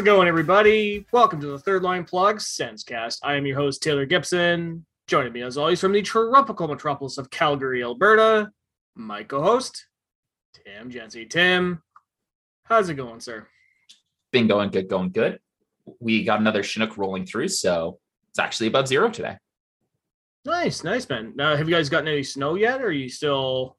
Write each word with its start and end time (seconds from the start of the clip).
How's 0.00 0.06
it 0.06 0.16
going, 0.16 0.28
everybody? 0.28 1.04
Welcome 1.12 1.42
to 1.42 1.48
the 1.48 1.58
Third 1.58 1.82
Line 1.82 2.04
Plug 2.04 2.38
Sensecast. 2.38 3.18
I 3.22 3.34
am 3.34 3.44
your 3.44 3.58
host, 3.58 3.82
Taylor 3.82 4.06
Gibson. 4.06 4.86
Joining 5.06 5.30
me, 5.30 5.42
as 5.42 5.58
always, 5.58 5.78
from 5.78 5.92
the 5.92 6.00
tropical 6.00 6.68
metropolis 6.68 7.18
of 7.18 7.28
Calgary, 7.28 7.82
Alberta, 7.82 8.50
my 8.94 9.22
co 9.24 9.42
host, 9.42 9.88
Tim 10.54 10.90
Jency. 10.90 11.28
Tim, 11.28 11.82
how's 12.64 12.88
it 12.88 12.94
going, 12.94 13.20
sir? 13.20 13.46
Been 14.32 14.46
going 14.46 14.70
good, 14.70 14.88
going 14.88 15.10
good. 15.10 15.38
We 15.98 16.24
got 16.24 16.40
another 16.40 16.62
Chinook 16.62 16.96
rolling 16.96 17.26
through, 17.26 17.48
so 17.48 17.98
it's 18.30 18.38
actually 18.38 18.68
above 18.68 18.88
zero 18.88 19.10
today. 19.10 19.36
Nice, 20.46 20.82
nice, 20.82 21.06
man. 21.10 21.34
Now, 21.36 21.54
have 21.56 21.68
you 21.68 21.74
guys 21.74 21.90
gotten 21.90 22.08
any 22.08 22.22
snow 22.22 22.54
yet, 22.54 22.80
or 22.80 22.86
are 22.86 22.90
you 22.90 23.10
still 23.10 23.76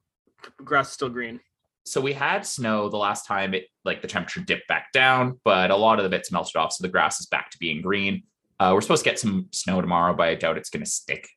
grass 0.64 0.86
is 0.86 0.92
still 0.94 1.08
green? 1.08 1.40
So 1.84 2.00
we 2.00 2.12
had 2.12 2.46
snow 2.46 2.88
the 2.88 2.96
last 2.96 3.26
time 3.26 3.54
it 3.54 3.64
like 3.84 4.02
the 4.02 4.08
temperature 4.08 4.40
dipped 4.40 4.68
back 4.68 4.92
down, 4.92 5.40
but 5.44 5.70
a 5.70 5.76
lot 5.76 5.98
of 5.98 6.04
the 6.04 6.08
bits 6.08 6.30
melted 6.30 6.56
off, 6.56 6.72
so 6.72 6.82
the 6.82 6.88
grass 6.88 7.20
is 7.20 7.26
back 7.26 7.50
to 7.50 7.58
being 7.58 7.82
green. 7.82 8.22
Uh, 8.60 8.70
we're 8.72 8.80
supposed 8.80 9.02
to 9.02 9.10
get 9.10 9.18
some 9.18 9.48
snow 9.50 9.80
tomorrow, 9.80 10.14
but 10.14 10.28
I 10.28 10.34
doubt 10.36 10.56
it's 10.56 10.70
going 10.70 10.84
to 10.84 10.90
stick. 10.90 11.28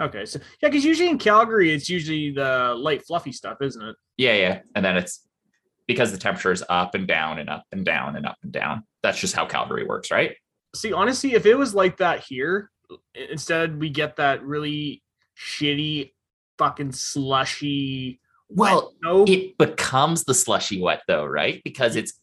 Okay, 0.00 0.24
so 0.24 0.40
yeah, 0.60 0.68
because 0.68 0.84
usually 0.84 1.08
in 1.08 1.18
Calgary 1.18 1.72
it's 1.72 1.88
usually 1.88 2.32
the 2.32 2.74
light, 2.76 3.04
fluffy 3.06 3.30
stuff, 3.30 3.58
isn't 3.60 3.82
it? 3.82 3.94
Yeah, 4.16 4.34
yeah, 4.34 4.60
and 4.74 4.84
then 4.84 4.96
it's 4.96 5.26
because 5.86 6.10
the 6.10 6.18
temperature 6.18 6.50
is 6.50 6.64
up 6.68 6.94
and 6.94 7.06
down 7.06 7.38
and 7.38 7.48
up 7.48 7.64
and 7.70 7.84
down 7.84 8.16
and 8.16 8.26
up 8.26 8.38
and 8.42 8.50
down. 8.50 8.84
That's 9.02 9.20
just 9.20 9.34
how 9.34 9.46
Calgary 9.46 9.84
works, 9.84 10.10
right? 10.10 10.34
See, 10.74 10.92
honestly, 10.92 11.34
if 11.34 11.46
it 11.46 11.54
was 11.54 11.74
like 11.74 11.98
that 11.98 12.20
here, 12.20 12.70
instead 13.14 13.78
we 13.78 13.90
get 13.90 14.16
that 14.16 14.42
really 14.42 15.02
shitty, 15.38 16.12
fucking 16.58 16.92
slushy. 16.92 18.20
Well, 18.54 18.92
it 19.26 19.56
becomes 19.58 20.24
the 20.24 20.34
slushy 20.34 20.80
wet 20.80 21.02
though, 21.06 21.24
right? 21.24 21.60
Because 21.64 21.96
it's 21.96 22.14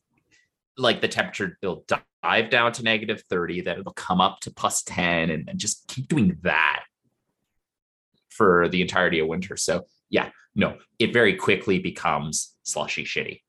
like 0.78 1.02
the 1.02 1.08
temperature 1.08 1.58
will 1.62 1.86
dive 1.88 2.50
down 2.50 2.72
to 2.74 2.84
negative 2.84 3.24
30, 3.30 3.62
then 3.62 3.80
it'll 3.80 3.94
come 3.94 4.22
up 4.22 4.40
to 4.42 4.52
plus 4.52 4.84
10 4.84 5.30
and, 5.30 5.50
and 5.50 5.60
just 5.60 5.88
keep 5.88 6.08
doing 6.08 6.38
that 6.44 6.84
for 8.30 8.70
the 8.70 8.82
entirety 8.82 9.20
of 9.20 9.28
winter. 9.28 9.58
So 9.58 9.86
yeah, 10.10 10.30
no, 10.56 10.78
it 10.98 11.14
very 11.14 11.36
quickly 11.36 11.80
becomes 11.80 12.56
slushy 12.64 13.04
shitty. 13.04 13.42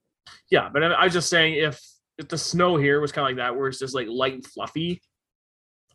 Yeah, 0.50 0.68
but 0.72 0.82
I 0.82 0.88
I 0.88 1.04
was 1.04 1.12
just 1.12 1.30
saying 1.30 1.54
if 1.54 1.80
if 2.18 2.28
the 2.28 2.38
snow 2.38 2.76
here 2.76 3.00
was 3.00 3.12
kind 3.12 3.24
of 3.24 3.28
like 3.30 3.36
that, 3.36 3.56
where 3.56 3.68
it's 3.68 3.78
just 3.78 3.94
like 3.94 4.08
light 4.08 4.34
and 4.34 4.46
fluffy, 4.46 5.00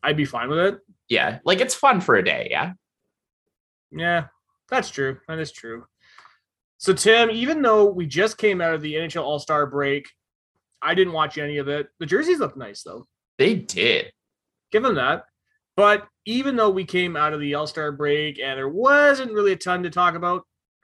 I'd 0.01 0.17
be 0.17 0.25
fine 0.25 0.49
with 0.49 0.59
it. 0.59 0.79
Yeah, 1.07 1.39
like 1.45 1.59
it's 1.59 1.75
fun 1.75 2.01
for 2.01 2.15
a 2.15 2.23
day, 2.23 2.47
yeah. 2.49 2.73
Yeah, 3.91 4.27
that's 4.69 4.89
true. 4.89 5.19
That 5.27 5.39
is 5.39 5.51
true. 5.51 5.85
So 6.85 6.93
Tim, 6.93 7.31
even 7.31 7.63
though 7.63 7.85
we 7.85 8.05
just 8.05 8.37
came 8.37 8.61
out 8.61 8.75
of 8.75 8.83
the 8.83 8.93
NHL 8.93 9.23
All 9.23 9.39
Star 9.39 9.65
break, 9.65 10.07
I 10.83 10.93
didn't 10.93 11.13
watch 11.13 11.39
any 11.39 11.57
of 11.57 11.67
it. 11.67 11.87
The 11.97 12.05
jerseys 12.05 12.37
look 12.37 12.55
nice 12.55 12.83
though. 12.83 13.07
They 13.39 13.55
did. 13.55 14.11
Give 14.71 14.83
them 14.83 14.93
that. 14.93 15.25
But 15.75 16.05
even 16.27 16.55
though 16.55 16.69
we 16.69 16.85
came 16.85 17.17
out 17.17 17.33
of 17.33 17.39
the 17.39 17.55
All 17.55 17.65
Star 17.65 17.91
break 17.91 18.37
and 18.37 18.55
there 18.55 18.69
wasn't 18.69 19.31
really 19.31 19.53
a 19.53 19.55
ton 19.55 19.81
to 19.81 19.89
talk 19.89 20.13
about, 20.13 20.43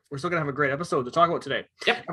we're 0.10 0.18
still 0.18 0.32
gonna 0.32 0.42
have 0.42 0.50
a 0.50 0.54
great 0.54 0.72
episode 0.72 1.04
to 1.04 1.12
talk 1.12 1.30
about 1.30 1.44
today. 1.44 1.66
Yep. 1.86 2.04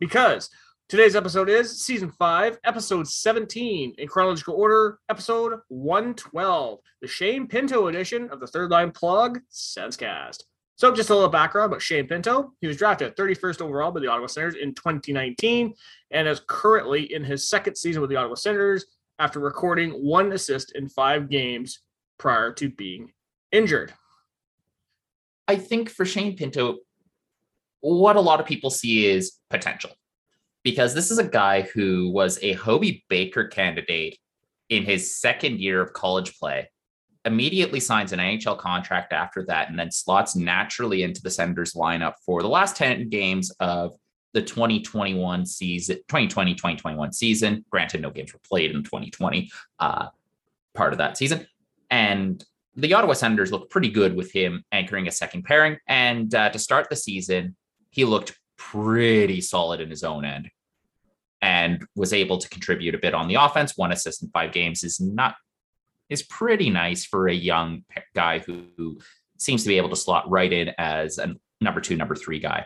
Because 0.00 0.48
today's 0.88 1.14
episode 1.14 1.50
is 1.50 1.82
season 1.82 2.12
five, 2.12 2.56
episode 2.64 3.06
17 3.06 3.96
in 3.98 4.08
chronological 4.08 4.54
order, 4.54 5.00
episode 5.10 5.60
112, 5.68 6.78
the 7.02 7.08
Shane 7.08 7.46
Pinto 7.46 7.88
edition 7.88 8.30
of 8.30 8.40
the 8.40 8.46
Third 8.46 8.70
Line 8.70 8.90
Plug 8.90 9.38
Sensecast. 9.52 10.44
So, 10.76 10.92
just 10.92 11.10
a 11.10 11.14
little 11.14 11.28
background 11.28 11.70
about 11.70 11.82
Shane 11.82 12.08
Pinto. 12.08 12.52
He 12.60 12.66
was 12.66 12.76
drafted 12.76 13.16
31st 13.16 13.60
overall 13.60 13.92
by 13.92 14.00
the 14.00 14.08
Ottawa 14.08 14.26
Senators 14.26 14.56
in 14.56 14.74
2019 14.74 15.72
and 16.10 16.28
is 16.28 16.40
currently 16.48 17.14
in 17.14 17.22
his 17.22 17.48
second 17.48 17.76
season 17.76 18.00
with 18.00 18.10
the 18.10 18.16
Ottawa 18.16 18.34
Senators 18.34 18.86
after 19.18 19.38
recording 19.38 19.92
one 19.92 20.32
assist 20.32 20.72
in 20.74 20.88
five 20.88 21.30
games 21.30 21.80
prior 22.18 22.52
to 22.54 22.68
being 22.68 23.12
injured. 23.52 23.92
I 25.46 25.56
think 25.56 25.90
for 25.90 26.04
Shane 26.04 26.36
Pinto, 26.36 26.78
what 27.80 28.16
a 28.16 28.20
lot 28.20 28.40
of 28.40 28.46
people 28.46 28.70
see 28.70 29.06
is 29.06 29.38
potential. 29.50 29.90
Because 30.62 30.94
this 30.94 31.10
is 31.10 31.18
a 31.18 31.24
guy 31.24 31.60
who 31.60 32.10
was 32.10 32.38
a 32.42 32.54
Hobey 32.54 33.04
Baker 33.10 33.46
candidate 33.46 34.18
in 34.70 34.84
his 34.84 35.20
second 35.20 35.60
year 35.60 35.82
of 35.82 35.92
college 35.92 36.38
play, 36.38 36.70
immediately 37.24 37.80
signs 37.80 38.12
an 38.12 38.18
NHL 38.18 38.58
contract 38.58 39.12
after 39.12 39.44
that, 39.46 39.70
and 39.70 39.78
then 39.78 39.90
slots 39.90 40.36
naturally 40.36 41.02
into 41.02 41.22
the 41.22 41.30
Senators 41.30 41.74
lineup 41.74 42.14
for 42.24 42.42
the 42.42 42.48
last 42.48 42.76
10 42.76 43.08
games 43.08 43.50
of 43.60 43.96
the 44.34 44.42
2021 44.42 45.46
season, 45.46 45.96
2020 46.08 46.54
2021 46.54 47.12
season. 47.12 47.64
Granted, 47.70 48.02
no 48.02 48.10
games 48.10 48.32
were 48.32 48.40
played 48.46 48.72
in 48.72 48.82
2020, 48.82 49.50
uh, 49.78 50.08
part 50.74 50.92
of 50.92 50.98
that 50.98 51.16
season. 51.16 51.46
And 51.90 52.44
the 52.76 52.92
Ottawa 52.92 53.12
Senators 53.12 53.52
looked 53.52 53.70
pretty 53.70 53.90
good 53.90 54.16
with 54.16 54.32
him 54.32 54.64
anchoring 54.72 55.06
a 55.06 55.12
second 55.12 55.44
pairing. 55.44 55.78
And 55.86 56.34
uh, 56.34 56.50
to 56.50 56.58
start 56.58 56.88
the 56.90 56.96
season, 56.96 57.56
he 57.90 58.04
looked 58.04 58.38
pretty 58.56 59.40
solid 59.40 59.80
in 59.80 59.88
his 59.88 60.02
own 60.02 60.24
end 60.24 60.50
and 61.40 61.84
was 61.94 62.12
able 62.12 62.38
to 62.38 62.48
contribute 62.48 62.94
a 62.94 62.98
bit 62.98 63.14
on 63.14 63.28
the 63.28 63.34
offense. 63.34 63.76
One 63.76 63.92
assist 63.92 64.22
in 64.22 64.30
five 64.30 64.52
games 64.52 64.82
is 64.82 65.00
not 65.00 65.36
is 66.14 66.22
pretty 66.22 66.70
nice 66.70 67.04
for 67.04 67.28
a 67.28 67.34
young 67.34 67.84
guy 68.14 68.38
who, 68.38 68.64
who 68.78 68.98
seems 69.38 69.62
to 69.64 69.68
be 69.68 69.76
able 69.76 69.90
to 69.90 69.96
slot 69.96 70.30
right 70.30 70.50
in 70.50 70.70
as 70.78 71.18
a 71.18 71.34
number 71.60 71.80
two, 71.80 71.96
number 71.96 72.14
three 72.14 72.38
guy. 72.38 72.64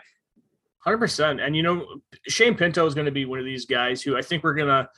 Hundred 0.78 0.98
percent. 0.98 1.41
And 1.41 1.56
you 1.56 1.62
know, 1.62 2.00
Shane 2.28 2.54
Pinto 2.54 2.86
is 2.86 2.94
going 2.94 3.06
to 3.06 3.12
be 3.12 3.25
one 3.25 3.38
of 3.38 3.44
these 3.44 3.66
guys 3.66 4.00
who 4.00 4.16
I 4.16 4.22
think 4.22 4.44
we're 4.44 4.54
going 4.54 4.69
to 4.69 4.88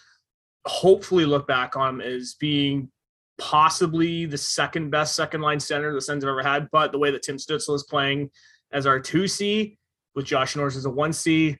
hopefully 0.66 1.24
look 1.24 1.46
back 1.46 1.76
on 1.76 2.02
as 2.02 2.34
being 2.34 2.90
possibly 3.38 4.26
the 4.26 4.36
second 4.36 4.90
best 4.90 5.16
second 5.16 5.40
line 5.40 5.58
center 5.58 5.94
the 5.94 6.00
Sens 6.00 6.22
have 6.22 6.30
ever 6.30 6.42
had. 6.42 6.68
But 6.70 6.92
the 6.92 6.98
way 6.98 7.10
that 7.10 7.22
Tim 7.22 7.36
Stützle 7.36 7.74
is 7.74 7.84
playing 7.84 8.30
as 8.72 8.86
our 8.86 9.00
two 9.00 9.26
C 9.26 9.78
with 10.14 10.26
Josh 10.26 10.56
Norris 10.56 10.76
as 10.76 10.84
a 10.84 10.90
one 10.90 11.12
C, 11.12 11.56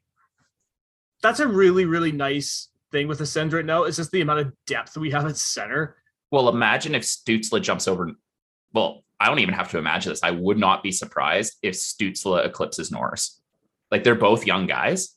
that's 1.23 1.41
a 1.41 1.49
really 1.49 1.87
really 1.87 2.13
nice 2.13 2.69
thing 2.93 3.09
with 3.09 3.19
the 3.19 3.27
Sens 3.27 3.55
right 3.55 3.65
now. 3.65 3.85
It's 3.85 3.97
just 3.97 4.11
the 4.11 4.21
amount 4.21 4.41
of 4.41 4.53
depth 4.67 4.97
we 4.97 5.11
have 5.11 5.27
at 5.27 5.37
center. 5.37 5.97
Well, 6.31 6.49
imagine 6.49 6.95
if 6.95 7.03
Stützle 7.03 7.61
jumps 7.61 7.89
over. 7.89 8.11
Well, 8.73 9.05
I 9.19 9.27
don't 9.27 9.41
even 9.41 9.55
have 9.55 9.71
to 9.71 9.79
imagine 9.79 10.11
this. 10.13 10.23
I 10.23 10.31
would 10.31 10.59
not 10.59 10.83
be 10.83 10.93
surprised 10.93 11.59
if 11.63 11.75
Stützle 11.75 12.45
eclipses 12.45 12.91
Norris. 12.91 13.41
Like 13.91 14.05
they're 14.05 14.15
both 14.15 14.47
young 14.47 14.67
guys, 14.67 15.17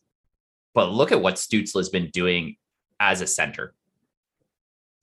but 0.73 0.91
look 0.91 1.11
at 1.11 1.21
what 1.21 1.35
Stützle's 1.35 1.89
been 1.89 2.09
doing 2.09 2.57
as 2.99 3.21
a 3.21 3.27
center. 3.27 3.73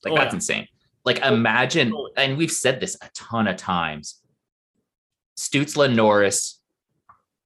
Like 0.04 0.12
Oh, 0.12 0.16
that's 0.16 0.32
yeah. 0.32 0.36
insane. 0.36 0.68
Like 1.04 1.20
imagine, 1.20 1.94
and 2.16 2.36
we've 2.36 2.50
said 2.50 2.80
this 2.80 2.96
a 3.00 3.08
ton 3.14 3.46
of 3.46 3.56
times. 3.56 4.20
Stützle, 5.38 5.94
Norris, 5.94 6.60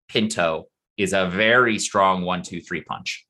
Pinto 0.09 0.69
is 0.97 1.13
a 1.13 1.27
very 1.29 1.79
strong 1.79 2.23
one, 2.23 2.43
two, 2.43 2.61
three 2.61 2.83
punch. 2.83 3.27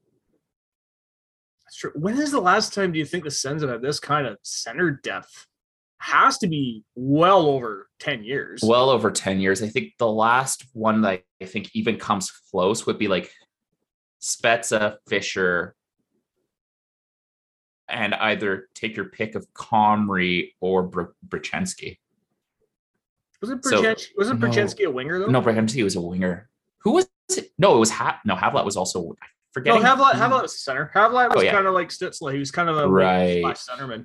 True. 1.85 1.93
When 2.01 2.19
is 2.19 2.31
the 2.31 2.41
last 2.41 2.73
time 2.73 2.93
do 2.93 2.99
you 2.99 3.05
think 3.05 3.25
the 3.25 3.31
Sens 3.31 3.61
have 3.61 3.71
had 3.71 3.83
this 3.83 4.01
kind 4.01 4.27
of 4.27 4.39
center 4.43 4.91
depth? 4.91 5.47
Has 5.99 6.39
to 6.39 6.47
be 6.49 6.83
well 6.95 7.45
over 7.47 7.91
10 7.99 8.25
years. 8.25 8.61
well 8.65 8.89
over 8.89 9.11
10 9.11 9.39
years. 9.39 9.63
I 9.63 9.69
think 9.69 9.93
the 9.99 10.09
last 10.11 10.65
one 10.73 11.03
that 11.03 11.23
I 11.43 11.45
think 11.45 11.69
even 11.75 11.99
comes 11.99 12.31
close 12.31 12.87
would 12.87 12.99
be 12.99 13.09
like 13.09 13.31
Spezza, 14.23 14.97
Fisher, 15.09 15.75
and 17.89 18.15
either 18.15 18.69
take 18.75 18.97
your 18.97 19.07
pick 19.11 19.35
of 19.35 19.47
Comrie 19.53 20.53
or 20.63 20.85
Br- 20.85 21.13
Brzezinski. 21.29 21.99
was 23.43 23.51
it 23.51 23.63
so- 23.63 23.83
Brzezinski? 23.83 24.09
wasn't 24.17 24.41
no. 24.41 24.89
A 24.89 24.91
winger 24.91 25.19
though? 25.19 25.27
No, 25.27 25.43
Brzezinski 25.43 25.85
was 25.85 25.97
a 25.97 26.01
winger. 26.01 26.49
Who 26.79 26.93
was 26.93 27.09
it? 27.29 27.51
No, 27.59 27.77
it 27.77 27.79
was 27.79 27.91
ha- 27.91 28.21
no 28.25 28.37
Havlat 28.37 28.65
was 28.65 28.77
also 28.79 29.01
No, 29.01 29.15
forgetting. 29.55 29.81
Havlat, 29.83 30.12
Havlat 30.12 30.43
was 30.43 30.55
a 30.55 30.59
center. 30.59 30.91
Havlat 30.95 31.31
was 31.31 31.39
Oh, 31.39 31.41
yeah. 31.43 31.53
kind 31.53 31.67
of 31.67 31.73
like 31.75 31.89
Stützle. 31.89 32.33
He 32.33 32.39
was 32.39 32.51
kind 32.51 32.69
of 32.69 32.77
a 32.77 32.89
Right. 32.89 33.43
right. 33.43 33.56
centerman. 33.56 34.05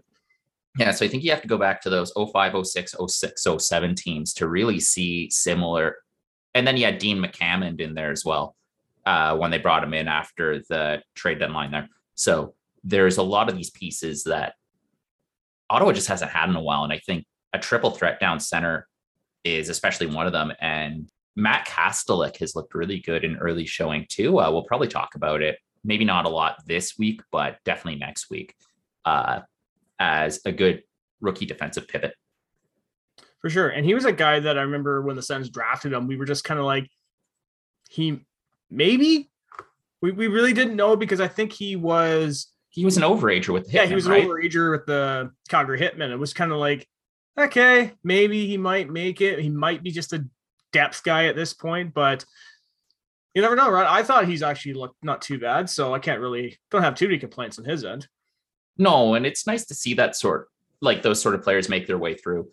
Yeah, 0.78 0.92
so 0.92 1.04
I 1.04 1.10
think 1.10 1.24
you 1.24 1.32
have 1.32 1.42
to 1.42 1.48
go 1.48 1.58
back 1.58 1.82
to 1.82 1.90
those 1.90 2.14
05, 2.16 2.54
06, 2.66 2.96
06, 3.08 3.42
07 3.58 3.96
teams 3.96 4.34
to 4.36 4.48
really 4.48 4.80
see 4.80 5.30
similar. 5.30 5.98
And 6.54 6.66
then 6.66 6.78
you 6.78 6.86
had 6.86 7.00
Dean 7.00 7.22
McAmmond 7.22 7.82
in 7.82 7.96
there 7.96 8.12
as 8.12 8.24
well 8.24 8.56
uh, 9.06 9.36
when 9.36 9.52
they 9.52 9.58
brought 9.58 9.84
him 9.84 9.94
in 9.94 10.08
after 10.08 10.60
the 10.70 11.02
trade 11.16 11.40
deadline 11.40 11.72
there. 11.72 11.90
So 12.16 12.54
there's 12.84 13.18
a 13.18 13.24
lot 13.24 13.50
of 13.50 13.58
these 13.58 13.72
pieces 13.72 14.24
that 14.26 14.54
Ottawa 15.70 15.92
just 15.92 16.08
hasn't 16.08 16.32
had 16.32 16.50
in 16.50 16.56
a 16.56 16.62
while. 16.62 16.84
And 16.84 16.94
I 16.94 17.00
think 17.00 17.26
a 17.52 17.60
triple 17.60 17.92
threat 17.92 18.20
down 18.20 18.40
center 18.40 18.88
is 19.44 19.70
especially 19.70 20.08
one 20.08 20.28
of 20.28 20.34
them. 20.34 20.52
And 20.62 21.10
Matt 21.40 21.68
Kastelic 21.68 22.38
has 22.38 22.56
looked 22.56 22.76
really 22.76 23.00
good 23.00 23.24
in 23.24 23.38
early 23.38 23.66
showing 23.66 24.06
too. 24.10 24.40
Uh, 24.40 24.52
we'll 24.52 24.64
probably 24.64 24.88
talk 24.88 25.16
about 25.16 25.42
it. 25.42 25.58
Maybe 25.84 26.06
not 26.06 26.26
a 26.26 26.30
lot 26.30 26.62
this 26.66 26.98
week, 26.98 27.22
but 27.32 27.58
definitely 27.64 28.00
next 28.00 28.30
week. 28.30 28.56
Uh, 29.06 29.42
as 30.00 30.40
a 30.46 30.52
good 30.52 30.84
rookie 31.22 31.46
defensive 31.46 31.88
pivot. 31.88 32.14
For 33.42 33.50
sure. 33.50 33.70
And 33.70 33.86
he 33.86 33.94
was 33.94 34.06
a 34.06 34.12
guy 34.12 34.40
that 34.40 34.58
I 34.58 34.62
remember 34.62 35.02
when 35.02 35.16
the 35.16 35.22
Sens 35.22 35.50
drafted 35.50 35.94
him, 35.94 36.08
we 36.08 36.18
were 36.18 36.26
just 36.26 36.44
kind 36.44 36.60
of 36.60 36.66
like, 36.66 36.90
he 37.90 38.22
maybe 38.70 39.32
we, 40.02 40.12
we 40.12 40.28
really 40.28 40.54
didn't 40.54 40.76
know 40.76 40.96
because 40.96 41.20
I 41.20 41.28
think 41.28 41.52
he 41.52 41.76
was 41.76 42.48
he 42.70 42.86
was 42.86 42.98
an 42.98 43.04
overager 43.04 43.50
with 43.50 43.66
the 43.66 43.72
yeah, 43.72 43.86
he 43.86 43.96
was 43.96 44.08
right? 44.08 44.24
an 44.24 44.30
overager 44.30 44.72
with 44.72 44.86
the 44.86 45.32
Calgary 45.48 45.80
Hitmen. 45.80 46.12
It 46.12 46.18
was 46.20 46.34
kind 46.34 46.52
of 46.52 46.60
like, 46.60 46.88
okay, 47.38 47.94
maybe 48.04 48.46
he 48.46 48.58
might 48.58 48.90
make 48.90 49.22
it. 49.22 49.40
He 49.40 49.50
might 49.50 49.82
be 49.82 49.92
just 49.92 50.14
a 50.14 50.24
depth 50.72 51.04
guy 51.04 51.26
at 51.26 51.36
this 51.36 51.54
point, 51.54 51.94
but 51.94 52.26
you 53.34 53.42
never 53.42 53.56
know, 53.56 53.70
right? 53.70 53.88
I 53.88 54.04
thought 54.04 54.28
he's 54.28 54.44
actually 54.44 54.74
looked 54.74 55.04
not 55.04 55.22
too 55.22 55.40
bad, 55.40 55.70
so 55.70 55.94
I 55.94 56.00
can't 56.00 56.22
really 56.22 56.58
don't 56.72 56.84
have 56.84 56.96
too 56.96 57.08
many 57.08 57.20
complaints 57.20 57.60
on 57.60 57.66
his 57.66 57.84
end. 57.84 58.08
No, 58.78 59.16
and 59.16 59.26
it's 59.26 59.46
nice 59.46 59.66
to 59.66 59.74
see 59.74 59.94
that 59.96 60.16
sort 60.16 60.48
like 60.82 61.02
those 61.02 61.22
sort 61.22 61.36
of 61.36 61.44
players 61.44 61.70
make 61.70 61.88
their 61.88 61.98
way 61.98 62.16
through. 62.16 62.50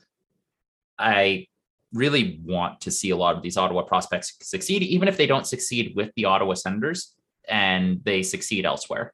I 0.99 1.47
really 1.93 2.41
want 2.45 2.81
to 2.83 2.91
see 2.91 3.11
a 3.11 3.17
lot 3.17 3.37
of 3.37 3.43
these 3.43 3.57
Ottawa 3.57 3.83
prospects 3.83 4.35
succeed, 4.43 4.83
even 4.83 5.09
if 5.09 5.17
they 5.17 5.27
don't 5.27 5.47
succeed 5.47 5.95
with 5.95 6.11
the 6.17 6.25
Ottawa 6.25 6.55
Senators 6.55 7.15
and 7.49 8.03
they 8.05 8.23
succeed 8.23 8.67
elsewhere. 8.67 9.13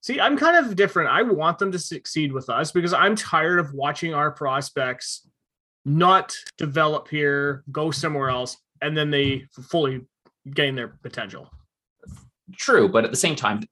See, 0.00 0.20
I'm 0.20 0.36
kind 0.36 0.56
of 0.64 0.74
different. 0.74 1.10
I 1.10 1.22
want 1.22 1.58
them 1.58 1.72
to 1.72 1.78
succeed 1.78 2.32
with 2.32 2.48
us 2.48 2.72
because 2.72 2.92
I'm 2.92 3.14
tired 3.14 3.58
of 3.58 3.72
watching 3.72 4.14
our 4.14 4.30
prospects 4.30 5.28
not 5.84 6.34
develop 6.58 7.08
here, 7.08 7.64
go 7.70 7.90
somewhere 7.90 8.30
else, 8.30 8.56
and 8.80 8.96
then 8.96 9.10
they 9.10 9.46
fully 9.50 10.02
gain 10.50 10.74
their 10.74 10.88
potential. 10.88 11.50
True, 12.56 12.88
but 12.88 13.04
at 13.04 13.10
the 13.10 13.16
same 13.16 13.36
time, 13.36 13.62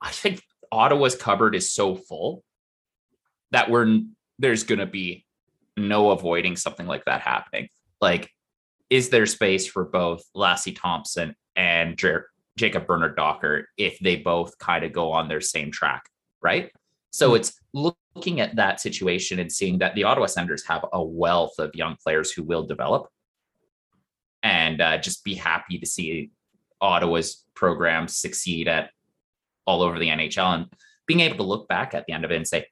I 0.00 0.10
think 0.10 0.42
Ottawa's 0.70 1.16
cupboard 1.16 1.54
is 1.54 1.72
so 1.72 1.96
full 1.96 2.44
that 3.52 3.70
we're 3.70 4.00
there's 4.38 4.64
going 4.64 4.80
to 4.80 4.86
be 4.86 5.24
no 5.76 6.10
avoiding 6.10 6.56
something 6.56 6.86
like 6.86 7.04
that 7.06 7.20
happening. 7.20 7.68
Like, 8.00 8.30
is 8.90 9.08
there 9.08 9.26
space 9.26 9.66
for 9.66 9.84
both 9.84 10.22
Lassi 10.34 10.76
Thompson 10.78 11.34
and 11.54 11.96
Jer- 11.96 12.28
Jacob 12.56 12.86
Bernard 12.86 13.16
Docker 13.16 13.68
if 13.76 13.98
they 13.98 14.16
both 14.16 14.58
kind 14.58 14.84
of 14.84 14.92
go 14.92 15.12
on 15.12 15.28
their 15.28 15.40
same 15.40 15.70
track, 15.70 16.02
right? 16.42 16.70
So 17.10 17.30
Mhm. 17.32 17.36
it's 17.36 17.60
looking 17.72 18.40
at 18.40 18.56
that 18.56 18.80
situation 18.80 19.38
and 19.38 19.50
seeing 19.50 19.78
that 19.78 19.94
the 19.94 20.04
Ottawa 20.04 20.26
Senators 20.26 20.64
have 20.66 20.84
a 20.92 21.02
wealth 21.02 21.58
of 21.58 21.74
young 21.74 21.96
players 21.96 22.32
who 22.32 22.42
will 22.42 22.66
develop, 22.66 23.08
and 24.42 24.80
uh, 24.80 24.98
just 24.98 25.24
be 25.24 25.34
happy 25.34 25.78
to 25.78 25.86
see 25.86 26.30
Ottawa's 26.80 27.44
program 27.54 28.06
succeed 28.08 28.68
at 28.68 28.90
all 29.66 29.82
over 29.82 29.98
the 29.98 30.08
NHL 30.08 30.54
and 30.54 30.66
being 31.06 31.20
able 31.20 31.36
to 31.36 31.42
look 31.42 31.68
back 31.68 31.94
at 31.94 32.06
the 32.06 32.12
end 32.12 32.24
of 32.24 32.30
it 32.30 32.36
and 32.36 32.46
say, 32.46 32.66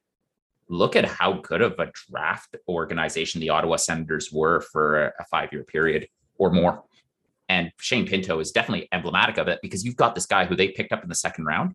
look 0.68 0.96
at 0.96 1.04
how 1.04 1.34
good 1.34 1.60
of 1.62 1.78
a 1.78 1.90
draft 2.08 2.56
organization 2.68 3.40
the 3.40 3.50
Ottawa 3.50 3.76
Senators 3.76 4.32
were 4.32 4.60
for 4.60 5.04
a, 5.06 5.12
a 5.20 5.24
five 5.30 5.52
year 5.52 5.64
period 5.64 6.08
or 6.38 6.50
more. 6.50 6.84
And 7.48 7.70
Shane 7.78 8.06
Pinto 8.06 8.40
is 8.40 8.52
definitely 8.52 8.88
emblematic 8.90 9.36
of 9.38 9.48
it 9.48 9.58
because 9.62 9.84
you've 9.84 9.96
got 9.96 10.14
this 10.14 10.26
guy 10.26 10.46
who 10.46 10.56
they 10.56 10.68
picked 10.68 10.92
up 10.92 11.02
in 11.02 11.08
the 11.08 11.14
second 11.14 11.44
round. 11.44 11.74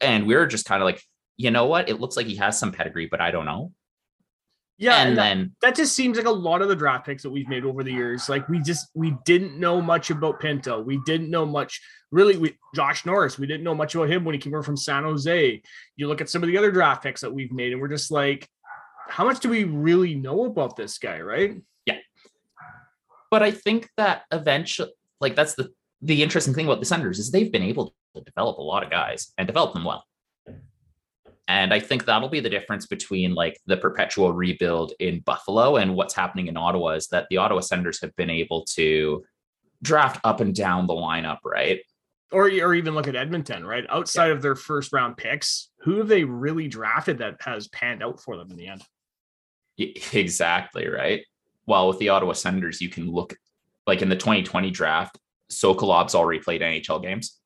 And 0.00 0.26
we 0.26 0.34
are 0.34 0.46
just 0.46 0.66
kind 0.66 0.82
of 0.82 0.86
like, 0.86 1.02
you 1.36 1.50
know 1.50 1.66
what? 1.66 1.88
It 1.88 2.00
looks 2.00 2.16
like 2.16 2.26
he 2.26 2.36
has 2.36 2.58
some 2.58 2.72
pedigree, 2.72 3.06
but 3.06 3.20
I 3.20 3.30
don't 3.30 3.46
know. 3.46 3.72
Yeah, 4.78 5.00
and 5.00 5.10
and 5.10 5.18
that, 5.18 5.22
then 5.22 5.56
that 5.62 5.74
just 5.74 5.94
seems 5.94 6.18
like 6.18 6.26
a 6.26 6.30
lot 6.30 6.60
of 6.60 6.68
the 6.68 6.76
draft 6.76 7.06
picks 7.06 7.22
that 7.22 7.30
we've 7.30 7.48
made 7.48 7.64
over 7.64 7.82
the 7.82 7.92
years. 7.92 8.28
Like 8.28 8.46
we 8.48 8.60
just 8.60 8.88
we 8.94 9.16
didn't 9.24 9.58
know 9.58 9.80
much 9.80 10.10
about 10.10 10.38
Pinto. 10.38 10.82
We 10.82 11.00
didn't 11.06 11.30
know 11.30 11.46
much 11.46 11.80
really. 12.10 12.36
We 12.36 12.58
Josh 12.74 13.06
Norris. 13.06 13.38
We 13.38 13.46
didn't 13.46 13.64
know 13.64 13.74
much 13.74 13.94
about 13.94 14.10
him 14.10 14.24
when 14.24 14.34
he 14.34 14.38
came 14.38 14.52
over 14.52 14.62
from 14.62 14.76
San 14.76 15.04
Jose. 15.04 15.62
You 15.96 16.08
look 16.08 16.20
at 16.20 16.28
some 16.28 16.42
of 16.42 16.48
the 16.48 16.58
other 16.58 16.70
draft 16.70 17.02
picks 17.02 17.22
that 17.22 17.32
we've 17.32 17.52
made, 17.52 17.72
and 17.72 17.80
we're 17.80 17.88
just 17.88 18.10
like, 18.10 18.46
how 19.08 19.24
much 19.24 19.40
do 19.40 19.48
we 19.48 19.64
really 19.64 20.14
know 20.14 20.44
about 20.44 20.76
this 20.76 20.98
guy, 20.98 21.20
right? 21.20 21.56
Yeah, 21.86 21.98
but 23.30 23.42
I 23.42 23.52
think 23.52 23.88
that 23.96 24.24
eventually, 24.30 24.92
like 25.22 25.36
that's 25.36 25.54
the 25.54 25.70
the 26.02 26.22
interesting 26.22 26.52
thing 26.52 26.66
about 26.66 26.80
the 26.80 26.86
Senators 26.86 27.18
is 27.18 27.30
they've 27.30 27.50
been 27.50 27.62
able 27.62 27.94
to 28.14 28.20
develop 28.20 28.58
a 28.58 28.62
lot 28.62 28.84
of 28.84 28.90
guys 28.90 29.32
and 29.38 29.46
develop 29.46 29.72
them 29.72 29.84
well. 29.84 30.04
And 31.48 31.72
I 31.72 31.78
think 31.78 32.04
that'll 32.04 32.28
be 32.28 32.40
the 32.40 32.50
difference 32.50 32.86
between 32.86 33.34
like 33.34 33.60
the 33.66 33.76
perpetual 33.76 34.32
rebuild 34.32 34.92
in 34.98 35.20
Buffalo 35.20 35.76
and 35.76 35.94
what's 35.94 36.14
happening 36.14 36.48
in 36.48 36.56
Ottawa 36.56 36.90
is 36.90 37.06
that 37.08 37.26
the 37.30 37.36
Ottawa 37.36 37.60
Senators 37.60 38.00
have 38.00 38.14
been 38.16 38.30
able 38.30 38.64
to 38.74 39.24
draft 39.82 40.20
up 40.24 40.40
and 40.40 40.54
down 40.54 40.86
the 40.86 40.94
lineup, 40.94 41.38
right? 41.44 41.80
Or 42.32 42.46
or 42.46 42.74
even 42.74 42.94
look 42.94 43.06
at 43.06 43.14
Edmonton, 43.14 43.64
right? 43.64 43.84
Outside 43.88 44.32
of 44.32 44.42
their 44.42 44.56
first 44.56 44.92
round 44.92 45.16
picks, 45.16 45.68
who 45.78 45.98
have 45.98 46.08
they 46.08 46.24
really 46.24 46.66
drafted 46.66 47.18
that 47.18 47.36
has 47.40 47.68
panned 47.68 48.02
out 48.02 48.20
for 48.20 48.36
them 48.36 48.50
in 48.50 48.56
the 48.56 48.66
end? 48.66 48.82
Exactly, 50.12 50.88
right? 50.88 51.24
While 51.66 51.86
with 51.86 51.98
the 51.98 52.08
Ottawa 52.08 52.32
Senators, 52.32 52.80
you 52.80 52.88
can 52.88 53.10
look 53.10 53.36
like 53.86 54.02
in 54.02 54.08
the 54.08 54.16
2020 54.16 54.70
draft, 54.70 55.18
Sokolov's 55.50 56.14
already 56.14 56.40
played 56.40 56.62
NHL 56.62 57.02
games, 57.02 57.38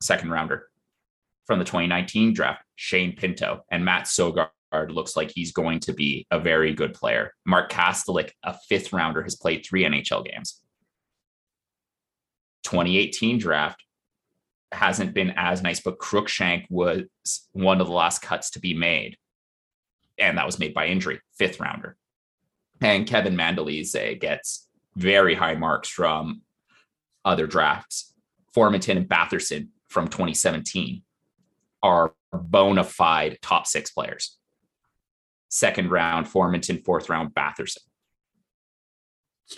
second 0.00 0.30
rounder. 0.30 0.68
From 1.46 1.60
the 1.60 1.64
2019 1.64 2.32
draft, 2.32 2.64
Shane 2.74 3.14
Pinto 3.14 3.62
and 3.70 3.84
Mads 3.84 4.10
Søgaard 4.10 4.48
looks 4.90 5.16
like 5.16 5.30
he's 5.30 5.52
going 5.52 5.78
to 5.80 5.92
be 5.92 6.26
a 6.30 6.40
very 6.40 6.74
good 6.74 6.92
player. 6.92 7.32
Mark 7.44 7.70
Kastelic, 7.70 8.32
a 8.42 8.54
fifth 8.68 8.92
rounder, 8.92 9.22
has 9.22 9.36
played 9.36 9.64
three 9.64 9.84
NHL 9.84 10.24
games. 10.24 10.60
2018 12.64 13.38
draft 13.38 13.80
hasn't 14.72 15.14
been 15.14 15.32
as 15.36 15.62
nice, 15.62 15.80
but 15.80 15.98
Crookshank 15.98 16.66
was 16.68 17.04
one 17.52 17.80
of 17.80 17.86
the 17.86 17.92
last 17.92 18.22
cuts 18.22 18.50
to 18.50 18.60
be 18.60 18.74
made. 18.74 19.16
And 20.18 20.38
that 20.38 20.46
was 20.46 20.58
made 20.58 20.74
by 20.74 20.86
injury, 20.86 21.20
fifth 21.38 21.60
rounder. 21.60 21.96
And 22.80 23.06
Kevin 23.06 23.36
Mandolese 23.36 24.18
gets 24.20 24.66
very 24.96 25.36
high 25.36 25.54
marks 25.54 25.88
from 25.88 26.42
other 27.24 27.46
drafts. 27.46 28.12
Formenton 28.54 28.96
and 28.96 29.08
Batherson 29.08 29.68
from 29.88 30.08
2017 30.08 31.02
are 31.86 32.12
bona 32.32 32.82
fide 32.84 33.38
top 33.40 33.66
six 33.66 33.90
players. 33.90 34.36
Second 35.48 35.90
round, 35.90 36.26
Formenton, 36.26 36.84
fourth 36.84 37.08
round, 37.08 37.32
Batherson. 37.32 37.78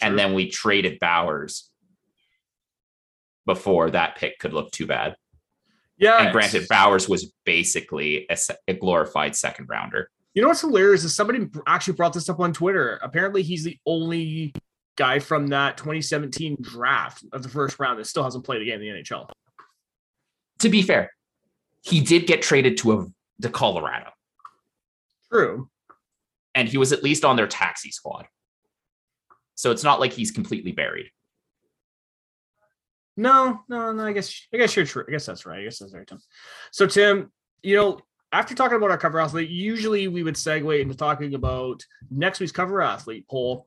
And 0.03 0.19
then 0.19 0.35
we 0.35 0.51
traded 0.51 0.99
Bowers 0.99 1.71
before 3.47 3.91
that 3.91 4.17
pick 4.17 4.39
could 4.39 4.53
look 4.53 4.71
too 4.71 4.87
bad. 4.87 5.17
yeah, 5.97 6.19
And 6.19 6.33
granted, 6.33 6.69
Bowers 6.69 7.09
was 7.09 7.33
basically 7.47 8.27
a, 8.29 8.37
se- 8.37 8.57
a 8.69 8.75
glorified 8.75 9.35
second 9.35 9.67
rounder. 9.71 10.11
You 10.35 10.43
know 10.43 10.49
what's 10.49 10.61
hilarious 10.61 11.05
is 11.05 11.15
somebody 11.15 11.47
actually 11.67 11.95
brought 11.95 12.13
this 12.13 12.29
up 12.29 12.39
on 12.39 12.53
Twitter. 12.53 13.01
Apparently, 13.03 13.43
he's 13.43 13.65
the 13.65 13.79
only 13.87 14.53
guy 14.97 15.19
from 15.19 15.47
that 15.49 15.79
2017 15.79 16.59
draft 16.61 17.25
of 17.33 17.43
the 17.43 17.49
first 17.49 17.81
round 17.81 17.99
that 17.99 18.07
still 18.07 18.25
hasn't 18.25 18.45
played 18.45 18.61
a 18.61 18.67
game 18.67 18.83
in 18.83 18.95
the 18.95 19.03
NHL. 19.03 19.31
To 20.59 20.69
be 20.69 20.83
fair, 20.83 21.11
he 21.89 22.01
did 22.01 22.27
get 22.27 22.43
traded 22.43 22.77
to 22.79 22.93
a 22.93 23.07
to 23.43 23.49
Colorado, 23.49 24.11
True. 25.31 25.69
and 26.55 26.69
he 26.69 26.77
was 26.77 26.93
at 26.93 27.03
least 27.03 27.25
on 27.25 27.37
their 27.37 27.47
taxi 27.47 27.91
squad. 27.91 28.27
So 29.55 29.71
it's 29.71 29.85
not 29.85 30.01
like 30.01 30.13
he's 30.13 30.31
completely 30.31 30.73
buried. 30.73 31.11
No, 33.17 33.61
no, 33.69 33.93
no. 33.93 34.05
I 34.05 34.13
guess 34.13 34.47
I 34.55 34.59
guess 34.59 34.77
you're 34.77 34.87
true. 34.87 35.05
I 35.07 35.11
guess 35.11 35.27
that's 35.27 35.45
right. 35.45 35.61
I 35.61 35.65
guess 35.65 35.79
that's 35.79 35.95
right, 35.95 36.07
Tim. 36.07 36.21
So 36.71 36.87
Tim, 36.87 37.33
you 37.63 37.75
know, 37.75 37.99
after 38.33 38.55
talking 38.55 38.77
about 38.77 38.91
our 38.91 38.99
cover 38.99 39.19
athlete, 39.19 39.51
usually 39.51 40.07
we 40.09 40.23
would 40.23 40.37
segue 40.37 40.81
into 40.81 40.95
talking 40.95 41.35
about 41.35 41.85
next 42.11 42.41
week's 42.41 42.53
cover 42.53 42.81
athlete 42.81 43.27
poll. 43.29 43.67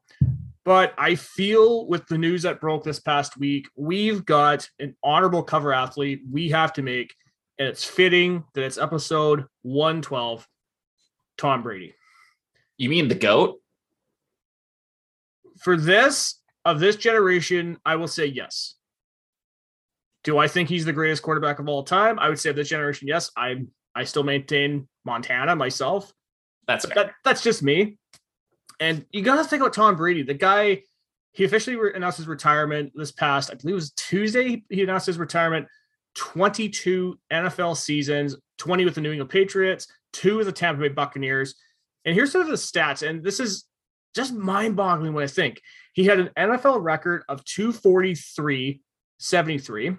But 0.63 0.93
I 0.97 1.15
feel 1.15 1.87
with 1.87 2.07
the 2.07 2.17
news 2.17 2.43
that 2.43 2.61
broke 2.61 2.83
this 2.83 2.99
past 2.99 3.37
week, 3.37 3.67
we've 3.75 4.23
got 4.25 4.69
an 4.79 4.95
honorable 5.03 5.43
cover 5.43 5.73
athlete 5.73 6.21
we 6.31 6.49
have 6.49 6.71
to 6.73 6.83
make, 6.83 7.15
and 7.61 7.69
it's 7.69 7.83
fitting 7.83 8.43
that 8.55 8.63
it's 8.63 8.79
episode 8.79 9.45
112, 9.61 10.47
Tom 11.37 11.61
Brady. 11.61 11.93
You 12.77 12.89
mean 12.89 13.07
the 13.07 13.13
goat? 13.13 13.59
For 15.59 15.77
this 15.77 16.41
of 16.65 16.79
this 16.79 16.95
generation, 16.95 17.77
I 17.85 17.97
will 17.97 18.07
say 18.07 18.25
yes. 18.25 18.77
Do 20.23 20.39
I 20.39 20.47
think 20.47 20.69
he's 20.69 20.85
the 20.85 20.91
greatest 20.91 21.21
quarterback 21.21 21.59
of 21.59 21.69
all 21.69 21.83
time? 21.83 22.17
I 22.17 22.29
would 22.29 22.39
say 22.39 22.49
of 22.49 22.55
this 22.55 22.67
generation, 22.67 23.07
yes. 23.07 23.29
I 23.37 23.63
I 23.93 24.05
still 24.05 24.23
maintain 24.23 24.87
Montana 25.05 25.55
myself. 25.55 26.11
That's 26.65 26.87
that, 26.95 27.11
that's 27.23 27.43
just 27.43 27.61
me. 27.61 27.99
And 28.79 29.05
you 29.11 29.21
got 29.21 29.35
to 29.35 29.43
think 29.43 29.61
about 29.61 29.73
Tom 29.73 29.95
Brady. 29.97 30.23
The 30.23 30.33
guy, 30.33 30.81
he 31.31 31.43
officially 31.43 31.77
announced 31.93 32.17
his 32.17 32.27
retirement 32.27 32.93
this 32.95 33.11
past, 33.11 33.51
I 33.51 33.53
believe 33.53 33.73
it 33.73 33.75
was 33.75 33.91
Tuesday. 33.91 34.63
He 34.67 34.81
announced 34.81 35.05
his 35.05 35.19
retirement. 35.19 35.67
22 36.15 37.19
NFL 37.31 37.77
seasons, 37.77 38.35
20 38.57 38.85
with 38.85 38.95
the 38.95 39.01
New 39.01 39.11
England 39.11 39.29
Patriots, 39.29 39.87
two 40.13 40.37
with 40.37 40.47
the 40.47 40.51
Tampa 40.51 40.81
Bay 40.81 40.89
Buccaneers. 40.89 41.55
And 42.05 42.15
here's 42.15 42.31
some 42.31 42.41
of 42.41 42.47
the 42.47 42.53
stats. 42.53 43.07
And 43.07 43.23
this 43.23 43.39
is 43.39 43.65
just 44.15 44.33
mind 44.33 44.75
boggling 44.75 45.13
when 45.13 45.23
I 45.23 45.27
think 45.27 45.61
he 45.93 46.05
had 46.05 46.19
an 46.19 46.29
NFL 46.37 46.83
record 46.83 47.23
of 47.29 47.43
243 47.45 48.81
73, 49.19 49.97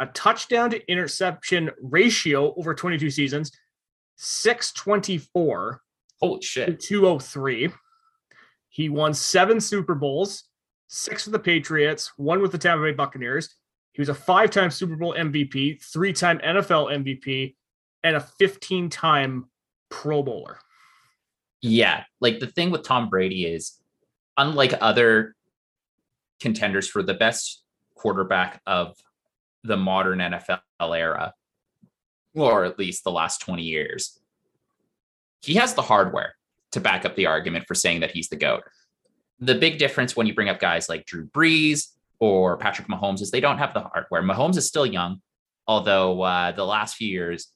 a 0.00 0.06
touchdown 0.06 0.70
to 0.70 0.90
interception 0.90 1.70
ratio 1.80 2.54
over 2.56 2.74
22 2.74 3.10
seasons, 3.10 3.50
624 4.16 5.80
Holy 6.20 6.40
shit. 6.40 6.80
203. 6.80 7.70
He 8.68 8.88
won 8.88 9.14
seven 9.14 9.60
Super 9.60 9.94
Bowls, 9.94 10.44
six 10.88 11.26
with 11.26 11.32
the 11.32 11.38
Patriots, 11.38 12.12
one 12.16 12.40
with 12.40 12.52
the 12.52 12.58
Tampa 12.58 12.82
Bay 12.82 12.92
Buccaneers. 12.92 13.54
He 13.94 14.00
was 14.00 14.08
a 14.08 14.14
five 14.14 14.50
time 14.50 14.70
Super 14.70 14.96
Bowl 14.96 15.14
MVP, 15.16 15.80
three 15.80 16.12
time 16.12 16.38
NFL 16.38 16.92
MVP, 16.92 17.54
and 18.02 18.16
a 18.16 18.20
15 18.20 18.90
time 18.90 19.46
Pro 19.88 20.22
Bowler. 20.22 20.58
Yeah. 21.62 22.04
Like 22.20 22.40
the 22.40 22.48
thing 22.48 22.70
with 22.70 22.82
Tom 22.82 23.08
Brady 23.08 23.46
is, 23.46 23.78
unlike 24.36 24.74
other 24.80 25.36
contenders 26.40 26.88
for 26.88 27.02
the 27.02 27.14
best 27.14 27.62
quarterback 27.94 28.60
of 28.66 28.96
the 29.62 29.76
modern 29.76 30.18
NFL 30.18 30.60
era, 30.80 31.32
or 32.34 32.64
at 32.64 32.78
least 32.78 33.04
the 33.04 33.12
last 33.12 33.40
20 33.42 33.62
years, 33.62 34.18
he 35.40 35.54
has 35.54 35.74
the 35.74 35.82
hardware 35.82 36.34
to 36.72 36.80
back 36.80 37.04
up 37.04 37.14
the 37.14 37.26
argument 37.26 37.64
for 37.68 37.76
saying 37.76 38.00
that 38.00 38.10
he's 38.10 38.28
the 38.28 38.36
GOAT. 38.36 38.64
The 39.38 39.54
big 39.54 39.78
difference 39.78 40.16
when 40.16 40.26
you 40.26 40.34
bring 40.34 40.48
up 40.48 40.58
guys 40.58 40.88
like 40.88 41.06
Drew 41.06 41.26
Brees 41.28 41.94
or 42.20 42.56
Patrick 42.56 42.88
Mahomes 42.88 43.20
is 43.20 43.30
they 43.30 43.40
don't 43.40 43.58
have 43.58 43.74
the 43.74 43.80
hardware. 43.80 44.22
Mahomes 44.22 44.56
is 44.56 44.66
still 44.66 44.86
young, 44.86 45.20
although 45.66 46.22
uh, 46.22 46.52
the 46.52 46.64
last 46.64 46.96
few 46.96 47.08
years 47.08 47.48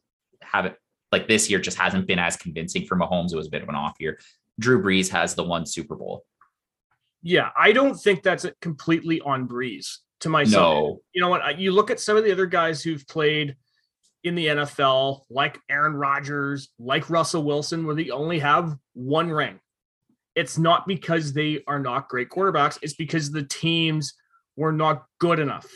haven't, 0.42 0.74
like 1.12 1.28
this 1.28 1.48
year, 1.48 1.58
just 1.58 1.78
hasn't 1.78 2.06
been 2.06 2.18
as 2.18 2.36
convincing 2.36 2.84
for 2.84 2.96
Mahomes. 2.96 3.32
It 3.32 3.36
was 3.36 3.46
a 3.46 3.50
bit 3.50 3.62
of 3.62 3.68
an 3.68 3.74
off 3.74 3.96
year. 3.98 4.18
Drew 4.58 4.82
Brees 4.82 5.08
has 5.10 5.34
the 5.34 5.44
one 5.44 5.64
Super 5.64 5.94
Bowl. 5.94 6.24
Yeah, 7.22 7.50
I 7.56 7.72
don't 7.72 7.94
think 7.94 8.22
that's 8.22 8.46
completely 8.60 9.20
on 9.20 9.48
Brees 9.48 9.98
to 10.20 10.28
myself. 10.28 10.74
No. 10.74 11.00
You 11.12 11.20
know 11.20 11.28
what? 11.28 11.58
You 11.58 11.72
look 11.72 11.90
at 11.90 12.00
some 12.00 12.16
of 12.16 12.24
the 12.24 12.32
other 12.32 12.46
guys 12.46 12.82
who've 12.82 13.06
played 13.06 13.56
in 14.24 14.34
the 14.34 14.46
NFL, 14.46 15.22
like 15.30 15.58
Aaron 15.70 15.94
Rodgers, 15.94 16.68
like 16.78 17.10
Russell 17.10 17.44
Wilson, 17.44 17.86
where 17.86 17.94
they 17.94 18.10
only 18.10 18.38
have 18.40 18.76
one 18.94 19.30
ring. 19.30 19.60
It's 20.34 20.58
not 20.58 20.86
because 20.86 21.32
they 21.32 21.62
are 21.66 21.80
not 21.80 22.08
great 22.08 22.30
quarterbacks, 22.30 22.78
it's 22.82 22.94
because 22.94 23.30
the 23.30 23.44
teams 23.44 24.14
were 24.58 24.72
not 24.72 25.06
good 25.20 25.38
enough 25.38 25.66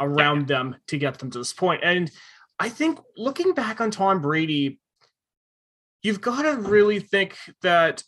around 0.00 0.46
them 0.46 0.76
to 0.86 0.96
get 0.96 1.18
them 1.18 1.30
to 1.30 1.38
this 1.38 1.52
point. 1.52 1.82
And 1.82 2.10
I 2.58 2.68
think 2.68 3.00
looking 3.16 3.52
back 3.52 3.80
on 3.80 3.90
Tom 3.90 4.22
Brady, 4.22 4.80
you've 6.02 6.20
got 6.20 6.42
to 6.42 6.56
really 6.56 7.00
think 7.00 7.36
that 7.62 8.04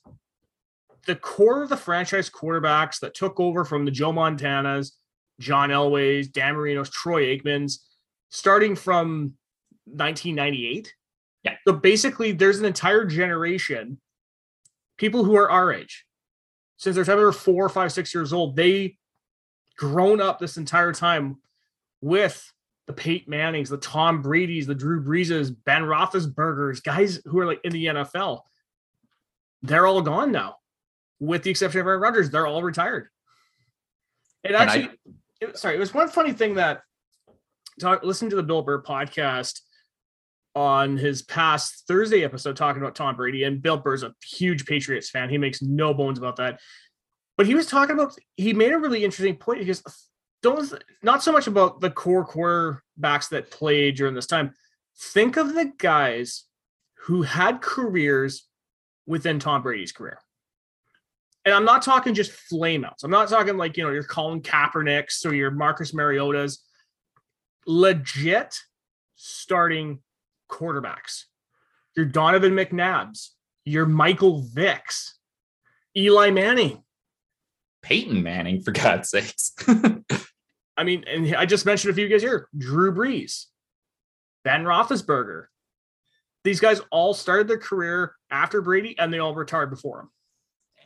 the 1.07 1.17
core 1.17 1.65
of 1.65 1.69
the 1.69 1.77
franchise 1.77 2.31
quarterbacks 2.31 3.01
that 3.01 3.15
took 3.15 3.41
over 3.41 3.65
from 3.65 3.85
the 3.85 3.91
Joe 3.91 4.13
Montanas, 4.13 4.93
John 5.41 5.71
Elways, 5.71 6.31
Dan 6.31 6.55
Marino's, 6.55 6.91
Troy 6.91 7.37
Aikmans, 7.37 7.79
starting 8.31 8.77
from 8.77 9.35
1998. 9.87 10.95
Yeah. 11.43 11.57
So 11.67 11.73
basically, 11.73 12.33
there's 12.33 12.61
an 12.61 12.67
entire 12.67 13.05
generation, 13.05 13.99
people 14.97 15.25
who 15.25 15.35
are 15.37 15.51
our 15.51 15.73
age, 15.73 16.05
since 16.77 16.95
they're 16.95 17.05
time 17.05 17.17
they 17.17 17.25
were 17.25 17.33
four, 17.33 17.69
five, 17.69 17.91
six 17.91 18.15
years 18.15 18.33
old, 18.33 18.55
they 18.55 18.97
grown 19.81 20.21
up 20.21 20.39
this 20.39 20.59
entire 20.59 20.93
time 20.93 21.39
with 22.03 22.53
the 22.87 22.93
Peyton 22.93 23.31
Mannings, 23.31 23.71
the 23.71 23.79
Tom 23.79 24.21
Brady's, 24.21 24.67
the 24.67 24.75
Drew 24.75 25.03
Breeses, 25.03 25.51
Ben 25.51 25.83
Roethlisberger's, 25.83 26.81
guys 26.81 27.21
who 27.25 27.39
are 27.41 27.47
like 27.47 27.61
in 27.65 27.73
the 27.73 27.87
NFL. 27.87 28.43
They're 29.63 29.87
all 29.87 30.03
gone 30.03 30.33
now, 30.33 30.57
with 31.19 31.43
the 31.43 31.51
exception 31.51 31.81
of 31.81 31.87
Aaron 31.87 32.01
Rodgers. 32.01 32.29
They're 32.31 32.47
all 32.47 32.63
retired. 32.63 33.09
It 34.45 34.49
And 34.49 34.57
I- 34.57 34.63
actually, 34.65 34.99
it- 35.41 35.57
sorry, 35.59 35.77
it 35.77 35.81
was 35.81 35.95
one 35.95 36.09
funny 36.09 36.33
thing 36.33 36.55
that 36.57 36.83
talk, 37.81 38.03
listening 38.03 38.31
to 38.31 38.37
the 38.37 38.43
Bill 38.43 38.61
Burr 38.63 38.83
podcast 38.83 39.61
on 40.55 40.99
his 40.99 41.23
past 41.23 41.85
Thursday 41.87 42.23
episode 42.25 42.57
talking 42.57 42.83
about 42.83 42.95
Tom 42.97 43.17
Brady, 43.17 43.45
and 43.45 43.63
Bill 43.63 43.79
Burr's 43.79 44.03
a 44.03 44.15
huge 44.23 44.67
Patriots 44.67 45.09
fan. 45.09 45.31
He 45.31 45.39
makes 45.39 45.63
no 45.63 45.95
bones 45.95 46.19
about 46.19 46.37
that. 46.37 46.61
But 47.41 47.47
he 47.47 47.55
was 47.55 47.69
talking 47.69 47.95
about, 47.95 48.15
he 48.37 48.53
made 48.53 48.71
a 48.71 48.79
really 48.79 49.03
interesting 49.03 49.35
point. 49.35 49.61
He 49.61 49.65
goes, 49.65 49.83
don't, 50.43 50.71
not 51.03 51.23
so 51.23 51.33
much 51.33 51.47
about 51.47 51.81
the 51.81 51.89
core 51.89 52.27
quarterbacks 52.27 53.31
that 53.31 53.51
played 53.51 53.97
during 53.97 54.15
this 54.15 54.27
time. 54.27 54.53
Think 54.99 55.39
of 55.39 55.55
the 55.55 55.73
guys 55.79 56.45
who 57.07 57.23
had 57.23 57.63
careers 57.63 58.47
within 59.07 59.39
Tom 59.39 59.63
Brady's 59.63 59.91
career. 59.91 60.19
And 61.47 61.55
I'm 61.55 61.65
not 61.65 61.81
talking 61.81 62.13
just 62.13 62.31
flameouts. 62.53 63.05
I'm 63.05 63.11
not 63.11 63.31
talking 63.31 63.57
like, 63.57 63.79
you 63.79 63.85
know, 63.85 63.91
your 63.91 64.05
Colin 64.05 64.43
Kaepernicks 64.43 65.25
or 65.25 65.33
your 65.33 65.51
Marcus 65.51 65.93
Mariotas. 65.93 66.59
Legit 67.67 68.55
starting 69.15 70.01
quarterbacks. 70.51 71.25
Your 71.97 72.05
Donovan 72.05 72.53
McNabbs, 72.53 73.31
your 73.65 73.87
Michael 73.87 74.45
Vicks, 74.55 75.13
Eli 75.97 76.29
Manning. 76.29 76.83
Peyton 77.83 78.23
Manning, 78.23 78.61
for 78.61 78.73
God's 78.73 79.11
sakes. 79.11 79.53
I 80.77 80.85
mean, 80.85 81.05
and 81.07 81.35
I 81.35 81.47
just 81.47 81.67
mentioned 81.67 81.91
a 81.91 81.95
few 81.95 82.09
guys 82.09 82.23
here 82.23 82.49
Drew 82.57 82.95
Brees, 82.95 83.47
Ben 84.45 84.65
Roethlisberger. 84.65 85.47
These 86.43 86.61
guys 86.61 86.81
all 86.91 87.13
started 87.13 87.49
their 87.49 87.59
career 87.59 88.15
after 88.31 88.63
Brady 88.63 88.99
and 88.99 89.13
they 89.13 89.19
all 89.19 89.35
retired 89.35 89.69
before 89.69 90.01
him. 90.01 90.11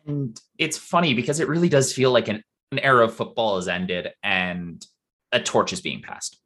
and 0.06 0.40
it's 0.58 0.76
funny 0.76 1.14
because 1.14 1.38
it 1.38 1.46
really 1.46 1.68
does 1.68 1.92
feel 1.92 2.10
like 2.10 2.26
an, 2.26 2.42
an 2.72 2.80
era 2.80 3.04
of 3.04 3.14
football 3.14 3.54
has 3.56 3.68
ended 3.68 4.08
and 4.24 4.84
a 5.30 5.40
torch 5.40 5.72
is 5.72 5.80
being 5.80 6.02
passed. 6.02 6.40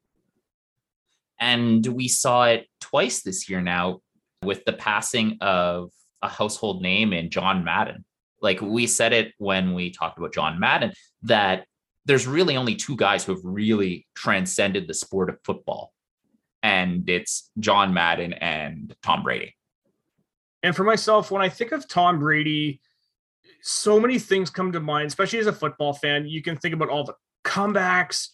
And 1.40 1.86
we 1.86 2.08
saw 2.08 2.44
it 2.44 2.66
twice 2.80 3.22
this 3.22 3.48
year 3.48 3.60
now 3.60 4.00
with 4.42 4.64
the 4.64 4.72
passing 4.72 5.38
of 5.40 5.90
a 6.22 6.28
household 6.28 6.82
name 6.82 7.12
in 7.12 7.30
John 7.30 7.64
Madden. 7.64 8.04
Like 8.40 8.60
we 8.60 8.86
said 8.86 9.12
it 9.12 9.34
when 9.38 9.74
we 9.74 9.90
talked 9.90 10.18
about 10.18 10.32
John 10.32 10.60
Madden, 10.60 10.92
that 11.22 11.66
there's 12.04 12.26
really 12.26 12.56
only 12.56 12.74
two 12.74 12.96
guys 12.96 13.24
who 13.24 13.34
have 13.34 13.44
really 13.44 14.06
transcended 14.14 14.86
the 14.86 14.94
sport 14.94 15.28
of 15.28 15.38
football. 15.44 15.92
And 16.62 17.08
it's 17.08 17.50
John 17.58 17.94
Madden 17.94 18.32
and 18.32 18.94
Tom 19.02 19.22
Brady. 19.22 19.54
And 20.62 20.74
for 20.74 20.84
myself, 20.84 21.30
when 21.30 21.42
I 21.42 21.48
think 21.48 21.72
of 21.72 21.86
Tom 21.86 22.18
Brady, 22.18 22.80
so 23.62 24.00
many 24.00 24.18
things 24.18 24.50
come 24.50 24.72
to 24.72 24.80
mind, 24.80 25.08
especially 25.08 25.38
as 25.38 25.46
a 25.46 25.52
football 25.52 25.92
fan. 25.92 26.26
You 26.26 26.42
can 26.42 26.56
think 26.56 26.74
about 26.74 26.88
all 26.88 27.04
the 27.04 27.14
comebacks, 27.44 28.28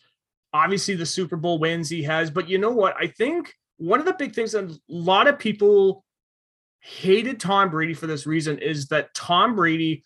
obviously 0.53 0.95
the 0.95 1.07
Super 1.07 1.37
Bowl 1.37 1.59
wins 1.59 1.91
he 1.91 2.03
has. 2.05 2.31
But 2.31 2.49
you 2.49 2.59
know 2.59 2.71
what? 2.71 2.95
I 2.99 3.09
think 3.09 3.53
one 3.77 4.01
of 4.01 4.07
the 4.07 4.15
big 4.15 4.35
things 4.35 4.53
that 4.53 4.71
a 4.71 4.79
lot 4.89 5.27
of 5.27 5.39
people 5.39 6.04
hated 6.85 7.41
Tom 7.41 7.71
Brady 7.71 7.95
for 7.95 8.07
this 8.07 8.27
reason 8.27 8.59
is 8.59 8.89
that 8.89 9.15
Tom 9.15 9.57
Brady 9.57 10.05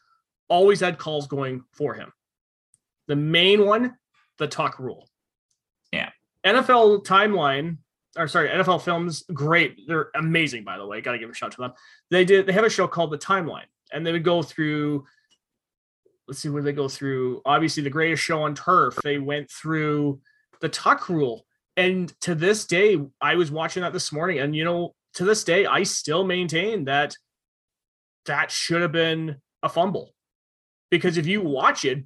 always 0.49 0.79
had 0.79 0.97
calls 0.97 1.27
going 1.27 1.65
for 1.73 1.93
him. 1.93 2.13
The 3.09 3.17
main 3.17 3.67
one, 3.67 3.97
the 4.39 4.47
tuck 4.47 4.79
rule. 4.79 5.09
Yeah. 5.93 6.11
NFL 6.47 7.05
timeline, 7.05 7.79
or 8.17 8.29
sorry, 8.29 8.49
NFL 8.49 8.83
films, 8.83 9.25
great. 9.35 9.89
They're 9.89 10.11
amazing, 10.15 10.63
by 10.63 10.79
the 10.79 10.87
way. 10.87 11.01
Got 11.01 11.13
to 11.13 11.19
give 11.19 11.29
a 11.29 11.35
shout 11.35 11.51
to 11.53 11.61
them. 11.61 11.73
They 12.13 12.25
did. 12.25 12.47
They 12.47 12.53
have 12.53 12.65
a 12.65 12.71
show 12.71 12.87
called 12.87 13.11
The 13.11 13.19
Timeline, 13.19 13.67
and 13.93 14.07
they 14.07 14.13
would 14.13 14.23
go 14.23 14.41
through. 14.41 15.05
Let's 16.29 16.39
see 16.39 16.49
where 16.49 16.63
they 16.63 16.73
go 16.73 16.89
through. 16.89 17.43
Obviously, 17.45 17.83
the 17.83 17.91
greatest 17.91 18.23
show 18.23 18.43
on 18.43 18.55
turf. 18.55 18.97
They 19.03 19.19
went 19.19 19.51
through 19.51 20.21
the 20.61 20.69
tuck 20.69 21.09
rule, 21.09 21.45
and 21.77 22.09
to 22.21 22.37
this 22.37 22.67
day, 22.67 22.99
I 23.21 23.35
was 23.35 23.51
watching 23.51 23.83
that 23.83 23.93
this 23.93 24.13
morning, 24.13 24.39
and 24.39 24.55
you 24.55 24.65
know, 24.65 24.95
to 25.19 25.25
this 25.25 25.43
day, 25.43 25.67
I 25.67 25.83
still 25.83 26.25
maintain 26.25 26.85
that 26.85 27.17
that 28.27 28.53
should 28.53 28.83
have 28.83 28.93
been 28.93 29.37
a 29.65 29.69
fumble, 29.69 30.15
because 30.93 31.17
if 31.17 31.27
you 31.27 31.43
watch 31.43 31.85
it, 31.85 32.05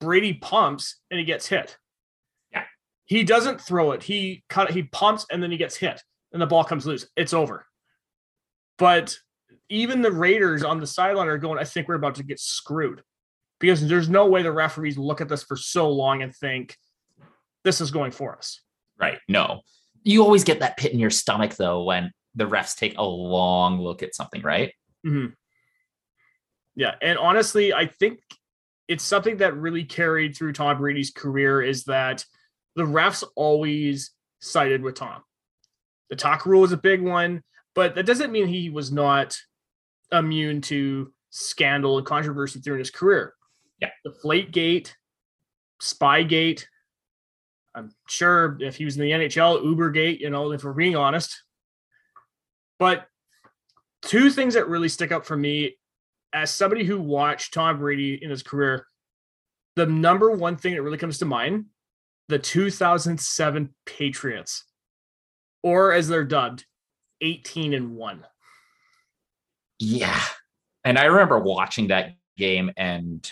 Brady 0.00 0.32
pumps 0.32 0.96
and 1.10 1.18
he 1.20 1.26
gets 1.26 1.46
hit. 1.46 1.76
Yeah. 2.50 2.64
He 3.04 3.24
doesn't 3.24 3.60
throw 3.60 3.92
it. 3.92 4.02
He 4.02 4.42
cut 4.48 4.70
he 4.70 4.84
pumps 4.84 5.26
and 5.30 5.42
then 5.42 5.50
he 5.50 5.58
gets 5.58 5.76
hit 5.76 6.02
and 6.32 6.40
the 6.40 6.46
ball 6.46 6.64
comes 6.64 6.86
loose. 6.86 7.06
It's 7.14 7.34
over. 7.34 7.66
But 8.78 9.18
even 9.68 10.00
the 10.00 10.12
Raiders 10.12 10.64
on 10.64 10.80
the 10.80 10.86
sideline 10.86 11.28
are 11.28 11.38
going, 11.38 11.58
I 11.58 11.64
think 11.64 11.88
we're 11.88 11.94
about 11.94 12.14
to 12.16 12.22
get 12.22 12.40
screwed. 12.40 13.02
Because 13.58 13.86
there's 13.86 14.08
no 14.08 14.26
way 14.26 14.42
the 14.42 14.52
referees 14.52 14.96
look 14.96 15.20
at 15.20 15.28
this 15.28 15.42
for 15.42 15.56
so 15.56 15.90
long 15.90 16.22
and 16.22 16.34
think 16.34 16.76
this 17.64 17.82
is 17.82 17.90
going 17.90 18.12
for 18.12 18.36
us. 18.36 18.62
Right. 18.98 19.18
No. 19.28 19.60
You 20.04 20.22
always 20.22 20.44
get 20.44 20.60
that 20.60 20.76
pit 20.78 20.92
in 20.92 20.98
your 20.98 21.10
stomach 21.10 21.56
though 21.56 21.82
when 21.82 22.12
the 22.36 22.44
refs 22.44 22.76
take 22.76 22.96
a 22.98 23.04
long 23.04 23.80
look 23.80 24.02
at 24.02 24.14
something, 24.14 24.42
right? 24.42 24.72
Mhm. 25.04 25.34
Yeah, 26.74 26.94
and 27.00 27.18
honestly, 27.18 27.72
I 27.72 27.86
think 27.86 28.20
it's 28.86 29.02
something 29.02 29.38
that 29.38 29.56
really 29.56 29.84
carried 29.84 30.36
through 30.36 30.52
Tom 30.52 30.78
Brady's 30.78 31.10
career 31.10 31.62
is 31.62 31.84
that 31.84 32.24
the 32.76 32.84
refs 32.84 33.24
always 33.34 34.12
sided 34.40 34.82
with 34.82 34.94
Tom. 34.94 35.22
The 36.10 36.16
tuck 36.16 36.46
rule 36.46 36.62
is 36.64 36.72
a 36.72 36.76
big 36.76 37.02
one, 37.02 37.42
but 37.74 37.94
that 37.94 38.06
doesn't 38.06 38.30
mean 38.30 38.46
he 38.46 38.70
was 38.70 38.92
not 38.92 39.36
immune 40.12 40.60
to 40.62 41.12
scandal 41.30 41.98
and 41.98 42.06
controversy 42.06 42.60
during 42.60 42.78
his 42.78 42.90
career. 42.90 43.34
Yeah. 43.80 43.90
Deflategate, 44.06 44.92
Spygate. 45.82 46.66
I'm 47.74 47.90
sure 48.08 48.56
if 48.60 48.76
he 48.76 48.84
was 48.84 48.96
in 48.96 49.02
the 49.02 49.10
NHL, 49.10 49.62
Ubergate, 49.62 50.20
you 50.20 50.30
know, 50.30 50.52
if 50.52 50.64
we're 50.64 50.72
being 50.72 50.96
honest. 50.96 51.42
But 52.78 53.06
two 54.02 54.30
things 54.30 54.54
that 54.54 54.68
really 54.68 54.88
stick 54.88 55.12
out 55.12 55.26
for 55.26 55.36
me 55.36 55.76
as 56.32 56.50
somebody 56.50 56.84
who 56.84 57.00
watched 57.00 57.54
Tom 57.54 57.78
Brady 57.78 58.22
in 58.22 58.30
his 58.30 58.42
career, 58.42 58.86
the 59.76 59.86
number 59.86 60.30
one 60.30 60.56
thing 60.56 60.74
that 60.74 60.82
really 60.82 60.98
comes 60.98 61.18
to 61.18 61.24
mind, 61.24 61.66
the 62.28 62.38
2007 62.38 63.74
Patriots, 63.84 64.64
or 65.62 65.92
as 65.92 66.08
they're 66.08 66.24
dubbed, 66.24 66.64
18 67.20 67.74
and 67.74 67.96
1. 67.96 68.26
Yeah. 69.78 70.20
And 70.84 70.98
I 70.98 71.04
remember 71.04 71.38
watching 71.38 71.88
that 71.88 72.12
game, 72.36 72.70
and 72.76 73.28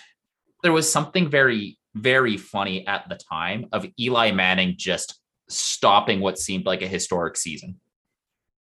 there 0.63 0.73
was 0.73 0.91
something 0.91 1.29
very, 1.29 1.79
very 1.95 2.37
funny 2.37 2.87
at 2.87 3.09
the 3.09 3.17
time 3.17 3.67
of 3.73 3.87
Eli 3.99 4.31
Manning 4.33 4.75
just 4.77 5.21
stopping 5.49 6.21
what 6.21 6.39
seemed 6.39 6.67
like 6.67 6.83
a 6.83 6.89
historic 6.89 7.37
season. 7.37 7.79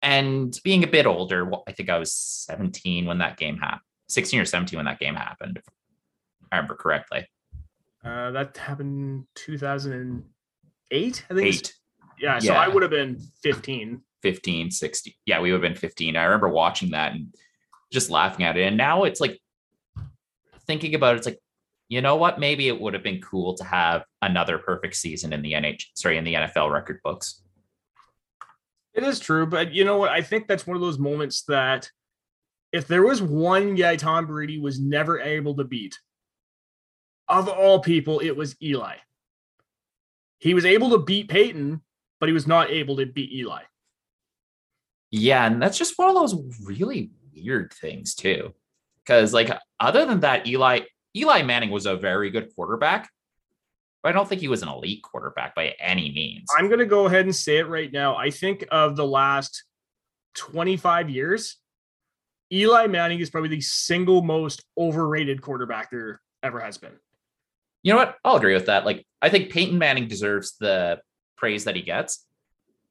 And 0.01 0.57
being 0.63 0.83
a 0.83 0.87
bit 0.87 1.05
older, 1.05 1.49
I 1.67 1.73
think 1.73 1.89
I 1.89 1.99
was 1.99 2.13
17 2.13 3.05
when 3.05 3.17
that 3.17 3.37
game 3.37 3.57
happened, 3.57 3.81
16 4.07 4.39
or 4.39 4.45
17 4.45 4.77
when 4.77 4.85
that 4.85 4.99
game 4.99 5.15
happened, 5.15 5.57
if 5.57 5.63
I 6.51 6.57
remember 6.57 6.75
correctly. 6.75 7.27
Uh, 8.03 8.31
that 8.31 8.55
happened 8.57 9.25
2008, 9.35 11.25
I 11.29 11.33
think. 11.33 11.47
Eight, 11.47 11.73
Yeah, 12.17 12.39
so 12.39 12.53
I 12.53 12.67
would 12.67 12.81
have 12.81 12.91
been 12.91 13.19
15. 13.43 14.01
15, 14.21 14.71
16. 14.71 15.13
Yeah, 15.25 15.41
we 15.41 15.51
would 15.51 15.61
have 15.63 15.73
been 15.73 15.79
15. 15.79 16.15
I 16.15 16.23
remember 16.23 16.49
watching 16.49 16.91
that 16.91 17.13
and 17.13 17.33
just 17.91 18.09
laughing 18.09 18.45
at 18.45 18.57
it. 18.57 18.63
And 18.63 18.77
now 18.77 19.03
it's 19.03 19.19
like 19.19 19.39
thinking 20.65 20.95
about 20.95 21.15
it, 21.15 21.17
it's 21.19 21.27
like, 21.27 21.39
you 21.89 22.01
know 22.01 22.15
what? 22.15 22.39
Maybe 22.39 22.67
it 22.67 22.79
would 22.79 22.93
have 22.93 23.03
been 23.03 23.19
cool 23.21 23.55
to 23.55 23.63
have 23.63 24.03
another 24.21 24.59
perfect 24.59 24.95
season 24.95 25.33
in 25.33 25.41
the 25.41 25.53
NH, 25.53 25.85
sorry, 25.95 26.17
in 26.17 26.23
the 26.23 26.35
NFL 26.35 26.71
record 26.71 26.99
books. 27.03 27.41
It 28.99 29.05
is 29.05 29.21
true, 29.21 29.45
but 29.45 29.71
you 29.73 29.85
know 29.85 29.97
what? 29.97 30.09
I 30.09 30.21
think 30.21 30.45
that's 30.45 30.67
one 30.67 30.75
of 30.75 30.81
those 30.81 30.99
moments 30.99 31.43
that 31.43 31.89
if 32.73 32.85
there 32.85 33.01
was 33.01 33.21
one 33.21 33.75
guy 33.75 33.95
Tom 33.95 34.27
Brady 34.27 34.59
was 34.59 34.77
never 34.77 35.21
able 35.21 35.55
to 35.55 35.63
beat, 35.63 35.97
of 37.29 37.47
all 37.47 37.79
people, 37.79 38.19
it 38.19 38.35
was 38.35 38.61
Eli. 38.61 38.95
He 40.39 40.53
was 40.53 40.65
able 40.65 40.89
to 40.89 40.97
beat 40.97 41.29
Peyton, 41.29 41.79
but 42.19 42.27
he 42.27 42.33
was 42.33 42.45
not 42.45 42.71
able 42.71 42.97
to 42.97 43.05
beat 43.05 43.31
Eli. 43.31 43.61
Yeah, 45.11 45.45
and 45.45 45.61
that's 45.61 45.77
just 45.77 45.97
one 45.97 46.09
of 46.09 46.15
those 46.15 46.35
really 46.61 47.11
weird 47.33 47.73
things 47.73 48.15
too. 48.15 48.53
Because 49.01 49.33
like 49.33 49.49
other 49.79 50.05
than 50.05 50.19
that, 50.19 50.45
Eli 50.45 50.81
Eli 51.15 51.41
Manning 51.43 51.69
was 51.69 51.85
a 51.85 51.95
very 51.95 52.31
good 52.31 52.53
quarterback, 52.53 53.09
but 54.01 54.09
I 54.09 54.11
don't 54.13 54.27
think 54.27 54.41
he 54.41 54.47
was 54.47 54.61
an 54.61 54.69
elite 54.69 55.03
quarterback 55.03 55.55
by 55.55 55.73
any 55.79 56.11
means. 56.11 56.47
I'm 56.57 56.67
going 56.67 56.79
to 56.79 56.85
go 56.85 57.05
ahead 57.05 57.25
and 57.25 57.35
say 57.35 57.57
it 57.57 57.67
right 57.67 57.91
now. 57.91 58.15
I 58.15 58.29
think 58.29 58.65
of 58.71 58.95
the 58.95 59.05
last 59.05 59.63
25 60.35 61.09
years, 61.09 61.57
Eli 62.51 62.87
Manning 62.87 63.19
is 63.19 63.29
probably 63.29 63.49
the 63.49 63.61
single 63.61 64.21
most 64.21 64.63
overrated 64.77 65.41
quarterback 65.41 65.91
there 65.91 66.21
ever 66.41 66.59
has 66.59 66.77
been. 66.77 66.93
you 67.83 67.93
know 67.93 67.99
what? 67.99 68.15
I'll 68.23 68.37
agree 68.37 68.53
with 68.53 68.67
that. 68.67 68.85
Like, 68.85 69.05
I 69.21 69.29
think 69.29 69.51
Peyton 69.51 69.77
Manning 69.77 70.07
deserves 70.07 70.55
the 70.57 71.01
praise 71.37 71.65
that 71.65 71.75
he 71.75 71.81
gets. 71.81 72.25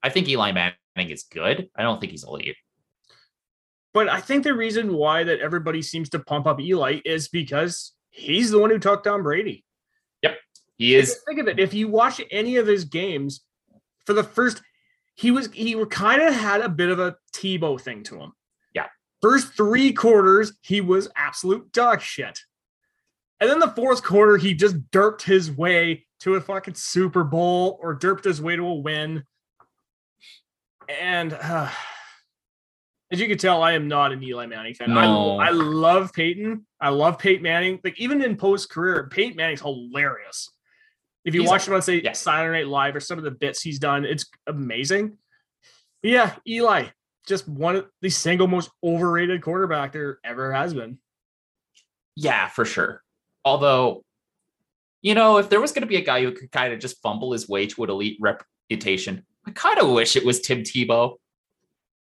I 0.03 0.11
think 0.11 0.29
Eli 0.29 0.53
Manning 0.53 0.77
is 1.11 1.25
good. 1.25 1.69
I 1.77 1.83
don't 1.83 2.01
think 2.01 2.13
he's 2.13 2.25
elite. 2.25 2.57
But 3.95 4.09
I 4.09 4.21
think 4.21 4.45
the 4.45 4.55
reason 4.55 4.95
why 4.95 5.25
that 5.25 5.41
everybody 5.41 5.81
seems 5.83 6.11
to 6.11 6.19
pump 6.19 6.47
up 6.47 6.61
Eli 6.61 7.01
is 7.05 7.29
because 7.29 7.95
he's 8.11 8.51
the 8.51 8.59
one 8.59 8.71
who 8.71 8.79
took 8.79 9.03
Tom 9.03 9.23
Brady. 9.23 9.65
He 10.79 10.95
is. 10.95 11.21
Think 11.27 11.41
of 11.41 11.49
it. 11.49 11.59
If 11.59 11.75
you 11.75 11.89
watch 11.89 12.21
any 12.31 12.57
of 12.57 12.67
his 12.67 12.85
games, 12.85 13.43
for 14.07 14.15
the 14.15 14.25
first, 14.25 14.63
he 15.17 15.31
was 15.31 15.51
he 15.53 15.85
kind 15.87 16.23
of 16.23 16.33
had 16.33 16.61
a 16.61 16.69
bit 16.69 16.89
of 16.89 17.01
a 17.01 17.17
Tebow 17.35 17.81
thing 17.81 18.05
to 18.05 18.19
him. 18.19 18.33
Yeah. 18.75 18.87
First 19.21 19.55
three 19.55 19.93
quarters, 19.93 20.53
he 20.63 20.81
was 20.81 21.09
absolute 21.17 21.73
dog 21.73 22.01
shit. 22.01 22.39
And 23.41 23.51
then 23.51 23.59
the 23.59 23.69
fourth 23.69 24.03
quarter, 24.03 24.37
he 24.37 24.55
just 24.55 24.91
derped 24.91 25.23
his 25.23 25.51
way 25.51 26.07
to 26.21 26.35
a 26.35 26.41
fucking 26.41 26.75
Super 26.75 27.23
Bowl 27.23 27.79
or 27.83 27.97
derped 27.97 28.25
his 28.25 28.41
way 28.41 28.57
to 28.57 28.67
a 28.67 28.75
win. 28.75 29.25
And 30.89 31.33
uh, 31.33 31.69
as 33.13 33.21
you 33.21 33.29
can 33.29 33.39
tell, 33.39 33.63
I 33.63 33.73
am 33.73 33.89
not 33.89 34.13
an 34.13 34.23
Eli 34.23 34.47
Manning 34.47 34.75
fan. 34.75 34.93
No. 34.93 35.39
I, 35.39 35.49
I 35.49 35.51
love 35.51 36.13
Peyton. 36.13 36.67
I 36.81 36.89
love 36.89 37.19
Peyton 37.19 37.43
Manning. 37.43 37.81
Like 37.85 37.99
even 38.01 38.23
in 38.23 38.37
post 38.37 38.71
career, 38.71 39.09
Peyton 39.11 39.37
Manning's 39.37 39.61
hilarious. 39.61 40.51
If 41.29 41.35
you 41.35 41.43
He's- 41.43 41.51
watch 41.51 41.69
him 41.69 41.75
on 41.75 41.83
say 41.83 42.01
yeah. 42.01 42.13
Saturday 42.13 42.61
Night 42.61 42.69
Live 42.69 42.97
or 42.97 43.01
some 43.01 43.19
of 43.19 43.25
the 43.25 43.31
bits 43.31 43.61
he's 43.61 43.79
done, 43.79 44.07
it's 44.07 44.25
amazing. 44.47 45.19
But 46.03 46.11
yeah, 46.11 46.37
Eli, 46.49 46.87
just 47.27 47.47
one 47.47 47.77
of 47.77 47.87
the 48.01 48.09
single 48.09 48.47
most 48.47 48.71
overrated 48.83 49.43
quarterback 49.43 49.93
there 49.93 50.21
ever 50.25 50.55
has 50.55 50.73
been. 50.73 50.99
Yeah, 52.17 52.49
for 52.49 52.65
sure. 52.65 53.03
Although, 53.45 54.07
you 55.03 55.15
know, 55.15 55.37
if 55.37 55.51
there 55.51 55.61
was 55.61 55.73
going 55.73 55.83
to 55.83 55.87
be 55.87 55.97
a 55.97 56.05
guy 56.05 56.23
who 56.23 56.33
could 56.33 56.51
kind 56.51 56.73
of 56.73 56.81
just 56.81 57.03
fumble 57.03 57.33
his 57.33 57.47
way 57.47 57.67
to 57.67 57.85
an 57.85 57.91
elite 57.91 58.17
reputation, 58.21 59.27
I 59.47 59.51
kind 59.51 59.79
of 59.79 59.91
wish 59.91 60.17
it 60.17 60.25
was 60.25 60.41
Tim 60.41 60.63
Tebow. 60.63 61.17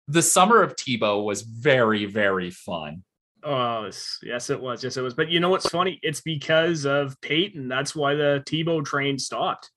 The 0.08 0.22
summer 0.22 0.62
of 0.62 0.76
Tebow 0.76 1.24
was 1.24 1.42
very, 1.42 2.06
very 2.06 2.52
fun. 2.52 3.04
Oh 3.50 3.90
yes, 4.24 4.50
it 4.50 4.60
was. 4.60 4.84
Yes, 4.84 4.98
it 4.98 5.02
was. 5.02 5.14
But 5.14 5.30
you 5.30 5.40
know 5.40 5.48
what's 5.48 5.70
funny? 5.70 6.00
It's 6.04 6.20
because 6.20 6.86
of 6.86 7.20
Peyton. 7.22 7.70
That's 7.70 7.96
why 7.96 8.14
the 8.14 8.44
Tebow 8.46 8.84
train 8.84 9.18
stopped. 9.18 9.72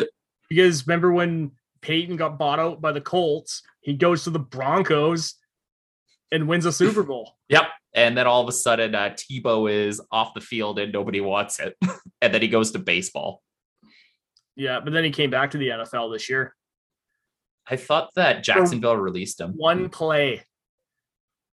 because 0.48 0.86
remember 0.86 1.12
when 1.12 1.50
Peyton 1.82 2.16
got 2.16 2.38
bought 2.38 2.60
out 2.60 2.80
by 2.80 2.92
the 2.92 3.00
Colts, 3.00 3.62
he 3.80 3.94
goes 3.94 4.22
to 4.24 4.30
the 4.30 4.38
Broncos 4.38 5.34
and 6.30 6.46
wins 6.46 6.66
a 6.66 6.72
Super 6.72 7.02
Bowl. 7.04 7.32
Yep. 7.48 7.64
And 7.94 8.16
then 8.16 8.28
all 8.28 8.42
of 8.42 8.48
a 8.48 8.52
sudden, 8.52 8.94
uh, 8.94 9.16
Tebow 9.16 9.72
is 9.72 10.00
off 10.12 10.32
the 10.34 10.40
field 10.40 10.78
and 10.78 10.92
nobody 10.92 11.20
wants 11.20 11.58
it. 11.58 11.74
and 12.22 12.32
then 12.32 12.42
he 12.42 12.48
goes 12.48 12.70
to 12.72 12.78
baseball. 12.78 13.42
Yeah, 14.54 14.78
but 14.78 14.92
then 14.92 15.02
he 15.02 15.10
came 15.10 15.30
back 15.30 15.50
to 15.50 15.58
the 15.58 15.68
NFL 15.70 16.12
this 16.14 16.30
year. 16.30 16.54
I 17.68 17.74
thought 17.74 18.10
that 18.14 18.44
Jacksonville 18.44 18.96
released 18.96 19.40
him. 19.40 19.54
One 19.56 19.88
play, 19.88 20.44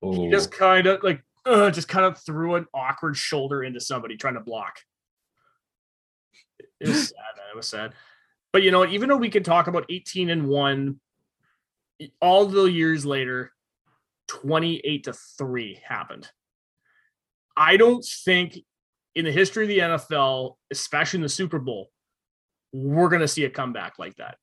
he 0.01 0.29
just 0.29 0.51
kind 0.51 0.85
of 0.85 1.01
like 1.01 1.23
uh, 1.45 1.71
just 1.71 1.87
kind 1.87 2.05
of 2.05 2.17
threw 2.17 2.55
an 2.55 2.65
awkward 2.73 3.17
shoulder 3.17 3.63
into 3.63 3.79
somebody 3.79 4.17
trying 4.17 4.35
to 4.35 4.39
block. 4.39 4.79
It 6.79 6.87
was 6.87 7.07
sad. 7.09 7.37
Man. 7.37 7.45
It 7.53 7.55
was 7.55 7.67
sad. 7.67 7.93
But 8.51 8.63
you 8.63 8.71
know, 8.71 8.79
what? 8.79 8.91
even 8.91 9.09
though 9.09 9.17
we 9.17 9.29
could 9.29 9.45
talk 9.45 9.67
about 9.67 9.85
18 9.89 10.29
and 10.29 10.47
one, 10.47 10.99
all 12.21 12.45
the 12.45 12.65
years 12.65 13.05
later, 13.05 13.51
28 14.27 15.03
to 15.05 15.13
three 15.13 15.79
happened. 15.85 16.29
I 17.55 17.77
don't 17.77 18.03
think 18.25 18.57
in 19.15 19.25
the 19.25 19.31
history 19.31 19.65
of 19.65 19.69
the 19.69 19.79
NFL, 19.79 20.55
especially 20.71 21.17
in 21.17 21.23
the 21.23 21.29
Super 21.29 21.59
Bowl, 21.59 21.89
we're 22.71 23.09
going 23.09 23.21
to 23.21 23.27
see 23.27 23.45
a 23.45 23.49
comeback 23.49 23.99
like 23.99 24.15
that. 24.15 24.37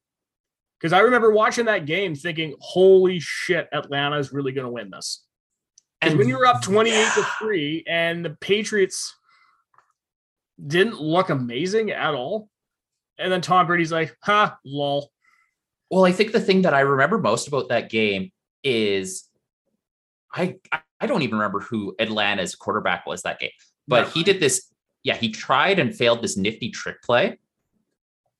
Because 0.78 0.92
I 0.92 1.00
remember 1.00 1.30
watching 1.30 1.66
that 1.66 1.86
game 1.86 2.14
thinking, 2.14 2.54
holy 2.60 3.18
shit, 3.20 3.68
Atlanta 3.72 4.18
is 4.18 4.32
really 4.32 4.52
going 4.52 4.66
to 4.66 4.72
win 4.72 4.90
this. 4.90 5.24
And 6.02 6.18
when 6.18 6.28
you 6.28 6.38
were 6.38 6.46
up 6.46 6.62
28 6.62 6.92
to 7.14 7.22
3 7.38 7.84
and 7.86 8.24
the 8.24 8.30
Patriots 8.30 9.14
didn't 10.66 11.00
look 11.00 11.30
amazing 11.30 11.90
at 11.90 12.14
all. 12.14 12.48
And 13.18 13.30
then 13.30 13.40
Tom 13.42 13.66
Brady's 13.66 13.92
like, 13.92 14.16
ha, 14.22 14.58
lol. 14.64 15.10
Well, 15.90 16.06
I 16.06 16.12
think 16.12 16.32
the 16.32 16.40
thing 16.40 16.62
that 16.62 16.72
I 16.72 16.80
remember 16.80 17.18
most 17.18 17.48
about 17.48 17.68
that 17.68 17.90
game 17.90 18.30
is 18.62 19.28
I 20.32 20.56
I 21.00 21.06
don't 21.06 21.22
even 21.22 21.38
remember 21.38 21.60
who 21.60 21.94
Atlanta's 21.98 22.54
quarterback 22.54 23.06
was 23.06 23.22
that 23.22 23.40
game, 23.40 23.50
but 23.88 24.02
No. 24.04 24.08
he 24.10 24.22
did 24.22 24.38
this. 24.40 24.70
Yeah, 25.02 25.16
he 25.16 25.30
tried 25.30 25.78
and 25.78 25.94
failed 25.94 26.22
this 26.22 26.36
nifty 26.36 26.70
trick 26.70 27.02
play 27.02 27.38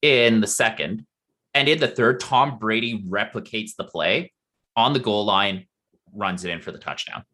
in 0.02 0.40
the 0.40 0.46
second, 0.46 1.06
and 1.54 1.68
in 1.68 1.80
the 1.80 1.88
third, 1.88 2.20
Tom 2.20 2.58
Brady 2.58 3.02
replicates 3.02 3.74
the 3.76 3.84
play 3.84 4.32
on 4.76 4.92
the 4.92 4.98
goal 4.98 5.24
line, 5.24 5.66
runs 6.14 6.44
it 6.44 6.50
in 6.50 6.60
for 6.60 6.70
the 6.70 6.78
touchdown. 6.78 7.24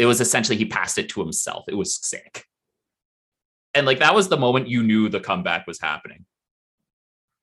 It 0.00 0.06
was 0.06 0.22
essentially 0.22 0.56
he 0.56 0.64
passed 0.64 0.96
it 0.96 1.10
to 1.10 1.20
himself. 1.20 1.66
It 1.68 1.74
was 1.74 1.94
sick, 1.94 2.46
and 3.74 3.84
like 3.84 3.98
that 3.98 4.14
was 4.14 4.30
the 4.30 4.38
moment 4.38 4.66
you 4.66 4.82
knew 4.82 5.10
the 5.10 5.20
comeback 5.20 5.66
was 5.66 5.78
happening 5.78 6.24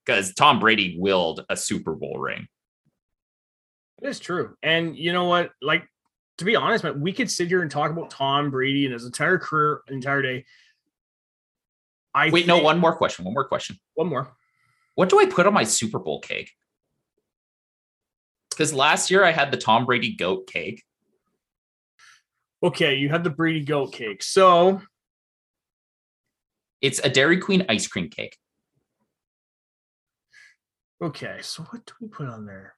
because 0.04 0.34
Tom 0.34 0.60
Brady 0.60 0.98
willed 0.98 1.46
a 1.50 1.56
Super 1.56 1.94
Bowl 1.94 2.18
ring. 2.18 2.48
It 4.02 4.08
is 4.08 4.20
true. 4.20 4.56
And 4.64 4.98
you 4.98 5.14
know 5.14 5.26
what? 5.26 5.52
Like, 5.62 5.88
to 6.40 6.46
be 6.46 6.56
honest, 6.56 6.84
man, 6.84 7.00
we 7.00 7.14
could 7.14 7.30
sit 7.30 7.48
here 7.48 7.62
and 7.62 7.70
talk 7.70 7.92
about 7.92 8.10
Tom 8.10 8.50
Brady 8.50 8.86
and 8.86 8.94
his 8.94 9.06
entire 9.06 9.38
career, 9.38 9.82
entire 9.90 10.24
day. 10.24 10.46
I 12.16 12.32
Wait, 12.32 12.48
no, 12.48 12.58
one 12.58 12.80
more 12.80 12.96
question. 12.96 13.24
One 13.24 13.36
more 13.36 13.48
question. 13.48 13.78
one 13.94 14.08
more. 14.08 14.36
What 14.96 15.10
do 15.10 15.20
I 15.20 15.28
put 15.28 15.46
on 15.46 15.54
my 15.54 15.64
Super 15.64 16.00
Bowl 16.00 16.22
cake? 16.22 16.52
Because 18.50 18.74
last 18.74 19.12
year 19.12 19.24
I 19.24 19.32
had 19.32 19.52
the 19.52 19.58
Tom 19.58 19.86
Brady 19.86 20.16
goat 20.16 20.48
cake. 20.48 20.84
Okay, 22.64 22.96
you 22.96 23.10
had 23.10 23.24
the 23.24 23.30
Brady 23.30 23.64
goat 23.64 23.94
cake. 23.94 24.24
So 24.24 24.82
It's 26.82 27.00
a 27.00 27.10
Dairy 27.10 27.38
Queen 27.40 27.66
ice 27.70 27.88
cream 27.88 28.10
cake. 28.10 28.38
okay, 31.02 31.38
so 31.42 31.64
what 31.64 31.86
do 31.86 31.94
we 32.02 32.08
put 32.08 32.28
on 32.28 32.46
there? 32.46 32.74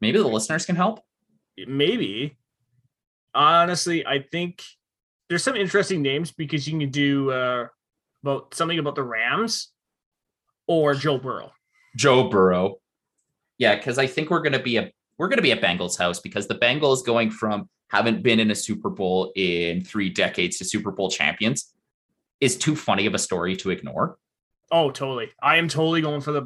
Maybe 0.00 0.18
the 0.18 0.26
listeners 0.26 0.66
can 0.66 0.76
help. 0.76 1.00
Maybe. 1.56 2.36
Honestly, 3.34 4.04
I 4.06 4.24
think 4.32 4.64
there's 5.28 5.44
some 5.44 5.54
interesting 5.56 6.02
names 6.02 6.32
because 6.32 6.66
you 6.66 6.78
can 6.78 6.90
do 6.90 7.30
uh 7.30 7.66
about 8.24 8.54
something 8.54 8.78
about 8.78 8.96
the 8.96 9.02
Rams 9.02 9.68
or 10.66 10.94
Joe 10.94 11.18
Burrow. 11.18 11.52
Joe 11.96 12.28
Burrow. 12.28 12.76
Yeah, 13.58 13.76
because 13.76 13.98
I 13.98 14.06
think 14.06 14.30
we're 14.30 14.42
gonna 14.42 14.62
be 14.62 14.78
a 14.78 14.90
we're 15.20 15.28
gonna 15.28 15.42
be 15.42 15.52
at 15.52 15.60
Bengals 15.60 15.98
house 15.98 16.18
because 16.18 16.48
the 16.48 16.54
Bengals 16.54 17.04
going 17.04 17.30
from 17.30 17.68
haven't 17.90 18.22
been 18.22 18.40
in 18.40 18.50
a 18.50 18.54
Super 18.54 18.88
Bowl 18.88 19.32
in 19.36 19.84
three 19.84 20.08
decades 20.08 20.56
to 20.56 20.64
Super 20.64 20.90
Bowl 20.90 21.10
champions 21.10 21.74
is 22.40 22.56
too 22.56 22.74
funny 22.74 23.04
of 23.04 23.12
a 23.12 23.18
story 23.18 23.54
to 23.56 23.68
ignore. 23.68 24.16
Oh, 24.72 24.90
totally. 24.90 25.28
I 25.42 25.58
am 25.58 25.68
totally 25.68 26.00
going 26.00 26.22
for 26.22 26.32
the 26.32 26.42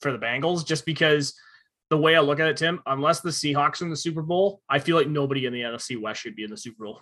for 0.00 0.10
the 0.10 0.18
Bengals 0.18 0.66
just 0.66 0.84
because 0.84 1.38
the 1.88 1.96
way 1.96 2.16
I 2.16 2.20
look 2.20 2.40
at 2.40 2.48
it, 2.48 2.56
Tim, 2.56 2.82
unless 2.86 3.20
the 3.20 3.30
Seahawks 3.30 3.80
in 3.80 3.90
the 3.90 3.96
Super 3.96 4.22
Bowl, 4.22 4.60
I 4.68 4.80
feel 4.80 4.96
like 4.96 5.06
nobody 5.06 5.46
in 5.46 5.52
the 5.52 5.60
NFC 5.60 5.96
West 5.96 6.20
should 6.20 6.34
be 6.34 6.42
in 6.42 6.50
the 6.50 6.56
Super 6.56 6.84
Bowl. 6.84 7.00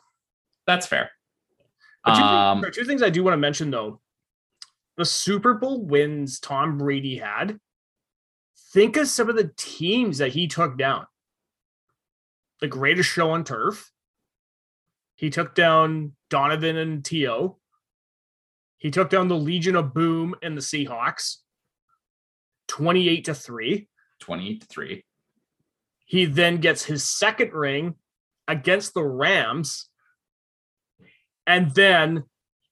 That's 0.67 0.87
fair. 0.87 1.11
But 2.05 2.17
two, 2.17 2.23
Um, 2.23 2.61
things, 2.61 2.77
two 2.77 2.85
things 2.85 3.03
I 3.03 3.09
do 3.09 3.25
want 3.25 3.33
to 3.33 3.39
mention 3.39 3.71
though. 3.71 4.03
The 4.99 5.07
Super 5.07 5.55
Bowl 5.55 5.87
wins 5.87 6.39
Tom 6.39 6.77
Brady 6.77 7.17
had. 7.17 7.59
Think 8.75 8.99
of 8.99 9.09
some 9.09 9.31
of 9.31 9.37
the 9.37 9.53
teams 9.57 10.19
that 10.19 10.33
he 10.33 10.49
took 10.49 10.77
down. 10.77 11.07
The 12.65 12.69
greatest 12.69 13.11
show 13.11 13.33
on 13.33 13.45
turf. 13.45 13.93
He 15.17 15.29
took 15.29 15.55
down 15.55 16.13
Donovan 16.31 16.79
and 16.79 17.05
T.O. 17.05 17.59
He 18.79 18.91
took 18.91 19.11
down 19.11 19.29
the 19.29 19.37
Legion 19.37 19.77
of 19.77 19.93
Boom 19.93 20.35
and 20.43 20.57
the 20.57 20.63
Seahawks. 20.63 21.41
28 22.69 23.27
to 23.27 23.35
3. 23.35 23.87
28 24.21 24.61
to 24.63 24.67
3. 24.67 25.05
He 26.07 26.25
then 26.25 26.57
gets 26.57 26.87
his 26.87 27.05
second 27.05 27.53
ring 27.53 27.97
against 28.49 28.95
the 28.95 29.05
Rams. 29.05 29.91
And 31.47 31.71
then 31.75 32.25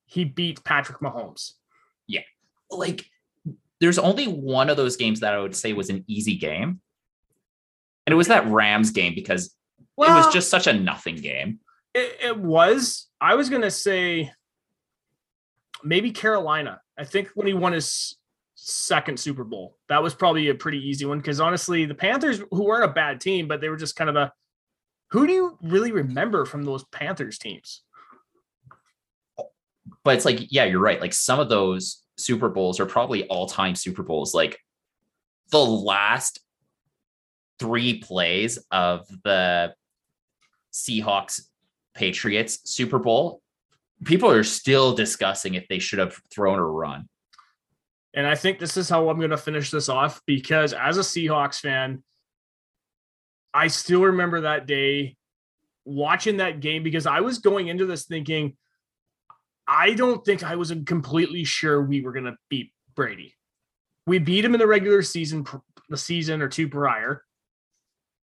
he 0.07 0.25
beats 0.25 0.63
Patrick 0.65 1.01
Mahomes. 1.01 1.51
Yeah. 2.07 2.23
Like, 2.71 3.05
there's 3.79 3.99
only 3.99 4.25
one 4.25 4.71
of 4.71 4.79
those 4.79 4.97
games 4.97 5.21
that 5.21 5.35
I 5.35 5.39
would 5.39 5.55
say 5.55 5.75
was 5.75 5.91
an 5.91 6.03
easy 6.07 6.39
game. 6.39 6.81
And 8.07 8.13
it 8.15 8.17
was 8.17 8.29
that 8.29 8.47
Rams 8.47 8.91
game 8.91 9.15
because 9.15 9.55
it 9.99 10.11
was 10.11 10.33
just 10.33 10.51
such 10.51 10.67
a 10.67 10.73
nothing 10.73 11.17
game. 11.17 11.61
it, 11.95 12.17
it 12.23 12.39
was. 12.39 13.09
I 13.21 13.35
was 13.35 13.49
gonna 13.49 13.71
say 13.71 14.33
maybe 15.85 16.11
Carolina. 16.11 16.81
I 16.99 17.05
think 17.05 17.31
when 17.35 17.47
he 17.47 17.55
won 17.55 17.73
his 17.73 18.17
second 18.55 19.19
Super 19.19 19.45
Bowl, 19.45 19.77
that 19.89 20.03
was 20.03 20.15
probably 20.15 20.49
a 20.49 20.55
pretty 20.55 20.79
easy 20.79 21.05
one 21.05 21.19
because 21.19 21.41
honestly, 21.41 21.85
the 21.85 21.95
Panthers, 21.95 22.41
who 22.51 22.65
weren't 22.65 22.85
a 22.85 22.93
bad 22.93 23.21
team, 23.21 23.49
but 23.49 23.61
they 23.61 23.69
were 23.69 23.77
just 23.77 23.97
kind 23.97 24.11
of 24.11 24.17
a. 24.17 24.33
Who 25.11 25.27
do 25.27 25.33
you 25.33 25.59
really 25.63 25.93
remember 25.93 26.47
from 26.47 26.63
those 26.63 26.85
Panthers 26.85 27.39
teams? 27.39 27.83
But 30.05 30.17
it's 30.17 30.25
like, 30.25 30.51
yeah, 30.51 30.65
you're 30.65 30.81
right. 30.81 31.01
Like 31.01 31.13
some 31.13 31.39
of 31.39 31.49
those 31.49 32.03
Super 32.17 32.49
Bowls 32.49 32.81
are 32.81 32.87
probably 32.87 33.27
all 33.27 33.47
time 33.47 33.75
Super 33.75 34.03
Bowls. 34.03 34.33
Like 34.33 34.59
the 35.51 35.65
last 35.65 36.41
three 37.59 37.99
plays 37.99 38.59
of 38.71 39.07
the 39.23 39.75
Seahawks 40.73 41.43
Patriots 41.95 42.61
Super 42.65 42.99
Bowl, 42.99 43.41
people 44.05 44.31
are 44.31 44.45
still 44.45 44.95
discussing 44.95 45.55
if 45.55 45.69
they 45.69 45.79
should 45.79 45.99
have 45.99 46.17
thrown 46.33 46.59
a 46.59 46.65
run. 46.65 47.09
And 48.15 48.27
I 48.27 48.35
think 48.35 48.59
this 48.59 48.77
is 48.77 48.89
how 48.89 49.09
I'm 49.09 49.19
going 49.19 49.31
to 49.31 49.37
finish 49.37 49.71
this 49.71 49.89
off 49.89 50.21
because 50.27 50.73
as 50.73 50.99
a 50.99 51.03
Seahawks 51.03 51.61
fan, 51.61 52.03
I 53.55 53.69
still 53.69 54.03
remember 54.03 54.43
that 54.43 54.67
day 54.67 55.17
watching 55.85 56.39
that 56.39 56.61
game 56.61 56.83
because 56.83 57.07
I 57.07 57.21
was 57.21 57.39
going 57.39 57.69
into 57.69 57.87
this 57.87 58.05
thinking, 58.05 58.57
I 59.67 59.95
don't 59.95 60.25
think 60.25 60.43
I 60.43 60.57
was 60.57 60.73
completely 60.87 61.45
sure 61.45 61.83
we 61.83 62.03
were 62.03 62.13
going 62.13 62.27
to 62.27 62.37
beat 62.51 62.73
Brady. 62.95 63.35
We 64.07 64.19
beat 64.19 64.45
him 64.45 64.55
in 64.55 64.61
the 64.61 64.67
regular 64.67 65.03
season, 65.03 65.47
the 65.89 65.97
season 65.97 66.43
or 66.43 66.49
two 66.49 66.69
prior, 66.69 67.23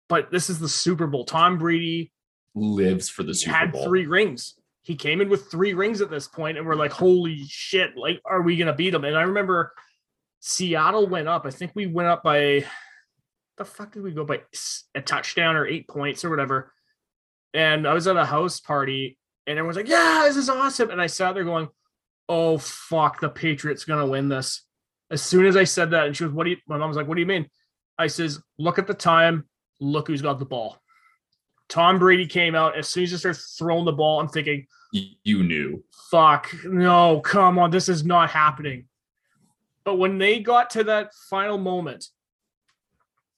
but 0.10 0.32
this 0.32 0.50
is 0.50 0.60
the 0.60 0.70
Super 0.70 1.06
Bowl. 1.06 1.26
Tom 1.26 1.58
Brady 1.58 2.12
Lives 2.56 3.10
for 3.10 3.24
the 3.24 3.34
Super 3.34 3.52
Bowl. 3.52 3.60
Had 3.60 3.72
Bowl. 3.72 3.86
three 3.86 4.06
rings. 4.06 4.56
He 4.82 4.96
came 4.96 5.20
in 5.20 5.30
with 5.30 5.52
three 5.52 5.74
rings 5.74 6.00
at 6.02 6.10
this 6.10 6.28
point, 6.28 6.58
and 6.58 6.66
we're 6.66 6.76
like, 6.76 6.92
"Holy 6.92 7.44
shit! 7.48 7.98
Like, 7.98 8.22
are 8.26 8.42
we 8.42 8.56
gonna 8.56 8.74
beat 8.74 8.94
him?" 8.94 9.04
And 9.04 9.18
I 9.18 9.24
remember 9.24 9.74
Seattle 10.40 11.08
went 11.08 11.28
up. 11.28 11.46
I 11.46 11.50
think 11.50 11.72
we 11.76 11.88
went 11.88 12.08
up 12.08 12.24
by 12.24 12.66
the 13.58 13.66
fuck 13.66 13.94
did 13.94 14.04
we 14.04 14.12
go 14.12 14.26
by 14.26 14.42
a 14.94 15.02
touchdown 15.02 15.56
or 15.56 15.66
eight 15.66 15.88
points 15.88 16.24
or 16.26 16.30
whatever. 16.30 16.74
And 17.54 17.88
I 17.88 17.94
was 17.94 18.06
at 18.08 18.18
a 18.18 18.26
house 18.26 18.60
party, 18.60 19.18
and 19.48 19.58
everyone's 19.58 19.78
like, 19.78 19.88
"Yeah, 19.88 20.24
this 20.28 20.38
is 20.38 20.50
awesome!" 20.50 20.90
And 20.92 21.02
I 21.02 21.08
sat 21.08 21.34
there 21.34 21.44
going, 21.44 21.70
"Oh 22.30 22.58
fuck, 22.58 23.20
the 23.20 23.30
Patriots 23.30 23.86
gonna 23.86 24.08
win 24.08 24.30
this." 24.30 24.62
As 25.10 25.22
soon 25.22 25.46
as 25.46 25.56
I 25.56 25.64
said 25.64 25.92
that, 25.92 26.08
and 26.08 26.16
she 26.16 26.24
was, 26.24 26.34
"What 26.34 26.46
do 26.46 26.52
you?" 26.52 26.58
My 26.68 26.78
mom 26.78 26.90
was 26.90 26.98
like, 26.98 27.08
"What 27.08 27.16
do 27.16 27.22
you 27.22 27.28
mean?" 27.28 27.50
I 27.98 28.08
says, 28.08 28.40
"Look 28.58 28.78
at 28.78 28.88
the 28.88 28.94
time. 28.94 29.50
Look 29.80 30.08
who's 30.08 30.22
got 30.22 30.40
the 30.40 30.46
ball." 30.46 30.82
Tom 31.70 32.00
Brady 32.00 32.28
came 32.28 32.56
out 32.56 32.78
as 32.78 32.88
soon 32.90 33.04
as 33.04 33.12
he 33.12 33.18
started 33.18 33.42
throwing 33.58 33.86
the 33.86 33.92
ball. 33.92 34.20
I'm 34.20 34.28
thinking, 34.28 34.68
You 34.92 35.44
knew. 35.44 35.84
fuck, 36.12 36.54
no, 36.64 37.22
come 37.22 37.58
on, 37.60 37.72
this 37.72 37.90
is 37.90 38.06
not 38.06 38.30
happening. 38.30 38.86
But 39.84 39.96
when 39.96 40.18
they 40.18 40.40
got 40.40 40.72
to 40.72 40.84
that 40.86 41.12
final 41.30 41.58
moment, 41.58 42.08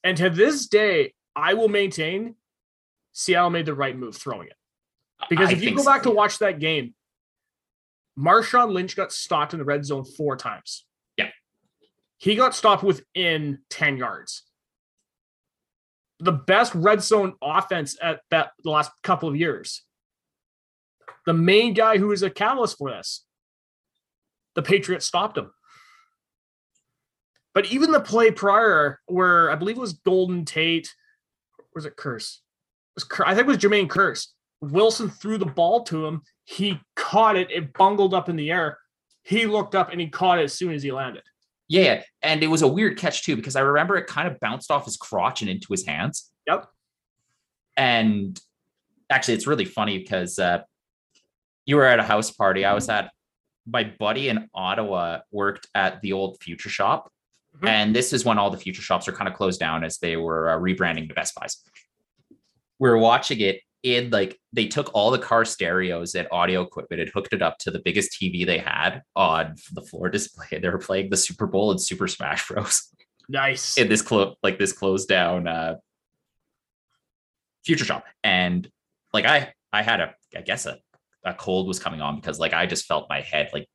and 0.04 0.16
to 0.16 0.30
this 0.30 0.66
day, 0.66 1.14
I 1.34 1.54
will 1.54 1.68
maintain 1.68 2.34
Seattle 3.12 3.50
made 3.50 3.66
the 3.66 3.74
right 3.74 3.96
move 3.96 4.16
throwing 4.16 4.46
it. 4.48 4.54
Because 5.28 5.48
I 5.48 5.52
if 5.52 5.62
you 5.62 5.74
go 5.74 5.82
so, 5.82 5.90
back 5.90 6.04
to 6.04 6.10
watch 6.10 6.38
that 6.38 6.60
game, 6.60 6.94
Marshawn 8.18 8.72
Lynch 8.72 8.96
got 8.96 9.12
stopped 9.12 9.52
in 9.52 9.58
the 9.58 9.64
red 9.64 9.84
zone 9.84 10.04
four 10.04 10.36
times. 10.36 10.84
Yeah. 11.16 11.30
He 12.18 12.34
got 12.36 12.54
stopped 12.54 12.82
within 12.82 13.58
10 13.70 13.96
yards. 13.96 14.44
The 16.20 16.32
best 16.32 16.74
red 16.74 17.02
zone 17.02 17.34
offense 17.42 17.96
at 18.02 18.20
that 18.30 18.52
the 18.64 18.70
last 18.70 18.90
couple 19.02 19.28
of 19.28 19.36
years. 19.36 19.82
The 21.26 21.34
main 21.34 21.74
guy 21.74 21.98
who 21.98 22.12
is 22.12 22.22
a 22.22 22.30
catalyst 22.30 22.78
for 22.78 22.90
this. 22.90 23.24
The 24.54 24.62
Patriots 24.62 25.06
stopped 25.06 25.38
him. 25.38 25.50
But 27.54 27.66
even 27.72 27.90
the 27.90 28.00
play 28.00 28.30
prior, 28.30 29.00
where 29.06 29.50
I 29.50 29.56
believe 29.56 29.76
it 29.76 29.80
was 29.80 29.94
Golden 29.94 30.44
Tate, 30.44 30.94
was 31.74 31.84
it 31.84 31.96
Kearse? 31.96 32.38
It 32.96 33.04
was 33.08 33.20
I 33.24 33.34
think 33.34 33.46
it 33.46 33.50
was 33.50 33.58
Jermaine 33.58 33.88
Kearse. 33.88 34.28
Wilson 34.60 35.08
threw 35.08 35.38
the 35.38 35.46
ball 35.46 35.82
to 35.84 36.06
him. 36.06 36.22
He 36.44 36.80
caught 36.96 37.36
it. 37.36 37.50
It 37.50 37.72
bungled 37.72 38.14
up 38.14 38.28
in 38.28 38.36
the 38.36 38.50
air. 38.50 38.78
He 39.22 39.46
looked 39.46 39.74
up 39.74 39.90
and 39.92 40.00
he 40.00 40.08
caught 40.08 40.38
it 40.38 40.44
as 40.44 40.54
soon 40.54 40.72
as 40.72 40.82
he 40.82 40.90
landed. 40.90 41.22
Yeah, 41.68 42.02
and 42.22 42.42
it 42.42 42.46
was 42.46 42.62
a 42.62 42.68
weird 42.68 42.96
catch 42.98 43.22
too 43.24 43.36
because 43.36 43.54
I 43.56 43.60
remember 43.60 43.96
it 43.96 44.06
kind 44.06 44.26
of 44.26 44.40
bounced 44.40 44.70
off 44.70 44.86
his 44.86 44.96
crotch 44.96 45.42
and 45.42 45.50
into 45.50 45.66
his 45.70 45.86
hands. 45.86 46.30
Yep. 46.46 46.66
And 47.76 48.40
actually, 49.10 49.34
it's 49.34 49.46
really 49.46 49.64
funny 49.66 49.98
because 49.98 50.38
uh, 50.38 50.62
you 51.66 51.76
were 51.76 51.84
at 51.84 51.98
a 52.00 52.02
house 52.04 52.30
party. 52.30 52.64
I 52.64 52.72
was 52.74 52.88
at 52.88 53.10
my 53.66 53.84
buddy 53.98 54.28
in 54.30 54.48
Ottawa 54.54 55.18
worked 55.30 55.68
at 55.74 56.00
the 56.00 56.14
old 56.14 56.38
Future 56.42 56.70
Shop, 56.70 57.12
Mhm. 57.58 57.68
and 57.68 57.94
this 57.96 58.12
is 58.14 58.24
when 58.24 58.38
all 58.38 58.50
the 58.50 58.56
Future 58.56 58.82
Shops 58.82 59.06
are 59.08 59.12
kind 59.12 59.28
of 59.28 59.34
closed 59.34 59.60
down 59.60 59.84
as 59.84 59.98
they 59.98 60.16
were 60.16 60.48
uh, 60.50 60.58
rebranding 60.58 61.06
to 61.08 61.14
Best 61.14 61.34
Buys. 61.34 61.62
We 62.78 62.88
were 62.88 62.96
watching 62.98 63.40
it 63.40 63.60
in 63.82 64.10
like 64.10 64.38
they 64.52 64.66
took 64.66 64.90
all 64.94 65.10
the 65.10 65.18
car 65.18 65.44
stereos 65.44 66.14
and 66.14 66.26
audio 66.32 66.62
equipment 66.62 67.00
and 67.00 67.10
hooked 67.14 67.32
it 67.32 67.42
up 67.42 67.58
to 67.58 67.70
the 67.70 67.80
biggest 67.84 68.12
TV 68.20 68.44
they 68.44 68.58
had 68.58 69.02
on 69.14 69.54
the 69.72 69.82
floor 69.82 70.08
display. 70.10 70.58
They 70.58 70.68
were 70.68 70.78
playing 70.78 71.10
the 71.10 71.16
Super 71.16 71.46
Bowl 71.46 71.70
and 71.70 71.80
Super 71.80 72.08
Smash 72.08 72.48
Bros. 72.48 72.88
Nice. 73.30 73.76
in 73.76 73.88
this 73.88 74.00
clo- 74.02 74.36
like 74.42 74.58
this 74.58 74.72
closed 74.72 75.06
down 75.06 75.46
uh 75.46 75.74
future 77.64 77.84
shop 77.84 78.04
and 78.24 78.66
like 79.12 79.26
i 79.26 79.52
i 79.70 79.82
had 79.82 80.00
a 80.00 80.14
i 80.34 80.40
guess 80.40 80.64
a, 80.64 80.78
a 81.24 81.34
cold 81.34 81.68
was 81.68 81.78
coming 81.78 82.00
on 82.00 82.16
because 82.16 82.38
like 82.38 82.54
i 82.54 82.64
just 82.64 82.86
felt 82.86 83.06
my 83.10 83.20
head 83.20 83.50
like 83.52 83.68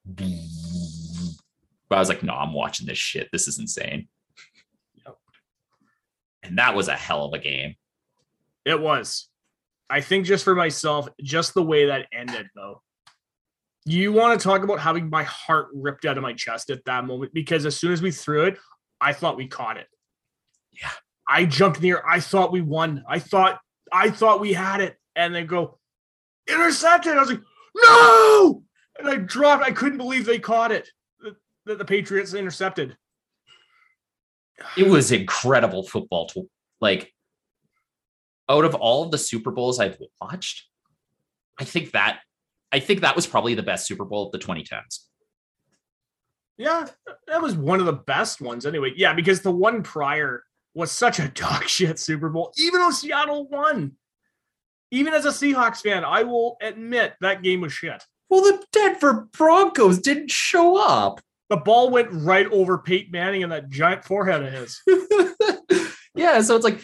but 1.88 1.96
i 1.96 2.00
was 2.00 2.10
like 2.10 2.24
no 2.24 2.34
i'm 2.34 2.52
watching 2.54 2.88
this 2.88 2.98
shit 2.98 3.30
this 3.32 3.48
is 3.48 3.60
insane 3.60 4.08
Yep. 5.06 5.18
and 6.42 6.58
that 6.58 6.74
was 6.76 6.88
a 6.88 6.96
hell 6.96 7.26
of 7.26 7.34
a 7.34 7.40
game 7.40 7.76
It 8.66 8.80
was. 8.82 9.30
I 9.94 10.02
think 10.02 10.26
just 10.26 10.44
for 10.44 10.56
myself, 10.56 11.08
just 11.22 11.54
the 11.54 11.62
way 11.62 11.86
that 11.86 12.08
ended, 12.12 12.48
though. 12.56 12.82
You 13.86 14.12
want 14.12 14.40
to 14.40 14.44
talk 14.44 14.64
about 14.64 14.80
having 14.80 15.08
my 15.08 15.22
heart 15.22 15.68
ripped 15.72 16.06
out 16.06 16.18
of 16.18 16.24
my 16.24 16.34
chest 16.34 16.72
at 16.72 16.84
that 16.86 17.06
moment 17.06 17.32
because 17.32 17.68
as 17.68 17.78
soon 17.78 17.94
as 17.94 18.02
we 18.02 18.10
threw 18.10 18.46
it, 18.46 18.58
I 19.00 19.14
thought 19.14 19.38
we 19.38 19.46
caught 19.46 19.78
it. 19.78 19.86
Yeah. 20.72 20.90
I 21.30 21.46
jumped 21.46 21.78
in 21.78 21.84
the 21.84 21.90
air. 21.92 22.10
I 22.10 22.20
thought 22.20 22.52
we 22.52 22.62
won. 22.62 23.04
I 23.08 23.20
thought 23.20 23.60
I 23.92 24.10
thought 24.10 24.42
we 24.42 24.52
had 24.52 24.82
it. 24.82 24.98
And 25.16 25.36
they 25.36 25.44
go, 25.44 25.78
intercepted. 26.48 27.16
I 27.16 27.20
was 27.20 27.30
like, 27.30 27.42
no! 27.76 28.64
And 28.98 29.08
I 29.08 29.18
dropped. 29.18 29.64
I 29.64 29.72
couldn't 29.72 30.00
believe 30.00 30.26
they 30.26 30.40
caught 30.40 30.72
it. 30.72 30.90
That 31.20 31.36
that 31.68 31.78
the 31.78 31.86
Patriots 31.86 32.34
intercepted. 32.34 32.98
it 34.76 34.88
was 34.88 35.12
incredible 35.12 35.84
football 35.84 36.26
to 36.30 36.50
like 36.82 37.14
out 38.50 38.66
of 38.66 38.76
all 38.76 39.04
of 39.04 39.12
the 39.12 39.18
super 39.18 39.52
bowls 39.52 39.80
i've 39.80 39.98
watched 40.22 40.68
i 41.60 41.64
think 41.64 41.92
that 41.92 42.20
i 42.72 42.80
think 42.80 43.02
that 43.02 43.16
was 43.16 43.28
probably 43.28 43.56
the 43.56 43.64
best 43.64 43.88
super 43.88 44.06
bowl 44.06 44.28
of 44.28 44.32
the 44.32 44.40
2010s 44.40 45.00
Yeah, 46.58 46.86
that 47.28 47.42
was 47.42 47.56
one 47.56 47.80
of 47.80 47.88
the 47.88 47.94
best 47.94 48.40
ones 48.42 48.66
anyway. 48.68 48.94
Yeah, 48.96 49.14
because 49.14 49.42
the 49.42 49.52
one 49.52 49.82
prior, 49.82 50.44
was 50.74 50.92
such 50.92 51.20
a 51.20 51.28
dog 51.34 51.68
shit 51.68 52.00
Super 52.00 52.30
Bowl, 52.30 52.54
even 52.58 52.80
though 52.80 52.92
Seattle 52.92 53.48
won. 53.48 53.94
Even 54.92 55.14
as 55.14 55.26
a 55.26 55.30
Seahawks 55.30 55.82
fan, 55.82 56.06
I 56.06 56.24
will 56.24 56.58
admit 56.62 57.14
that 57.22 57.42
game 57.42 57.62
was 57.62 57.74
shit. 57.74 58.04
Well, 58.30 58.42
the 58.42 58.64
Denver 58.72 59.28
Broncos 59.36 60.00
didn't 60.00 60.30
show 60.30 60.78
up. 60.78 61.20
The 61.50 61.58
ball 61.58 61.90
went 61.90 62.10
right 62.12 62.48
over 62.52 62.78
Peyton 62.78 63.12
Manning 63.12 63.44
and 63.44 63.52
that 63.52 63.70
giant 63.70 64.06
forehead 64.06 64.44
of 64.44 64.54
his. 64.54 64.82
yeah, 66.16 66.42
so 66.42 66.56
it's 66.56 66.64
like 66.64 66.80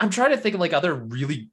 I'm 0.00 0.10
trying 0.10 0.30
to 0.30 0.38
think 0.38 0.54
of 0.54 0.60
like 0.60 0.72
other 0.72 0.94
really 0.94 1.50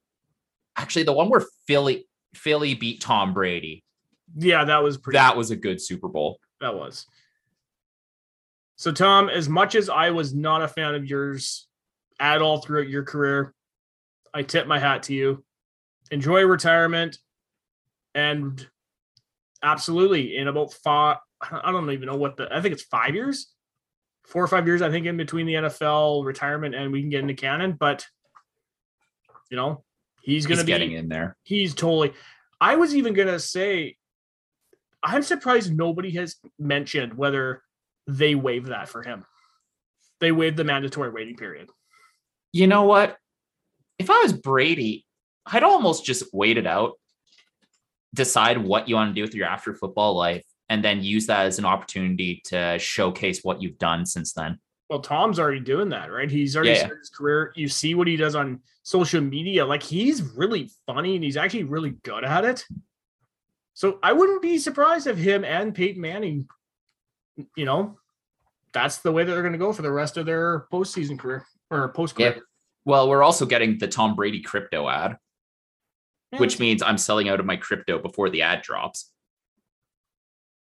actually 0.77 1.03
the 1.03 1.13
one 1.13 1.29
where 1.29 1.43
Philly 1.67 2.07
Philly 2.33 2.73
beat 2.73 3.01
Tom 3.01 3.33
Brady. 3.33 3.83
Yeah, 4.35 4.63
that 4.65 4.83
was 4.83 4.97
pretty 4.97 5.17
That 5.17 5.37
was 5.37 5.51
a 5.51 5.55
good 5.55 5.81
Super 5.81 6.07
Bowl. 6.07 6.39
that 6.61 6.75
was. 6.75 7.05
So 8.77 8.91
Tom, 8.91 9.27
as 9.29 9.49
much 9.49 9.73
as 9.75 9.89
I 9.89 10.11
was 10.11 10.33
not 10.35 10.61
a 10.61 10.67
fan 10.67 10.93
of 10.93 11.05
yours 11.05 11.67
at 12.19 12.41
all 12.41 12.61
throughout 12.61 12.89
your 12.89 13.03
career, 13.03 13.53
I 14.33 14.43
tip 14.43 14.67
my 14.67 14.77
hat 14.77 15.03
to 15.03 15.13
you. 15.13 15.43
Enjoy 16.11 16.43
retirement 16.43 17.17
and 18.13 18.65
absolutely 19.63 20.37
in 20.37 20.47
about 20.47 20.73
five 20.73 21.17
I 21.41 21.71
don't 21.71 21.91
even 21.91 22.07
know 22.07 22.15
what 22.15 22.37
the 22.37 22.47
I 22.55 22.61
think 22.61 22.73
it's 22.73 22.83
5 22.83 23.13
years. 23.13 23.51
4 24.25 24.43
or 24.43 24.47
5 24.47 24.67
years 24.67 24.81
I 24.81 24.89
think 24.91 25.05
in 25.05 25.17
between 25.17 25.45
the 25.45 25.53
NFL 25.53 26.25
retirement 26.25 26.75
and 26.75 26.91
we 26.91 27.01
can 27.01 27.09
get 27.09 27.21
into 27.21 27.33
canon, 27.33 27.73
but 27.79 28.05
you 29.49 29.57
know, 29.57 29.83
he's 30.21 30.45
going 30.45 30.59
to 30.59 30.63
be 30.63 30.71
getting 30.71 30.91
in 30.91 31.09
there. 31.09 31.35
He's 31.43 31.73
totally. 31.73 32.13
I 32.59 32.75
was 32.75 32.95
even 32.95 33.13
gonna 33.13 33.39
say, 33.39 33.95
I'm 35.03 35.23
surprised 35.23 35.75
nobody 35.75 36.11
has 36.11 36.37
mentioned 36.57 37.13
whether 37.15 37.61
they 38.07 38.35
waived 38.35 38.67
that 38.67 38.89
for 38.89 39.03
him. 39.03 39.25
They 40.19 40.31
waived 40.31 40.57
the 40.57 40.63
mandatory 40.63 41.11
waiting 41.11 41.35
period. 41.35 41.69
You 42.51 42.67
know 42.67 42.83
what? 42.83 43.17
If 43.99 44.09
I 44.09 44.21
was 44.23 44.33
Brady, 44.33 45.05
I'd 45.45 45.63
almost 45.63 46.05
just 46.05 46.23
wait 46.33 46.57
it 46.57 46.65
out, 46.65 46.93
decide 48.13 48.57
what 48.57 48.89
you 48.89 48.95
want 48.95 49.11
to 49.11 49.15
do 49.15 49.21
with 49.21 49.35
your 49.35 49.47
after 49.47 49.73
football 49.75 50.15
life, 50.15 50.43
and 50.69 50.83
then 50.83 51.03
use 51.03 51.27
that 51.27 51.45
as 51.45 51.59
an 51.59 51.65
opportunity 51.65 52.41
to 52.45 52.77
showcase 52.79 53.43
what 53.43 53.61
you've 53.61 53.77
done 53.77 54.05
since 54.05 54.33
then. 54.33 54.59
Well, 54.89 54.99
Tom's 55.01 55.37
already 55.39 55.59
doing 55.59 55.89
that, 55.89 56.11
right? 56.11 56.31
He's 56.31 56.55
already 56.55 56.71
Yeah. 56.71 56.77
started 56.85 56.99
his 56.99 57.09
career. 57.09 57.51
You 57.55 57.67
see 57.67 57.93
what 57.93 58.07
he 58.07 58.15
does 58.15 58.35
on 58.35 58.61
social 58.83 59.19
media. 59.21 59.65
Like 59.65 59.83
he's 59.83 60.21
really 60.21 60.71
funny 60.85 61.15
and 61.15 61.23
he's 61.23 61.35
actually 61.35 61.65
really 61.65 61.91
good 62.03 62.23
at 62.23 62.45
it. 62.45 62.65
So 63.73 63.99
I 64.01 64.13
wouldn't 64.13 64.41
be 64.41 64.57
surprised 64.57 65.05
if 65.07 65.17
him 65.17 65.43
and 65.43 65.75
Peyton 65.75 66.01
Manning, 66.01 66.47
you 67.55 67.65
know, 67.65 67.99
that's 68.71 68.99
the 68.99 69.11
way 69.11 69.23
that 69.23 69.31
they're 69.31 69.41
going 69.41 69.51
to 69.53 69.59
go 69.59 69.73
for 69.73 69.81
the 69.81 69.91
rest 69.91 70.17
of 70.17 70.25
their 70.25 70.67
postseason 70.71 71.19
career 71.19 71.45
or 71.69 71.89
post 71.89 72.15
career. 72.15 72.33
Yeah. 72.35 72.41
Well, 72.85 73.09
we're 73.09 73.23
also 73.23 73.45
getting 73.45 73.77
the 73.77 73.87
Tom 73.87 74.15
Brady 74.15 74.41
crypto 74.41 74.87
ad, 74.87 75.17
which 76.37 76.59
means 76.59 76.81
I'm 76.81 76.97
selling 76.97 77.27
out 77.27 77.39
of 77.41 77.45
my 77.45 77.57
crypto 77.57 77.99
before 77.99 78.29
the 78.29 78.41
ad 78.43 78.61
drops. 78.61 79.11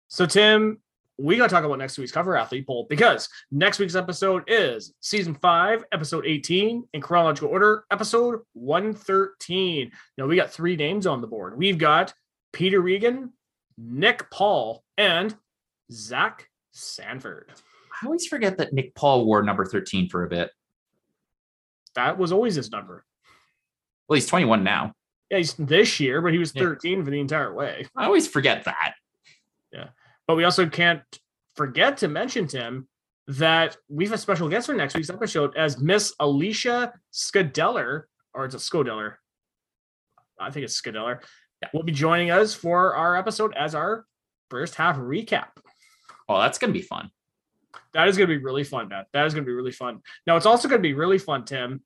So, 0.08 0.24
Tim, 0.24 0.80
we 1.18 1.36
got 1.36 1.48
to 1.48 1.54
talk 1.54 1.64
about 1.64 1.78
next 1.78 1.96
week's 1.98 2.12
cover 2.12 2.36
athlete 2.36 2.66
poll 2.66 2.86
because 2.90 3.28
next 3.50 3.78
week's 3.78 3.94
episode 3.94 4.44
is 4.48 4.92
season 5.00 5.34
five, 5.34 5.84
episode 5.92 6.26
18, 6.26 6.84
in 6.92 7.00
chronological 7.00 7.48
order, 7.48 7.84
episode 7.90 8.40
113. 8.52 9.90
Now, 10.18 10.26
we 10.26 10.36
got 10.36 10.50
three 10.50 10.76
names 10.76 11.06
on 11.06 11.20
the 11.20 11.26
board. 11.26 11.56
We've 11.56 11.78
got 11.78 12.12
Peter 12.52 12.80
Regan, 12.80 13.32
Nick 13.78 14.30
Paul, 14.30 14.84
and 14.98 15.34
Zach 15.90 16.48
Sanford. 16.72 17.50
I 18.02 18.06
always 18.06 18.26
forget 18.26 18.58
that 18.58 18.74
Nick 18.74 18.94
Paul 18.94 19.24
wore 19.24 19.42
number 19.42 19.64
13 19.64 20.10
for 20.10 20.24
a 20.24 20.28
bit. 20.28 20.50
That 21.94 22.18
was 22.18 22.30
always 22.30 22.56
his 22.56 22.70
number. 22.70 23.06
Well, 24.06 24.16
he's 24.16 24.26
21 24.26 24.62
now. 24.62 24.92
Yeah, 25.30 25.38
he's 25.38 25.54
this 25.54 25.98
year, 25.98 26.20
but 26.20 26.32
he 26.32 26.38
was 26.38 26.54
Yeah. 26.54 26.62
13 26.62 27.04
for 27.04 27.10
the 27.10 27.20
entire 27.20 27.54
way. 27.54 27.86
I 27.96 28.04
always 28.04 28.28
forget 28.28 28.64
that. 28.64 28.94
But 30.26 30.36
we 30.36 30.44
also 30.44 30.68
can't 30.68 31.02
forget 31.54 31.98
to 31.98 32.08
mention, 32.08 32.46
Tim, 32.46 32.88
that 33.28 33.76
we 33.88 34.04
have 34.04 34.12
a 34.12 34.18
special 34.18 34.48
guest 34.48 34.66
for 34.66 34.74
next 34.74 34.94
week's 34.94 35.10
episode 35.10 35.56
as 35.56 35.80
Miss 35.80 36.14
Alicia 36.20 36.92
Scadeller, 37.12 38.04
or 38.34 38.44
it's 38.44 38.54
a 38.54 38.58
Scodeller. 38.58 39.14
I 40.38 40.50
think 40.50 40.64
it's 40.64 40.80
Scadeller. 40.80 41.20
Yeah. 41.62 41.68
Will 41.72 41.82
be 41.82 41.92
joining 41.92 42.30
us 42.30 42.54
for 42.54 42.94
our 42.94 43.16
episode 43.16 43.54
as 43.56 43.74
our 43.74 44.04
first 44.50 44.74
half 44.74 44.96
recap. 44.96 45.48
Oh, 46.28 46.40
that's 46.40 46.58
going 46.58 46.72
to 46.72 46.78
be 46.78 46.84
fun. 46.84 47.10
That 47.94 48.08
is 48.08 48.16
going 48.16 48.28
to 48.28 48.36
be 48.36 48.44
really 48.44 48.64
fun, 48.64 48.88
man. 48.88 49.04
That 49.12 49.26
is 49.26 49.34
going 49.34 49.44
to 49.44 49.48
be 49.48 49.54
really 49.54 49.72
fun. 49.72 50.00
Now, 50.26 50.36
it's 50.36 50.46
also 50.46 50.68
going 50.68 50.80
to 50.80 50.86
be 50.86 50.94
really 50.94 51.18
fun, 51.18 51.44
Tim, 51.44 51.82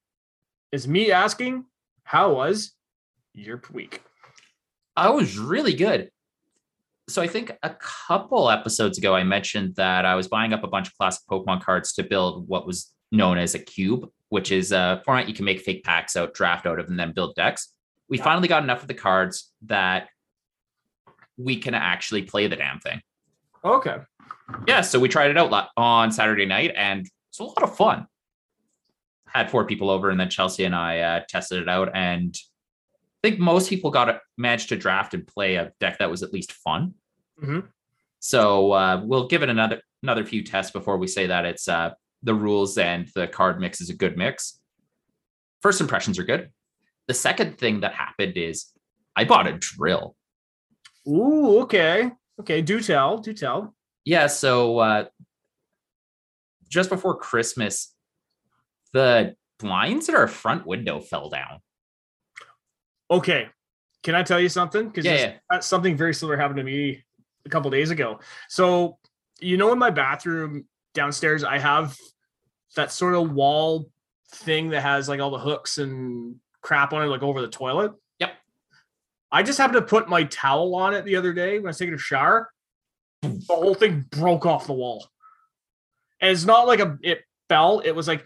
is 0.72 0.88
me 0.88 1.12
asking, 1.12 1.64
how 2.02 2.34
was 2.34 2.72
your 3.32 3.62
week? 3.72 4.02
I 4.96 5.10
was 5.10 5.38
really 5.38 5.74
good. 5.74 6.10
So 7.10 7.20
I 7.20 7.26
think 7.26 7.50
a 7.64 7.70
couple 7.70 8.50
episodes 8.50 8.96
ago, 8.96 9.14
I 9.16 9.24
mentioned 9.24 9.74
that 9.74 10.06
I 10.06 10.14
was 10.14 10.28
buying 10.28 10.52
up 10.52 10.62
a 10.62 10.68
bunch 10.68 10.86
of 10.86 10.96
classic 10.96 11.22
Pokemon 11.28 11.60
cards 11.60 11.92
to 11.94 12.04
build 12.04 12.46
what 12.48 12.66
was 12.66 12.92
known 13.10 13.36
as 13.36 13.56
a 13.56 13.58
cube, 13.58 14.08
which 14.28 14.52
is 14.52 14.70
a 14.70 15.02
format 15.04 15.28
you 15.28 15.34
can 15.34 15.44
make 15.44 15.60
fake 15.60 15.82
packs 15.82 16.14
out, 16.14 16.34
draft 16.34 16.66
out 16.66 16.78
of, 16.78 16.88
and 16.88 16.98
then 16.98 17.12
build 17.12 17.34
decks. 17.34 17.74
We 18.08 18.18
Yeah. 18.18 18.24
finally 18.24 18.46
got 18.46 18.62
enough 18.62 18.82
of 18.82 18.88
the 18.88 18.94
cards 18.94 19.52
that 19.62 20.08
we 21.36 21.56
can 21.56 21.74
actually 21.74 22.22
play 22.22 22.46
the 22.46 22.54
damn 22.56 22.78
thing. 22.78 23.02
Okay. 23.64 23.98
Yeah, 24.68 24.82
so 24.82 25.00
we 25.00 25.08
tried 25.08 25.30
it 25.30 25.38
out 25.38 25.68
on 25.76 26.12
Saturday 26.12 26.46
night, 26.46 26.72
and 26.76 27.08
it's 27.28 27.40
a 27.40 27.44
lot 27.44 27.62
of 27.62 27.76
fun. 27.76 28.06
Had 29.26 29.50
four 29.50 29.64
people 29.64 29.90
over, 29.90 30.10
and 30.10 30.18
then 30.20 30.30
Chelsea 30.30 30.64
and 30.64 30.76
I 30.76 31.00
uh, 31.00 31.20
tested 31.28 31.60
it 31.62 31.68
out, 31.68 31.90
and 31.92 32.36
I 33.22 33.28
think 33.28 33.40
most 33.40 33.68
people 33.68 33.90
got 33.90 34.08
it, 34.08 34.20
managed 34.38 34.68
to 34.70 34.76
draft 34.76 35.12
and 35.12 35.26
play 35.26 35.56
a 35.56 35.72
deck 35.80 35.98
that 35.98 36.10
was 36.10 36.22
at 36.22 36.32
least 36.32 36.52
fun. 36.52 36.94
Mhm. 37.42 37.68
So 38.18 38.72
uh, 38.72 39.00
we'll 39.04 39.28
give 39.28 39.42
it 39.42 39.48
another 39.48 39.80
another 40.02 40.24
few 40.24 40.42
tests 40.44 40.72
before 40.72 40.98
we 40.98 41.06
say 41.06 41.26
that 41.26 41.44
it's 41.44 41.68
uh, 41.68 41.90
the 42.22 42.34
rules 42.34 42.76
and 42.78 43.08
the 43.14 43.26
card 43.26 43.60
mix 43.60 43.80
is 43.80 43.90
a 43.90 43.94
good 43.94 44.16
mix. 44.16 44.60
First 45.62 45.80
impressions 45.80 46.18
are 46.18 46.24
good. 46.24 46.50
The 47.06 47.14
second 47.14 47.58
thing 47.58 47.80
that 47.80 47.94
happened 47.94 48.36
is 48.36 48.66
I 49.16 49.24
bought 49.24 49.46
a 49.46 49.52
drill. 49.58 50.16
Ooh, 51.08 51.60
okay. 51.62 52.10
Okay. 52.40 52.62
Do 52.62 52.80
tell. 52.80 53.18
Do 53.18 53.32
tell. 53.32 53.74
Yeah, 54.04 54.26
so 54.26 54.78
uh 54.78 55.04
just 56.68 56.88
before 56.88 57.16
Christmas, 57.16 57.94
the 58.92 59.34
blinds 59.58 60.08
at 60.08 60.14
our 60.14 60.28
front 60.28 60.66
window 60.66 61.00
fell 61.00 61.28
down. 61.28 61.60
Okay. 63.10 63.48
Can 64.02 64.14
I 64.14 64.22
tell 64.22 64.40
you 64.40 64.48
something? 64.48 64.86
Because 64.86 65.04
Yeah, 65.04 65.34
yeah. 65.50 65.60
something 65.60 65.96
very 65.96 66.14
similar 66.14 66.36
happened 66.36 66.58
to 66.58 66.62
me 66.64 67.02
a 67.50 67.52
couple 67.52 67.70
days 67.70 67.90
ago. 67.90 68.20
So, 68.48 68.98
you 69.40 69.56
know, 69.56 69.72
in 69.72 69.78
my 69.78 69.90
bathroom 69.90 70.66
downstairs, 70.94 71.42
I 71.42 71.58
have 71.58 71.96
that 72.76 72.92
sort 72.92 73.14
of 73.14 73.32
wall 73.32 73.90
thing 74.32 74.70
that 74.70 74.82
has 74.82 75.08
like 75.08 75.20
all 75.20 75.30
the 75.30 75.38
hooks 75.38 75.78
and 75.78 76.36
crap 76.62 76.92
on 76.92 77.02
it, 77.02 77.06
like 77.06 77.22
over 77.22 77.40
the 77.40 77.48
toilet. 77.48 77.92
Yep. 78.20 78.32
I 79.32 79.42
just 79.42 79.58
happened 79.58 79.80
to 79.80 79.86
put 79.86 80.08
my 80.08 80.24
towel 80.24 80.74
on 80.76 80.94
it 80.94 81.04
the 81.04 81.16
other 81.16 81.32
day 81.32 81.58
when 81.58 81.66
I 81.66 81.70
was 81.70 81.78
taking 81.78 81.94
a 81.94 81.98
shower. 81.98 82.50
The 83.22 83.42
whole 83.48 83.74
thing 83.74 84.06
broke 84.10 84.46
off 84.46 84.66
the 84.66 84.72
wall. 84.72 85.06
And 86.20 86.30
it's 86.30 86.44
not 86.44 86.66
like 86.66 86.80
a 86.80 86.98
it 87.02 87.22
fell, 87.48 87.80
it 87.80 87.92
was 87.92 88.06
like 88.06 88.24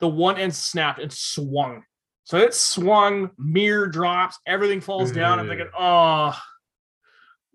the 0.00 0.08
one 0.08 0.36
end 0.36 0.54
snapped 0.54 1.00
and 1.00 1.12
swung. 1.12 1.84
So 2.24 2.38
it 2.38 2.54
swung, 2.54 3.30
mirror 3.38 3.86
drops, 3.86 4.38
everything 4.46 4.80
falls 4.80 5.12
down. 5.12 5.38
I'm 5.38 5.46
thinking, 5.48 5.70
oh, 5.78 6.36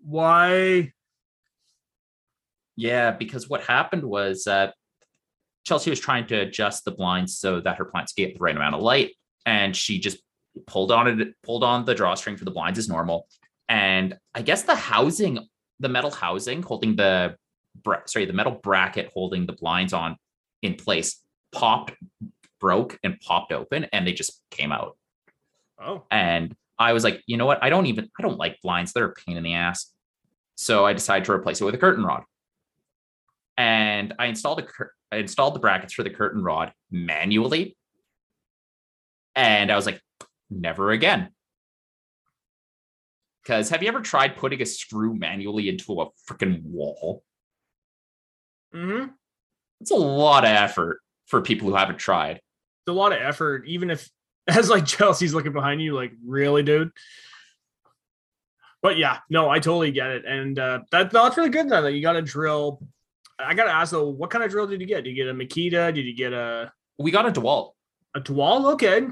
why? 0.00 0.92
Yeah, 2.76 3.10
because 3.10 3.48
what 3.48 3.62
happened 3.62 4.02
was 4.02 4.46
uh, 4.46 4.70
Chelsea 5.64 5.90
was 5.90 6.00
trying 6.00 6.26
to 6.28 6.40
adjust 6.40 6.84
the 6.84 6.90
blinds 6.90 7.38
so 7.38 7.60
that 7.60 7.76
her 7.76 7.84
plants 7.84 8.12
get 8.12 8.34
the 8.34 8.40
right 8.40 8.56
amount 8.56 8.74
of 8.74 8.82
light, 8.82 9.14
and 9.46 9.76
she 9.76 9.98
just 9.98 10.18
pulled 10.66 10.92
on 10.92 11.20
it, 11.20 11.34
pulled 11.42 11.64
on 11.64 11.84
the 11.84 11.94
drawstring 11.94 12.36
for 12.36 12.44
the 12.44 12.50
blinds 12.50 12.78
as 12.78 12.88
normal. 12.88 13.26
And 13.68 14.16
I 14.34 14.42
guess 14.42 14.62
the 14.62 14.74
housing, 14.74 15.38
the 15.80 15.88
metal 15.88 16.10
housing 16.10 16.62
holding 16.62 16.96
the 16.96 17.36
sorry, 18.06 18.26
the 18.26 18.32
metal 18.32 18.52
bracket 18.62 19.10
holding 19.14 19.46
the 19.46 19.52
blinds 19.52 19.92
on 19.92 20.16
in 20.62 20.74
place 20.74 21.20
popped, 21.52 21.92
broke, 22.60 22.98
and 23.02 23.20
popped 23.20 23.52
open, 23.52 23.86
and 23.92 24.06
they 24.06 24.12
just 24.12 24.40
came 24.50 24.72
out. 24.72 24.96
Oh, 25.80 26.04
And 26.10 26.54
I 26.78 26.92
was 26.92 27.04
like, 27.04 27.22
you 27.26 27.36
know 27.36 27.46
what? 27.46 27.62
I 27.62 27.70
don't 27.70 27.86
even 27.86 28.10
I 28.18 28.22
don't 28.22 28.38
like 28.38 28.60
blinds. 28.62 28.92
They're 28.92 29.06
a 29.06 29.14
pain 29.14 29.36
in 29.36 29.42
the 29.42 29.54
ass. 29.54 29.92
So 30.54 30.84
I 30.84 30.92
decided 30.92 31.24
to 31.26 31.32
replace 31.32 31.60
it 31.60 31.64
with 31.64 31.74
a 31.74 31.78
curtain 31.78 32.04
rod. 32.04 32.24
And 33.62 34.14
I 34.18 34.26
installed 34.26 34.58
a 34.58 34.62
cur- 34.62 34.92
I 35.12 35.18
installed 35.18 35.54
the 35.54 35.60
brackets 35.60 35.92
for 35.92 36.02
the 36.02 36.10
curtain 36.10 36.42
rod 36.42 36.72
manually. 36.90 37.76
And 39.36 39.70
I 39.70 39.76
was 39.76 39.86
like, 39.86 40.02
never 40.50 40.90
again. 40.90 41.30
Because 43.40 43.70
have 43.70 43.80
you 43.80 43.88
ever 43.88 44.00
tried 44.00 44.36
putting 44.36 44.60
a 44.62 44.66
screw 44.66 45.14
manually 45.14 45.68
into 45.68 46.00
a 46.00 46.08
freaking 46.28 46.64
wall? 46.64 47.22
hmm 48.72 49.04
It's 49.80 49.92
a 49.92 49.96
lot 49.96 50.42
of 50.42 50.50
effort 50.50 50.98
for 51.26 51.40
people 51.40 51.68
who 51.68 51.76
haven't 51.76 51.98
tried. 51.98 52.38
It's 52.38 52.88
a 52.88 52.92
lot 52.92 53.12
of 53.12 53.22
effort, 53.22 53.68
even 53.68 53.90
if 53.90 54.10
as 54.48 54.70
like 54.70 54.86
Chelsea's 54.86 55.34
looking 55.34 55.52
behind 55.52 55.80
you, 55.80 55.94
like 55.94 56.10
really, 56.26 56.64
dude. 56.64 56.90
But 58.82 58.98
yeah, 58.98 59.18
no, 59.30 59.48
I 59.48 59.60
totally 59.60 59.92
get 59.92 60.10
it, 60.10 60.24
and 60.24 60.58
uh, 60.58 60.80
that 60.90 61.12
that's 61.12 61.36
really 61.36 61.50
good. 61.50 61.68
Then 61.68 61.84
that 61.84 61.92
you 61.92 62.02
got 62.02 62.14
to 62.14 62.22
drill. 62.22 62.82
I 63.38 63.54
got 63.54 63.64
to 63.64 63.70
ask 63.70 63.92
though, 63.92 64.08
what 64.08 64.30
kind 64.30 64.44
of 64.44 64.50
drill 64.50 64.66
did 64.66 64.80
you 64.80 64.86
get? 64.86 65.04
Did 65.04 65.10
you 65.10 65.16
get 65.16 65.28
a 65.28 65.34
Makita? 65.34 65.94
Did 65.94 66.04
you 66.04 66.14
get 66.14 66.32
a 66.32 66.72
We 66.98 67.10
got 67.10 67.26
a 67.26 67.32
DeWalt. 67.32 67.72
a 68.14 68.20
Dewalt? 68.20 68.72
Okay, 68.74 69.06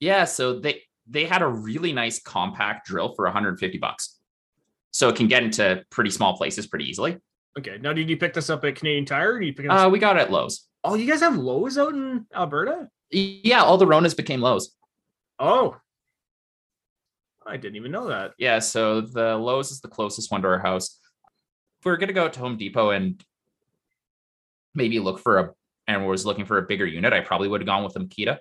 Yeah, 0.00 0.24
so 0.24 0.58
they 0.60 0.82
they 1.08 1.24
had 1.24 1.42
a 1.42 1.48
really 1.48 1.92
nice 1.92 2.20
compact 2.22 2.86
drill 2.86 3.14
for 3.14 3.24
150 3.24 3.78
bucks. 3.78 4.18
So 4.92 5.08
it 5.08 5.16
can 5.16 5.26
get 5.26 5.42
into 5.42 5.84
pretty 5.90 6.10
small 6.10 6.36
places 6.36 6.66
pretty 6.66 6.84
easily. 6.88 7.18
okay. 7.58 7.78
Now, 7.80 7.92
did 7.92 8.08
you 8.10 8.16
pick 8.16 8.34
this 8.34 8.50
up 8.50 8.64
at 8.64 8.76
Canadian 8.76 9.04
Tire? 9.06 9.34
Or 9.34 9.40
did 9.40 9.46
you 9.46 9.54
pick 9.54 9.64
it 9.64 9.70
up? 9.70 9.86
Uh, 9.86 9.90
we 9.90 9.98
got 9.98 10.16
it 10.16 10.20
at 10.20 10.30
Lowe's. 10.30 10.68
oh, 10.84 10.94
you 10.94 11.10
guys 11.10 11.20
have 11.20 11.36
Lowe's 11.36 11.76
out 11.78 11.92
in 11.94 12.26
Alberta? 12.34 12.88
Yeah, 13.10 13.62
all 13.62 13.78
the 13.78 13.86
Ronas 13.86 14.16
became 14.16 14.40
Lowe's. 14.40 14.74
Oh, 15.38 15.76
I 17.46 17.56
didn't 17.56 17.76
even 17.76 17.90
know 17.90 18.08
that. 18.08 18.32
Yeah, 18.38 18.58
so 18.60 19.00
the 19.00 19.36
Lowe's 19.36 19.70
is 19.72 19.80
the 19.80 19.88
closest 19.88 20.30
one 20.30 20.42
to 20.42 20.48
our 20.48 20.58
house. 20.60 20.98
If 21.80 21.84
we 21.86 21.90
were 21.90 21.96
gonna 21.96 22.12
go 22.12 22.28
to 22.28 22.40
Home 22.40 22.56
Depot 22.56 22.90
and 22.90 23.22
maybe 24.74 24.98
look 24.98 25.18
for 25.18 25.38
a 25.38 25.50
and 25.88 26.06
was 26.06 26.24
looking 26.24 26.44
for 26.44 26.58
a 26.58 26.62
bigger 26.62 26.86
unit, 26.86 27.12
I 27.12 27.20
probably 27.20 27.48
would 27.48 27.60
have 27.60 27.66
gone 27.66 27.84
with 27.84 27.96
a 27.96 28.00
Makita. 28.00 28.38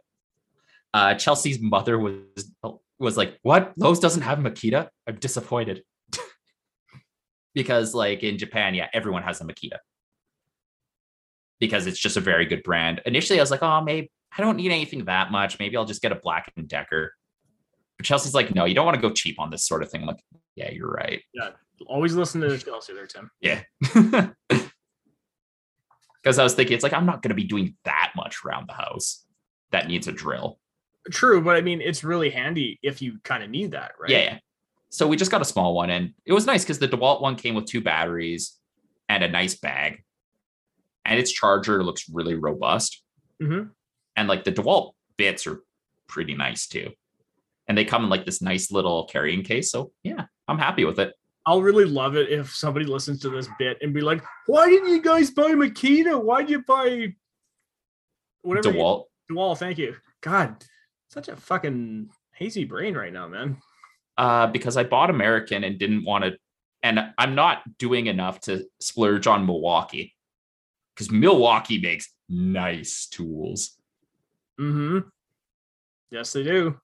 Uh, 0.93 1.15
Chelsea's 1.15 1.59
mother 1.59 1.97
was 1.97 2.51
was 2.99 3.17
like, 3.17 3.39
"What? 3.41 3.73
Lowe's 3.77 3.99
doesn't 3.99 4.21
have 4.21 4.43
a 4.43 4.49
Makita? 4.49 4.89
I'm 5.07 5.15
disappointed." 5.15 5.83
because 7.55 7.93
like 7.93 8.23
in 8.23 8.37
Japan, 8.37 8.73
yeah, 8.75 8.87
everyone 8.93 9.23
has 9.23 9.41
a 9.41 9.45
Makita 9.45 9.77
because 11.59 11.87
it's 11.87 11.99
just 11.99 12.17
a 12.17 12.21
very 12.21 12.45
good 12.45 12.63
brand. 12.63 13.01
Initially, 13.05 13.39
I 13.39 13.43
was 13.43 13.51
like, 13.51 13.63
"Oh, 13.63 13.81
maybe 13.81 14.11
I 14.37 14.41
don't 14.41 14.57
need 14.57 14.71
anything 14.71 15.05
that 15.05 15.31
much. 15.31 15.59
Maybe 15.59 15.77
I'll 15.77 15.85
just 15.85 16.01
get 16.01 16.11
a 16.11 16.15
Black 16.15 16.51
and 16.57 16.67
Decker." 16.67 17.13
But 17.97 18.05
Chelsea's 18.05 18.33
like, 18.33 18.53
"No, 18.53 18.65
you 18.65 18.75
don't 18.75 18.85
want 18.85 18.95
to 18.95 19.01
go 19.01 19.13
cheap 19.13 19.39
on 19.39 19.49
this 19.49 19.65
sort 19.65 19.83
of 19.83 19.89
thing." 19.89 20.01
I'm 20.01 20.07
like, 20.07 20.23
"Yeah, 20.55 20.71
you're 20.71 20.91
right." 20.91 21.21
Yeah, 21.33 21.51
always 21.87 22.15
listen 22.15 22.41
to 22.41 22.57
Chelsea 22.57 22.93
there, 22.93 23.07
Tim. 23.07 23.31
Yeah. 23.39 23.61
Because 26.21 26.37
I 26.37 26.43
was 26.43 26.53
thinking, 26.53 26.75
it's 26.75 26.83
like, 26.83 26.93
I'm 26.93 27.05
not 27.05 27.21
going 27.21 27.29
to 27.29 27.35
be 27.35 27.43
doing 27.43 27.75
that 27.85 28.11
much 28.15 28.39
around 28.45 28.67
the 28.67 28.73
house 28.73 29.25
that 29.71 29.87
needs 29.87 30.07
a 30.07 30.11
drill. 30.11 30.59
True, 31.09 31.41
but 31.41 31.55
I 31.55 31.61
mean, 31.61 31.81
it's 31.81 32.03
really 32.03 32.29
handy 32.29 32.79
if 32.83 33.01
you 33.01 33.17
kind 33.23 33.43
of 33.43 33.49
need 33.49 33.71
that, 33.71 33.93
right? 33.99 34.11
Yeah, 34.11 34.19
yeah. 34.19 34.37
So 34.89 35.07
we 35.07 35.17
just 35.17 35.31
got 35.31 35.41
a 35.41 35.45
small 35.45 35.73
one 35.73 35.89
and 35.89 36.13
it 36.25 36.33
was 36.33 36.45
nice 36.45 36.63
because 36.63 36.77
the 36.77 36.87
DeWalt 36.87 37.21
one 37.21 37.37
came 37.37 37.55
with 37.55 37.65
two 37.65 37.81
batteries 37.81 38.57
and 39.09 39.23
a 39.23 39.29
nice 39.29 39.55
bag. 39.55 40.03
And 41.05 41.17
its 41.17 41.31
charger 41.31 41.83
looks 41.83 42.07
really 42.09 42.35
robust. 42.35 43.01
hmm 43.39 43.63
And 44.15 44.27
like 44.27 44.43
the 44.43 44.51
DeWalt 44.51 44.91
bits 45.17 45.47
are 45.47 45.63
pretty 46.07 46.35
nice 46.35 46.67
too. 46.67 46.91
And 47.67 47.77
they 47.77 47.85
come 47.85 48.03
in 48.03 48.09
like 48.09 48.25
this 48.25 48.41
nice 48.41 48.69
little 48.69 49.05
carrying 49.05 49.43
case. 49.43 49.71
So 49.71 49.91
yeah, 50.03 50.25
I'm 50.47 50.59
happy 50.59 50.85
with 50.85 50.99
it. 50.99 51.13
I'll 51.45 51.61
really 51.61 51.85
love 51.85 52.15
it 52.15 52.29
if 52.29 52.53
somebody 52.53 52.85
listens 52.85 53.19
to 53.21 53.29
this 53.29 53.47
bit 53.57 53.77
and 53.81 53.93
be 53.93 54.01
like, 54.01 54.23
"Why 54.45 54.69
didn't 54.69 54.89
you 54.89 55.01
guys 55.01 55.31
buy 55.31 55.51
Makita? 55.51 56.21
Why'd 56.21 56.49
you 56.49 56.61
buy 56.63 57.15
whatever?" 58.43 58.69
you- 58.69 58.75
DeWalt. 58.83 59.05
DeWalt, 59.31 59.57
thank 59.57 59.77
you. 59.77 59.95
God, 60.21 60.63
such 61.09 61.27
a 61.29 61.35
fucking 61.35 62.09
hazy 62.33 62.63
brain 62.65 62.95
right 62.95 63.13
now, 63.13 63.27
man. 63.27 63.57
uh, 64.17 64.45
because 64.47 64.77
I 64.77 64.83
bought 64.83 65.09
American 65.09 65.63
and 65.63 65.79
didn't 65.79 66.03
want 66.03 66.25
to, 66.25 66.37
and 66.83 66.99
I'm 67.17 67.33
not 67.33 67.63
doing 67.79 68.05
enough 68.07 68.39
to 68.41 68.65
splurge 68.79 69.25
on 69.25 69.45
Milwaukee 69.47 70.13
because 70.93 71.09
Milwaukee 71.09 71.79
makes 71.81 72.13
nice 72.29 73.07
tools. 73.07 73.79
hmm 74.57 74.99
Yes, 76.11 76.33
they 76.33 76.43
do. 76.43 76.79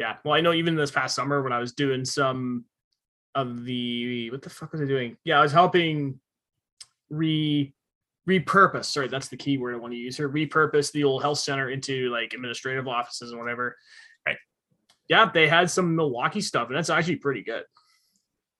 Yeah. 0.00 0.16
Well, 0.24 0.32
I 0.32 0.40
know 0.40 0.54
even 0.54 0.76
this 0.76 0.90
past 0.90 1.14
summer 1.14 1.42
when 1.42 1.52
I 1.52 1.58
was 1.58 1.74
doing 1.74 2.06
some 2.06 2.64
of 3.34 3.66
the 3.66 4.30
what 4.30 4.40
the 4.40 4.48
fuck 4.48 4.72
was 4.72 4.80
I 4.80 4.86
doing? 4.86 5.18
Yeah, 5.24 5.38
I 5.38 5.42
was 5.42 5.52
helping 5.52 6.18
re 7.10 7.74
repurpose. 8.26 8.86
Sorry, 8.86 9.08
that's 9.08 9.28
the 9.28 9.36
key 9.36 9.58
word 9.58 9.74
I 9.74 9.76
want 9.76 9.92
to 9.92 9.98
use 9.98 10.16
here. 10.16 10.30
Repurpose 10.30 10.90
the 10.90 11.04
old 11.04 11.20
health 11.20 11.40
center 11.40 11.68
into 11.68 12.08
like 12.08 12.32
administrative 12.32 12.88
offices 12.88 13.32
and 13.32 13.38
whatever. 13.38 13.76
Right. 14.24 14.38
Yeah, 15.10 15.30
they 15.30 15.46
had 15.46 15.70
some 15.70 15.94
Milwaukee 15.94 16.40
stuff, 16.40 16.68
and 16.68 16.76
that's 16.78 16.88
actually 16.88 17.16
pretty 17.16 17.42
good. 17.42 17.64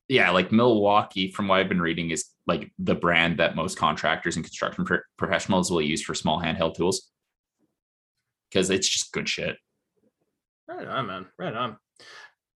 Yeah, 0.09 0.29
like 0.33 0.53
Milwaukee, 0.53 1.31
from 1.31 1.49
what 1.49 1.61
I've 1.61 1.71
been 1.71 1.81
reading, 1.81 2.11
is 2.11 2.27
like 2.47 2.71
the 2.79 2.95
brand 2.95 3.39
that 3.39 3.57
most 3.57 3.79
contractors 3.79 4.37
and 4.37 4.45
construction 4.45 4.85
pro- 4.85 4.99
professionals 5.17 5.71
will 5.71 5.81
use 5.81 6.03
for 6.03 6.15
small 6.15 6.39
handheld 6.39 6.75
tools 6.75 7.11
because 8.51 8.69
it's 8.69 8.87
just 8.87 9.11
good 9.13 9.27
shit. 9.27 9.57
Right 10.71 10.87
on, 10.87 11.07
man. 11.07 11.27
Right 11.39 11.55
on. 11.55 11.77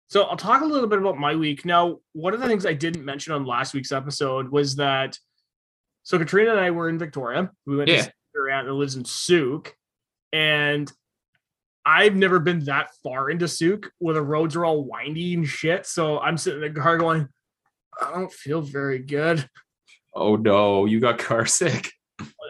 So 0.09 0.23
I'll 0.25 0.37
talk 0.37 0.63
a 0.63 0.67
little 0.67 0.89
bit 0.89 0.99
about 1.01 1.19
my 1.19 1.35
week. 1.35 1.65
Now, 1.65 1.99
one 2.13 2.35
of 2.35 2.41
the 2.41 2.47
things 2.47 2.65
I 2.67 2.75
didn't 2.75 3.05
mention 3.05 3.33
on 3.33 3.45
last 3.45 3.75
week's 3.75 3.91
episode 3.93 4.49
was 4.49 4.77
that 4.77 5.19
so 6.05 6.19
Katrina 6.19 6.53
and 6.53 6.61
I 6.61 6.71
were 6.71 6.89
in 6.89 6.99
Victoria. 6.99 7.51
We 7.67 7.77
went 7.77 7.89
Yeah. 7.91 7.97
to 7.99 8.03
see 8.05 8.11
her 8.35 8.51
aunt 8.51 8.67
that 8.69 8.73
lives 8.75 8.95
in 8.97 9.05
Sooke. 9.05 9.75
And 10.33 10.91
I've 11.87 12.15
never 12.15 12.39
been 12.39 12.65
that 12.67 12.91
far 13.03 13.31
into 13.31 13.49
Sooke 13.49 13.91
where 13.99 14.15
the 14.15 14.23
roads 14.23 14.55
are 14.57 14.65
all 14.65 14.85
windy 14.85 15.35
and 15.35 15.47
shit. 15.47 15.87
So 15.87 16.19
I'm 16.21 16.37
sitting 16.39 16.63
in 16.63 16.73
the 16.75 16.81
car 16.81 16.97
going, 16.99 17.29
I 18.01 18.11
don't 18.13 18.33
feel 18.33 18.61
very 18.61 18.99
good. 19.01 19.49
Oh 20.15 20.37
no, 20.37 20.85
you 20.87 21.01
got 21.01 21.19
car 21.19 21.47
sick. 21.47 21.91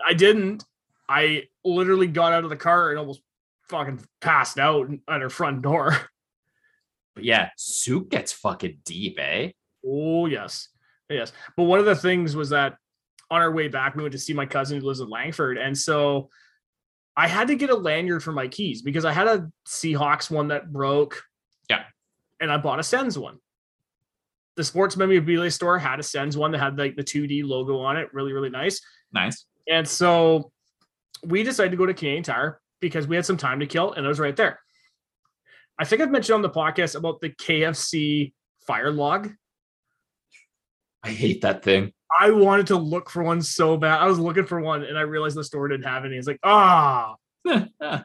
I 0.06 0.12
didn't. 0.14 0.64
I 1.08 1.44
literally 1.64 2.06
got 2.06 2.32
out 2.32 2.44
of 2.44 2.50
the 2.50 2.56
car 2.56 2.90
and 2.90 2.98
almost 2.98 3.22
fucking 3.68 4.00
passed 4.20 4.58
out 4.58 4.88
at 5.08 5.20
her 5.20 5.30
front 5.30 5.62
door. 5.62 5.96
But 7.14 7.22
yeah, 7.22 7.50
soup 7.56 8.10
gets 8.10 8.32
fucking 8.32 8.78
deep, 8.84 9.20
eh? 9.20 9.50
Oh 9.86 10.26
yes, 10.26 10.68
yes. 11.08 11.32
But 11.56 11.62
one 11.62 11.78
of 11.78 11.84
the 11.84 11.94
things 11.94 12.34
was 12.34 12.50
that 12.50 12.74
on 13.30 13.40
our 13.40 13.52
way 13.52 13.68
back, 13.68 13.94
we 13.94 14.02
went 14.02 14.14
to 14.14 14.18
see 14.18 14.32
my 14.32 14.46
cousin 14.46 14.80
who 14.80 14.86
lives 14.86 14.98
in 14.98 15.08
Langford, 15.08 15.56
and 15.56 15.78
so 15.78 16.28
I 17.16 17.28
had 17.28 17.46
to 17.46 17.54
get 17.54 17.70
a 17.70 17.76
lanyard 17.76 18.24
for 18.24 18.32
my 18.32 18.48
keys 18.48 18.82
because 18.82 19.04
I 19.04 19.12
had 19.12 19.28
a 19.28 19.48
Seahawks 19.68 20.28
one 20.28 20.48
that 20.48 20.72
broke. 20.72 21.22
Yeah. 21.70 21.84
and 22.40 22.50
I 22.50 22.56
bought 22.56 22.80
a 22.80 22.82
Sens 22.82 23.16
one. 23.16 23.38
The 24.56 24.64
sports 24.64 24.96
memorabilia 24.96 25.52
store 25.52 25.78
had 25.78 26.00
a 26.00 26.02
Sens 26.02 26.36
one 26.36 26.50
that 26.50 26.58
had 26.58 26.76
like 26.76 26.96
the 26.96 27.04
2D 27.04 27.44
logo 27.44 27.78
on 27.78 27.96
it, 27.96 28.12
really 28.12 28.32
really 28.32 28.50
nice. 28.50 28.80
Nice. 29.12 29.44
And 29.68 29.86
so 29.86 30.50
we 31.22 31.44
decided 31.44 31.70
to 31.70 31.76
go 31.76 31.86
to 31.86 31.94
Canadian 31.94 32.24
Tire 32.24 32.60
because 32.84 33.06
we 33.06 33.16
had 33.16 33.24
some 33.24 33.38
time 33.38 33.60
to 33.60 33.66
kill 33.66 33.92
and 33.92 34.04
it 34.04 34.08
was 34.08 34.20
right 34.20 34.36
there. 34.36 34.60
I 35.78 35.84
think 35.84 36.02
I've 36.02 36.10
mentioned 36.10 36.34
on 36.34 36.42
the 36.42 36.50
podcast 36.50 36.96
about 36.96 37.20
the 37.20 37.30
KFC 37.30 38.32
fire 38.66 38.92
log. 38.92 39.30
I 41.02 41.10
hate 41.10 41.40
that 41.40 41.62
thing. 41.62 41.92
I 42.16 42.30
wanted 42.30 42.66
to 42.68 42.76
look 42.76 43.10
for 43.10 43.22
one 43.22 43.40
so 43.40 43.76
bad. 43.76 44.00
I 44.00 44.06
was 44.06 44.18
looking 44.18 44.44
for 44.44 44.60
one 44.60 44.84
and 44.84 44.98
I 44.98 45.02
realized 45.02 45.36
the 45.36 45.44
store 45.44 45.66
didn't 45.68 45.86
have 45.86 46.04
any. 46.04 46.16
It's 46.16 46.26
like, 46.26 46.40
ah, 46.44 47.16
that 47.44 48.04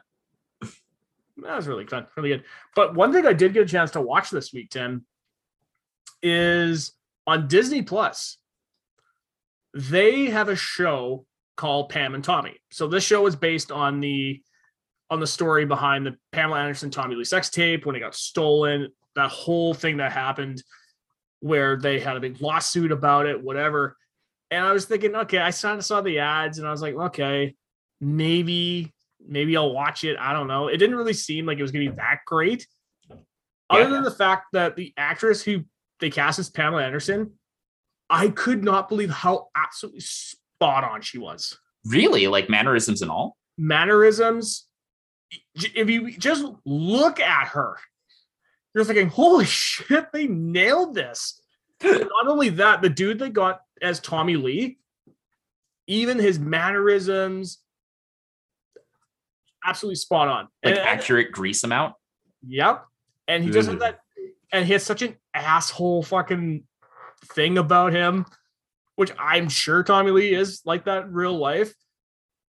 was 1.36 1.68
really 1.68 1.86
fun, 1.86 2.06
really 2.16 2.30
good. 2.30 2.44
But 2.74 2.94
one 2.94 3.12
thing 3.12 3.26
I 3.26 3.34
did 3.34 3.52
get 3.52 3.64
a 3.64 3.68
chance 3.68 3.90
to 3.92 4.00
watch 4.00 4.30
this 4.30 4.52
week, 4.52 4.70
Tim, 4.70 5.04
is 6.22 6.92
on 7.26 7.48
Disney 7.48 7.82
Plus. 7.82 8.38
They 9.74 10.26
have 10.26 10.48
a 10.48 10.56
show 10.56 11.26
called 11.56 11.90
Pam 11.90 12.14
and 12.14 12.24
Tommy. 12.24 12.56
So 12.70 12.88
this 12.88 13.04
show 13.04 13.26
is 13.26 13.36
based 13.36 13.70
on 13.70 14.00
the 14.00 14.42
on 15.10 15.20
the 15.20 15.26
story 15.26 15.64
behind 15.64 16.06
the 16.06 16.16
Pamela 16.32 16.60
Anderson 16.60 16.90
Tommy 16.90 17.16
Lee 17.16 17.24
sex 17.24 17.50
tape 17.50 17.84
when 17.84 17.96
it 17.96 18.00
got 18.00 18.14
stolen, 18.14 18.88
that 19.16 19.30
whole 19.30 19.74
thing 19.74 19.96
that 19.96 20.12
happened 20.12 20.62
where 21.40 21.76
they 21.76 21.98
had 21.98 22.16
a 22.16 22.20
big 22.20 22.40
lawsuit 22.40 22.92
about 22.92 23.26
it, 23.26 23.42
whatever. 23.42 23.96
And 24.50 24.64
I 24.64 24.72
was 24.72 24.84
thinking, 24.84 25.14
okay, 25.16 25.38
I 25.38 25.50
saw, 25.50 25.78
saw 25.80 26.00
the 26.00 26.18
ads 26.20 26.58
and 26.58 26.66
I 26.68 26.70
was 26.70 26.82
like, 26.82 26.94
okay, 26.94 27.54
maybe, 28.00 28.92
maybe 29.26 29.56
I'll 29.56 29.72
watch 29.72 30.04
it. 30.04 30.16
I 30.18 30.32
don't 30.32 30.46
know. 30.46 30.68
It 30.68 30.76
didn't 30.76 30.96
really 30.96 31.12
seem 31.12 31.46
like 31.46 31.58
it 31.58 31.62
was 31.62 31.72
going 31.72 31.84
to 31.86 31.90
be 31.92 31.96
that 31.96 32.18
great. 32.26 32.66
Other 33.68 33.82
Yeah. 33.84 33.88
than 33.88 34.02
the 34.04 34.10
fact 34.10 34.46
that 34.52 34.76
the 34.76 34.92
actress 34.96 35.42
who 35.42 35.64
they 35.98 36.10
cast 36.10 36.38
as 36.38 36.50
Pamela 36.50 36.84
Anderson, 36.84 37.32
I 38.08 38.28
could 38.28 38.62
not 38.64 38.88
believe 38.88 39.10
how 39.10 39.48
absolutely 39.56 40.00
spot 40.00 40.84
on 40.84 41.00
she 41.02 41.18
was. 41.18 41.58
really? 41.86 42.26
Like 42.26 42.48
mannerisms 42.50 43.02
and 43.02 43.10
all? 43.10 43.36
Mannerisms. 43.56 44.66
If 45.54 45.88
you 45.88 46.16
just 46.16 46.44
look 46.64 47.20
at 47.20 47.48
her, 47.48 47.76
you're 48.74 48.84
thinking, 48.84 49.08
holy 49.08 49.44
shit, 49.44 50.12
they 50.12 50.26
nailed 50.26 50.94
this. 50.94 51.40
Not 51.82 52.26
only 52.28 52.50
that, 52.50 52.82
the 52.82 52.88
dude 52.88 53.18
they 53.18 53.30
got 53.30 53.60
as 53.82 54.00
Tommy 54.00 54.36
Lee, 54.36 54.78
even 55.86 56.18
his 56.18 56.38
mannerisms, 56.38 57.58
absolutely 59.64 59.96
spot 59.96 60.28
on. 60.28 60.48
Like 60.64 60.76
And- 60.76 60.78
accurate 60.78 61.32
grease 61.32 61.64
amount? 61.64 61.94
Yep. 62.46 62.84
And 63.28 63.44
he 63.44 63.50
just 63.50 63.68
had 63.68 63.78
that, 63.80 64.00
and 64.52 64.66
he 64.66 64.72
has 64.72 64.82
such 64.82 65.02
an 65.02 65.16
asshole 65.34 66.02
fucking 66.02 66.64
thing 67.26 67.58
about 67.58 67.92
him, 67.92 68.26
which 68.96 69.12
I'm 69.18 69.48
sure 69.48 69.84
Tommy 69.84 70.10
Lee 70.10 70.34
is 70.34 70.62
like 70.64 70.86
that 70.86 71.04
in 71.04 71.12
real 71.12 71.36
life. 71.36 71.72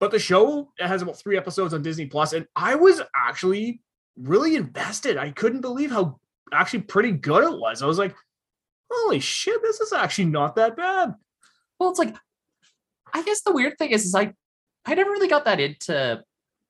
But 0.01 0.09
the 0.09 0.17
show 0.17 0.73
has 0.79 1.03
about 1.03 1.19
three 1.19 1.37
episodes 1.37 1.75
on 1.75 1.83
Disney 1.83 2.07
Plus, 2.07 2.33
and 2.33 2.47
I 2.55 2.73
was 2.73 3.03
actually 3.15 3.81
really 4.17 4.55
invested. 4.55 5.15
I 5.15 5.29
couldn't 5.29 5.61
believe 5.61 5.91
how 5.91 6.19
actually 6.51 6.81
pretty 6.81 7.11
good 7.11 7.43
it 7.43 7.59
was. 7.59 7.83
I 7.83 7.85
was 7.85 7.99
like, 7.99 8.15
holy 8.91 9.19
shit, 9.19 9.61
this 9.61 9.79
is 9.79 9.93
actually 9.93 10.25
not 10.25 10.55
that 10.55 10.75
bad. 10.75 11.13
Well, 11.79 11.91
it's 11.91 11.99
like, 11.99 12.15
I 13.13 13.21
guess 13.21 13.41
the 13.41 13.51
weird 13.51 13.77
thing 13.77 13.91
is, 13.91 14.03
is 14.05 14.15
I, 14.15 14.33
I 14.85 14.95
never 14.95 15.11
really 15.11 15.27
got 15.27 15.45
that 15.45 15.59
into 15.59 16.23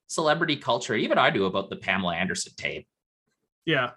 celebrity 0.08 0.58
culture. 0.58 0.94
Even 0.94 1.18
I 1.18 1.30
do 1.30 1.46
about 1.46 1.70
the 1.70 1.78
Pamela 1.78 2.16
Anderson 2.16 2.52
tape. 2.58 2.86
Yeah. 3.66 3.92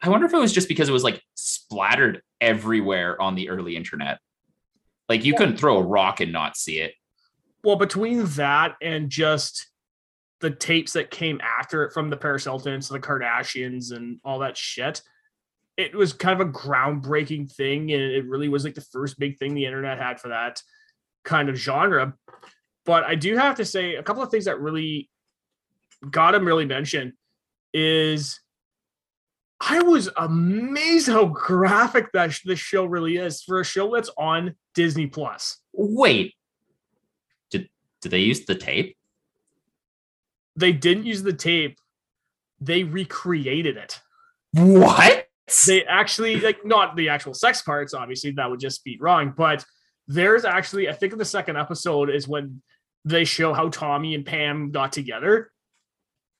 I 0.00 0.08
wonder 0.08 0.26
if 0.26 0.32
it 0.32 0.38
was 0.38 0.52
just 0.52 0.68
because 0.68 0.88
it 0.88 0.92
was 0.92 1.04
like 1.04 1.22
splattered 1.34 2.22
everywhere 2.40 3.20
on 3.20 3.34
the 3.34 3.50
early 3.50 3.76
internet. 3.76 4.18
Like 5.10 5.26
you 5.26 5.34
couldn't 5.34 5.58
throw 5.58 5.76
a 5.76 5.82
rock 5.82 6.20
and 6.20 6.32
not 6.32 6.56
see 6.56 6.80
it. 6.80 6.94
Well, 7.64 7.76
between 7.76 8.24
that 8.24 8.76
and 8.82 9.08
just 9.08 9.68
the 10.40 10.50
tapes 10.50 10.92
that 10.94 11.10
came 11.10 11.40
after 11.40 11.84
it 11.84 11.92
from 11.92 12.10
the 12.10 12.16
Paris 12.16 12.44
Hiltons 12.44 12.88
to 12.88 12.94
the 12.94 13.00
Kardashians 13.00 13.92
and 13.92 14.18
all 14.24 14.40
that 14.40 14.56
shit, 14.56 15.02
it 15.76 15.94
was 15.94 16.12
kind 16.12 16.40
of 16.40 16.46
a 16.46 16.50
groundbreaking 16.50 17.50
thing. 17.52 17.92
And 17.92 18.02
it 18.02 18.26
really 18.26 18.48
was 18.48 18.64
like 18.64 18.74
the 18.74 18.80
first 18.80 19.18
big 19.18 19.38
thing 19.38 19.54
the 19.54 19.66
internet 19.66 19.98
had 19.98 20.20
for 20.20 20.28
that 20.28 20.60
kind 21.24 21.48
of 21.48 21.56
genre. 21.56 22.14
But 22.84 23.04
I 23.04 23.14
do 23.14 23.36
have 23.36 23.56
to 23.56 23.64
say 23.64 23.94
a 23.94 24.02
couple 24.02 24.22
of 24.22 24.30
things 24.30 24.46
that 24.46 24.60
really 24.60 25.08
got 26.10 26.34
him 26.34 26.44
really 26.44 26.66
mentioned 26.66 27.12
is 27.72 28.40
I 29.60 29.80
was 29.80 30.10
amazed 30.16 31.06
how 31.06 31.26
graphic 31.26 32.10
that 32.12 32.32
sh- 32.32 32.42
this 32.44 32.58
show 32.58 32.84
really 32.84 33.16
is 33.16 33.42
for 33.42 33.60
a 33.60 33.64
show 33.64 33.94
that's 33.94 34.10
on 34.18 34.56
Disney 34.74 35.06
Plus. 35.06 35.58
Wait, 35.72 36.34
did 38.02 38.10
they 38.10 38.20
use 38.20 38.44
the 38.44 38.54
tape? 38.54 38.96
They 40.56 40.72
didn't 40.72 41.06
use 41.06 41.22
the 41.22 41.32
tape; 41.32 41.78
they 42.60 42.84
recreated 42.84 43.76
it. 43.76 44.00
What? 44.52 45.26
They 45.66 45.84
actually 45.84 46.40
like 46.40 46.64
not 46.64 46.96
the 46.96 47.08
actual 47.08 47.34
sex 47.34 47.62
parts. 47.62 47.94
Obviously, 47.94 48.32
that 48.32 48.50
would 48.50 48.60
just 48.60 48.84
be 48.84 48.98
wrong. 49.00 49.32
But 49.36 49.64
there's 50.08 50.44
actually, 50.44 50.88
I 50.88 50.92
think, 50.92 51.12
in 51.12 51.18
the 51.18 51.24
second 51.24 51.56
episode 51.56 52.10
is 52.10 52.28
when 52.28 52.62
they 53.04 53.24
show 53.24 53.52
how 53.52 53.68
Tommy 53.68 54.14
and 54.14 54.26
Pam 54.26 54.70
got 54.70 54.92
together. 54.92 55.50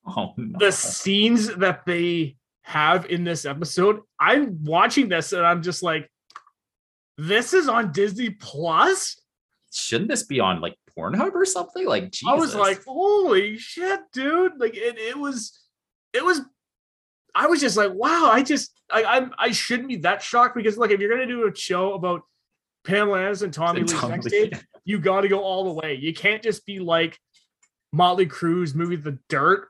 Oh 0.07 0.35
no. 0.37 0.59
the 0.59 0.73
scenes 0.73 1.55
that 1.57 1.87
they 1.87 2.37
have 2.63 3.07
in 3.07 3.25
this 3.25 3.45
episode, 3.45 4.01
I'm 4.19 4.65
watching 4.65 5.09
this 5.09 5.33
and 5.33 5.47
I'm 5.47 5.63
just 5.63 5.83
like, 5.83 6.11
this 7.19 7.53
is 7.53 7.69
on 7.69 7.93
Disney 7.93 8.31
Plus. 8.31 9.21
Shouldn't 9.73 10.11
this 10.11 10.25
be 10.25 10.41
on 10.41 10.61
like 10.61 10.77
Pornhub 10.97 11.35
or 11.35 11.45
something? 11.45 11.87
Like 11.87 12.11
Jesus. 12.11 12.29
I 12.29 12.35
was 12.35 12.55
like, 12.55 12.85
holy 12.85 13.59
shit, 13.59 14.01
dude! 14.13 14.53
Like 14.59 14.77
it, 14.77 14.99
it 14.99 15.19
was, 15.19 15.59
it 16.13 16.25
was. 16.25 16.41
I 17.35 17.47
was 17.47 17.61
just 17.61 17.77
like, 17.77 17.93
wow! 17.93 18.31
I 18.31 18.43
just, 18.43 18.73
I, 18.91 19.05
I'm, 19.05 19.33
I 19.39 19.53
shouldn't 19.53 19.89
be 19.89 19.97
that 19.97 20.23
shocked 20.23 20.55
because, 20.55 20.77
like, 20.77 20.91
if 20.91 21.01
you're 21.01 21.11
gonna 21.11 21.27
do 21.27 21.47
a 21.47 21.55
show 21.55 21.95
about 21.95 22.23
Pamela 22.85 23.21
Anderson 23.21 23.47
and 23.47 23.55
Tommy 23.55 23.81
And 23.81 23.91
Lee 23.91 23.97
sex 23.97 24.25
Lee, 24.27 24.51
tape, 24.51 24.63
you 24.85 24.99
got 24.99 25.23
to 25.23 25.29
go 25.29 25.41
all 25.41 25.65
the 25.65 25.73
way. 25.73 25.95
You 25.95 26.13
can't 26.13 26.43
just 26.43 26.67
be 26.67 26.79
like 26.79 27.19
Motley 27.93 28.27
Crue's 28.27 28.75
movie 28.75 28.97
The 28.97 29.19
Dirt, 29.29 29.69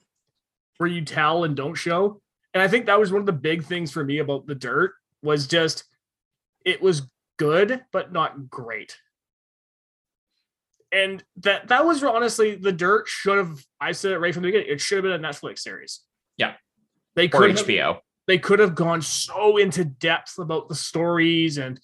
where 0.79 0.89
you 0.89 1.05
tell 1.05 1.45
and 1.45 1.57
don't 1.57 1.75
show. 1.75 2.21
And 2.55 2.63
I 2.63 2.69
think 2.69 2.87
that 2.87 2.99
was 2.99 3.13
one 3.13 3.21
of 3.21 3.27
the 3.27 3.33
big 3.33 3.65
things 3.65 3.91
for 3.91 4.05
me 4.05 4.19
about 4.19 4.47
The 4.47 4.55
Dirt 4.55 4.95
was 5.23 5.47
just 5.47 5.85
it 6.65 6.83
was 6.83 7.03
good 7.39 7.83
but 7.93 8.13
not 8.13 8.51
great. 8.51 8.97
And 10.93 11.25
that 11.39 11.69
that 11.69 11.87
was 11.87 12.05
honestly 12.05 12.55
The 12.55 12.73
Dirt 12.73 13.09
should 13.09 13.39
have 13.39 13.65
I 13.81 13.93
said 13.93 14.13
it 14.13 14.19
right 14.19 14.35
from 14.35 14.43
the 14.43 14.49
beginning. 14.49 14.69
It 14.69 14.81
should 14.81 14.97
have 14.97 15.05
been 15.05 15.25
a 15.25 15.29
Netflix 15.29 15.61
series. 15.61 16.01
Yeah. 16.37 16.55
They 17.15 17.27
or 17.27 17.29
could 17.29 17.59
have, 17.59 17.67
HBO. 17.67 17.99
they 18.27 18.39
could 18.39 18.59
have 18.59 18.75
gone 18.75 19.03
so 19.03 19.57
into 19.57 19.85
depth 19.85 20.39
about 20.39 20.69
the 20.69 20.75
stories 20.75 21.59
and 21.59 21.81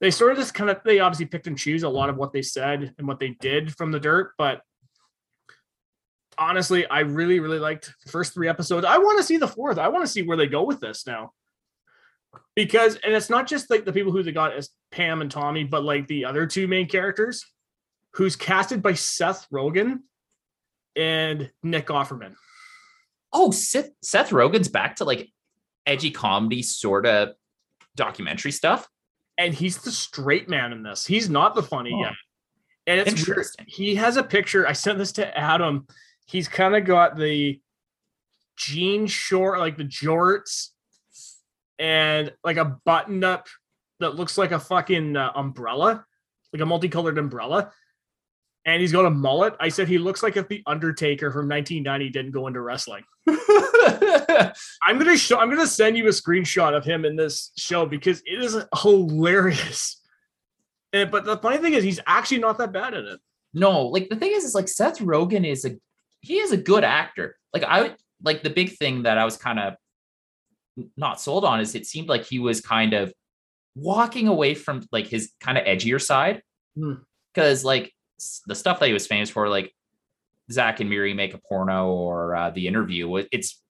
they 0.00 0.10
sort 0.10 0.32
of 0.32 0.38
just 0.38 0.54
kind 0.54 0.70
of 0.70 0.80
they 0.84 1.00
obviously 1.00 1.26
picked 1.26 1.46
and 1.46 1.58
choose 1.58 1.82
a 1.82 1.88
lot 1.88 2.10
of 2.10 2.16
what 2.16 2.32
they 2.32 2.42
said 2.42 2.94
and 2.98 3.06
what 3.06 3.18
they 3.18 3.30
did 3.40 3.74
from 3.74 3.92
the 3.92 4.00
dirt 4.00 4.32
but 4.38 4.60
honestly 6.38 6.86
i 6.88 7.00
really 7.00 7.40
really 7.40 7.58
liked 7.58 7.94
the 8.04 8.10
first 8.10 8.34
three 8.34 8.48
episodes 8.48 8.84
i 8.84 8.98
want 8.98 9.18
to 9.18 9.24
see 9.24 9.36
the 9.36 9.48
fourth 9.48 9.78
i 9.78 9.88
want 9.88 10.04
to 10.04 10.10
see 10.10 10.22
where 10.22 10.36
they 10.36 10.46
go 10.46 10.62
with 10.62 10.80
this 10.80 11.06
now 11.06 11.32
because 12.54 12.96
and 12.96 13.14
it's 13.14 13.30
not 13.30 13.46
just 13.46 13.70
like 13.70 13.84
the 13.84 13.92
people 13.92 14.12
who 14.12 14.22
they 14.22 14.32
got 14.32 14.52
as 14.52 14.70
pam 14.90 15.22
and 15.22 15.30
tommy 15.30 15.64
but 15.64 15.82
like 15.82 16.06
the 16.08 16.24
other 16.24 16.46
two 16.46 16.68
main 16.68 16.86
characters 16.86 17.44
who's 18.16 18.36
casted 18.36 18.82
by 18.82 18.94
seth 18.94 19.46
rogen 19.52 19.98
and 20.96 21.50
nick 21.62 21.86
offerman 21.88 22.34
Oh, 23.32 23.50
Seth, 23.50 23.90
Seth 24.02 24.30
Rogen's 24.30 24.68
back 24.68 24.96
to 24.96 25.04
like 25.04 25.28
edgy 25.84 26.10
comedy 26.10 26.62
sort 26.62 27.04
of 27.04 27.30
documentary 27.94 28.52
stuff. 28.52 28.88
and 29.36 29.52
he's 29.52 29.76
the 29.78 29.90
straight 29.90 30.48
man 30.48 30.72
in 30.72 30.82
this. 30.82 31.04
He's 31.06 31.28
not 31.28 31.54
the 31.54 31.62
funny 31.62 31.92
Oh. 31.94 32.04
guy. 32.04 32.14
And 32.86 33.00
it's 33.00 33.12
weird. 33.12 33.28
Interesting. 33.28 33.66
He 33.68 33.96
has 33.96 34.16
a 34.16 34.22
picture. 34.22 34.66
I 34.66 34.72
sent 34.72 34.96
this 34.96 35.12
to 35.12 35.36
Adam. 35.38 35.86
He's 36.26 36.48
kind 36.48 36.74
of 36.74 36.86
got 36.86 37.16
the 37.16 37.60
jean 38.56 39.06
short, 39.06 39.58
like 39.58 39.76
the 39.76 39.84
jorts, 39.84 40.68
and 41.78 42.32
like 42.42 42.56
a 42.56 42.76
button 42.86 43.22
up 43.24 43.48
that 44.00 44.14
looks 44.14 44.38
like 44.38 44.52
a 44.52 44.58
fucking 44.60 45.16
uh, 45.16 45.32
umbrella, 45.34 46.06
like 46.54 46.62
a 46.62 46.66
multicolored 46.66 47.18
umbrella. 47.18 47.72
And 48.66 48.80
he's 48.80 48.90
got 48.90 49.06
a 49.06 49.10
mullet. 49.10 49.54
I 49.60 49.68
said 49.68 49.86
he 49.86 49.96
looks 49.96 50.24
like 50.24 50.36
if 50.36 50.48
the 50.48 50.62
Undertaker 50.66 51.30
from 51.30 51.48
1990 51.48 52.10
didn't 52.10 52.32
go 52.32 52.48
into 52.48 52.60
wrestling. 52.60 53.04
I'm 53.28 54.98
gonna 54.98 55.16
show. 55.16 55.38
I'm 55.38 55.48
gonna 55.48 55.68
send 55.68 55.96
you 55.96 56.06
a 56.06 56.10
screenshot 56.10 56.76
of 56.76 56.84
him 56.84 57.04
in 57.04 57.14
this 57.14 57.52
show 57.56 57.86
because 57.86 58.22
it 58.26 58.42
is 58.42 58.56
hilarious. 58.82 60.02
And, 60.92 61.12
but 61.12 61.24
the 61.24 61.36
funny 61.36 61.58
thing 61.58 61.74
is, 61.74 61.84
he's 61.84 62.00
actually 62.06 62.38
not 62.38 62.58
that 62.58 62.72
bad 62.72 62.94
at 62.94 63.04
it. 63.04 63.20
no, 63.54 63.82
like 63.86 64.08
the 64.08 64.16
thing 64.16 64.32
is, 64.32 64.44
is 64.44 64.54
like 64.54 64.68
Seth 64.68 64.98
Rogen 64.98 65.46
is 65.46 65.64
a 65.64 65.76
he 66.20 66.38
is 66.38 66.50
a 66.50 66.56
good 66.56 66.82
actor. 66.82 67.36
Like 67.54 67.62
I 67.62 67.94
like 68.22 68.42
the 68.42 68.50
big 68.50 68.76
thing 68.76 69.04
that 69.04 69.16
I 69.16 69.24
was 69.24 69.36
kind 69.36 69.60
of 69.60 69.74
not 70.96 71.20
sold 71.20 71.44
on 71.44 71.60
is 71.60 71.74
it 71.74 71.86
seemed 71.86 72.08
like 72.08 72.24
he 72.24 72.40
was 72.40 72.60
kind 72.60 72.94
of 72.94 73.12
walking 73.76 74.26
away 74.26 74.54
from 74.54 74.82
like 74.90 75.06
his 75.06 75.32
kind 75.40 75.56
of 75.56 75.64
edgier 75.64 76.02
side. 76.02 76.42
Hmm. 76.76 76.94
Because 77.32 77.64
like 77.64 77.92
the 78.46 78.54
stuff 78.54 78.80
that 78.80 78.86
he 78.86 78.92
was 78.92 79.06
famous 79.06 79.30
for, 79.30 79.48
like 79.48 79.72
Zach 80.50 80.80
and 80.80 80.88
Miri 80.88 81.14
make 81.14 81.34
a 81.34 81.38
porno 81.38 81.90
or 81.92 82.34
uh, 82.34 82.50
the 82.50 82.66
interview, 82.66 83.16
it's 83.32 83.62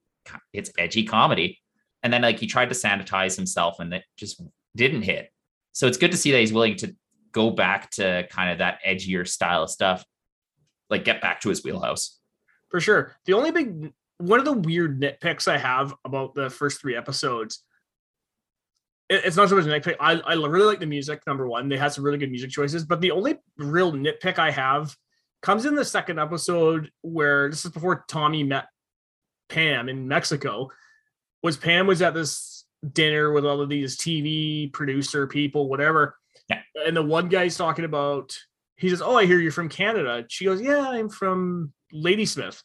it's 0.53 0.71
edgy 0.79 1.05
comedy. 1.05 1.61
And 2.03 2.13
then 2.13 2.23
like 2.23 2.39
he 2.39 2.47
tried 2.47 2.69
to 2.69 2.75
sanitize 2.75 3.37
himself 3.37 3.81
and 3.81 3.93
it 3.95 4.05
just 4.17 4.43
didn't 4.77 5.03
hit. 5.03 5.31
So 5.73 5.87
it's 5.87 5.99
good 5.99 6.11
to 6.13 6.17
see 6.17 6.33
that 6.33 6.41
he's 6.41 6.53
willing 6.53 6.77
to 6.77 6.95
go 7.33 7.51
back 7.51 7.91
to 7.93 8.27
kind 8.31 8.51
of 8.51 8.59
that 8.59 8.81
edgier 8.87 9.27
style 9.27 9.63
of 9.65 9.71
stuff, 9.71 10.05
like 10.91 11.05
get 11.05 11.21
back 11.21 11.41
to 11.43 11.49
his 11.49 11.63
wheelhouse. 11.63 12.19
for 12.69 12.81
sure. 12.81 13.17
The 13.25 13.33
only 13.33 13.51
big 13.51 13.93
one 14.19 14.39
of 14.39 14.45
the 14.45 14.53
weird 14.53 15.01
nitpicks 15.01 15.49
I 15.49 15.59
have 15.59 15.95
about 16.05 16.35
the 16.35 16.51
first 16.51 16.81
three 16.81 16.97
episodes, 16.97 17.63
it's 19.09 19.37
not 19.37 19.49
so 19.49 19.57
much 19.57 19.67
a 19.67 19.69
nitpick. 19.69 19.97
I, 20.01 20.15
I 20.15 20.35
really 20.35 20.67
like 20.67 20.81
the 20.81 20.87
music. 20.87 21.21
Number 21.27 21.47
one, 21.49 21.69
they 21.69 21.77
had 21.77 21.93
some 21.93 22.05
really 22.05 22.19
good 22.19 22.31
music 22.31 22.51
choices. 22.51 22.85
But 22.85 23.01
the 23.01 23.13
only 23.13 23.37
real 23.57 23.93
nitpick 23.93 24.39
I 24.39 24.51
have 24.51 24.95
comes 25.43 25.65
in 25.65 25.75
the 25.75 25.85
second 25.85 26.19
episode 26.19 26.91
where 27.03 27.49
this 27.49 27.65
is 27.65 27.71
before 27.71 28.05
Tommy 28.09 28.43
met 28.43 28.67
Pam 29.49 29.89
in 29.89 30.09
Mexico. 30.09 30.71
Was 31.43 31.57
Pam 31.57 31.87
was 31.87 32.03
at 32.03 32.15
this 32.15 32.65
dinner 32.93 33.33
with 33.33 33.47
all 33.47 33.61
of 33.61 33.69
these 33.69 33.97
TV 33.97 34.73
producer 34.73 35.27
people, 35.27 35.69
whatever. 35.69 36.17
Yeah. 36.49 36.63
And 36.85 36.97
the 36.97 37.03
one 37.03 37.29
guy's 37.29 37.57
talking 37.57 37.85
about, 37.85 38.37
he 38.77 38.89
says, 38.89 39.03
Oh, 39.03 39.17
I 39.17 39.27
hear 39.27 39.39
you're 39.39 39.53
from 39.53 39.69
Canada. 39.69 40.25
She 40.29 40.45
goes, 40.45 40.61
Yeah, 40.61 40.89
I'm 40.89 41.09
from 41.09 41.73
Ladysmith. 41.93 42.63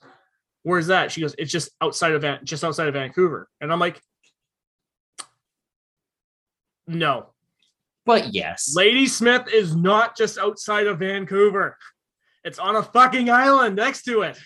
Where's 0.64 0.88
that? 0.88 1.12
She 1.12 1.22
goes, 1.22 1.36
It's 1.38 1.52
just 1.52 1.70
outside 1.82 2.14
of 2.14 2.22
Van- 2.22 2.44
just 2.44 2.64
outside 2.64 2.88
of 2.88 2.96
Vancouver. 2.96 3.48
And 3.60 3.72
I'm 3.72 3.80
like, 3.80 4.02
No. 6.92 7.28
But 8.06 8.34
yes, 8.34 8.74
Ladysmith 8.76 9.48
is 9.54 9.76
not 9.76 10.18
just 10.18 10.38
outside 10.38 10.88
of 10.88 11.00
Vancouver. 11.00 11.78
It's 12.44 12.60
on 12.60 12.76
a 12.76 12.84
fucking 12.84 13.30
island 13.30 13.76
next 13.76 14.04
to 14.04 14.22
it. 14.24 14.40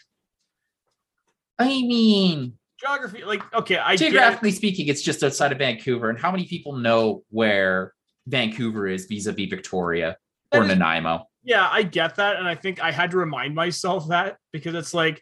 I 1.58 1.68
mean, 1.68 2.54
Geography, 2.78 3.24
like, 3.24 3.42
okay, 3.54 3.78
I 3.78 3.94
it. 3.94 3.98
geographically 3.98 4.52
speaking, 4.52 4.88
it's 4.88 5.02
just 5.02 5.24
outside 5.24 5.54
of 5.54 5.58
Vancouver. 5.60 6.10
And 6.10 6.20
how 6.20 6.30
many 6.32 6.46
people 6.46 6.74
know 6.76 7.24
where 7.30 7.94
Vancouver 8.28 8.88
is 8.88 9.06
vis-a-vis 9.06 9.50
Victoria 9.50 10.18
or 10.52 10.60
That 10.60 10.72
is- 10.72 10.78
Nanaimo? 10.78 11.28
Yeah, 11.44 11.70
I 11.72 11.84
get 11.84 12.16
that. 12.16 12.36
And 12.38 12.48
I 12.48 12.56
think 12.56 12.84
I 12.84 12.92
had 12.92 13.12
to 13.12 13.18
remind 13.18 13.56
myself 13.56 14.10
that 14.10 14.38
because 14.52 14.76
it's 14.76 14.94
like, 14.94 15.22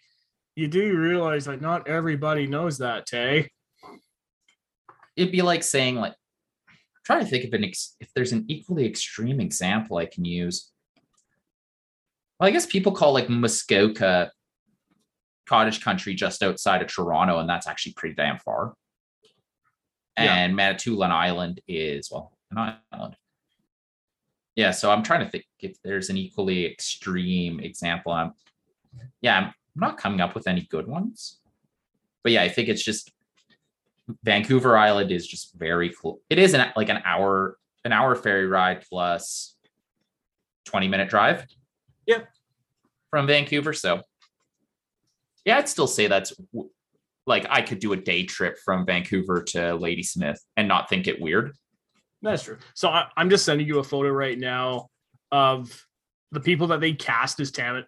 you 0.56 0.68
do 0.68 0.98
realize 0.98 1.46
that 1.46 1.62
not 1.62 1.88
everybody 1.88 2.48
knows 2.48 2.78
that, 2.80 3.06
Tay. 3.06 3.50
It'd 5.16 5.32
be 5.32 5.42
like 5.42 5.64
saying, 5.64 5.96
like, 5.98 6.14
trying 7.04 7.20
to 7.20 7.26
think 7.26 7.46
of 7.46 7.54
an 7.54 7.64
ex- 7.64 7.96
if 8.00 8.10
there's 8.14 8.32
an 8.32 8.46
equally 8.48 8.86
extreme 8.86 9.40
example 9.40 9.98
I 9.98 10.06
can 10.06 10.26
use. 10.26 10.72
Well, 12.40 12.48
I 12.48 12.52
guess 12.52 12.66
people 12.66 12.92
call 12.92 13.14
like 13.14 13.30
Muskoka 13.30 14.32
cottage 15.46 15.82
country 15.84 16.14
just 16.14 16.42
outside 16.42 16.82
of 16.82 16.88
Toronto, 16.88 17.40
and 17.40 17.50
that's 17.50 17.68
actually 17.68 17.94
pretty 17.94 18.16
damn 18.16 18.40
far. 18.40 18.74
Yeah. 20.18 20.36
And 20.36 20.56
Manitoulin 20.56 21.12
Island 21.12 21.62
is 21.68 22.10
well, 22.12 22.38
an 22.52 22.76
island. 22.92 23.16
Yeah, 24.56 24.72
so 24.72 24.92
I'm 24.92 25.02
trying 25.02 25.26
to 25.26 25.30
think 25.30 25.46
if 25.60 25.82
there's 25.84 26.10
an 26.10 26.18
equally 26.18 26.66
extreme 26.66 27.60
example. 27.60 28.12
I'm, 28.12 28.34
yeah, 29.22 29.38
I'm 29.38 29.54
not 29.76 29.98
coming 29.98 30.22
up 30.22 30.36
with 30.36 30.48
any 30.48 30.68
good 30.70 30.88
ones. 30.88 31.40
But 32.24 32.34
yeah, 32.34 32.44
I 32.44 32.50
think 32.50 32.70
it's 32.70 32.84
just 32.84 33.12
Vancouver 34.24 34.78
Island 34.78 35.12
is 35.12 35.28
just 35.28 35.54
very 35.56 35.94
cool. 36.02 36.22
It 36.30 36.40
is 36.40 36.54
an 36.54 36.72
like 36.76 36.90
an 36.90 37.02
hour 37.06 37.58
an 37.86 37.94
hour 37.94 38.16
ferry 38.16 38.48
ride 38.48 38.84
plus 38.90 39.56
20 40.66 40.88
minute 40.88 41.10
drive. 41.10 41.46
Yeah. 42.06 42.22
From 43.10 43.28
Vancouver. 43.28 43.74
So 43.74 44.02
yeah, 45.46 45.58
I'd 45.58 45.70
still 45.70 45.88
say 45.88 46.08
that's 46.08 46.34
like 47.26 47.46
I 47.50 47.62
could 47.62 47.80
do 47.80 47.94
a 47.94 47.98
day 47.98 48.24
trip 48.24 48.58
from 48.64 48.86
Vancouver 48.86 49.44
to 49.44 49.76
Ladysmith 49.76 50.42
and 50.58 50.68
not 50.68 50.90
think 50.90 51.08
it 51.08 51.22
weird. 51.22 51.54
That's 52.22 52.44
true. 52.44 52.58
So 52.74 52.90
I, 52.90 53.08
I'm 53.18 53.30
just 53.30 53.46
sending 53.46 53.68
you 53.68 53.80
a 53.80 53.84
photo 53.84 54.10
right 54.10 54.38
now 54.38 54.88
of 55.32 55.86
the 56.32 56.40
people 56.40 56.68
that 56.68 56.80
they 56.80 56.94
cast 56.94 57.40
as 57.40 57.52
Tam, 57.52 57.84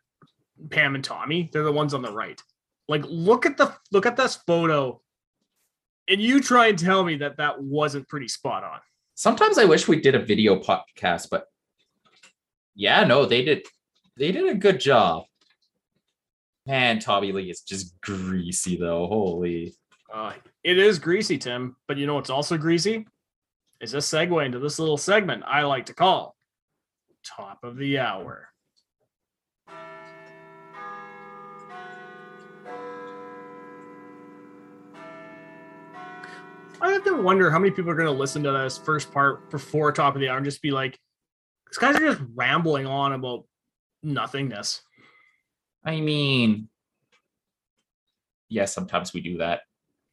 Pam 0.69 0.95
and 0.95 1.03
Tommy. 1.03 1.49
They're 1.51 1.63
the 1.63 1.71
ones 1.71 1.93
on 1.93 2.01
the 2.01 2.11
right. 2.11 2.39
Like, 2.87 3.03
look 3.07 3.45
at 3.45 3.57
the 3.57 3.73
look 3.91 4.05
at 4.05 4.17
this 4.17 4.35
photo, 4.45 5.01
and 6.07 6.21
you 6.21 6.41
try 6.41 6.67
and 6.67 6.77
tell 6.77 7.03
me 7.03 7.17
that 7.17 7.37
that 7.37 7.61
wasn't 7.61 8.07
pretty 8.07 8.27
spot 8.27 8.63
on. 8.63 8.79
Sometimes 9.15 9.57
I 9.57 9.65
wish 9.65 9.87
we 9.87 10.01
did 10.01 10.15
a 10.15 10.19
video 10.19 10.59
podcast, 10.59 11.29
but 11.29 11.45
yeah, 12.75 13.03
no, 13.03 13.25
they 13.25 13.43
did 13.43 13.65
they 14.17 14.31
did 14.31 14.47
a 14.47 14.55
good 14.55 14.79
job. 14.79 15.23
Man, 16.65 16.99
Tommy 16.99 17.31
Lee 17.31 17.49
is 17.49 17.61
just 17.61 17.99
greasy 18.01 18.75
though. 18.75 19.07
Holy. 19.07 19.73
Uh, 20.13 20.33
it 20.63 20.77
is 20.77 20.99
greasy, 20.99 21.37
Tim, 21.37 21.75
but 21.87 21.97
you 21.97 22.07
know 22.07 22.15
what's 22.15 22.29
also 22.29 22.57
greasy? 22.57 23.07
Is 23.81 23.93
a 23.93 23.97
segue 23.97 24.45
into 24.45 24.59
this 24.59 24.79
little 24.79 24.97
segment 24.97 25.43
I 25.45 25.63
like 25.63 25.87
to 25.87 25.93
call 25.93 26.35
Top 27.23 27.59
of 27.63 27.77
the 27.77 27.99
Hour. 27.99 28.49
I 36.81 36.91
have 36.91 37.03
to 37.05 37.21
wonder 37.21 37.49
how 37.49 37.59
many 37.59 37.71
people 37.71 37.91
are 37.91 37.95
going 37.95 38.05
to 38.07 38.11
listen 38.11 38.43
to 38.43 38.51
this 38.51 38.77
first 38.77 39.11
part 39.11 39.49
before 39.49 39.91
Top 39.91 40.15
of 40.15 40.21
the 40.21 40.29
Hour 40.29 40.37
and 40.37 40.45
just 40.45 40.61
be 40.61 40.71
like, 40.71 40.99
these 41.67 41.77
guys 41.77 41.95
are 41.95 42.13
just 42.13 42.21
rambling 42.35 42.85
on 42.85 43.13
about 43.13 43.45
nothingness. 44.03 44.81
I 45.83 46.01
mean, 46.01 46.69
yeah, 48.49 48.65
sometimes 48.65 49.13
we 49.13 49.21
do 49.21 49.37
that. 49.37 49.61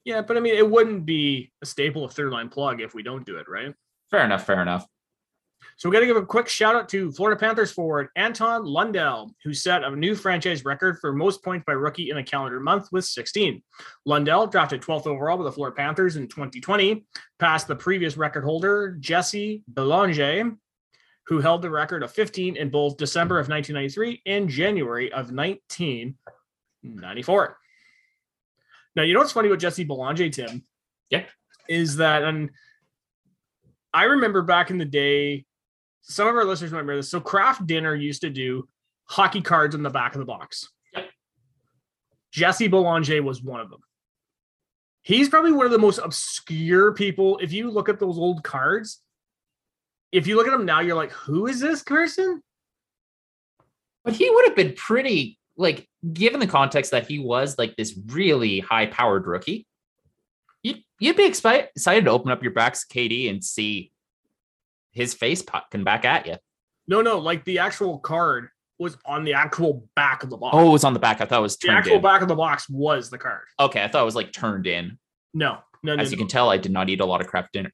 Yeah, 0.04 0.22
but 0.22 0.36
I 0.36 0.40
mean, 0.40 0.54
it 0.54 0.68
wouldn't 0.68 1.06
be 1.06 1.52
a 1.62 1.66
staple 1.66 2.04
of 2.04 2.12
third 2.12 2.32
line 2.32 2.48
plug 2.48 2.80
if 2.80 2.94
we 2.94 3.02
don't 3.02 3.26
do 3.26 3.36
it, 3.36 3.48
right? 3.48 3.74
Fair 4.10 4.24
enough, 4.24 4.44
fair 4.44 4.60
enough. 4.60 4.86
So 5.76 5.88
we 5.88 5.94
got 5.94 6.00
to 6.00 6.06
give 6.06 6.16
a 6.16 6.24
quick 6.24 6.48
shout 6.48 6.76
out 6.76 6.88
to 6.90 7.10
Florida 7.12 7.38
Panthers 7.38 7.72
forward 7.72 8.08
Anton 8.16 8.64
Lundell, 8.64 9.34
who 9.42 9.54
set 9.54 9.84
a 9.84 9.94
new 9.94 10.14
franchise 10.14 10.64
record 10.64 10.98
for 11.00 11.12
most 11.12 11.42
points 11.42 11.64
by 11.66 11.72
rookie 11.72 12.10
in 12.10 12.18
a 12.18 12.24
calendar 12.24 12.60
month 12.60 12.88
with 12.92 13.04
16. 13.04 13.62
Lundell, 14.04 14.46
drafted 14.46 14.82
12th 14.82 15.06
overall 15.06 15.38
by 15.38 15.44
the 15.44 15.52
Florida 15.52 15.76
Panthers 15.76 16.16
in 16.16 16.28
2020, 16.28 17.04
passed 17.38 17.68
the 17.68 17.76
previous 17.76 18.16
record 18.16 18.44
holder, 18.44 18.96
Jesse 19.00 19.62
Belanger, 19.68 20.52
who 21.26 21.40
held 21.40 21.62
the 21.62 21.70
record 21.70 22.02
of 22.02 22.10
15 22.12 22.56
in 22.56 22.70
both 22.70 22.96
December 22.96 23.38
of 23.38 23.48
1993 23.48 24.22
and 24.26 24.48
January 24.48 25.12
of 25.12 25.32
1994. 25.32 27.58
Now, 28.94 29.02
you 29.02 29.14
know 29.14 29.20
what's 29.20 29.32
funny 29.32 29.48
about 29.48 29.60
Jesse 29.60 29.84
Belanger, 29.84 30.28
Tim? 30.30 30.62
Yeah. 31.10 31.24
Is 31.68 31.96
that, 31.96 32.24
and 32.24 32.50
I 33.94 34.04
remember 34.04 34.42
back 34.42 34.70
in 34.70 34.78
the 34.78 34.84
day, 34.84 35.44
some 36.02 36.28
of 36.28 36.34
our 36.34 36.44
listeners 36.44 36.72
might 36.72 36.78
remember 36.78 36.96
this. 36.96 37.10
So 37.10 37.20
Kraft 37.20 37.66
Dinner 37.66 37.94
used 37.94 38.20
to 38.22 38.30
do 38.30 38.68
hockey 39.04 39.40
cards 39.40 39.74
in 39.74 39.82
the 39.82 39.90
back 39.90 40.14
of 40.14 40.18
the 40.18 40.24
box. 40.24 40.68
Yep. 40.94 41.10
Jesse 42.32 42.68
Belanger 42.68 43.22
was 43.22 43.42
one 43.42 43.60
of 43.60 43.70
them. 43.70 43.80
He's 45.02 45.28
probably 45.28 45.52
one 45.52 45.66
of 45.66 45.72
the 45.72 45.78
most 45.78 45.98
obscure 45.98 46.92
people. 46.92 47.38
If 47.38 47.52
you 47.52 47.70
look 47.70 47.88
at 47.88 47.98
those 47.98 48.18
old 48.18 48.44
cards, 48.44 49.00
if 50.12 50.26
you 50.26 50.36
look 50.36 50.46
at 50.46 50.52
them 50.52 50.66
now, 50.66 50.80
you're 50.80 50.96
like, 50.96 51.10
who 51.12 51.46
is 51.46 51.60
this 51.60 51.82
person? 51.82 52.42
But 54.04 54.14
he 54.14 54.30
would 54.30 54.46
have 54.46 54.56
been 54.56 54.74
pretty 54.74 55.38
like 55.56 55.88
given 56.12 56.40
the 56.40 56.46
context 56.46 56.90
that 56.92 57.06
he 57.06 57.18
was 57.18 57.58
like 57.58 57.76
this 57.76 57.98
really 58.06 58.60
high 58.60 58.86
powered 58.86 59.26
rookie. 59.26 59.66
You'd, 60.62 60.82
you'd 60.98 61.16
be 61.16 61.28
expi- 61.28 61.68
excited 61.74 62.04
to 62.04 62.10
open 62.10 62.30
up 62.30 62.42
your 62.42 62.52
backs 62.52 62.84
KD 62.84 63.28
and 63.28 63.44
see 63.44 63.91
his 64.92 65.14
face 65.14 65.42
pucking 65.42 65.84
back 65.84 66.04
at 66.04 66.26
you. 66.26 66.36
No, 66.86 67.00
no, 67.02 67.18
like 67.18 67.44
the 67.44 67.58
actual 67.58 67.98
card 67.98 68.48
was 68.78 68.96
on 69.06 69.24
the 69.24 69.34
actual 69.34 69.86
back 69.94 70.22
of 70.22 70.30
the 70.30 70.36
box. 70.36 70.54
Oh, 70.56 70.68
it 70.68 70.72
was 70.72 70.84
on 70.84 70.92
the 70.92 70.98
back. 71.00 71.20
I 71.20 71.24
thought 71.26 71.38
it 71.38 71.42
was 71.42 71.56
the 71.56 71.70
actual 71.70 71.96
in. 71.96 72.02
back 72.02 72.22
of 72.22 72.28
the 72.28 72.34
box 72.34 72.68
was 72.68 73.10
the 73.10 73.18
card. 73.18 73.42
Okay, 73.60 73.82
I 73.82 73.88
thought 73.88 74.02
it 74.02 74.06
was 74.06 74.16
like 74.16 74.32
turned 74.32 74.66
in. 74.66 74.98
No, 75.34 75.58
no, 75.82 75.94
no, 75.96 76.02
As 76.02 76.10
you 76.10 76.16
no. 76.16 76.22
can 76.22 76.28
tell, 76.28 76.50
I 76.50 76.56
did 76.58 76.72
not 76.72 76.88
eat 76.90 77.00
a 77.00 77.04
lot 77.04 77.20
of 77.20 77.26
Kraft 77.28 77.52
dinner. 77.52 77.72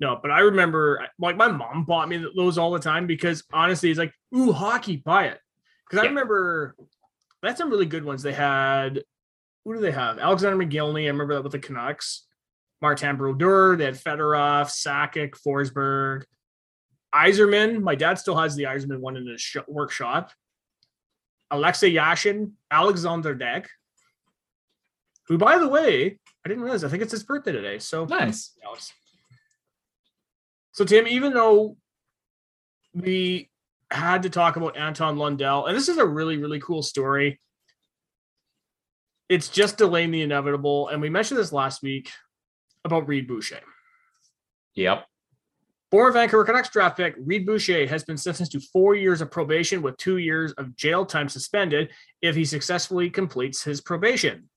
No, 0.00 0.18
but 0.20 0.30
I 0.32 0.40
remember 0.40 1.06
like 1.18 1.36
my 1.36 1.48
mom 1.48 1.84
bought 1.84 2.08
me 2.08 2.24
those 2.36 2.58
all 2.58 2.72
the 2.72 2.80
time 2.80 3.06
because 3.06 3.44
honestly, 3.52 3.90
it's 3.90 3.98
like, 3.98 4.12
ooh, 4.36 4.52
hockey, 4.52 4.96
buy 4.96 5.26
it. 5.26 5.38
Because 5.86 6.00
I 6.00 6.02
Yeah. 6.04 6.08
remember 6.10 6.74
that's 7.40 7.58
some 7.58 7.70
really 7.70 7.86
good 7.86 8.04
ones. 8.04 8.22
They 8.22 8.32
had 8.32 9.04
who 9.64 9.74
do 9.74 9.80
they 9.80 9.92
have? 9.92 10.18
Alexander 10.18 10.56
Mogilny. 10.64 11.04
I 11.04 11.08
remember 11.08 11.34
that 11.34 11.44
with 11.44 11.52
the 11.52 11.60
Canucks. 11.60 12.26
Martin 12.82 13.16
Brodeur. 13.16 13.76
They 13.76 13.84
had 13.84 13.94
Fedorov, 13.94 14.66
Sakic, 14.66 15.36
Forsberg, 15.46 16.24
Yzerman. 17.14 17.80
My 17.80 17.94
dad 17.94 18.18
still 18.18 18.36
has 18.36 18.56
the 18.56 18.64
Yzerman 18.64 18.98
one 18.98 19.16
in 19.16 19.26
his 19.26 19.40
sh- 19.40 19.56
workshop. 19.68 20.32
Alexei 21.52 21.92
Yashin, 21.92 22.52
Alexander 22.70 23.36
Daigle, 23.36 23.66
who, 25.28 25.38
by 25.38 25.58
the 25.58 25.68
way, 25.68 26.18
I 26.44 26.48
didn't 26.48 26.64
realize. 26.64 26.82
I 26.82 26.88
think 26.88 27.02
it's 27.02 27.12
his 27.12 27.22
birthday 27.22 27.52
today. 27.52 27.78
So 27.78 28.04
Nice. 28.04 28.52
So 30.72 30.84
Tim, 30.84 31.06
even 31.06 31.34
though 31.34 31.76
we 32.94 33.50
had 33.90 34.22
to 34.22 34.30
talk 34.30 34.56
about 34.56 34.76
Anton 34.76 35.18
Lundell, 35.18 35.66
and 35.66 35.76
this 35.76 35.88
is 35.88 35.98
a 35.98 36.06
really, 36.06 36.38
really 36.38 36.60
cool 36.60 36.82
story. 36.82 37.38
It's 39.28 39.48
just 39.48 39.78
delaying 39.78 40.10
the 40.10 40.22
inevitable. 40.22 40.88
And 40.88 41.00
we 41.00 41.10
mentioned 41.10 41.38
this 41.38 41.52
last 41.52 41.82
week 41.82 42.10
about 42.84 43.08
Reid 43.08 43.28
Boucher. 43.28 43.60
Yep. 44.74 45.06
Former 45.90 46.10
Vancouver 46.10 46.44
Canucks 46.44 46.70
draft 46.70 46.96
pick 46.96 47.14
Reid 47.18 47.44
Boucher 47.44 47.86
has 47.86 48.02
been 48.02 48.16
sentenced 48.16 48.52
to 48.52 48.60
four 48.60 48.94
years 48.94 49.20
of 49.20 49.30
probation 49.30 49.82
with 49.82 49.98
two 49.98 50.16
years 50.16 50.52
of 50.52 50.74
jail 50.74 51.04
time 51.04 51.28
suspended 51.28 51.90
if 52.22 52.34
he 52.34 52.46
successfully 52.46 53.10
completes 53.10 53.62
his 53.62 53.82
probation. 53.82 54.48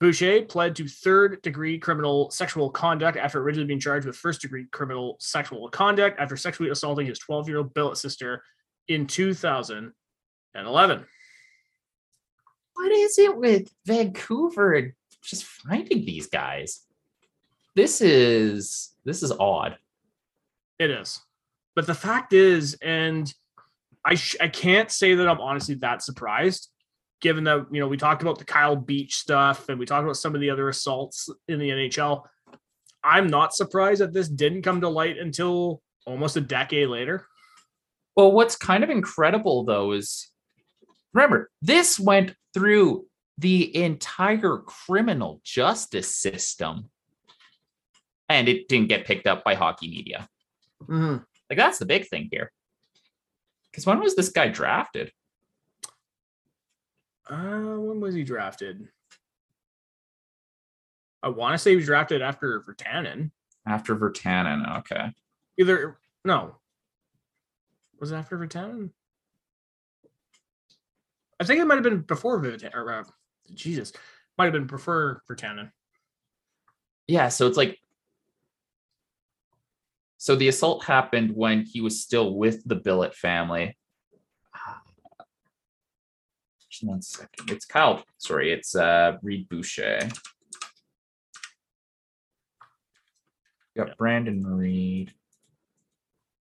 Boucher 0.00 0.42
pled 0.42 0.76
to 0.76 0.86
third 0.86 1.40
degree 1.42 1.78
criminal 1.78 2.30
sexual 2.30 2.68
conduct 2.68 3.16
after 3.16 3.40
originally 3.40 3.68
being 3.68 3.80
charged 3.80 4.04
with 4.04 4.16
first 4.16 4.42
degree 4.42 4.66
criminal 4.70 5.16
sexual 5.18 5.70
conduct 5.70 6.20
after 6.20 6.36
sexually 6.36 6.70
assaulting 6.70 7.06
his 7.06 7.18
12 7.20 7.48
year 7.48 7.58
old 7.58 7.72
billet 7.72 7.96
sister 7.96 8.42
in 8.88 9.06
2011. 9.06 11.06
What 12.74 12.92
is 12.92 13.18
it 13.18 13.36
with 13.36 13.72
Vancouver 13.86 14.74
and 14.74 14.92
just 15.22 15.44
finding 15.44 16.04
these 16.04 16.26
guys? 16.26 16.82
This 17.74 18.00
is 18.00 18.94
this 19.04 19.22
is 19.22 19.32
odd. 19.32 19.76
It 20.78 20.90
is. 20.90 21.20
But 21.74 21.86
the 21.86 21.94
fact 21.94 22.32
is, 22.32 22.76
and 22.82 23.32
I 24.04 24.14
sh- 24.14 24.36
I 24.40 24.48
can't 24.48 24.90
say 24.90 25.14
that 25.14 25.28
I'm 25.28 25.40
honestly 25.40 25.76
that 25.76 26.02
surprised, 26.02 26.68
given 27.20 27.44
that 27.44 27.66
you 27.70 27.80
know 27.80 27.88
we 27.88 27.96
talked 27.96 28.22
about 28.22 28.38
the 28.38 28.44
Kyle 28.44 28.76
Beach 28.76 29.16
stuff 29.16 29.68
and 29.68 29.78
we 29.78 29.86
talked 29.86 30.04
about 30.04 30.16
some 30.16 30.34
of 30.34 30.40
the 30.40 30.50
other 30.50 30.68
assaults 30.68 31.30
in 31.48 31.58
the 31.58 31.70
NHL. 31.70 32.24
I'm 33.04 33.28
not 33.28 33.54
surprised 33.54 34.00
that 34.00 34.12
this 34.12 34.28
didn't 34.28 34.62
come 34.62 34.80
to 34.82 34.88
light 34.88 35.18
until 35.18 35.82
almost 36.06 36.36
a 36.36 36.40
decade 36.40 36.88
later. 36.88 37.26
Well, 38.14 38.32
what's 38.32 38.56
kind 38.56 38.84
of 38.84 38.90
incredible 38.90 39.64
though 39.64 39.92
is 39.92 40.30
remember, 41.14 41.50
this 41.62 41.98
went 41.98 42.34
through 42.52 43.06
the 43.38 43.74
entire 43.82 44.58
criminal 44.58 45.40
justice 45.42 46.14
system 46.14 46.90
and 48.34 48.48
it 48.48 48.68
didn't 48.68 48.88
get 48.88 49.06
picked 49.06 49.26
up 49.26 49.44
by 49.44 49.54
hockey 49.54 49.88
media. 49.88 50.28
Like 50.88 51.58
that's 51.58 51.78
the 51.78 51.86
big 51.86 52.08
thing 52.08 52.28
here. 52.30 52.52
Because 53.70 53.86
when 53.86 54.00
was 54.00 54.16
this 54.16 54.30
guy 54.30 54.48
drafted? 54.48 55.12
Uh, 57.28 57.76
when 57.78 58.00
was 58.00 58.14
he 58.14 58.24
drafted? 58.24 58.88
I 61.22 61.28
want 61.28 61.54
to 61.54 61.58
say 61.58 61.70
he 61.70 61.76
was 61.76 61.86
drafted 61.86 62.20
after 62.20 62.60
Virtanen. 62.60 63.30
After 63.66 63.94
Virtanen. 63.94 64.78
Okay. 64.80 65.12
Either 65.58 65.98
no, 66.24 66.56
was 68.00 68.12
it 68.12 68.16
after 68.16 68.36
Virtanen? 68.36 68.90
I 71.38 71.44
think 71.44 71.60
it 71.60 71.64
might 71.66 71.74
have 71.76 71.84
been 71.84 72.00
before 72.00 72.44
or 72.74 72.92
uh, 72.92 73.04
Jesus, 73.54 73.92
might 74.38 74.44
have 74.44 74.52
been 74.52 74.66
before 74.66 75.22
Virtanen. 75.30 75.70
Yeah, 77.06 77.28
so 77.28 77.46
it's 77.46 77.56
like 77.56 77.78
so 80.22 80.36
the 80.36 80.46
assault 80.46 80.84
happened 80.84 81.34
when 81.34 81.64
he 81.64 81.80
was 81.80 82.00
still 82.00 82.36
with 82.36 82.62
the 82.64 82.76
Billet 82.76 83.12
family. 83.12 83.76
Just 86.70 86.84
one 86.84 87.02
second. 87.02 87.50
It's 87.50 87.64
Kyle. 87.64 88.04
Sorry, 88.18 88.52
it's 88.52 88.76
uh 88.76 89.16
Reid 89.20 89.48
Boucher. 89.48 90.08
You 93.74 93.84
got 93.84 93.96
Brandon 93.96 94.46
Reed. 94.46 95.12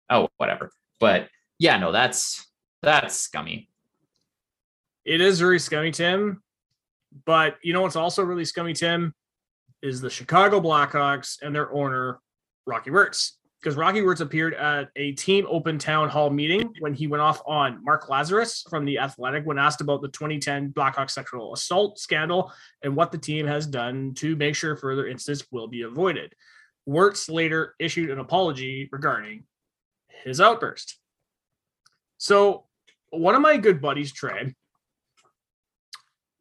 Oh, 0.09 0.29
whatever. 0.37 0.71
But 1.01 1.27
yeah, 1.59 1.77
no, 1.77 1.91
that's 1.91 2.47
that's 2.81 3.17
scummy. 3.17 3.69
It 5.03 5.19
is 5.19 5.41
very 5.41 5.59
scummy, 5.59 5.91
Tim. 5.91 6.41
But 7.25 7.57
you 7.61 7.73
know 7.73 7.81
what's 7.81 7.97
also 7.97 8.23
really 8.23 8.45
scummy, 8.45 8.71
Tim, 8.71 9.13
is 9.81 9.99
the 9.99 10.09
Chicago 10.09 10.61
Blackhawks 10.61 11.41
and 11.41 11.53
their 11.53 11.69
owner, 11.73 12.21
Rocky 12.65 12.91
Wirtz. 12.91 13.37
Because 13.59 13.75
Rocky 13.75 14.01
Wirtz 14.03 14.21
appeared 14.21 14.53
at 14.53 14.89
a 14.95 15.13
team 15.13 15.47
open 15.49 15.79
town 15.79 16.09
hall 16.09 16.29
meeting 16.29 16.71
when 16.79 16.93
he 16.93 17.07
went 17.07 17.21
off 17.21 17.41
on 17.45 17.83
Mark 17.83 18.07
Lazerus 18.07 18.67
from 18.69 18.85
The 18.85 18.99
Athletic 18.99 19.45
when 19.45 19.57
asked 19.57 19.81
about 19.81 20.01
the 20.01 20.09
2010 20.09 20.73
Blackhawks 20.73 21.11
sexual 21.11 21.53
assault 21.53 21.97
scandal 21.97 22.51
and 22.83 22.95
what 22.95 23.11
the 23.11 23.17
team 23.17 23.47
has 23.47 23.65
done 23.65 24.13
to 24.15 24.35
make 24.35 24.55
sure 24.55 24.75
further 24.75 25.07
incidents 25.07 25.45
will 25.51 25.67
be 25.67 25.81
avoided. 25.81 26.33
Wirtz 26.85 27.29
later 27.29 27.75
issued 27.79 28.11
an 28.11 28.19
apology 28.19 28.89
regarding 28.91 29.43
his 30.23 30.39
outburst. 30.39 30.99
So, 32.17 32.65
one 33.09 33.35
of 33.35 33.41
my 33.41 33.57
good 33.57 33.81
buddies, 33.81 34.11
Trey, 34.11 34.53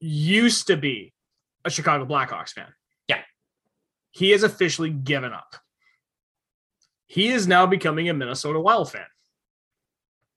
used 0.01 0.67
to 0.69 0.77
be 0.77 1.12
a 1.64 1.71
Chicago 1.71 2.05
Blackhawks 2.07 2.51
fan. 2.51 2.69
Yeah. 3.09 3.21
He 4.12 4.31
has 4.31 4.43
officially 4.43 4.91
given 4.91 5.33
up. 5.33 5.57
He 7.07 7.29
is 7.29 7.47
now 7.47 7.67
becoming 7.67 8.09
a 8.09 8.15
Minnesota 8.15 8.61
Wild 8.61 8.91
fan. 8.91 9.07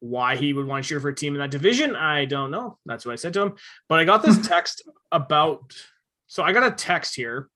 Why 0.02 0.36
he 0.36 0.54
would 0.54 0.66
want 0.66 0.84
to 0.84 0.88
cheer 0.88 1.00
for 1.00 1.10
a 1.10 1.16
team 1.16 1.34
in 1.36 1.42
that 1.42 1.52
division, 1.52 1.96
I 1.96 2.26
don't 2.26 2.52
know. 2.52 2.78
That's 2.86 3.06
what 3.06 3.14
I 3.14 3.16
said 3.16 3.34
to 3.34 3.42
him. 3.42 3.56
But 3.88 4.00
I 4.00 4.06
got 4.06 4.24
this 4.24 4.48
text 4.48 4.84
about. 5.12 5.74
So 6.28 6.44
I 6.44 6.54
got 6.54 6.72
a 6.72 6.76
text 6.76 7.16
here, 7.16 7.50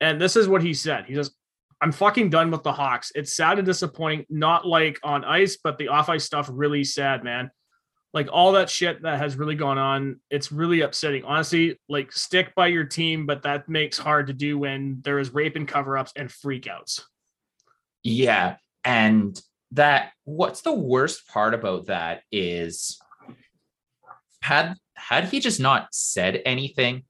and 0.00 0.20
this 0.20 0.36
is 0.36 0.46
what 0.46 0.62
he 0.62 0.74
said. 0.74 1.06
He 1.06 1.14
says, 1.14 1.30
I'm 1.82 1.90
fucking 1.90 2.30
done 2.30 2.52
with 2.52 2.62
the 2.62 2.72
Hawks. 2.72 3.10
It's 3.14 3.34
sad 3.34 3.58
and 3.58 3.66
disappointing, 3.66 4.26
not 4.30 4.64
like 4.64 5.00
on 5.02 5.24
ice, 5.24 5.56
but 5.56 5.78
the 5.78 5.88
off 5.88 6.08
ice 6.08 6.24
stuff 6.24 6.48
really 6.52 6.84
sad, 6.84 7.24
man. 7.24 7.50
Like 8.14 8.28
all 8.30 8.52
that 8.52 8.70
shit 8.70 9.02
that 9.02 9.18
has 9.18 9.36
really 9.36 9.56
gone 9.56 9.78
on, 9.78 10.20
it's 10.30 10.52
really 10.52 10.82
upsetting. 10.82 11.24
Honestly, 11.24 11.80
like 11.88 12.12
stick 12.12 12.54
by 12.54 12.68
your 12.68 12.84
team, 12.84 13.26
but 13.26 13.42
that 13.42 13.68
makes 13.68 13.98
hard 13.98 14.28
to 14.28 14.32
do 14.32 14.58
when 14.58 15.00
there 15.02 15.18
is 15.18 15.34
rape 15.34 15.56
and 15.56 15.66
cover 15.66 15.98
ups 15.98 16.12
and 16.14 16.28
freakouts. 16.28 17.00
Yeah. 18.02 18.56
And 18.84 19.40
that 19.72 20.12
what's 20.24 20.60
the 20.60 20.72
worst 20.72 21.28
part 21.28 21.54
about 21.54 21.86
that 21.86 22.22
is 22.30 23.00
had 24.40 24.74
had 24.94 25.24
he 25.24 25.40
just 25.40 25.60
not 25.60 25.88
said 25.92 26.42
anything, 26.44 27.04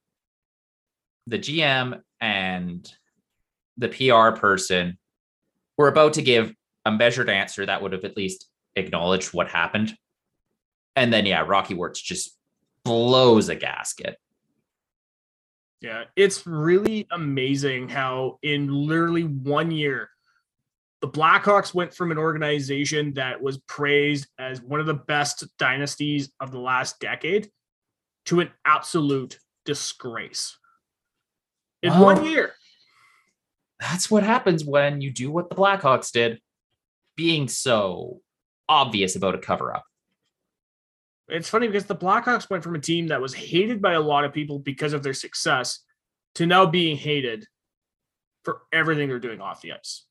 the 1.26 1.38
GM 1.38 2.01
and 2.20 2.90
the 3.76 3.88
PR 3.88 4.38
person 4.38 4.99
were 5.76 5.88
about 5.88 6.14
to 6.14 6.22
give 6.22 6.55
a 6.84 6.90
measured 6.90 7.30
answer 7.30 7.64
that 7.66 7.82
would 7.82 7.93
have 7.93 8.05
at 8.05 8.16
least 8.16 8.49
acknowledged 8.76 9.32
what 9.34 9.49
happened. 9.49 9.97
And 10.95 11.12
then 11.12 11.26
yeah, 11.26 11.45
Rocky 11.47 11.74
Wirtz 11.74 12.01
just 12.01 12.36
blows 12.84 13.49
a 13.49 13.55
gasket. 13.55 14.16
Yeah, 15.80 16.05
it's 16.14 16.47
really 16.47 17.09
amazing 17.11 17.88
how 17.88 18.38
in 18.43 18.68
literally 18.68 19.24
one 19.24 19.72
year, 19.72 20.11
the 21.03 21.09
Blackhawks 21.09 21.75
went 21.75 21.93
from 21.93 22.13
an 22.13 22.17
organization 22.17 23.13
that 23.15 23.43
was 23.43 23.59
praised 23.59 24.29
as 24.39 24.63
one 24.63 24.79
of 24.79 24.87
the 24.87 24.95
best 24.95 25.45
dynasties 25.59 26.31
of 26.39 26.53
the 26.53 26.61
last 26.61 27.01
decade 27.01 27.51
to 28.27 28.39
an 28.39 28.51
absolute 28.65 29.37
disgrace. 29.67 30.57
In 31.83 31.91
Well, 31.91 32.05
one 32.05 32.25
year. 32.25 32.53
That's 33.81 34.09
what 34.09 34.23
happens 34.23 34.65
when 34.65 35.01
you 35.01 35.11
do 35.11 35.33
what 35.33 35.51
the 35.51 35.57
Blackhawks 35.57 36.13
did, 36.13 36.41
being 37.17 37.49
so 37.49 38.21
obvious 38.69 39.17
about 39.17 39.35
a 39.35 39.39
cover 39.39 39.75
up. 39.75 39.85
It's 41.27 41.49
funny 41.49 41.67
because 41.67 41.87
the 41.87 41.97
Blackhawks 41.97 42.49
went 42.49 42.63
from 42.63 42.77
a 42.77 42.81
team 42.81 43.09
that 43.09 43.21
was 43.21 43.35
hated 43.35 43.83
by 43.83 43.95
a 43.95 44.01
lot 44.01 44.25
of 44.25 44.33
people 44.33 44.61
because 44.61 44.93
of 44.93 45.03
their 45.03 45.15
success 45.15 45.81
to 46.37 46.47
now 46.47 46.65
being 46.65 46.97
hated 46.97 47.45
for 48.45 48.63
everything 48.73 49.09
they're 49.09 49.19
doing 49.19 49.41
off 49.41 49.63
the 49.63 49.73
ice. 49.73 50.05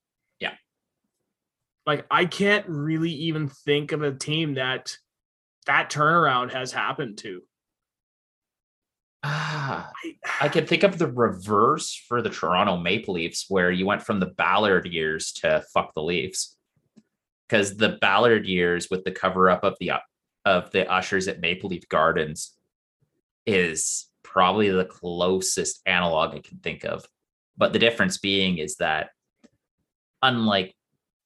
Like 1.85 2.05
I 2.11 2.25
can't 2.25 2.65
really 2.67 3.11
even 3.11 3.47
think 3.47 3.91
of 3.91 4.03
a 4.03 4.13
team 4.13 4.55
that 4.55 4.97
that 5.65 5.89
turnaround 5.89 6.51
has 6.53 6.71
happened 6.71 7.17
to. 7.19 7.41
Ah, 9.23 9.91
I, 10.03 10.45
I 10.45 10.49
can 10.49 10.65
think 10.65 10.83
of 10.83 10.97
the 10.97 11.11
reverse 11.11 11.93
for 12.07 12.21
the 12.21 12.29
Toronto 12.29 12.77
Maple 12.77 13.15
Leafs, 13.15 13.45
where 13.49 13.69
you 13.69 13.85
went 13.85 14.01
from 14.01 14.19
the 14.19 14.33
Ballard 14.37 14.87
years 14.87 15.31
to 15.33 15.63
fuck 15.73 15.93
the 15.93 16.01
Leafs. 16.01 16.57
Because 17.47 17.77
the 17.77 17.97
Ballard 18.01 18.47
years 18.47 18.89
with 18.89 19.03
the 19.03 19.11
cover 19.11 19.49
up 19.49 19.63
of 19.63 19.75
the 19.79 19.91
of 20.45 20.71
the 20.71 20.91
ushers 20.91 21.27
at 21.27 21.39
Maple 21.39 21.69
Leaf 21.69 21.87
Gardens 21.87 22.55
is 23.45 24.07
probably 24.23 24.69
the 24.69 24.85
closest 24.85 25.81
analog 25.85 26.33
I 26.33 26.39
can 26.39 26.57
think 26.59 26.83
of. 26.83 27.05
But 27.57 27.73
the 27.73 27.79
difference 27.79 28.17
being 28.17 28.57
is 28.57 28.77
that 28.77 29.09
unlike 30.23 30.75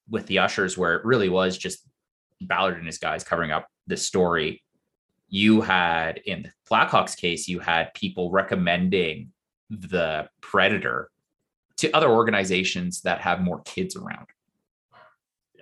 with 0.10 0.28
the 0.28 0.40
ushers, 0.40 0.78
where 0.78 0.96
it 0.96 1.06
really 1.06 1.30
was 1.30 1.58
just 1.58 1.88
Ballard 2.42 2.78
and 2.78 2.86
his 2.86 2.98
guys 2.98 3.24
covering 3.24 3.52
up 3.52 3.68
the 3.88 3.98
story, 3.98 4.62
you 5.28 5.62
had 5.62 6.20
in 6.26 6.44
the 6.44 6.52
Blackhawks 6.70 7.18
case, 7.18 7.48
you 7.48 7.60
had 7.60 7.94
people 7.94 8.32
recommending 8.32 9.32
the 9.70 10.30
Predator 10.42 11.10
to 11.78 11.92
other 11.92 12.10
organizations 12.10 13.02
that 13.02 13.22
have 13.22 13.42
more 13.42 13.62
kids 13.62 13.96
around. 13.96 14.28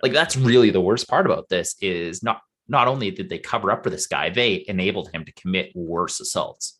Like 0.02 0.12
that's 0.12 0.36
really 0.36 0.70
the 0.70 0.80
worst 0.80 1.08
part 1.08 1.26
about 1.26 1.48
this 1.48 1.76
is 1.80 2.22
not 2.22 2.40
not 2.68 2.88
only 2.88 3.10
did 3.10 3.28
they 3.28 3.38
cover 3.38 3.70
up 3.70 3.82
for 3.82 3.90
this 3.90 4.06
guy, 4.06 4.30
they 4.30 4.64
enabled 4.68 5.10
him 5.12 5.24
to 5.24 5.32
commit 5.32 5.72
worse 5.74 6.20
assaults. 6.20 6.78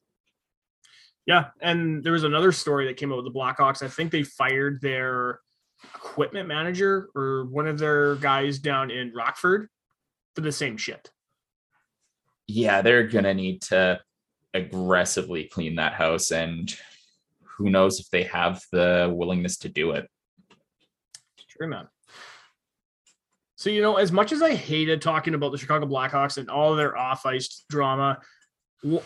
yeah, 1.27 1.47
and 1.61 2.03
there 2.05 2.13
was 2.13 2.25
another 2.25 2.53
story 2.53 2.87
that 2.87 2.97
came 2.97 3.13
out 3.13 3.23
with 3.23 3.33
the 3.33 3.39
Blackhawks. 3.39 3.83
I 3.83 3.89
think 3.89 4.11
they 4.11 4.23
fired 4.23 4.81
their 4.81 5.41
equipment 5.83 6.49
manager 6.49 7.09
or 7.15 7.47
one 7.47 7.67
of 7.67 7.79
their 7.79 8.17
guys 8.17 8.59
down 8.59 8.91
in 8.91 9.13
Rockford 9.15 9.69
for 10.35 10.41
the 10.41 10.53
same 10.53 10.77
shit. 10.77 11.11
Yeah, 12.47 12.83
they're 12.83 13.09
gonna 13.09 13.35
need 13.35 13.63
to 13.63 14.01
aggressively 14.53 15.45
clean 15.45 15.77
that 15.77 15.95
house, 15.95 16.31
and 16.31 16.75
who 17.43 17.71
knows 17.71 18.01
if 18.01 18.11
they 18.11 18.25
have 18.25 18.63
the 18.73 19.13
willingness 19.15 19.59
to 19.59 19.69
do 19.69 19.93
it. 19.93 20.09
True, 21.49 21.69
man. 21.69 21.89
So, 23.57 23.71
you 23.71 23.81
know, 23.81 23.97
as 23.97 24.13
much 24.13 24.33
as 24.33 24.43
I 24.43 24.55
hated 24.55 25.01
talking 25.01 25.35
about 25.35 25.53
the 25.53 25.59
Chicago 25.59 25.87
Blackhawks 25.87 26.37
and 26.37 26.51
all 26.51 26.75
their 26.75 26.97
off 26.97 27.25
ice 27.25 27.65
drama, 27.71 28.21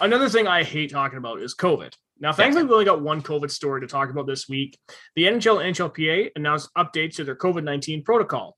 another 0.00 0.28
thing 0.28 0.48
I 0.48 0.64
hate 0.64 0.90
talking 0.90 1.18
about 1.18 1.40
is 1.40 1.54
COVID. 1.54 1.92
Now, 2.20 2.32
thankfully, 2.32 2.64
we 2.64 2.72
only 2.72 2.84
got 2.84 3.00
one 3.00 3.22
COVID 3.22 3.50
story 3.50 3.80
to 3.80 3.86
talk 3.86 4.10
about 4.10 4.26
this 4.26 4.48
week. 4.48 4.76
The 5.14 5.24
NHL 5.24 5.64
and 5.64 5.74
NHLPA 5.74 6.30
announced 6.36 6.70
updates 6.76 7.14
to 7.16 7.24
their 7.24 7.36
COVID 7.36 7.62
19 7.62 8.02
protocol. 8.02 8.56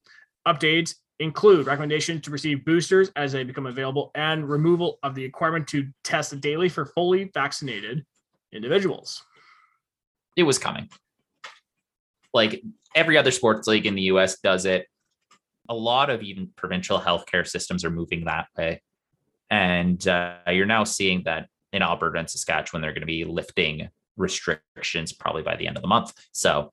Updates 0.49 0.95
include 1.19 1.67
recommendation 1.67 2.21
to 2.23 2.31
receive 2.31 2.65
boosters 2.65 3.11
as 3.15 3.33
they 3.33 3.45
become 3.45 3.67
available 3.67 4.11
and 4.15 4.49
removal 4.49 4.99
of 5.03 5.15
the 5.15 5.25
requirement 5.25 5.69
to 5.69 5.87
test 6.03 6.41
daily 6.41 6.69
for 6.69 6.87
fully 6.87 7.31
vaccinated 7.35 8.05
individuals. 8.53 9.23
it 10.37 10.43
was 10.43 10.59
coming. 10.59 10.89
Like 12.33 12.63
every 12.95 13.19
other 13.19 13.31
sports 13.31 13.69
league 13.69 13.87
in 13.87 13.95
the 13.95 14.03
US 14.03 14.39
does 14.41 14.65
it. 14.65 14.87
A 15.69 15.75
lot 15.75 16.09
of 16.09 16.23
even 16.23 16.51
provincial 16.57 16.99
healthcare 16.99 17.47
systems 17.47 17.85
are 17.85 17.91
moving 17.91 18.25
that 18.25 18.47
way. 18.57 18.83
And 19.51 20.07
uh, 20.09 20.39
you're 20.49 20.67
now 20.67 20.85
seeing 20.85 21.25
that 21.25 21.49
in 21.73 21.83
Alberta 21.83 22.19
and 22.19 22.31
Saskatchewan, 22.31 22.83
they're 22.83 22.93
going 22.93 23.01
to 23.01 23.07
be 23.07 23.25
lifting 23.25 23.89
restrictions 24.17 25.13
probably 25.13 25.43
by 25.43 25.57
the 25.57 25.67
end 25.67 25.77
of 25.77 25.83
the 25.83 25.89
month. 25.89 26.13
So 26.33 26.73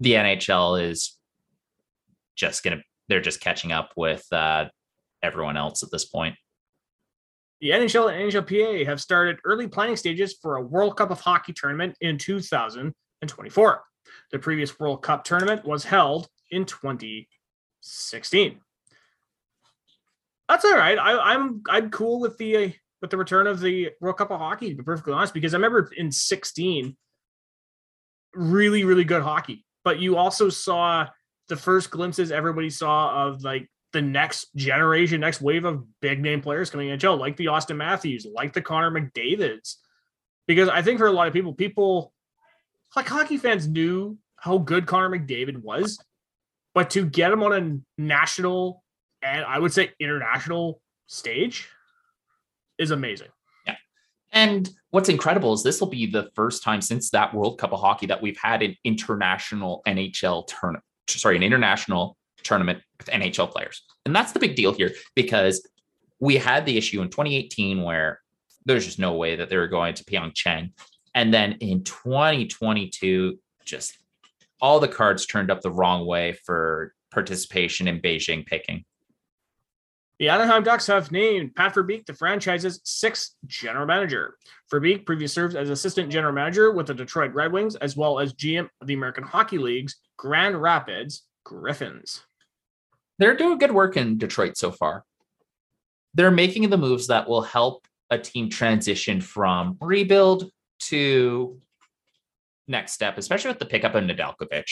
the 0.00 0.14
NHL 0.14 0.82
is 0.82 1.18
just 2.34 2.62
going 2.62 2.78
to, 2.78 2.84
they're 3.08 3.20
just 3.20 3.40
catching 3.40 3.72
up 3.72 3.92
with 3.96 4.26
uh, 4.32 4.66
everyone 5.22 5.56
else 5.56 5.82
at 5.82 5.90
this 5.90 6.04
point. 6.04 6.34
The 7.60 7.70
NHL 7.70 8.12
and 8.12 8.32
NHLPA 8.32 8.86
have 8.86 9.00
started 9.00 9.38
early 9.44 9.68
planning 9.68 9.96
stages 9.96 10.34
for 10.42 10.56
a 10.56 10.62
World 10.62 10.96
Cup 10.96 11.10
of 11.10 11.20
Hockey 11.20 11.52
tournament 11.52 11.96
in 12.00 12.18
2024. 12.18 13.82
The 14.32 14.38
previous 14.38 14.80
World 14.80 15.02
Cup 15.02 15.22
tournament 15.22 15.64
was 15.64 15.84
held 15.84 16.28
in 16.50 16.64
2016. 16.64 18.60
That's 20.48 20.64
all 20.64 20.76
right. 20.76 20.98
I, 20.98 21.34
I'm 21.34 21.62
I'm 21.68 21.90
cool 21.90 22.20
with 22.20 22.36
the 22.36 22.56
uh, 22.56 22.68
with 23.02 23.10
the 23.10 23.18
return 23.18 23.46
of 23.46 23.60
the 23.60 23.90
World 24.00 24.16
Cup 24.16 24.30
of 24.30 24.38
Hockey. 24.38 24.70
To 24.70 24.76
be 24.76 24.82
perfectly 24.82 25.12
honest, 25.12 25.34
because 25.34 25.52
I 25.52 25.58
remember 25.58 25.90
in 25.94 26.10
16, 26.10 26.96
really 28.34 28.84
really 28.84 29.04
good 29.04 29.22
hockey, 29.22 29.66
but 29.84 30.00
you 30.00 30.16
also 30.16 30.48
saw 30.48 31.08
the 31.48 31.56
first 31.56 31.90
glimpses 31.90 32.32
everybody 32.32 32.70
saw 32.70 33.26
of 33.26 33.42
like 33.42 33.68
the 33.92 34.00
next 34.00 34.54
generation, 34.56 35.20
next 35.20 35.42
wave 35.42 35.66
of 35.66 35.84
big 36.00 36.20
name 36.22 36.40
players 36.40 36.70
coming 36.70 36.88
in 36.88 36.98
NHL, 36.98 37.18
like 37.18 37.36
the 37.36 37.48
Austin 37.48 37.76
Matthews, 37.76 38.26
like 38.32 38.54
the 38.54 38.62
Connor 38.62 38.90
McDavid's. 38.90 39.78
Because 40.46 40.70
I 40.70 40.80
think 40.80 40.98
for 40.98 41.08
a 41.08 41.12
lot 41.12 41.28
of 41.28 41.34
people, 41.34 41.52
people 41.52 42.12
like 42.96 43.06
hockey 43.06 43.36
fans 43.36 43.68
knew 43.68 44.16
how 44.36 44.58
good 44.58 44.86
Connor 44.86 45.10
McDavid 45.10 45.58
was, 45.58 46.02
but 46.74 46.90
to 46.90 47.04
get 47.04 47.32
him 47.32 47.42
on 47.42 47.52
a 47.52 48.00
national 48.00 48.82
and 49.22 49.44
I 49.44 49.58
would 49.58 49.72
say 49.72 49.90
international 50.00 50.80
stage 51.06 51.68
is 52.82 52.90
amazing. 52.90 53.28
Yeah. 53.66 53.76
And 54.32 54.68
what's 54.90 55.08
incredible 55.08 55.52
is 55.52 55.62
this 55.62 55.80
will 55.80 55.88
be 55.88 56.06
the 56.06 56.30
first 56.34 56.62
time 56.62 56.82
since 56.82 57.10
that 57.10 57.34
World 57.34 57.58
Cup 57.58 57.72
of 57.72 57.80
Hockey 57.80 58.06
that 58.06 58.20
we've 58.20 58.38
had 58.38 58.62
an 58.62 58.76
international 58.84 59.82
NHL 59.86 60.46
tournament, 60.46 60.84
sorry, 61.08 61.36
an 61.36 61.42
international 61.42 62.16
tournament 62.42 62.82
with 62.98 63.08
NHL 63.08 63.50
players. 63.50 63.82
And 64.04 64.14
that's 64.14 64.32
the 64.32 64.40
big 64.40 64.56
deal 64.56 64.72
here 64.72 64.92
because 65.14 65.66
we 66.20 66.36
had 66.36 66.66
the 66.66 66.76
issue 66.76 67.00
in 67.02 67.08
2018 67.08 67.82
where 67.82 68.20
there's 68.64 68.84
just 68.84 68.98
no 68.98 69.14
way 69.14 69.36
that 69.36 69.48
they 69.48 69.56
were 69.56 69.68
going 69.68 69.94
to 69.94 70.04
Pyeongchang. 70.04 70.72
And 71.14 71.32
then 71.32 71.52
in 71.60 71.84
2022, 71.84 73.38
just 73.64 73.98
all 74.60 74.80
the 74.80 74.88
cards 74.88 75.26
turned 75.26 75.50
up 75.50 75.60
the 75.60 75.70
wrong 75.70 76.06
way 76.06 76.32
for 76.32 76.94
participation 77.10 77.88
in 77.88 78.00
Beijing 78.00 78.46
picking. 78.46 78.84
The 80.18 80.28
Anaheim 80.28 80.62
Ducks 80.62 80.86
have 80.86 81.10
named 81.10 81.54
Pat 81.54 81.74
Verbeek 81.74 82.06
the 82.06 82.14
franchise's 82.14 82.80
sixth 82.84 83.34
general 83.46 83.86
manager. 83.86 84.36
Verbeek 84.72 85.04
previously 85.04 85.34
served 85.34 85.56
as 85.56 85.70
assistant 85.70 86.12
general 86.12 86.32
manager 86.32 86.72
with 86.72 86.86
the 86.86 86.94
Detroit 86.94 87.32
Red 87.34 87.52
Wings, 87.52 87.74
as 87.76 87.96
well 87.96 88.20
as 88.20 88.34
GM 88.34 88.68
of 88.80 88.86
the 88.86 88.94
American 88.94 89.24
Hockey 89.24 89.58
League's 89.58 89.96
Grand 90.16 90.60
Rapids 90.60 91.22
Griffins. 91.44 92.22
They're 93.18 93.36
doing 93.36 93.58
good 93.58 93.72
work 93.72 93.96
in 93.96 94.18
Detroit 94.18 94.56
so 94.56 94.70
far. 94.70 95.04
They're 96.14 96.30
making 96.30 96.70
the 96.70 96.78
moves 96.78 97.06
that 97.08 97.28
will 97.28 97.42
help 97.42 97.86
a 98.10 98.18
team 98.18 98.50
transition 98.50 99.20
from 99.20 99.78
rebuild 99.80 100.50
to 100.80 101.58
next 102.68 102.92
step, 102.92 103.18
especially 103.18 103.50
with 103.50 103.58
the 103.58 103.66
pickup 103.66 103.94
of 103.94 104.04
Nedeljkovic. 104.04 104.66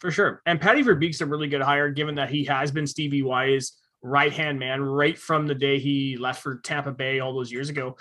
For 0.00 0.10
sure. 0.10 0.42
And 0.46 0.60
Patty 0.60 0.82
Verbeek's 0.82 1.20
a 1.20 1.26
really 1.26 1.48
good 1.48 1.62
hire, 1.62 1.90
given 1.90 2.14
that 2.16 2.30
he 2.30 2.44
has 2.44 2.70
been 2.70 2.86
Stevie 2.86 3.22
Y's 3.22 3.72
right 4.02 4.32
hand 4.32 4.58
man 4.58 4.82
right 4.82 5.18
from 5.18 5.46
the 5.46 5.54
day 5.54 5.78
he 5.78 6.16
left 6.16 6.42
for 6.42 6.56
Tampa 6.58 6.92
Bay 6.92 7.20
all 7.20 7.34
those 7.34 7.50
years 7.50 7.68
ago. 7.68 7.96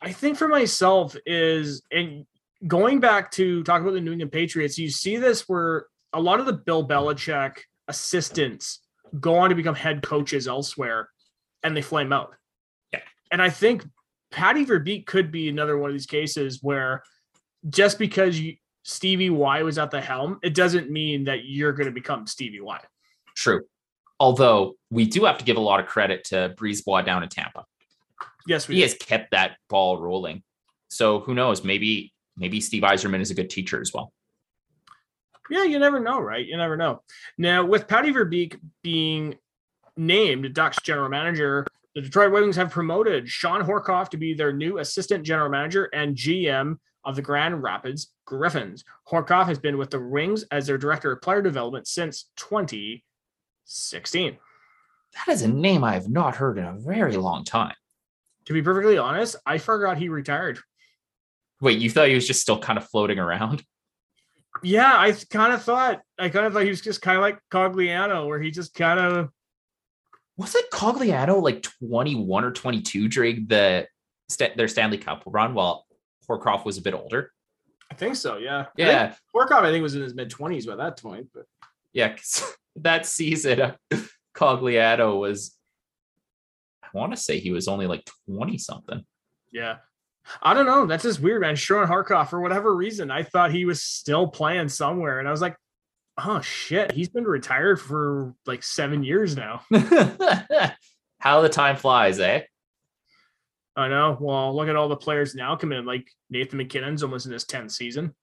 I 0.00 0.12
think 0.12 0.36
for 0.36 0.48
myself 0.48 1.16
is 1.26 1.82
and 1.92 2.26
going 2.66 3.00
back 3.00 3.30
to 3.32 3.62
talk 3.64 3.80
about 3.80 3.94
the 3.94 4.00
New 4.00 4.12
England 4.12 4.32
Patriots, 4.32 4.78
you 4.78 4.90
see 4.90 5.16
this 5.16 5.48
where 5.48 5.86
a 6.12 6.20
lot 6.20 6.40
of 6.40 6.46
the 6.46 6.52
Bill 6.52 6.86
Belichick 6.86 7.58
assistants 7.88 8.80
go 9.20 9.36
on 9.36 9.50
to 9.50 9.54
become 9.54 9.74
head 9.74 10.02
coaches 10.02 10.48
elsewhere 10.48 11.08
and 11.62 11.76
they 11.76 11.82
flame 11.82 12.12
out. 12.12 12.34
Yeah. 12.92 13.00
And 13.30 13.42
I 13.42 13.50
think 13.50 13.84
Patty 14.30 14.64
Verbeek 14.64 15.06
could 15.06 15.30
be 15.30 15.48
another 15.48 15.78
one 15.78 15.90
of 15.90 15.94
these 15.94 16.06
cases 16.06 16.60
where 16.62 17.02
just 17.68 17.98
because 17.98 18.38
you, 18.38 18.56
Stevie 18.82 19.30
Y 19.30 19.62
was 19.62 19.78
at 19.78 19.90
the 19.90 20.00
helm, 20.00 20.38
it 20.42 20.54
doesn't 20.54 20.90
mean 20.90 21.24
that 21.24 21.44
you're 21.44 21.72
going 21.72 21.86
to 21.86 21.92
become 21.92 22.26
Stevie 22.26 22.60
Y. 22.60 22.80
True. 23.36 23.62
Although 24.22 24.76
we 24.88 25.04
do 25.04 25.24
have 25.24 25.38
to 25.38 25.44
give 25.44 25.56
a 25.56 25.60
lot 25.60 25.80
of 25.80 25.86
credit 25.86 26.22
to 26.26 26.54
BriseBois 26.56 27.04
down 27.04 27.24
in 27.24 27.28
Tampa. 27.28 27.64
Yes, 28.46 28.66
he 28.66 28.76
do. 28.76 28.82
has 28.82 28.94
kept 28.94 29.32
that 29.32 29.56
ball 29.68 30.00
rolling. 30.00 30.44
So 30.90 31.18
who 31.18 31.34
knows? 31.34 31.64
Maybe 31.64 32.12
maybe 32.36 32.60
Steve 32.60 32.84
Yzerman 32.84 33.20
is 33.20 33.32
a 33.32 33.34
good 33.34 33.50
teacher 33.50 33.80
as 33.80 33.92
well. 33.92 34.12
Yeah, 35.50 35.64
you 35.64 35.80
never 35.80 35.98
know, 35.98 36.20
right? 36.20 36.46
You 36.46 36.56
never 36.56 36.76
know. 36.76 37.02
Now, 37.36 37.66
with 37.66 37.88
Patty 37.88 38.12
Verbeek 38.12 38.60
being 38.84 39.34
named 39.96 40.54
Ducks 40.54 40.78
general 40.84 41.08
manager, 41.08 41.66
the 41.96 42.02
Detroit 42.02 42.30
Red 42.30 42.42
Wings 42.42 42.56
have 42.56 42.70
promoted 42.70 43.28
Shawn 43.28 43.66
Horcoff 43.66 44.08
to 44.10 44.16
be 44.16 44.34
their 44.34 44.52
new 44.52 44.78
assistant 44.78 45.24
general 45.24 45.50
manager 45.50 45.90
and 45.92 46.14
GM 46.14 46.76
of 47.04 47.16
the 47.16 47.22
Grand 47.22 47.60
Rapids 47.60 48.12
Griffins. 48.24 48.84
Horcoff 49.10 49.46
has 49.46 49.58
been 49.58 49.78
with 49.78 49.90
the 49.90 50.00
Wings 50.00 50.44
as 50.52 50.68
their 50.68 50.78
director 50.78 51.10
of 51.10 51.22
player 51.22 51.42
development 51.42 51.88
since 51.88 52.30
20 52.36 53.02
16. 53.64 54.38
That 55.14 55.32
is 55.32 55.42
a 55.42 55.48
name 55.48 55.84
I 55.84 55.94
have 55.94 56.08
not 56.08 56.36
heard 56.36 56.58
in 56.58 56.64
a 56.64 56.78
very 56.78 57.16
long 57.16 57.44
time. 57.44 57.74
To 58.46 58.52
be 58.52 58.62
perfectly 58.62 58.98
honest, 58.98 59.36
I 59.46 59.58
forgot 59.58 59.98
he 59.98 60.08
retired. 60.08 60.58
Wait, 61.60 61.78
you 61.78 61.90
thought 61.90 62.08
he 62.08 62.14
was 62.14 62.26
just 62.26 62.40
still 62.40 62.58
kind 62.58 62.78
of 62.78 62.88
floating 62.88 63.18
around? 63.18 63.62
Yeah, 64.62 64.92
I 64.98 65.12
kind 65.30 65.52
of 65.52 65.62
thought 65.62 66.02
I 66.18 66.28
kind 66.28 66.46
of 66.46 66.52
thought 66.52 66.64
he 66.64 66.68
was 66.68 66.80
just 66.80 67.02
kind 67.02 67.16
of 67.16 67.22
like 67.22 67.38
Cogliano, 67.50 68.26
where 68.26 68.40
he 68.40 68.50
just 68.50 68.74
kind 68.74 68.98
of 68.98 69.30
was 70.36 70.54
it 70.54 70.70
Cogliano 70.70 71.40
like 71.40 71.62
21 71.62 72.44
or 72.44 72.50
22 72.50 73.08
during 73.08 73.46
the 73.46 73.86
their 74.56 74.68
Stanley 74.68 74.98
Cup 74.98 75.22
run 75.26 75.54
while 75.54 75.86
Horcoff 76.28 76.64
was 76.64 76.78
a 76.78 76.82
bit 76.82 76.94
older. 76.94 77.32
I 77.90 77.94
think 77.94 78.16
so. 78.16 78.38
Yeah. 78.38 78.66
Yeah. 78.76 79.14
I 79.14 79.38
Horcoff, 79.38 79.62
I 79.62 79.70
think 79.70 79.82
was 79.82 79.94
in 79.94 80.02
his 80.02 80.14
mid 80.14 80.30
20s 80.30 80.66
by 80.66 80.76
that 80.76 81.00
point, 81.00 81.28
but 81.34 81.44
yeah, 81.92 82.16
that 82.76 83.06
season, 83.06 83.74
Cogliano 84.36 85.18
was, 85.18 85.56
I 86.82 86.88
want 86.94 87.12
to 87.12 87.16
say 87.20 87.38
he 87.38 87.52
was 87.52 87.68
only 87.68 87.86
like 87.86 88.08
20 88.28 88.58
something. 88.58 89.04
Yeah. 89.52 89.76
I 90.40 90.54
don't 90.54 90.66
know. 90.66 90.86
That's 90.86 91.02
just 91.02 91.20
weird, 91.20 91.40
man. 91.40 91.56
Shawn 91.56 91.88
Horcoff, 91.88 92.30
for 92.30 92.40
whatever 92.40 92.74
reason, 92.74 93.10
I 93.10 93.22
thought 93.22 93.52
he 93.52 93.64
was 93.64 93.82
still 93.82 94.28
playing 94.28 94.68
somewhere. 94.68 95.18
And 95.18 95.26
I 95.26 95.30
was 95.30 95.40
like, 95.40 95.56
oh 96.18 96.40
shit, 96.40 96.92
he's 96.92 97.08
been 97.08 97.24
retired 97.24 97.80
for 97.80 98.34
like 98.46 98.62
seven 98.62 99.02
years 99.02 99.36
now. 99.36 99.62
How 101.18 101.40
the 101.40 101.48
time 101.48 101.76
flies, 101.76 102.18
eh? 102.18 102.42
I 103.74 103.88
know. 103.88 104.16
Well, 104.20 104.54
look 104.54 104.68
at 104.68 104.76
all 104.76 104.88
the 104.88 104.96
players 104.96 105.34
now 105.34 105.56
coming 105.56 105.78
in. 105.78 105.86
Like 105.86 106.08
Nathan 106.30 106.58
MacKinnon's 106.58 107.02
almost 107.02 107.26
in 107.26 107.32
his 107.32 107.44
10th 107.44 107.70
season. 107.70 108.14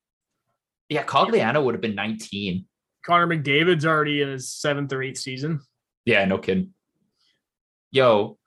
Yeah, 0.90 1.04
Cogliano 1.04 1.64
would 1.64 1.76
have 1.76 1.82
been 1.82 1.96
19. 1.96 2.66
Connor 3.06 3.28
McDavid's 3.28 3.86
already 3.86 4.22
in 4.22 4.30
his 4.30 4.52
seventh 4.52 4.92
or 4.94 5.02
eighth 5.02 5.20
season. 5.20 5.62
Yeah, 6.06 6.26
no 6.26 6.38
kidding. 6.38 6.74
Yo, 7.92 8.38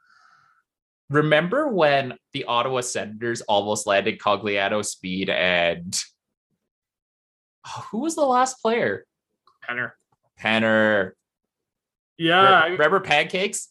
remember 1.10 1.68
when 1.68 2.14
the 2.32 2.44
Ottawa 2.44 2.80
Senators 2.80 3.40
almost 3.42 3.86
landed 3.86 4.18
Cogliano 4.18 4.84
speed 4.84 5.30
and 5.30 6.00
who 7.90 7.98
was 7.98 8.14
the 8.14 8.24
last 8.24 8.60
player? 8.60 9.04
Penner. 9.68 9.92
Penner. 10.40 11.12
Yeah. 12.18 12.64
Re- 12.64 12.72
remember 12.72 13.00
pancakes? 13.00 13.68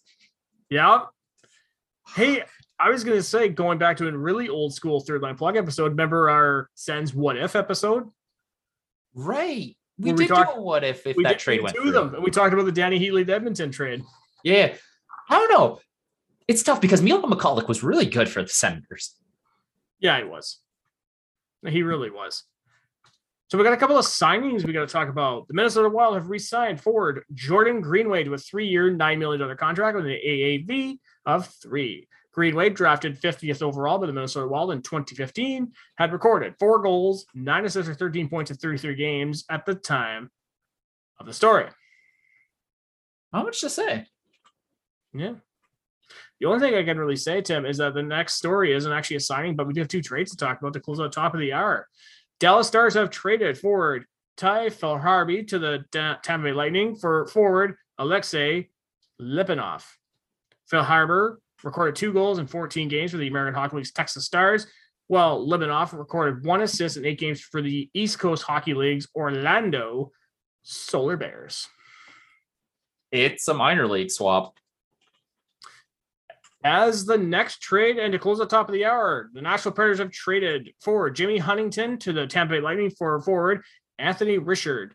Yeah. 0.70 1.06
Hey, 2.16 2.44
I 2.80 2.90
was 2.90 3.04
gonna 3.04 3.22
say, 3.22 3.50
going 3.50 3.78
back 3.78 3.98
to 3.98 4.08
a 4.08 4.18
really 4.18 4.50
old 4.50 4.74
school 4.74 5.00
third 5.02 5.22
line 5.22 5.36
plug 5.36 5.56
episode, 5.56 5.92
remember 5.92 6.30
our 6.30 6.70
Sens 6.76 7.14
What 7.14 7.38
If 7.38 7.56
episode? 7.56 8.10
Right. 9.14 9.76
We 10.02 10.14
did 10.14 10.28
talk, 10.28 10.54
do 10.56 10.60
a 10.60 10.64
what 10.64 10.84
if 10.84 11.06
if 11.06 11.18
that 11.24 11.40
trade 11.40 11.62
went 11.62 11.76
through. 11.76 11.92
them. 11.92 12.16
We 12.22 12.32
talked 12.32 12.54
about 12.54 12.66
the 12.66 12.72
Dany 12.72 13.00
Heatley 13.00 13.26
the 13.26 13.36
Edmonton 13.36 13.72
trade. 13.72 14.04
Yeah. 14.44 14.74
I 15.30 15.36
don't 15.36 15.52
know. 15.52 15.80
It's 16.48 16.64
tough 16.64 16.82
because 16.82 17.02
Milan 17.02 17.30
Michalek 17.32 17.68
was 17.68 17.84
really 17.84 18.06
good 18.06 18.28
for 18.28 18.42
the 18.42 18.50
Senators. 18.50 19.16
Yeah, 20.00 20.18
he 20.18 20.24
was. 20.26 20.60
He 21.66 21.84
really 21.84 22.10
was. 22.10 22.44
So 23.50 23.58
we 23.58 23.64
got 23.64 23.74
a 23.74 23.78
couple 23.78 23.98
of 23.98 24.06
signings 24.06 24.66
we 24.66 24.74
got 24.74 24.88
to 24.88 24.92
talk 24.92 25.10
about. 25.10 25.48
The 25.48 25.54
Minnesota 25.54 25.90
Wild 25.90 26.16
have 26.16 26.30
re-signed 26.30 26.80
forward 26.80 27.24
Jordan 27.34 27.82
Greenway 27.82 28.24
to 28.24 28.34
a 28.34 28.38
three-year, 28.38 28.92
nine 28.92 29.20
million 29.20 29.42
dollar 29.42 29.56
contract 29.56 29.96
with 29.98 30.06
an 30.06 30.12
AAV 30.26 30.98
of 31.26 31.48
three. 31.62 32.08
Greenway, 32.34 32.70
drafted 32.70 33.20
50th 33.20 33.62
overall 33.62 33.98
by 33.98 34.08
the 34.08 34.14
Minnesota 34.14 34.48
Wild 34.48 34.72
in 34.72 34.82
2015, 34.82 35.72
had 35.96 36.14
recorded 36.14 36.56
four 36.60 36.82
goals, 36.82 37.26
nine 37.34 37.66
assists, 37.66 37.90
or 37.90 37.94
13 37.94 38.30
points 38.30 38.52
in 38.52 38.58
33 38.58 38.96
games 38.96 39.46
at 39.50 39.66
the 39.66 39.76
time 39.76 40.32
of 41.20 41.26
the 41.26 41.34
story. 41.34 41.66
How 43.34 43.44
much 43.44 43.62
to 43.62 43.70
say? 43.70 44.06
Yeah. 45.14 45.34
The 46.40 46.48
only 46.48 46.60
thing 46.60 46.76
I 46.76 46.84
can 46.84 46.98
really 46.98 47.16
say, 47.16 47.42
Tim, 47.42 47.66
is 47.66 47.78
that 47.78 47.94
the 47.94 48.04
next 48.04 48.36
story 48.36 48.74
isn't 48.74 48.92
actually 48.92 49.18
a 49.18 49.22
signing, 49.22 49.56
but 49.56 49.68
we 49.68 49.74
do 49.74 49.82
have 49.82 49.88
two 49.88 50.02
trades 50.02 50.32
to 50.32 50.38
talk 50.38 50.60
about 50.60 50.74
to 50.74 50.80
close 50.80 51.00
out 51.00 51.12
top 51.12 51.34
of 51.34 51.40
the 51.40 51.54
hour. 51.54 51.88
Dallas 52.40 52.68
Stars 52.68 52.96
have 52.96 53.12
traded 53.12 53.58
forward 53.58 54.06
Tye 54.38 54.70
Felhaber 54.70 55.48
to 55.50 55.60
the 55.60 55.86
Tampa 55.92 56.46
Bay 56.46 56.52
Lightning 56.52 56.96
for 56.96 57.28
forward 57.28 57.76
Alexei 58.00 58.70
Lipanov. 59.22 59.84
Felhaber 60.72 61.38
recorded 61.64 61.96
two 61.96 62.14
goals 62.14 62.40
in 62.40 62.48
14 62.48 62.88
games 62.88 63.12
for 63.12 63.18
the 63.18 63.28
American 63.28 63.54
Hockey 63.54 63.78
League's 63.78 63.92
Texas 63.92 64.26
Stars, 64.26 64.68
while 65.08 65.46
Lipanov 65.46 65.98
recorded 65.98 66.46
one 66.46 66.62
assist 66.62 66.98
in 66.98 67.06
eight 67.06 67.20
games 67.20 67.42
for 67.42 67.62
the 67.62 67.90
East 67.94 68.20
Coast 68.20 68.44
Hockey 68.44 68.74
League's 68.74 69.08
Orlando 69.16 70.12
Solar 70.64 71.18
Bears. 71.18 71.68
It's 73.12 73.48
a 73.48 73.54
minor 73.54 73.88
league 73.88 74.10
swap. 74.12 74.56
As 76.64 77.06
the 77.06 77.18
next 77.18 77.62
trade, 77.62 77.98
and 77.98 78.14
to 78.14 78.20
close 78.20 78.38
the 78.38 78.46
top 78.46 78.70
of 78.70 78.74
the 78.74 78.86
hour, 78.86 79.30
the 79.34 79.42
Nashville 79.42 79.72
Predators 79.72 79.98
have 79.98 80.12
traded 80.12 80.74
for 80.80 81.10
Jimmy 81.10 81.40
Huntington 81.40 81.98
to 82.00 82.14
the 82.14 82.28
Tampa 82.28 82.54
Bay 82.54 82.62
Lightning 82.62 82.92
for 82.92 83.20
forward 83.22 83.64
Anthony 83.98 84.38
Richard. 84.38 84.94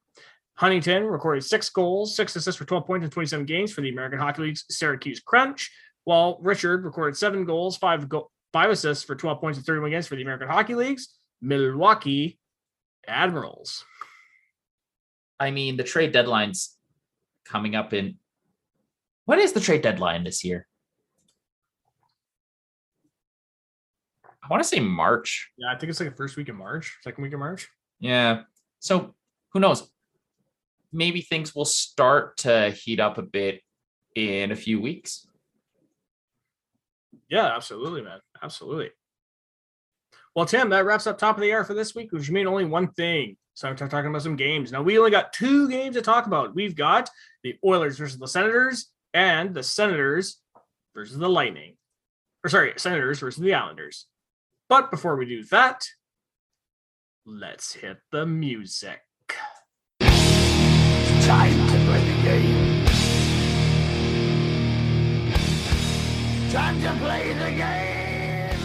Huntington 0.55 1.05
recorded 1.05 1.45
six 1.45 1.69
goals, 1.69 2.17
six 2.17 2.35
assists 2.37 2.59
for 2.59 2.65
12 2.65 2.87
points 2.87 3.05
in 3.05 3.11
27 3.11 3.45
games 3.47 3.73
for 3.73 3.83
the 3.83 3.91
American 3.91 4.19
Hockey 4.19 4.43
League's 4.43 4.65
Syracuse 4.71 5.21
Crunch, 5.21 5.71
while 6.07 6.39
Richard 6.41 6.85
recorded 6.85 7.17
seven 7.17 7.45
goals, 7.45 7.77
five 7.77 8.09
go- 8.09 8.31
five 8.53 8.71
assists 8.71 9.05
for 9.05 9.17
12 9.17 9.41
points 9.41 9.59
in 9.59 9.65
31 9.65 9.91
games 9.91 10.07
for 10.07 10.15
the 10.15 10.23
American 10.23 10.49
Hockey 10.49 10.77
League's 10.77 11.19
Milwaukee 11.43 12.39
Admirals. 13.09 13.85
I 15.39 15.51
mean, 15.51 15.77
the 15.77 15.83
trade 15.83 16.13
deadline's 16.13 16.77
coming 17.45 17.75
up 17.75 17.93
in. 17.93 18.19
What 19.25 19.41
is 19.41 19.53
the 19.53 19.61
trade 19.61 19.83
deadline 19.83 20.23
this 20.23 20.45
year? 20.45 20.69
I 24.45 24.47
want 24.49 24.63
to 24.63 24.69
say 24.69 24.79
March. 24.79 25.51
Yeah, 25.59 25.73
I 25.73 25.77
think 25.77 25.91
it's 25.91 25.99
like 25.99 26.11
the 26.11 26.17
first 26.17 26.37
week 26.37 26.49
of 26.49 26.55
March, 26.55 26.99
second 27.03 27.25
week 27.25 27.33
of 27.33 27.41
March. 27.41 27.69
Yeah. 27.99 28.43
So 28.79 29.17
who 29.53 29.59
knows? 29.59 29.91
Maybe 30.93 31.21
things 31.21 31.53
will 31.53 31.65
start 31.65 32.37
to 32.39 32.71
heat 32.71 33.01
up 33.01 33.19
a 33.19 33.23
bit 33.23 33.61
in 34.15 34.53
a 34.53 34.57
few 34.57 34.81
weeks. 34.81 35.27
Yeah, 37.29 37.55
absolutely, 37.55 38.03
man. 38.03 38.21
Absolutely. 38.43 38.91
Well, 40.35 40.47
Tim, 40.47 40.69
that 40.71 40.85
wraps 40.85 41.07
up 41.07 41.19
top 41.19 41.37
of 41.37 41.43
the 41.43 41.51
air 41.51 41.65
for 41.65 41.75
this 41.75 41.95
week, 41.95 42.13
which 42.13 42.31
means 42.31 42.47
only 42.47 42.67
one 42.67 42.89
thing. 42.89 43.37
So 43.55 43.69
I'm 43.69 43.77
talking 43.77 44.11
about 44.11 44.23
some 44.23 44.37
games. 44.37 44.71
Now 44.71 44.83
we 44.83 44.99
only 44.99 45.11
got 45.11 45.33
two 45.33 45.69
games 45.69 45.97
to 45.97 46.03
talk 46.03 46.27
about. 46.27 46.55
We've 46.55 46.77
got 46.77 47.09
the 47.43 47.57
Oilers 47.65 47.97
versus 47.97 48.19
the 48.19 48.29
Senators 48.29 48.91
and 49.15 49.55
the 49.55 49.63
Senators 49.63 50.43
versus 50.95 51.17
the 51.17 51.29
Lightning. 51.29 51.77
Or 52.45 52.51
sorry, 52.51 52.75
Senators 52.77 53.21
versus 53.21 53.43
the 53.43 53.55
Islanders. 53.55 54.07
But 54.69 54.91
before 54.91 55.17
we 55.17 55.25
do 55.25 55.43
that, 55.45 55.87
let's 57.25 57.73
hit 57.73 57.97
the 58.13 58.27
music. 58.27 59.01
Time 60.01 61.67
to 61.69 61.85
play 61.87 62.05
the 62.05 62.23
game. 62.23 62.66
Time 66.53 66.81
to 66.81 66.93
play 67.01 67.33
the 67.33 67.51
game. 67.57 68.59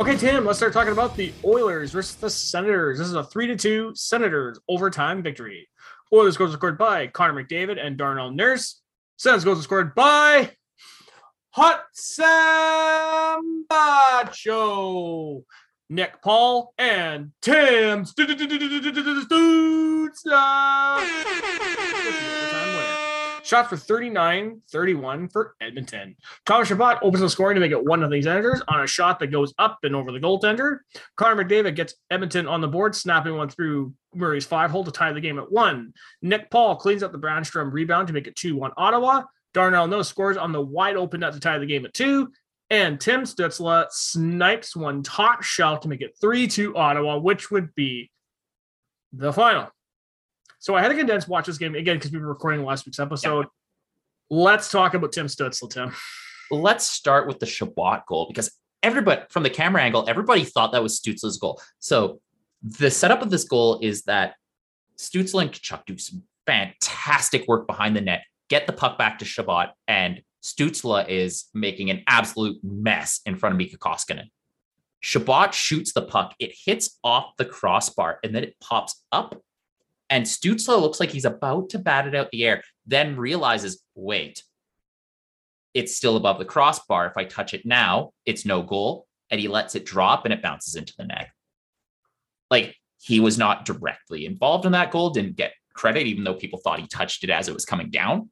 Okay, 0.00 0.16
Tim, 0.16 0.44
let's 0.44 0.58
start 0.58 0.72
talking 0.72 0.92
about 0.92 1.16
the 1.16 1.32
Oilers 1.44 1.92
versus 1.92 2.16
the 2.16 2.28
Senators. 2.28 2.98
This 2.98 3.08
is 3.08 3.14
a 3.14 3.24
3 3.24 3.46
to 3.48 3.56
2 3.56 3.92
Senators 3.94 4.58
overtime 4.68 5.22
victory. 5.22 5.68
Oilers 6.12 6.36
goals 6.36 6.52
scored 6.52 6.78
by 6.78 7.06
Connor 7.06 7.44
McDavid 7.44 7.84
and 7.84 7.96
Darnell 7.96 8.30
Nurse. 8.30 8.80
Senators 9.16 9.44
goals 9.44 9.62
scored 9.62 9.94
by 9.94 10.50
Hot 11.50 11.84
Sam 11.92 13.64
Sambacho, 13.70 15.44
Nick 15.90 16.22
Paul, 16.22 16.72
and 16.78 17.32
Tim. 17.42 18.04
Shots 23.44 23.68
for 23.68 23.76
39 23.76 24.62
31 24.70 25.28
for 25.28 25.54
Edmonton. 25.60 26.16
Connor 26.46 26.64
Chabot 26.64 26.98
opens 27.02 27.20
the 27.20 27.28
scoring 27.28 27.56
to 27.56 27.60
make 27.60 27.72
it 27.72 27.84
one 27.84 28.02
of 28.02 28.10
these 28.10 28.24
Senators 28.24 28.62
on 28.68 28.82
a 28.82 28.86
shot 28.86 29.18
that 29.18 29.26
goes 29.26 29.52
up 29.58 29.80
and 29.82 29.94
over 29.94 30.12
the 30.12 30.18
goaltender. 30.18 30.78
Connor 31.16 31.44
McDavid 31.44 31.76
gets 31.76 31.94
Edmonton 32.10 32.48
on 32.48 32.62
the 32.62 32.68
board, 32.68 32.94
snapping 32.94 33.36
one 33.36 33.50
through 33.50 33.92
Murray's 34.14 34.46
five 34.46 34.70
hole 34.70 34.82
to 34.82 34.90
tie 34.90 35.12
the 35.12 35.20
game 35.20 35.38
at 35.38 35.52
one. 35.52 35.92
Nick 36.22 36.50
Paul 36.50 36.76
cleans 36.76 37.02
up 37.02 37.12
the 37.12 37.18
Brännström 37.18 37.70
rebound 37.70 38.06
to 38.06 38.14
make 38.14 38.26
it 38.26 38.34
2 38.34 38.56
1 38.56 38.72
Ottawa. 38.78 39.24
Darnell 39.52 39.88
No 39.88 40.00
scores 40.00 40.38
on 40.38 40.52
the 40.52 40.62
wide 40.62 40.96
open 40.96 41.20
net 41.20 41.34
to 41.34 41.40
tie 41.40 41.58
the 41.58 41.66
game 41.66 41.84
at 41.84 41.92
two. 41.92 42.32
And 42.70 42.98
Tim 42.98 43.24
Stützle 43.24 43.86
snipes 43.90 44.74
one 44.74 45.02
top 45.02 45.42
shelf 45.42 45.80
to 45.80 45.88
make 45.88 46.00
it 46.00 46.16
3 46.18 46.48
2 46.48 46.76
Ottawa, 46.76 47.18
which 47.18 47.50
would 47.50 47.74
be 47.74 48.10
the 49.12 49.34
final. 49.34 49.68
So 50.64 50.74
I 50.74 50.80
had 50.80 50.88
to 50.88 50.94
condense 50.94 51.28
watch 51.28 51.44
this 51.44 51.58
game 51.58 51.74
again 51.74 51.96
because 51.96 52.10
we 52.10 52.18
were 52.18 52.26
recording 52.26 52.64
last 52.64 52.86
week's 52.86 52.98
episode. 52.98 53.44
Let's 54.30 54.70
talk 54.70 54.94
about 54.94 55.12
Tim 55.12 55.26
Stützle, 55.26 55.68
Tim. 55.68 55.92
Let's 56.50 56.86
start 56.86 57.28
with 57.28 57.38
the 57.38 57.44
Chabot 57.44 58.06
goal 58.06 58.26
because 58.28 58.50
everybody 58.82 59.20
from 59.28 59.42
the 59.42 59.50
camera 59.50 59.82
angle, 59.82 60.08
everybody 60.08 60.42
thought 60.42 60.72
that 60.72 60.82
was 60.82 60.98
Stützle's 60.98 61.36
goal. 61.36 61.60
So 61.80 62.18
the 62.62 62.90
setup 62.90 63.20
of 63.20 63.28
this 63.28 63.44
goal 63.44 63.78
is 63.82 64.04
that 64.04 64.36
Stützle 64.96 65.42
and 65.42 65.52
Tkachuk 65.52 65.84
do 65.84 65.98
some 65.98 66.22
fantastic 66.46 67.46
work 67.46 67.66
behind 67.66 67.94
the 67.94 68.00
net, 68.00 68.22
get 68.48 68.66
the 68.66 68.72
puck 68.72 68.96
back 68.96 69.18
to 69.18 69.26
Chabot, 69.26 69.68
and 69.86 70.22
Stützle 70.42 71.06
is 71.06 71.44
making 71.52 71.90
an 71.90 72.02
absolute 72.06 72.56
mess 72.62 73.20
in 73.26 73.36
front 73.36 73.52
of 73.52 73.58
Mikko 73.58 73.76
Koskinen. 73.76 74.30
Chabot 75.02 75.52
shoots 75.52 75.92
the 75.92 76.06
puck, 76.06 76.34
it 76.38 76.54
hits 76.64 76.98
off 77.04 77.36
the 77.36 77.44
crossbar, 77.44 78.18
and 78.24 78.34
then 78.34 78.44
it 78.44 78.56
pops 78.62 79.04
up. 79.12 79.42
And 80.10 80.26
Stützle 80.26 80.80
looks 80.80 81.00
like 81.00 81.10
he's 81.10 81.24
about 81.24 81.70
to 81.70 81.78
bat 81.78 82.06
it 82.06 82.14
out 82.14 82.30
the 82.30 82.44
air, 82.44 82.62
then 82.86 83.16
realizes, 83.16 83.82
wait, 83.94 84.42
it's 85.72 85.96
still 85.96 86.16
above 86.16 86.38
the 86.38 86.44
crossbar. 86.44 87.06
If 87.06 87.16
I 87.16 87.24
touch 87.24 87.54
it 87.54 87.66
now, 87.66 88.12
it's 88.24 88.44
no 88.44 88.62
goal. 88.62 89.06
And 89.30 89.40
he 89.40 89.48
lets 89.48 89.74
it 89.74 89.86
drop 89.86 90.24
and 90.24 90.32
it 90.32 90.42
bounces 90.42 90.76
into 90.76 90.94
the 90.96 91.04
net. 91.04 91.30
Like 92.50 92.76
he 93.00 93.20
was 93.20 93.38
not 93.38 93.64
directly 93.64 94.26
involved 94.26 94.66
in 94.66 94.72
that 94.72 94.90
goal, 94.90 95.10
didn't 95.10 95.36
get 95.36 95.54
credit, 95.74 96.06
even 96.06 96.24
though 96.24 96.34
people 96.34 96.60
thought 96.60 96.80
he 96.80 96.86
touched 96.86 97.24
it 97.24 97.30
as 97.30 97.48
it 97.48 97.54
was 97.54 97.64
coming 97.64 97.90
down. 97.90 98.30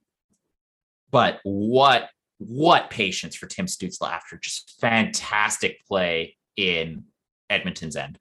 But 1.10 1.40
what 1.42 2.08
what 2.38 2.90
patience 2.90 3.36
for 3.36 3.46
Tim 3.46 3.66
Stützle 3.66 4.10
after 4.10 4.36
just 4.36 4.76
fantastic 4.80 5.84
play 5.86 6.36
in 6.56 7.04
Edmonton's 7.48 7.96
end. 7.96 8.18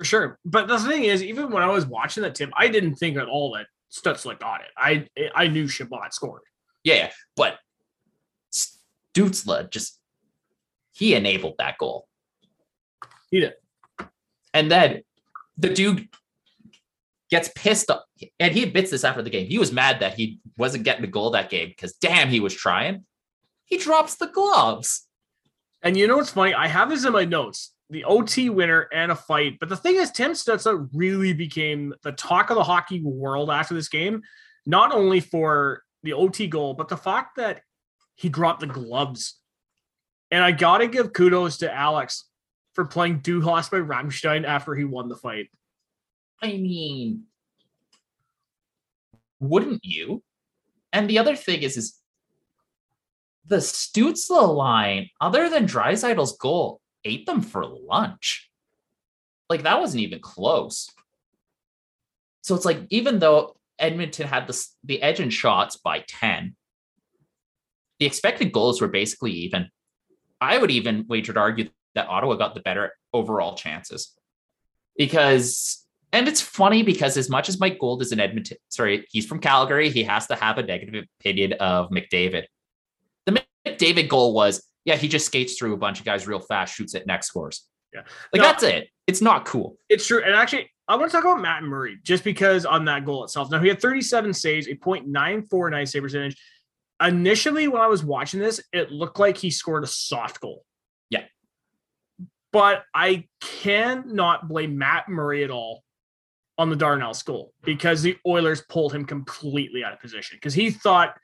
For 0.00 0.04
sure. 0.06 0.38
But 0.46 0.66
the 0.66 0.78
thing 0.78 1.04
is, 1.04 1.22
even 1.22 1.50
when 1.50 1.62
I 1.62 1.66
was 1.66 1.84
watching 1.84 2.22
that, 2.22 2.34
Tim, 2.34 2.50
I 2.56 2.68
didn't 2.68 2.94
think 2.94 3.18
at 3.18 3.28
all 3.28 3.52
that 3.52 3.66
Stützle 3.92 4.38
got 4.38 4.62
it. 4.62 4.68
I 4.74 5.06
I 5.34 5.46
knew 5.46 5.68
Chabot 5.68 6.14
scored. 6.14 6.40
Yeah, 6.82 6.94
yeah, 6.94 7.10
but 7.36 7.58
Stützle 8.50 9.68
just 9.68 10.00
he 10.92 11.14
enabled 11.14 11.56
that 11.58 11.76
goal. 11.76 12.08
He 13.30 13.40
did. 13.40 13.52
And 14.54 14.70
then 14.70 15.02
the 15.58 15.68
dude 15.68 16.08
gets 17.30 17.50
pissed 17.54 17.90
off, 17.90 18.04
and 18.38 18.54
he 18.54 18.62
admits 18.62 18.90
this 18.90 19.04
after 19.04 19.20
the 19.20 19.28
game. 19.28 19.48
He 19.48 19.58
was 19.58 19.70
mad 19.70 20.00
that 20.00 20.14
he 20.14 20.40
wasn't 20.56 20.84
getting 20.84 21.02
the 21.02 21.08
goal 21.08 21.32
that 21.32 21.50
game 21.50 21.68
because 21.68 21.92
damn, 21.92 22.30
he 22.30 22.40
was 22.40 22.54
trying. 22.54 23.04
He 23.66 23.76
drops 23.76 24.14
the 24.14 24.28
gloves. 24.28 25.06
And 25.82 25.94
you 25.94 26.06
know 26.06 26.16
what's 26.16 26.30
funny? 26.30 26.54
I 26.54 26.68
have 26.68 26.88
this 26.88 27.04
in 27.04 27.12
my 27.12 27.26
notes 27.26 27.74
the 27.90 28.04
OT 28.04 28.48
winner 28.50 28.88
and 28.92 29.10
a 29.12 29.16
fight. 29.16 29.58
But 29.58 29.68
the 29.68 29.76
thing 29.76 29.96
is, 29.96 30.10
Tim 30.10 30.32
Stützle 30.32 30.88
really 30.94 31.32
became 31.32 31.92
the 32.02 32.12
talk 32.12 32.50
of 32.50 32.56
the 32.56 32.64
hockey 32.64 33.02
world 33.02 33.50
after 33.50 33.74
this 33.74 33.88
game, 33.88 34.22
not 34.64 34.92
only 34.92 35.20
for 35.20 35.82
the 36.02 36.12
OT 36.12 36.46
goal, 36.46 36.74
but 36.74 36.88
the 36.88 36.96
fact 36.96 37.36
that 37.36 37.62
he 38.14 38.28
dropped 38.28 38.60
the 38.60 38.66
gloves. 38.66 39.38
And 40.30 40.44
I 40.44 40.52
got 40.52 40.78
to 40.78 40.86
give 40.86 41.12
kudos 41.12 41.58
to 41.58 41.74
Alex 41.74 42.26
for 42.74 42.84
playing 42.84 43.18
Du 43.20 43.40
Hast 43.40 43.70
by 43.70 43.78
Rammstein 43.78 44.44
after 44.44 44.74
he 44.74 44.84
won 44.84 45.08
the 45.08 45.16
fight. 45.16 45.48
I 46.40 46.48
mean, 46.48 47.24
wouldn't 49.40 49.84
you? 49.84 50.22
And 50.92 51.10
the 51.10 51.18
other 51.18 51.34
thing 51.34 51.62
is, 51.62 51.76
is 51.76 51.98
the 53.46 53.56
Stützle 53.56 54.54
line, 54.54 55.10
other 55.20 55.50
than 55.50 55.66
Draisaitl's 55.66 56.36
goal, 56.36 56.79
ate 57.04 57.26
them 57.26 57.40
for 57.40 57.64
lunch. 57.64 58.50
Like 59.48 59.62
that 59.62 59.80
wasn't 59.80 60.02
even 60.02 60.20
close. 60.20 60.88
So 62.42 62.54
it's 62.54 62.64
like 62.64 62.80
even 62.90 63.18
though 63.18 63.56
Edmonton 63.78 64.26
had 64.26 64.46
the 64.46 64.66
the 64.84 65.02
edge 65.02 65.20
in 65.20 65.30
shots 65.30 65.76
by 65.76 66.04
10, 66.06 66.54
the 67.98 68.06
expected 68.06 68.52
goals 68.52 68.80
were 68.80 68.88
basically 68.88 69.32
even. 69.32 69.68
I 70.40 70.56
would 70.56 70.70
even 70.70 71.04
wager 71.06 71.34
to 71.34 71.40
argue 71.40 71.68
that 71.94 72.08
Ottawa 72.08 72.34
got 72.34 72.54
the 72.54 72.60
better 72.60 72.92
overall 73.12 73.56
chances. 73.56 74.16
Because 74.96 75.86
and 76.12 76.26
it's 76.26 76.40
funny 76.40 76.82
because 76.82 77.16
as 77.16 77.30
much 77.30 77.48
as 77.48 77.60
Mike 77.60 77.78
Gould 77.78 78.02
is 78.02 78.12
an 78.12 78.20
Edmonton, 78.20 78.56
sorry, 78.68 79.06
he's 79.10 79.26
from 79.26 79.38
Calgary, 79.38 79.90
he 79.90 80.02
has 80.02 80.26
to 80.26 80.34
have 80.34 80.58
a 80.58 80.62
negative 80.62 81.04
opinion 81.20 81.52
of 81.54 81.88
McDavid. 81.90 82.44
The 83.26 83.44
McDavid 83.64 84.08
goal 84.08 84.34
was 84.34 84.62
yeah, 84.84 84.96
he 84.96 85.08
just 85.08 85.26
skates 85.26 85.56
through 85.56 85.74
a 85.74 85.76
bunch 85.76 85.98
of 85.98 86.04
guys 86.04 86.26
real 86.26 86.40
fast, 86.40 86.74
shoots 86.74 86.94
it, 86.94 87.06
next 87.06 87.26
scores. 87.26 87.66
Yeah. 87.92 88.02
Like 88.32 88.40
No, 88.40 88.42
that's 88.42 88.62
it. 88.62 88.88
It's 89.06 89.20
not 89.20 89.44
cool. 89.44 89.76
It's 89.88 90.06
true. 90.06 90.22
And 90.22 90.34
actually, 90.34 90.70
I 90.88 90.96
want 90.96 91.10
to 91.10 91.16
talk 91.16 91.24
about 91.24 91.40
Matt 91.40 91.62
Murray 91.62 91.98
just 92.02 92.24
because 92.24 92.64
on 92.64 92.84
that 92.86 93.04
goal 93.04 93.24
itself. 93.24 93.50
Now, 93.50 93.60
he 93.60 93.68
had 93.68 93.80
37 93.80 94.32
saves, 94.32 94.66
a 94.66 94.74
0.949 94.74 95.88
save 95.88 96.02
percentage. 96.02 96.36
Initially, 97.02 97.68
when 97.68 97.80
I 97.80 97.86
was 97.86 98.04
watching 98.04 98.40
this, 98.40 98.60
it 98.72 98.90
looked 98.90 99.18
like 99.18 99.36
he 99.36 99.50
scored 99.50 99.84
a 99.84 99.86
soft 99.86 100.40
goal. 100.40 100.64
Yeah. 101.08 101.24
But 102.52 102.84
I 102.94 103.26
cannot 103.40 104.48
blame 104.48 104.78
Matt 104.78 105.08
Murray 105.08 105.44
at 105.44 105.50
all 105.50 105.82
on 106.58 106.68
the 106.68 106.76
Darnell 106.76 107.14
goal 107.24 107.52
because 107.64 108.02
the 108.02 108.18
Oilers 108.26 108.62
pulled 108.68 108.92
him 108.92 109.04
completely 109.04 109.82
out 109.82 109.92
of 109.92 110.00
position 110.00 110.36
because 110.36 110.52
he 110.52 110.70
thought 110.70 111.16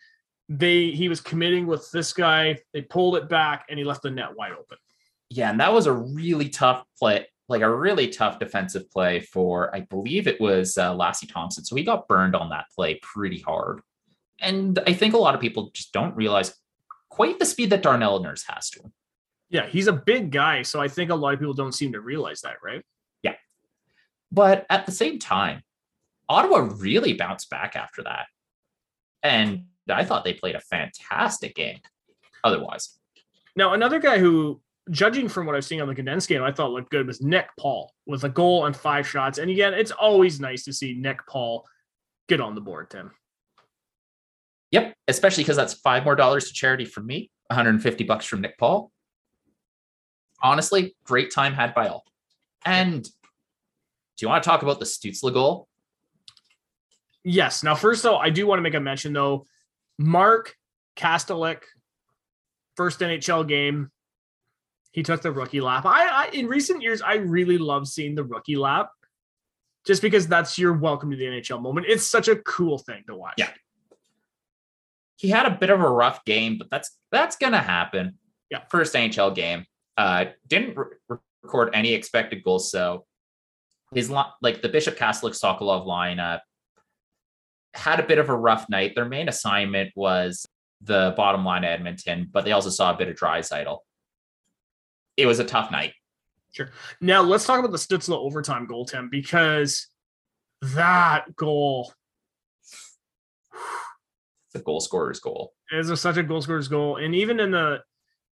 they 0.49 0.91
he 0.91 1.09
was 1.09 1.21
committing 1.21 1.67
with 1.67 1.91
this 1.91 2.13
guy. 2.13 2.59
They 2.73 2.83
pulled 2.83 3.17
it 3.17 3.29
back 3.29 3.67
and 3.69 3.79
he 3.79 3.85
left 3.85 4.03
the 4.03 4.11
net 4.11 4.37
wide 4.37 4.53
open. 4.53 4.79
Yeah, 5.29 5.51
and 5.51 5.61
that 5.61 5.73
was 5.73 5.87
a 5.87 5.93
really 5.93 6.49
tough 6.49 6.85
play, 6.99 7.27
like 7.49 7.63
a 7.63 7.75
really 7.75 8.09
tough 8.09 8.39
defensive 8.39 8.91
play 8.91 9.21
for, 9.21 9.75
I 9.75 9.81
believe 9.81 10.27
it 10.27 10.41
was 10.41 10.79
uh, 10.79 10.95
Lassi 10.95 11.31
Thompson. 11.31 11.65
So 11.65 11.75
he 11.75 11.83
got 11.83 12.07
burned 12.07 12.37
on 12.37 12.51
that 12.51 12.67
play 12.75 13.01
pretty 13.03 13.41
hard. 13.41 13.81
And 14.41 14.79
I 14.87 14.93
think 14.93 15.15
a 15.15 15.19
lot 15.19 15.35
of 15.35 15.41
people 15.41 15.71
just 15.73 15.93
don't 15.93 16.15
realize 16.15 16.55
quite 17.09 17.39
the 17.39 17.47
speed 17.47 17.71
that 17.71 17.83
Darnell 17.83 18.23
Nurse 18.23 18.45
has 18.49 18.71
to 18.71 18.83
him. 18.83 18.93
Yeah, 19.49 19.67
he's 19.67 19.87
a 19.87 19.93
big 19.93 20.31
guy, 20.31 20.63
so 20.63 20.81
I 20.81 20.89
think 20.89 21.11
a 21.11 21.15
lot 21.15 21.35
of 21.35 21.41
people 21.41 21.55
don't 21.55 21.73
seem 21.73 21.93
to 21.93 22.01
realize 22.01 22.41
that, 22.43 22.57
right? 22.65 22.83
Yeah, 23.23 23.35
but 24.31 24.67
at 24.69 24.87
the 24.87 24.93
same 24.93 25.19
time, 25.19 25.63
Ottawa 26.29 26.69
really 26.77 27.15
bounced 27.15 27.49
back 27.49 27.77
after 27.77 28.03
that. 28.03 28.27
And 29.23 29.67
I 29.89 30.05
thought 30.05 30.24
they 30.24 30.34
played 30.34 30.55
a 30.55 30.61
fantastic 30.61 31.55
game 31.55 31.78
otherwise. 32.43 32.99
Now, 33.55 33.72
another 33.74 33.99
guy 33.99 34.18
who, 34.18 34.61
judging 34.91 35.28
from 35.28 35.47
what 35.47 35.55
I've 35.55 35.64
seen 35.64 35.80
on 35.80 35.89
the 35.89 35.95
condensed 35.95 36.28
game, 36.28 36.43
I 36.43 36.53
thought 36.53 36.72
looked 36.72 36.91
good 36.91 37.07
was 37.07 37.20
Nick 37.20 37.49
Paul 37.59 37.93
with 38.07 38.24
a 38.24 38.28
goal 38.28 38.66
and 38.66 38.76
five 38.76 39.07
shots. 39.07 39.39
And 39.39 39.51
again, 39.51 39.74
it's 39.74 39.91
always 39.91 40.41
nice 40.41 40.64
to 40.64 40.72
see 40.72 40.95
Nick 40.95 41.26
Paul 41.26 41.66
get 42.28 42.41
on 42.41 42.55
the 42.55 42.61
board, 42.61 42.91
Tim. 42.91 43.11
Yep, 44.72 44.95
especially 45.09 45.45
because 45.45 45.57
that's 45.57 45.74
five 45.74 46.05
more 46.05 46.16
dollars 46.16 46.49
to 46.49 46.53
charity 46.53 46.84
from 46.84 47.07
me, 47.07 47.30
150 47.49 48.05
bucks 48.05 48.26
from 48.26 48.41
Nick 48.41 48.59
Paul. 48.59 48.91
Honestly, 50.43 50.95
great 51.05 51.32
time 51.32 51.55
had 51.55 51.74
by 51.74 51.89
all. 51.89 52.05
And 52.64 53.03
do 53.03 53.11
you 54.20 54.28
want 54.28 54.43
to 54.43 54.49
talk 54.49 54.62
about 54.62 54.80
the 54.80 54.84
Stützle 54.84 55.32
goal? 55.32 55.68
Yes. 57.24 57.62
Now, 57.62 57.74
first 57.74 58.03
though, 58.03 58.16
I 58.16 58.30
do 58.30 58.47
want 58.47 58.59
to 58.59 58.62
make 58.62 58.74
a 58.74 58.80
mention 58.80 59.12
though. 59.12 59.47
Mark 59.99 60.55
Kastelic, 60.97 61.63
first 62.77 63.01
NHL 63.01 63.47
game, 63.47 63.91
he 64.93 65.03
took 65.03 65.23
the 65.23 65.33
rookie 65.33 65.61
lap. 65.61 65.85
I, 65.85 66.07
I 66.07 66.29
in 66.33 66.47
recent 66.47 66.83
years, 66.83 67.03
I 67.03 67.17
really 67.17 67.59
love 67.59 67.87
seeing 67.87 68.15
the 68.15 68.25
rookie 68.25 68.57
lap, 68.57 68.91
just 69.87 70.03
because 70.03 70.27
that's 70.27 70.59
your 70.59 70.73
welcome 70.73 71.11
to 71.11 71.17
the 71.17 71.25
NHL 71.25 71.61
moment. 71.61 71.87
It's 71.89 72.07
such 72.07 72.29
a 72.29 72.37
cool 72.37 72.79
thing 72.79 73.05
to 73.09 73.15
watch. 73.15 73.35
Yeah. 73.37 73.51
He 75.17 75.29
had 75.29 75.47
a 75.47 75.51
bit 75.51 75.71
of 75.71 75.81
a 75.81 75.89
rough 75.89 76.25
game, 76.25 76.59
but 76.59 76.71
that's 76.71 76.99
that's 77.11 77.37
gonna 77.37 77.61
happen. 77.61 78.19
Yeah. 78.51 78.61
First 78.71 78.95
NHL 78.95 79.35
game. 79.35 79.65
Uh, 79.97 80.27
didn't 80.47 80.77
re- 80.77 81.19
record 81.43 81.71
any 81.73 81.95
expected 81.95 82.45
goals, 82.45 82.71
so 82.71 83.07
his 83.95 84.11
li- 84.11 84.33
like 84.43 84.63
the 84.63 84.69
Bishop 84.69 84.97
Kastelic 84.97 85.33
Sokolov 85.33 85.87
lineup 85.87 86.41
had 87.77 88.01
a 88.01 88.07
bit 88.07 88.18
of 88.18 88.29
a 88.29 88.37
rough 88.37 88.68
night. 88.68 88.95
Their 88.95 89.05
main 89.05 89.29
assignment 89.29 89.93
was 89.95 90.47
the 90.83 91.14
bottom 91.16 91.45
line 91.45 91.64
Edmonton, 91.64 92.29
but 92.31 92.45
they 92.45 92.53
also 92.53 92.70
saw 92.70 92.93
a 92.93 92.97
bit 92.97 93.09
of 93.09 93.16
Draisaitl. 93.16 93.79
It 95.16 95.27
was 95.27 95.39
a 95.39 95.45
tough 95.45 95.70
night. 95.70 95.93
Sure. 96.53 96.70
Now 97.01 97.22
let's 97.22 97.47
talk 97.47 97.59
about 97.59 97.72
the 97.72 97.79
Stützle 97.79 98.16
overtime 98.16 98.66
goal, 98.66 98.85
Tim, 98.85 99.09
because 99.11 99.89
that 100.62 101.35
goal 101.37 101.93
The 104.55 104.61
goal 104.61 104.81
scorer's 104.81 105.20
goal. 105.20 105.53
is 105.70 105.91
a, 105.91 105.97
such 105.97 106.16
a 106.16 106.22
goal 106.22 106.41
scorer's 106.41 106.68
goal, 106.68 106.97
and 106.97 107.14
even 107.14 107.41
in 107.41 107.51
the 107.51 107.83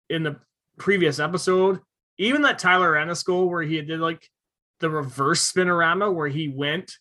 in 0.09 0.23
the 0.23 0.37
previous 0.77 1.19
episode, 1.19 1.79
even 2.17 2.41
that 2.41 2.57
Tyler 2.57 2.97
Ennis 2.97 3.21
goal 3.21 3.49
where 3.49 3.61
he 3.61 3.79
did 3.81 3.99
like 3.99 4.27
the 4.79 4.89
reverse 4.89 5.51
spinorama 5.51 6.11
where 6.13 6.27
he 6.27 6.47
went 6.47 6.91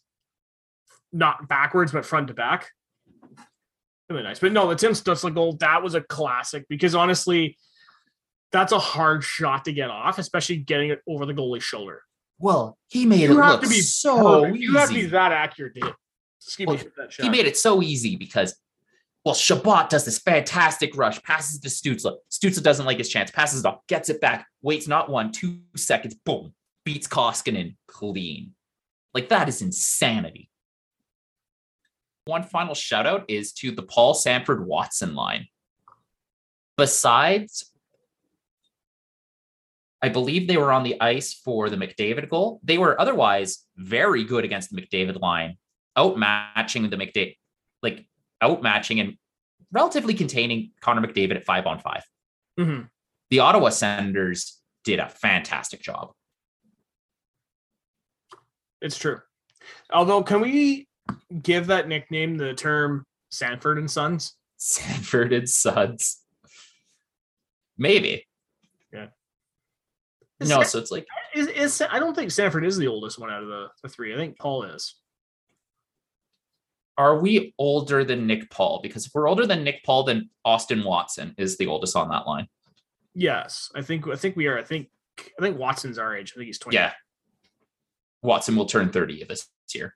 not 1.17 1.49
backwards 1.49 1.93
but 1.93 2.05
front 2.05 2.29
to 2.29 2.35
back. 2.35 2.71
Really 4.09 4.23
nice, 4.23 4.39
but 4.39 4.53
no, 4.53 4.69
the 4.69 4.77
Tim 4.77 4.93
Stützle 4.93 5.35
goal 5.35 5.55
that 5.55 5.83
was 5.83 5.95
a 5.95 6.01
classic 6.01 6.67
because 6.69 6.95
honestly, 6.95 7.59
that's 8.53 8.73
a 8.73 8.79
hard 8.79 9.25
shot 9.25 9.65
to 9.65 9.73
get 9.73 9.91
off, 9.91 10.19
especially 10.19 10.59
getting 10.59 10.91
it 10.91 11.01
over 11.09 11.27
the 11.27 11.35
goalie's 11.35 11.65
shoulder. 11.65 12.03
Well, 12.39 12.79
he 12.89 13.07
made 13.07 13.23
it 13.23 13.29
have 13.31 13.37
look 13.37 13.63
to 13.63 13.69
be 13.69 13.81
so 13.81 14.43
Perfect. 14.43 14.63
You 14.63 14.77
have 14.77 14.89
to 14.89 14.95
be 14.95 15.01
easy. 15.01 15.11
that 15.11 15.33
accurate 15.33 15.75
to 15.75 15.87
hit. 15.87 15.95
Excuse 16.41 16.67
Well, 16.67 16.77
me, 16.77 16.85
that 16.97 17.13
shot. 17.13 17.25
He 17.25 17.31
made 17.31 17.47
it 17.47 17.57
so 17.57 17.83
easy 17.83 18.15
because, 18.15 18.55
well, 19.25 19.35
Chabot 19.35 19.89
does 19.91 20.05
this 20.05 20.19
fantastic 20.19 20.97
rush, 20.97 21.21
passes 21.23 21.59
to 21.59 21.69
Stützle. 21.69 22.19
Stützle 22.31 22.63
doesn't 22.63 22.87
like 22.87 22.99
his 22.99 23.09
chance, 23.09 23.31
passes 23.33 23.61
it 23.61 23.67
off, 23.67 23.85
gets 23.89 24.09
it 24.09 24.21
back, 24.21 24.47
waits 24.63 24.87
not 24.87 25.11
one, 25.11 25.33
two 25.33 25.59
seconds, 25.77 26.15
boom, 26.15 26.55
beats 26.85 27.09
Koskinen 27.09 27.75
clean. 27.89 28.53
Like 29.13 29.31
that 29.31 29.49
is 29.49 29.63
insanity. 29.63 30.51
One 32.27 32.43
final 32.43 32.75
shout 32.75 33.07
out 33.07 33.25
is 33.29 33.53
to 33.55 33.71
the 33.71 33.83
Paul 33.83 34.13
Sanford 34.13 34.67
Watson 34.67 35.15
line. 35.15 35.47
Besides, 36.77 37.73
I 40.03 40.09
believe 40.09 40.49
they 40.49 40.57
were 40.57 40.73
on 40.73 40.83
the 40.83 41.01
ice 41.01 41.33
for 41.33 41.71
the 41.71 41.77
McDavid 41.77 42.29
goal. 42.29 42.61
They 42.65 42.79
were 42.79 43.01
otherwise 43.01 43.65
very 43.77 44.25
good 44.25 44.45
against 44.45 44.71
the 44.71 44.81
McDavid 44.81 45.21
line 45.21 45.57
outmatching 45.97 46.91
the 46.91 46.97
McDavid, 46.97 47.37
like 47.81 48.07
outmatching 48.43 49.01
and 49.01 49.17
relatively 49.71 50.13
containing 50.13 50.73
Connor 50.81 51.07
McDavid 51.07 51.37
at 51.37 51.45
five 51.45 51.65
on 51.65 51.79
five. 51.79 52.03
Mhm. 52.59 52.91
The 53.31 53.39
Ottawa 53.39 53.69
Senators 53.69 54.61
did 54.83 54.99
a 54.99 55.09
fantastic 55.09 55.81
job. 55.81 56.13
It's 58.81 58.99
true. 58.99 59.21
Although, 59.91 60.23
can 60.25 60.41
we 60.41 60.89
give 61.43 61.69
that 61.69 61.89
nickname 61.89 62.37
the 62.37 62.55
term 62.55 63.05
Sanford 63.31 63.79
and 63.79 63.91
Sons? 63.91 64.35
Sanford 64.57 65.33
and 65.33 65.49
Suds. 65.49 66.23
Maybe. 67.79 68.27
Is 70.41 70.49
No, 70.51 70.63
so 70.63 70.79
it's 70.79 70.91
like 70.91 71.07
is, 71.35 71.47
is 71.49 71.83
I 71.91 71.99
don't 71.99 72.15
think 72.15 72.31
Sanford 72.31 72.65
is 72.65 72.77
the 72.77 72.89
oldest 72.89 73.19
one 73.19 73.31
out 73.31 73.43
of 73.43 73.49
the, 73.49 73.69
the 73.83 73.89
three. 73.89 74.13
I 74.13 74.17
think 74.19 74.39
Paul 74.39 74.65
is. 74.65 74.95
are 76.99 77.19
we 77.19 77.55
older 77.59 78.05
than 78.05 78.27
Nick 78.27 78.51
Paul? 78.51 78.81
Because 78.83 79.07
if 79.07 79.13
we're 79.15 79.29
older 79.29 79.47
than 79.47 79.65
Nick 79.65 79.83
Paul, 79.85 80.05
then 80.05 80.29
Austin 80.45 80.85
Watson 80.85 81.35
is 81.39 81.57
the 81.57 81.67
oldest 81.67 81.97
on 81.97 82.11
that 82.11 82.27
line. 82.27 82.49
Yes, 83.15 83.71
I 83.75 83.81
think 83.81 84.07
I 84.09 84.17
think 84.17 84.37
we 84.37 84.47
are. 84.47 84.59
I 84.59 84.63
think 84.63 84.89
I 85.19 85.43
think 85.43 85.59
Watson's 85.59 85.99
our 85.99 86.15
age. 86.15 86.33
I 86.35 86.37
think 86.37 86.47
he's 86.47 86.59
twenty. 86.59 86.77
Yeah. 86.77 86.93
Watson 88.23 88.57
will 88.57 88.67
turn 88.67 88.91
30 88.91 89.25
this 89.25 89.47
year. 89.73 89.95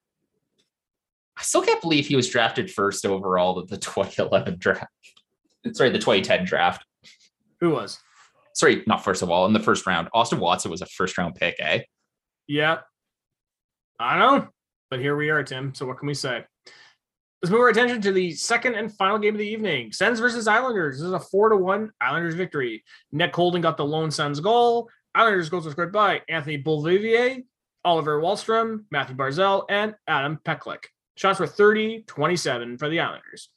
I 1.40 1.42
still 1.42 1.62
can't 1.62 1.80
believe 1.80 2.06
he 2.06 2.16
was 2.16 2.28
drafted 2.28 2.70
first 2.70 3.06
overall 3.06 3.58
of 3.58 3.68
the 3.68 3.76
2011 3.78 4.58
draft. 4.58 4.84
Sorry, 5.72 5.88
the 5.88 5.98
2010 5.98 6.44
draft. 6.44 6.84
Who 7.60 7.70
was? 7.70 7.98
Sorry, 8.54 8.82
not 8.86 9.02
first 9.02 9.22
of 9.22 9.30
all, 9.30 9.46
in 9.46 9.54
the 9.54 9.60
first 9.60 9.86
round. 9.86 10.08
Austin 10.12 10.38
Watson 10.38 10.70
was 10.70 10.82
a 10.82 10.86
first 10.86 11.16
round 11.16 11.34
pick, 11.34 11.56
eh? 11.58 11.80
Yeah. 12.46 12.80
I 13.98 14.18
don't 14.18 14.42
know. 14.42 14.48
But 14.90 15.00
here 15.00 15.16
we 15.16 15.30
are, 15.30 15.42
Tim. 15.42 15.74
So 15.74 15.86
what 15.86 15.98
can 15.98 16.08
we 16.08 16.14
say? 16.14 16.44
Let's 17.42 17.50
move 17.50 17.60
our 17.60 17.68
attention 17.70 18.02
to 18.02 18.12
the 18.12 18.32
second 18.32 18.74
and 18.74 18.94
final 18.94 19.18
game 19.18 19.34
of 19.34 19.38
the 19.38 19.48
evening. 19.48 19.92
Sens 19.92 20.20
versus 20.20 20.46
Islanders. 20.46 20.98
This 20.98 21.06
is 21.06 21.12
a 21.12 21.20
four 21.20 21.48
to 21.48 21.56
one 21.56 21.90
Islanders 22.00 22.34
victory. 22.34 22.84
Nick 23.12 23.34
Holden 23.34 23.62
got 23.62 23.78
the 23.78 23.84
lone 23.84 24.10
Sens 24.10 24.40
goal. 24.40 24.90
Islanders 25.14 25.48
goals 25.48 25.64
were 25.64 25.70
scored 25.70 25.92
by 25.92 26.20
Anthony 26.28 26.62
Beauvillier, 26.62 27.42
Oliver 27.82 28.20
Wahlstrom, 28.20 28.84
Mathew 28.90 29.16
Barzal, 29.16 29.64
and 29.70 29.94
Adam 30.06 30.38
Pelech. 30.44 30.84
Shots 31.20 31.38
were 31.38 31.46
30 31.46 32.04
27 32.06 32.78
for 32.78 32.88
the 32.88 32.98
Islanders. 32.98 33.50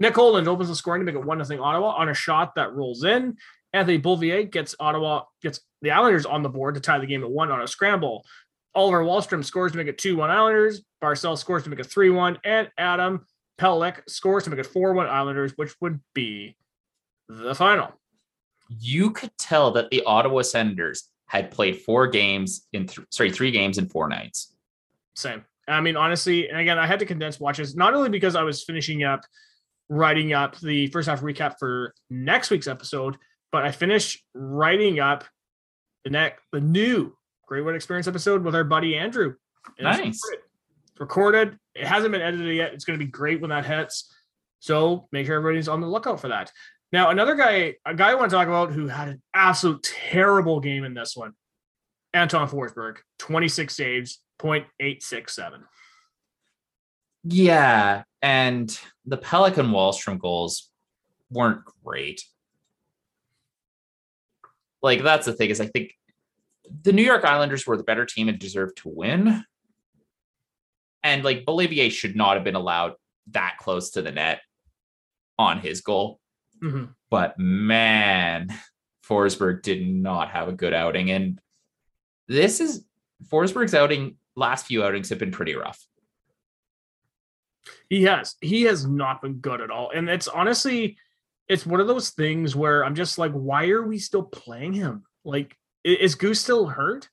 Nick 0.00 0.16
Holden 0.16 0.48
opens 0.48 0.68
the 0.68 0.74
scoring 0.74 1.00
to 1.00 1.06
make 1.06 1.14
it 1.14 1.24
1 1.24 1.44
0 1.44 1.62
Ottawa 1.62 1.90
on 1.90 2.08
a 2.08 2.14
shot 2.14 2.56
that 2.56 2.74
rolls 2.74 3.04
in. 3.04 3.36
Anthony 3.72 4.00
Beauvillier 4.00 4.50
gets 4.50 4.74
Ottawa, 4.80 5.22
gets 5.40 5.60
the 5.80 5.92
Islanders 5.92 6.26
on 6.26 6.42
the 6.42 6.48
board 6.48 6.74
to 6.74 6.80
tie 6.80 6.98
the 6.98 7.06
game 7.06 7.22
at 7.22 7.30
one 7.30 7.52
on 7.52 7.60
a 7.60 7.68
scramble. 7.68 8.24
Oliver 8.74 9.04
Wahlstrom 9.04 9.44
scores 9.44 9.70
to 9.70 9.78
make 9.78 9.86
it 9.86 9.96
2 9.96 10.16
1 10.16 10.28
Islanders. 10.28 10.82
Barzal 11.00 11.38
scores 11.38 11.62
to 11.62 11.70
make 11.70 11.78
it 11.78 11.86
3 11.86 12.10
1. 12.10 12.38
And 12.42 12.68
Adam 12.76 13.24
Pelech 13.60 14.00
scores 14.08 14.42
to 14.44 14.50
make 14.50 14.58
it 14.58 14.66
4 14.66 14.92
1 14.92 15.06
Islanders, 15.06 15.52
which 15.54 15.72
would 15.80 16.00
be 16.14 16.56
the 17.28 17.54
final. 17.54 17.92
You 18.68 19.12
could 19.12 19.30
tell 19.38 19.70
that 19.70 19.88
the 19.90 20.02
Ottawa 20.04 20.42
Senators 20.42 21.10
had 21.26 21.52
played 21.52 21.80
four 21.82 22.08
games 22.08 22.66
in 22.72 22.88
th- 22.88 23.06
sorry, 23.12 23.30
three 23.30 23.52
games 23.52 23.78
in 23.78 23.88
four 23.88 24.08
nights. 24.08 24.56
Same. 25.14 25.44
I 25.66 25.80
mean, 25.80 25.96
honestly, 25.96 26.48
and 26.48 26.58
again, 26.58 26.78
I 26.78 26.86
had 26.86 26.98
to 27.00 27.06
condense 27.06 27.40
watches 27.40 27.74
not 27.74 27.94
only 27.94 28.08
because 28.10 28.36
I 28.36 28.42
was 28.42 28.62
finishing 28.64 29.02
up 29.04 29.20
writing 29.88 30.32
up 30.32 30.58
the 30.60 30.86
first 30.88 31.08
half 31.08 31.20
recap 31.20 31.56
for 31.58 31.94
next 32.10 32.50
week's 32.50 32.66
episode, 32.66 33.16
but 33.52 33.64
I 33.64 33.70
finished 33.70 34.22
writing 34.34 35.00
up 35.00 35.24
the 36.04 36.10
next 36.10 36.42
the 36.52 36.60
new 36.60 37.16
Great 37.46 37.62
Wood 37.62 37.74
Experience 37.76 38.06
episode 38.08 38.42
with 38.44 38.54
our 38.54 38.64
buddy 38.64 38.96
Andrew. 38.96 39.34
And 39.78 39.88
it's 39.88 39.98
Nice. 39.98 40.20
recorded. 40.30 40.44
It's 40.92 41.00
recorded. 41.00 41.58
It 41.74 41.86
hasn't 41.86 42.12
been 42.12 42.20
edited 42.22 42.54
yet. 42.56 42.72
It's 42.74 42.84
going 42.84 42.98
to 42.98 43.04
be 43.04 43.10
great 43.10 43.40
when 43.40 43.50
that 43.50 43.64
hits. 43.66 44.12
So 44.60 45.08
make 45.12 45.26
sure 45.26 45.36
everybody's 45.36 45.68
on 45.68 45.80
the 45.80 45.86
lookout 45.86 46.20
for 46.20 46.28
that. 46.28 46.50
Now, 46.92 47.10
another 47.10 47.34
guy, 47.34 47.74
a 47.84 47.94
guy 47.94 48.10
I 48.10 48.14
want 48.14 48.30
to 48.30 48.36
talk 48.36 48.46
about 48.48 48.72
who 48.72 48.86
had 48.86 49.08
an 49.08 49.22
absolute 49.34 49.82
terrible 49.82 50.60
game 50.60 50.84
in 50.84 50.94
this 50.94 51.16
one, 51.16 51.32
Anton 52.12 52.48
Forsberg, 52.48 52.98
26 53.18 53.74
saves, 53.76 54.20
0.867. 54.40 55.62
Yeah, 57.24 58.02
and 58.20 58.78
the 59.06 59.16
Pelican 59.16 59.68
Wahlstrom 59.68 60.18
goals 60.18 60.70
weren't 61.30 61.64
great. 61.84 62.22
Like 64.82 65.02
that's 65.02 65.24
the 65.24 65.32
thing 65.32 65.50
is 65.50 65.60
I 65.60 65.66
think 65.66 65.94
the 66.82 66.92
New 66.92 67.02
York 67.02 67.24
Islanders 67.24 67.66
were 67.66 67.76
the 67.76 67.82
better 67.82 68.04
team 68.04 68.28
and 68.28 68.38
deserved 68.38 68.78
to 68.78 68.88
win. 68.88 69.44
And 71.02 71.24
like 71.24 71.44
Beauvillier 71.44 71.90
should 71.90 72.16
not 72.16 72.34
have 72.34 72.44
been 72.44 72.54
allowed 72.54 72.94
that 73.32 73.56
close 73.58 73.90
to 73.92 74.02
the 74.02 74.12
net 74.12 74.40
on 75.38 75.60
his 75.60 75.80
goal. 75.80 76.20
Mhm. 76.62 76.94
But 77.10 77.38
man, 77.38 78.48
Forsberg 79.06 79.62
did 79.62 79.86
not 79.86 80.30
have 80.30 80.48
a 80.48 80.52
good 80.52 80.72
outing. 80.72 81.10
And 81.10 81.40
this 82.28 82.60
is 82.60 82.84
Forsberg's 83.26 83.74
outing, 83.74 84.16
last 84.36 84.66
few 84.66 84.84
outings 84.84 85.08
have 85.10 85.18
been 85.18 85.30
pretty 85.30 85.54
rough. 85.54 85.84
He 87.88 88.04
has. 88.04 88.34
He 88.40 88.62
has 88.62 88.86
not 88.86 89.22
been 89.22 89.34
good 89.34 89.60
at 89.60 89.70
all. 89.70 89.90
And 89.90 90.08
it's 90.08 90.28
honestly, 90.28 90.96
it's 91.48 91.66
one 91.66 91.80
of 91.80 91.86
those 91.86 92.10
things 92.10 92.56
where 92.56 92.84
I'm 92.84 92.94
just 92.94 93.18
like, 93.18 93.32
why 93.32 93.68
are 93.68 93.82
we 93.82 93.98
still 93.98 94.22
playing 94.22 94.72
him? 94.72 95.04
Like, 95.24 95.56
is 95.84 96.14
Goose 96.14 96.40
still 96.40 96.66
hurt? 96.66 97.08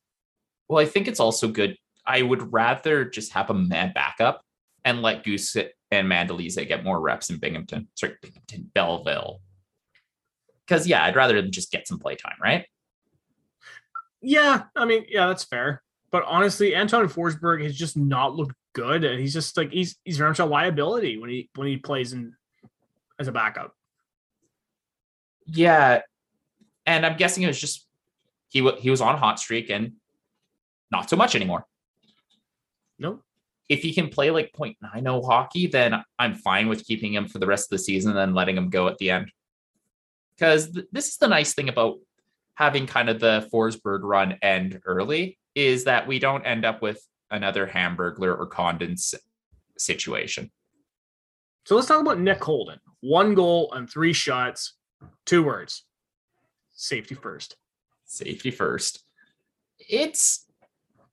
Well, 0.68 0.84
I 0.84 0.86
think 0.86 1.08
it's 1.08 1.20
also 1.20 1.48
good. 1.48 1.78
I 2.06 2.22
would 2.22 2.52
rather 2.52 3.06
just 3.06 3.34
have 3.34 3.50
a 3.50 3.54
man 3.54 3.92
backup 3.94 4.42
and 4.84 5.02
let 5.02 5.24
Goose 5.24 5.56
and 5.56 6.08
Mandolese 6.08 6.68
get 6.68 6.84
more 6.84 7.00
reps 7.00 7.30
in 7.30 7.38
Binghamton. 7.38 7.90
Sorry, 7.96 8.16
Binghamton, 8.22 8.72
Belleville. 8.74 9.42
Because 10.66 10.88
yeah, 10.88 11.04
I'd 11.04 11.16
rather 11.16 11.42
just 11.42 11.72
get 11.72 11.88
some 11.88 12.00
playtime, 12.00 12.38
right? 12.42 12.66
Yeah, 14.22 14.64
I 14.76 14.86
mean, 14.86 15.06
yeah, 15.10 15.28
that's 15.28 15.44
fair. 15.44 15.84
But 16.12 16.24
honestly, 16.28 16.76
Anton 16.76 17.08
Forsberg 17.08 17.64
has 17.64 17.76
just 17.76 17.96
not 17.96 18.36
looked 18.36 18.56
good, 18.74 19.04
and 19.04 19.20
he's 19.20 19.34
just 19.34 19.56
like 19.56 19.72
he's 19.72 19.96
he's 20.04 20.18
very 20.18 20.30
much 20.30 20.40
a 20.40 20.46
liability 20.46 21.18
when 21.18 21.30
he 21.30 21.50
when 21.56 21.68
he 21.68 21.78
plays 21.78 22.12
in 22.14 22.36
as 23.20 23.28
a 23.28 23.32
backup. 23.32 23.74
Yeah, 25.46 26.02
and 26.86 27.06
I'm 27.06 27.18
guessing 27.18 27.44
it 27.44 27.48
was 27.48 27.60
just 27.60 27.88
he 28.50 28.70
he 28.80 28.90
was 28.90 29.02
on 29.02 29.16
a 29.16 29.18
hot 29.18 29.40
streak 29.40 29.70
and 29.70 29.94
not 30.92 31.10
so 31.10 31.16
much 31.16 31.34
anymore. 31.34 31.66
Nope. 33.00 33.24
If 33.70 33.82
he 33.82 33.94
can 33.94 34.10
play 34.10 34.32
like 34.32 34.52
0.90 34.52 35.26
hockey, 35.26 35.68
then 35.68 36.04
I'm 36.20 36.36
fine 36.36 36.68
with 36.68 36.86
keeping 36.86 37.14
him 37.14 37.30
for 37.30 37.40
the 37.40 37.48
rest 37.48 37.68
of 37.68 37.78
the 37.78 37.84
season 37.84 38.18
and 38.18 38.36
letting 38.36 38.58
him 38.58 38.70
go 38.70 38.90
at 38.90 38.98
the 38.98 39.12
end. 39.12 39.32
Because 40.36 40.70
th- 40.72 40.88
this 40.92 41.08
is 41.08 41.16
the 41.16 41.30
nice 41.30 41.54
thing 41.54 41.70
about 41.70 42.00
having 42.56 42.86
kind 42.86 43.10
of 43.10 43.22
the 43.22 43.50
Forsberg 43.52 44.02
run 44.04 44.38
end 44.42 44.82
early 44.86 45.40
is 45.56 45.84
that 45.86 46.08
we 46.08 46.20
don't 46.20 46.46
end 46.46 46.66
up 46.66 46.82
with 46.82 47.06
another 47.30 47.68
Hamburglar 47.68 48.38
or 48.38 48.46
Condon 48.48 48.94
s- 48.94 49.16
situation. 49.78 50.52
So 51.66 51.76
let's 51.76 51.88
talk 51.88 52.02
about 52.02 52.20
Nick 52.20 52.44
Holden. 52.44 52.80
One 53.02 53.34
goal 53.36 53.72
and 53.74 53.90
three 53.90 54.14
shots. 54.14 54.76
Two 55.26 55.44
words. 55.44 55.86
Safety 56.74 57.16
first. 57.16 57.56
safety 58.06 58.52
first. 58.52 59.04
It's 59.80 60.46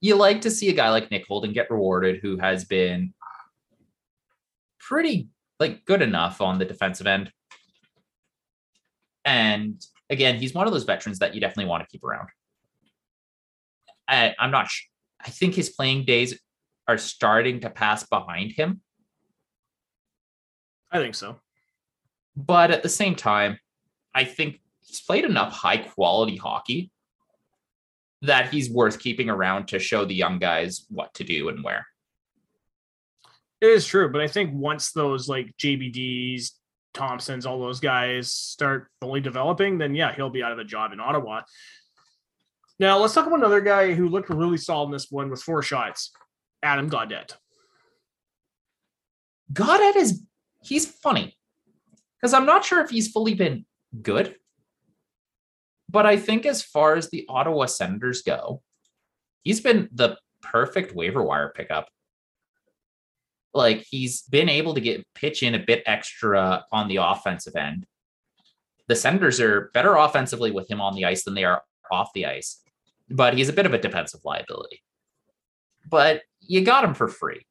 you 0.00 0.14
like 0.16 0.42
to 0.42 0.50
see 0.50 0.68
a 0.68 0.72
guy 0.72 0.90
like 0.90 1.10
Nick 1.10 1.26
Holden 1.26 1.52
get 1.52 1.70
rewarded 1.70 2.20
who 2.22 2.36
has 2.38 2.64
been 2.64 3.12
pretty 4.78 5.28
like 5.58 5.84
good 5.84 6.02
enough 6.02 6.40
on 6.40 6.58
the 6.58 6.64
defensive 6.64 7.06
end. 7.06 7.32
And 9.24 9.84
again, 10.10 10.36
he's 10.36 10.54
one 10.54 10.66
of 10.66 10.72
those 10.72 10.84
veterans 10.84 11.18
that 11.18 11.34
you 11.34 11.40
definitely 11.40 11.66
want 11.68 11.82
to 11.82 11.88
keep 11.88 12.04
around. 12.04 12.28
I, 14.08 14.34
I'm 14.38 14.50
not 14.50 14.68
sh- 14.68 14.86
I 15.20 15.30
think 15.30 15.54
his 15.54 15.70
playing 15.70 16.04
days 16.04 16.38
are 16.86 16.98
starting 16.98 17.60
to 17.60 17.70
pass 17.70 18.06
behind 18.06 18.52
him, 18.52 18.80
I 20.90 20.98
think 20.98 21.14
so. 21.14 21.40
but 22.34 22.70
at 22.70 22.82
the 22.82 22.88
same 22.88 23.14
time, 23.14 23.58
I 24.14 24.24
think 24.24 24.60
he's 24.80 25.00
played 25.00 25.24
enough 25.24 25.52
high 25.52 25.76
quality 25.78 26.36
hockey 26.36 26.90
that 28.22 28.50
he's 28.50 28.70
worth 28.70 28.98
keeping 28.98 29.28
around 29.30 29.68
to 29.68 29.78
show 29.78 30.04
the 30.04 30.14
young 30.14 30.38
guys 30.38 30.86
what 30.88 31.12
to 31.14 31.24
do 31.24 31.48
and 31.50 31.62
where. 31.62 31.86
It 33.60 33.68
is 33.68 33.86
true, 33.86 34.10
but 34.10 34.20
I 34.20 34.28
think 34.28 34.52
once 34.54 34.92
those 34.92 35.28
like 35.28 35.54
JBDs, 35.58 36.52
Thompsons, 36.94 37.44
all 37.44 37.60
those 37.60 37.80
guys 37.80 38.32
start 38.32 38.88
fully 39.00 39.20
developing, 39.20 39.78
then 39.78 39.94
yeah, 39.94 40.14
he'll 40.14 40.30
be 40.30 40.42
out 40.42 40.52
of 40.52 40.58
a 40.58 40.64
job 40.64 40.92
in 40.92 41.00
Ottawa. 41.00 41.42
Now 42.78 42.98
let's 42.98 43.14
talk 43.14 43.26
about 43.26 43.40
another 43.40 43.60
guy 43.60 43.94
who 43.94 44.08
looked 44.08 44.30
really 44.30 44.56
solid 44.56 44.86
in 44.86 44.92
this 44.92 45.10
one 45.10 45.30
with 45.30 45.42
four 45.42 45.62
shots. 45.62 46.12
Adam 46.62 46.88
Gaudette. 46.88 47.34
Goddard 49.52 49.96
is 49.96 50.22
he's 50.62 50.86
funny 50.86 51.36
because 52.16 52.34
I'm 52.34 52.46
not 52.46 52.64
sure 52.64 52.80
if 52.80 52.90
he's 52.90 53.08
fully 53.08 53.34
been 53.34 53.64
good, 54.02 54.36
but 55.88 56.06
I 56.06 56.16
think 56.16 56.46
as 56.46 56.62
far 56.62 56.96
as 56.96 57.08
the 57.08 57.26
Ottawa 57.28 57.66
Senators 57.66 58.22
go, 58.22 58.62
he's 59.42 59.60
been 59.60 59.88
the 59.92 60.18
perfect 60.42 60.94
waiver 60.94 61.22
wire 61.22 61.52
pickup. 61.54 61.88
Like 63.54 63.86
he's 63.88 64.22
been 64.22 64.48
able 64.48 64.74
to 64.74 64.80
get 64.80 65.06
pitch 65.14 65.42
in 65.42 65.54
a 65.54 65.64
bit 65.64 65.82
extra 65.86 66.64
on 66.70 66.88
the 66.88 66.96
offensive 66.96 67.56
end. 67.56 67.86
The 68.88 68.96
Senators 68.96 69.40
are 69.40 69.70
better 69.74 69.96
offensively 69.96 70.50
with 70.50 70.70
him 70.70 70.80
on 70.80 70.94
the 70.94 71.04
ice 71.04 71.24
than 71.24 71.34
they 71.34 71.44
are 71.44 71.62
off 71.90 72.10
the 72.14 72.26
ice, 72.26 72.60
but 73.10 73.34
he's 73.34 73.48
a 73.48 73.52
bit 73.52 73.66
of 73.66 73.74
a 73.74 73.78
defensive 73.78 74.20
liability. 74.24 74.82
But 75.88 76.22
you 76.40 76.64
got 76.64 76.84
him 76.84 76.94
for 76.94 77.08
free. 77.08 77.46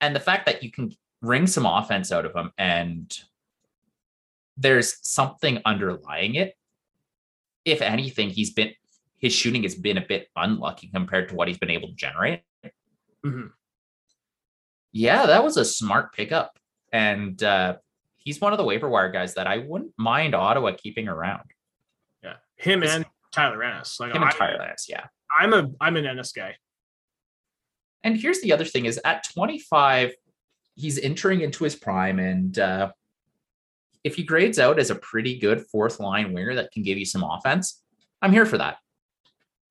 And 0.00 0.14
the 0.14 0.20
fact 0.20 0.46
that 0.46 0.62
you 0.62 0.70
can 0.70 0.92
wring 1.22 1.46
some 1.46 1.66
offense 1.66 2.12
out 2.12 2.26
of 2.26 2.34
him 2.34 2.52
and 2.58 3.16
there's 4.56 4.96
something 5.08 5.60
underlying 5.64 6.34
it. 6.34 6.54
If 7.64 7.80
anything, 7.80 8.30
he's 8.30 8.52
been 8.52 8.72
his 9.16 9.32
shooting 9.32 9.62
has 9.62 9.74
been 9.74 9.96
a 9.96 10.04
bit 10.06 10.28
unlucky 10.36 10.88
compared 10.88 11.30
to 11.30 11.34
what 11.34 11.48
he's 11.48 11.56
been 11.56 11.70
able 11.70 11.88
to 11.88 11.94
generate. 11.94 12.42
Mhm. 13.24 13.52
Yeah, 14.92 15.26
that 15.26 15.42
was 15.42 15.56
a 15.56 15.64
smart 15.64 16.12
pickup. 16.12 16.58
And 16.92 17.42
uh 17.42 17.78
he's 18.16 18.40
one 18.40 18.52
of 18.52 18.58
the 18.58 18.64
waiver 18.64 18.88
wire 18.88 19.10
guys 19.10 19.34
that 19.34 19.46
I 19.46 19.58
wouldn't 19.58 19.92
mind 19.96 20.34
Ottawa 20.34 20.72
keeping 20.76 21.08
around. 21.08 21.50
Yeah, 22.22 22.36
him 22.56 22.82
and 22.82 23.06
Tyler 23.34 23.62
Ennis. 23.62 23.98
Like 24.00 24.14
Him 24.14 24.22
I, 24.22 24.26
and 24.28 24.36
Tyler 24.36 24.62
Ennis, 24.62 24.86
yeah. 24.88 25.06
I'm 25.36 25.52
a 25.52 25.70
I'm 25.80 25.96
an 25.96 26.06
Ennis 26.06 26.32
guy. 26.32 26.54
And 28.02 28.16
here's 28.16 28.40
the 28.40 28.52
other 28.52 28.64
thing 28.64 28.84
is 28.84 29.00
at 29.04 29.24
25, 29.24 30.12
he's 30.74 30.98
entering 30.98 31.40
into 31.40 31.64
his 31.64 31.74
prime. 31.74 32.18
And 32.18 32.58
uh, 32.58 32.92
if 34.04 34.16
he 34.16 34.22
grades 34.22 34.58
out 34.58 34.78
as 34.78 34.90
a 34.90 34.94
pretty 34.94 35.38
good 35.38 35.64
fourth 35.72 36.00
line 36.00 36.34
winger 36.34 36.54
that 36.54 36.70
can 36.70 36.82
give 36.82 36.98
you 36.98 37.06
some 37.06 37.24
offense, 37.24 37.82
I'm 38.20 38.30
here 38.30 38.44
for 38.44 38.58
that. 38.58 38.76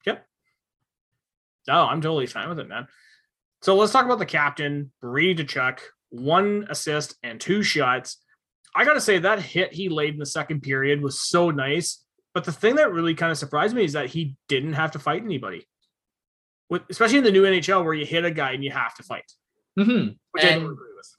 Yep. 0.06 0.26
No, 1.68 1.86
I'm 1.86 2.02
totally 2.02 2.26
fine 2.26 2.50
with 2.50 2.60
it, 2.60 2.68
man. 2.68 2.88
So 3.62 3.76
let's 3.76 3.94
talk 3.94 4.06
about 4.06 4.20
the 4.20 4.26
captain, 4.26 4.92
Brady 5.00 5.46
Tkachuk, 5.46 5.80
one 6.10 6.68
assist 6.70 7.16
and 7.24 7.40
two 7.40 7.64
shots. 7.64 8.18
I 8.76 8.84
gotta 8.84 9.00
say 9.00 9.20
that 9.20 9.40
hit 9.40 9.74
he 9.74 9.90
laid 9.90 10.16
in 10.16 10.20
the 10.20 10.26
second 10.26 10.62
period 10.62 11.02
was 11.02 11.22
so 11.22 11.52
nice. 11.52 12.03
But 12.34 12.46
the 12.46 12.52
thing 12.52 12.76
that 12.78 12.92
really 12.92 13.14
kind 13.16 13.32
of 13.32 13.38
surprised 13.38 13.76
me 13.76 13.84
is 13.84 13.94
that 13.94 14.08
he 14.10 14.36
didn't 14.48 14.74
have 14.74 14.92
to 14.92 15.00
fight 15.00 15.22
anybody. 15.24 15.68
With, 16.70 16.82
especially 16.90 17.20
in 17.20 17.24
the 17.24 17.32
new 17.32 17.44
NHL 17.44 17.84
where 17.84 17.94
you 17.94 18.06
hit 18.06 18.26
a 18.26 18.32
guy 18.32 18.54
and 18.54 18.64
you 18.64 18.72
have 18.72 18.96
to 18.96 19.04
fight. 19.04 19.32
Mhm. 19.78 20.18
Which 20.32 20.44
I 20.44 20.48
And- 20.50 20.62
don't 20.64 20.72
agree 20.72 20.94
with. 20.96 21.16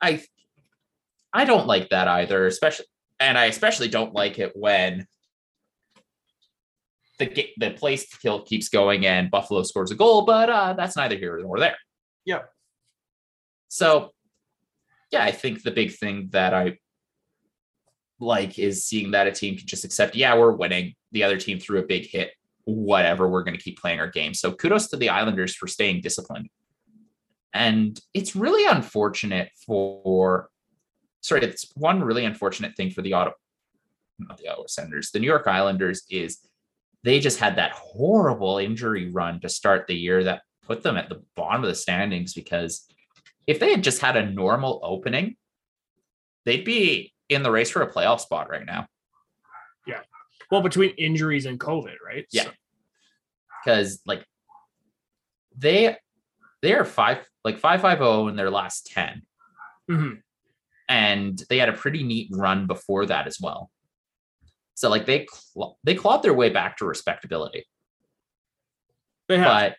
I 0.00 0.22
I 1.32 1.44
don't 1.44 1.66
like 1.66 1.90
that 1.90 2.08
either, 2.08 2.46
especially 2.46 2.86
and 3.20 3.36
I 3.38 3.46
especially 3.46 3.88
don't 3.88 4.12
like 4.14 4.38
it 4.38 4.52
when 4.54 5.06
the 7.18 7.48
the 7.56 7.70
place 7.70 8.06
kill 8.16 8.42
keeps 8.42 8.68
going 8.68 9.06
and 9.06 9.30
Buffalo 9.30 9.62
scores 9.62 9.90
a 9.90 9.94
goal, 9.94 10.26
but 10.26 10.50
uh, 10.50 10.74
that's 10.74 10.96
neither 10.96 11.16
here 11.16 11.38
nor 11.38 11.58
there. 11.58 11.76
Yep. 12.26 12.52
So, 13.68 14.12
yeah, 15.10 15.24
I 15.24 15.30
think 15.32 15.62
the 15.62 15.70
big 15.70 15.92
thing 15.94 16.28
that 16.32 16.52
I 16.52 16.78
like 18.18 18.58
is 18.58 18.84
seeing 18.84 19.10
that 19.12 19.26
a 19.26 19.32
team 19.32 19.56
can 19.56 19.66
just 19.66 19.84
accept, 19.84 20.14
yeah, 20.14 20.36
we're 20.36 20.52
winning. 20.52 20.94
The 21.12 21.22
other 21.24 21.36
team 21.36 21.58
threw 21.58 21.78
a 21.78 21.86
big 21.86 22.06
hit, 22.08 22.32
whatever. 22.64 23.28
We're 23.28 23.42
going 23.42 23.56
to 23.56 23.62
keep 23.62 23.78
playing 23.78 24.00
our 24.00 24.08
game. 24.08 24.34
So, 24.34 24.52
kudos 24.52 24.88
to 24.88 24.96
the 24.96 25.10
Islanders 25.10 25.54
for 25.54 25.66
staying 25.66 26.00
disciplined. 26.00 26.48
And 27.52 27.98
it's 28.12 28.36
really 28.36 28.68
unfortunate 28.68 29.50
for, 29.66 30.50
sorry, 31.22 31.42
it's 31.42 31.70
one 31.74 32.02
really 32.02 32.24
unfortunate 32.24 32.76
thing 32.76 32.90
for 32.90 33.02
the 33.02 33.14
Ottawa, 33.14 33.34
not 34.18 34.38
the 34.38 34.48
Ottawa 34.48 34.66
Senators, 34.68 35.10
the 35.10 35.20
New 35.20 35.26
York 35.26 35.46
Islanders 35.46 36.02
is 36.10 36.38
they 37.02 37.20
just 37.20 37.38
had 37.38 37.56
that 37.56 37.72
horrible 37.72 38.58
injury 38.58 39.10
run 39.10 39.40
to 39.40 39.48
start 39.48 39.86
the 39.86 39.94
year 39.94 40.24
that 40.24 40.42
put 40.66 40.82
them 40.82 40.96
at 40.96 41.08
the 41.08 41.22
bottom 41.36 41.62
of 41.62 41.68
the 41.68 41.74
standings 41.74 42.34
because 42.34 42.86
if 43.46 43.60
they 43.60 43.70
had 43.70 43.84
just 43.84 44.00
had 44.00 44.16
a 44.16 44.28
normal 44.28 44.80
opening, 44.82 45.36
they'd 46.44 46.64
be 46.64 47.14
in 47.28 47.42
the 47.42 47.50
race 47.50 47.70
for 47.70 47.82
a 47.82 47.92
playoff 47.92 48.20
spot 48.20 48.48
right 48.50 48.64
now. 48.66 48.86
Yeah. 49.86 50.00
Well, 50.50 50.62
between 50.62 50.90
injuries 50.90 51.46
and 51.46 51.58
COVID, 51.58 51.96
right? 52.04 52.26
Yeah. 52.30 52.44
So- 52.44 52.50
Because 53.64 54.00
like 54.06 54.24
they 55.56 55.96
they 56.62 56.72
are 56.74 56.84
five 56.84 57.26
like 57.44 57.58
five 57.58 57.80
five 57.80 57.98
zero 57.98 58.28
in 58.28 58.36
their 58.36 58.50
last 58.50 58.86
ten. 58.86 59.22
Mhm. 59.90 60.22
and 60.88 61.42
they 61.48 61.58
had 61.58 61.68
a 61.68 61.72
pretty 61.72 62.02
neat 62.04 62.28
run 62.32 62.66
before 62.66 63.06
that 63.06 63.26
as 63.28 63.40
well. 63.40 63.70
So 64.74 64.88
like 64.88 65.06
they 65.06 65.26
cl- 65.32 65.78
they 65.84 65.94
clawed 65.94 66.22
their 66.22 66.34
way 66.34 66.50
back 66.50 66.76
to 66.78 66.84
respectability. 66.84 67.66
They 69.28 69.38
have. 69.38 69.46
But 69.46 69.76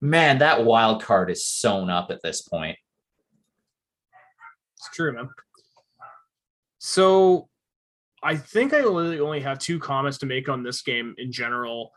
man, 0.00 0.38
that 0.38 0.64
wild 0.64 1.02
card 1.02 1.30
is 1.30 1.44
sewn 1.46 1.90
up 1.90 2.10
at 2.10 2.22
this 2.22 2.42
point. 2.42 2.76
It's 4.78 4.88
true, 4.94 5.12
man. 5.12 5.28
So 6.80 7.48
I 8.22 8.36
think 8.36 8.72
I 8.72 8.78
really 8.78 9.20
only 9.20 9.40
have 9.40 9.58
two 9.58 9.78
comments 9.78 10.18
to 10.18 10.26
make 10.26 10.48
on 10.48 10.62
this 10.62 10.80
game 10.80 11.14
in 11.18 11.30
general. 11.30 11.92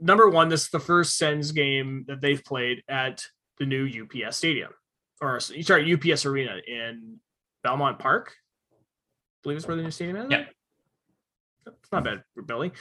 Number 0.00 0.28
one, 0.28 0.48
this 0.48 0.64
is 0.64 0.70
the 0.70 0.80
first 0.80 1.18
Sens 1.18 1.52
game 1.52 2.06
that 2.08 2.22
they've 2.22 2.42
played 2.42 2.82
at 2.88 3.24
the 3.58 3.66
new 3.66 3.86
UBS 3.86 4.34
Stadium, 4.34 4.72
or 5.20 5.38
sorry, 5.38 5.84
UBS 5.84 6.24
Arena 6.24 6.56
in 6.66 7.18
Belmont 7.62 7.98
Park. 7.98 8.32
I 8.72 8.76
believe 9.42 9.58
it's 9.58 9.68
where 9.68 9.76
the 9.76 9.82
new 9.82 9.90
stadium 9.90 10.16
is. 10.16 10.30
Yeah. 10.30 10.44
It's 11.66 11.92
not 11.92 12.04
bad 12.04 12.22
for 12.34 12.42
Billy. 12.42 12.72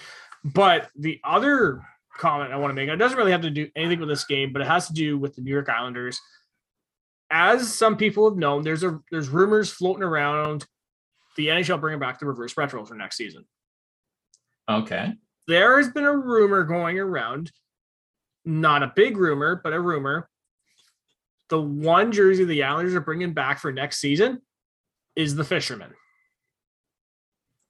But 0.45 0.89
the 0.95 1.19
other 1.23 1.81
comment 2.17 2.53
I 2.53 2.57
want 2.57 2.71
to 2.71 2.75
make, 2.75 2.87
it 2.87 2.95
doesn't 2.95 3.17
really 3.17 3.31
have 3.31 3.41
to 3.41 3.49
do 3.49 3.69
anything 3.75 3.99
with 3.99 4.09
this 4.09 4.25
game, 4.25 4.53
but 4.53 4.61
it 4.61 4.67
has 4.67 4.87
to 4.87 4.93
do 4.93 5.17
with 5.17 5.35
the 5.35 5.41
New 5.41 5.51
York 5.51 5.67
Islanders. 5.67 6.17
As 7.29 7.73
some 7.73 7.97
people 7.97 8.29
have 8.29 8.37
known, 8.37 8.63
there's 8.63 8.83
a 8.83 8.99
there's 9.11 9.27
rumors 9.27 9.69
floating 9.69 10.03
around 10.03 10.65
the 11.35 11.47
NHL 11.47 11.79
bringing 11.79 11.99
back 11.99 12.19
the 12.19 12.25
reverse 12.25 12.55
retro 12.57 12.85
for 12.85 12.95
next 12.95 13.17
season. 13.17 13.45
Okay. 14.69 15.13
There 15.47 15.77
has 15.77 15.89
been 15.89 16.05
a 16.05 16.15
rumor 16.15 16.63
going 16.63 16.99
around, 16.99 17.51
not 18.45 18.83
a 18.83 18.91
big 18.95 19.17
rumor, 19.17 19.59
but 19.63 19.73
a 19.73 19.79
rumor. 19.79 20.29
The 21.49 21.61
one 21.61 22.11
jersey 22.11 22.43
the 22.43 22.63
Islanders 22.63 22.95
are 22.95 23.01
bringing 23.01 23.33
back 23.33 23.59
for 23.59 23.71
next 23.71 23.99
season 23.99 24.41
is 25.15 25.35
the 25.35 25.43
Fisherman. 25.43 25.93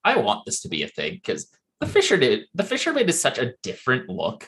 I 0.04 0.18
want 0.18 0.46
this 0.46 0.62
to 0.62 0.70
be 0.70 0.84
a 0.84 0.88
thing 0.88 1.14
because 1.14 1.50
the 1.80 1.88
Fisher 1.88 2.16
did 2.18 2.46
the 2.54 2.64
Fisherman 2.64 3.10
is 3.10 3.20
such 3.20 3.38
a 3.38 3.54
different 3.64 4.08
look. 4.10 4.48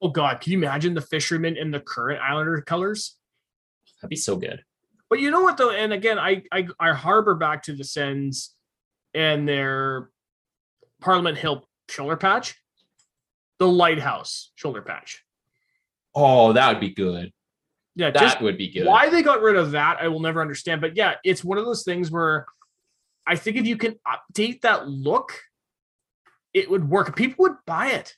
Oh 0.00 0.10
God, 0.10 0.40
can 0.40 0.52
you 0.52 0.58
imagine 0.58 0.94
the 0.94 1.00
Fisherman 1.00 1.56
in 1.56 1.72
the 1.72 1.80
current 1.80 2.20
Islander 2.22 2.60
colors? 2.60 3.16
That'd 4.00 4.10
be 4.10 4.16
so 4.16 4.36
good. 4.36 4.62
But 5.10 5.20
you 5.20 5.30
know 5.30 5.40
what 5.40 5.56
though, 5.56 5.70
and 5.70 5.92
again, 5.92 6.18
I 6.18 6.42
I, 6.52 6.68
I 6.78 6.92
harbor 6.92 7.34
back 7.34 7.62
to 7.64 7.72
the 7.72 7.84
Sens 7.84 8.54
and 9.14 9.48
their 9.48 10.10
Parliament 11.00 11.38
Hill 11.38 11.66
shoulder 11.88 12.16
patch, 12.16 12.56
the 13.58 13.68
Lighthouse 13.68 14.50
shoulder 14.54 14.82
patch. 14.82 15.24
Oh, 16.14 16.52
that 16.52 16.68
would 16.68 16.80
be 16.80 16.90
good. 16.90 17.32
Yeah, 17.94 18.10
That 18.10 18.20
just 18.20 18.40
would 18.40 18.56
be 18.58 18.70
good. 18.70 18.86
why 18.86 19.08
they 19.08 19.22
got 19.22 19.40
rid 19.40 19.56
of 19.56 19.72
that, 19.72 19.98
I 20.00 20.08
will 20.08 20.20
never 20.20 20.40
understand. 20.40 20.80
But 20.80 20.96
yeah, 20.96 21.14
it's 21.24 21.42
one 21.42 21.58
of 21.58 21.64
those 21.64 21.82
things 21.84 22.10
where 22.10 22.46
I 23.26 23.34
think 23.36 23.56
if 23.56 23.66
you 23.66 23.76
can 23.76 23.96
update 24.06 24.60
that 24.60 24.88
look, 24.88 25.32
it 26.54 26.70
would 26.70 26.88
work. 26.88 27.16
People 27.16 27.44
would 27.44 27.56
buy 27.66 27.88
it. 27.92 28.14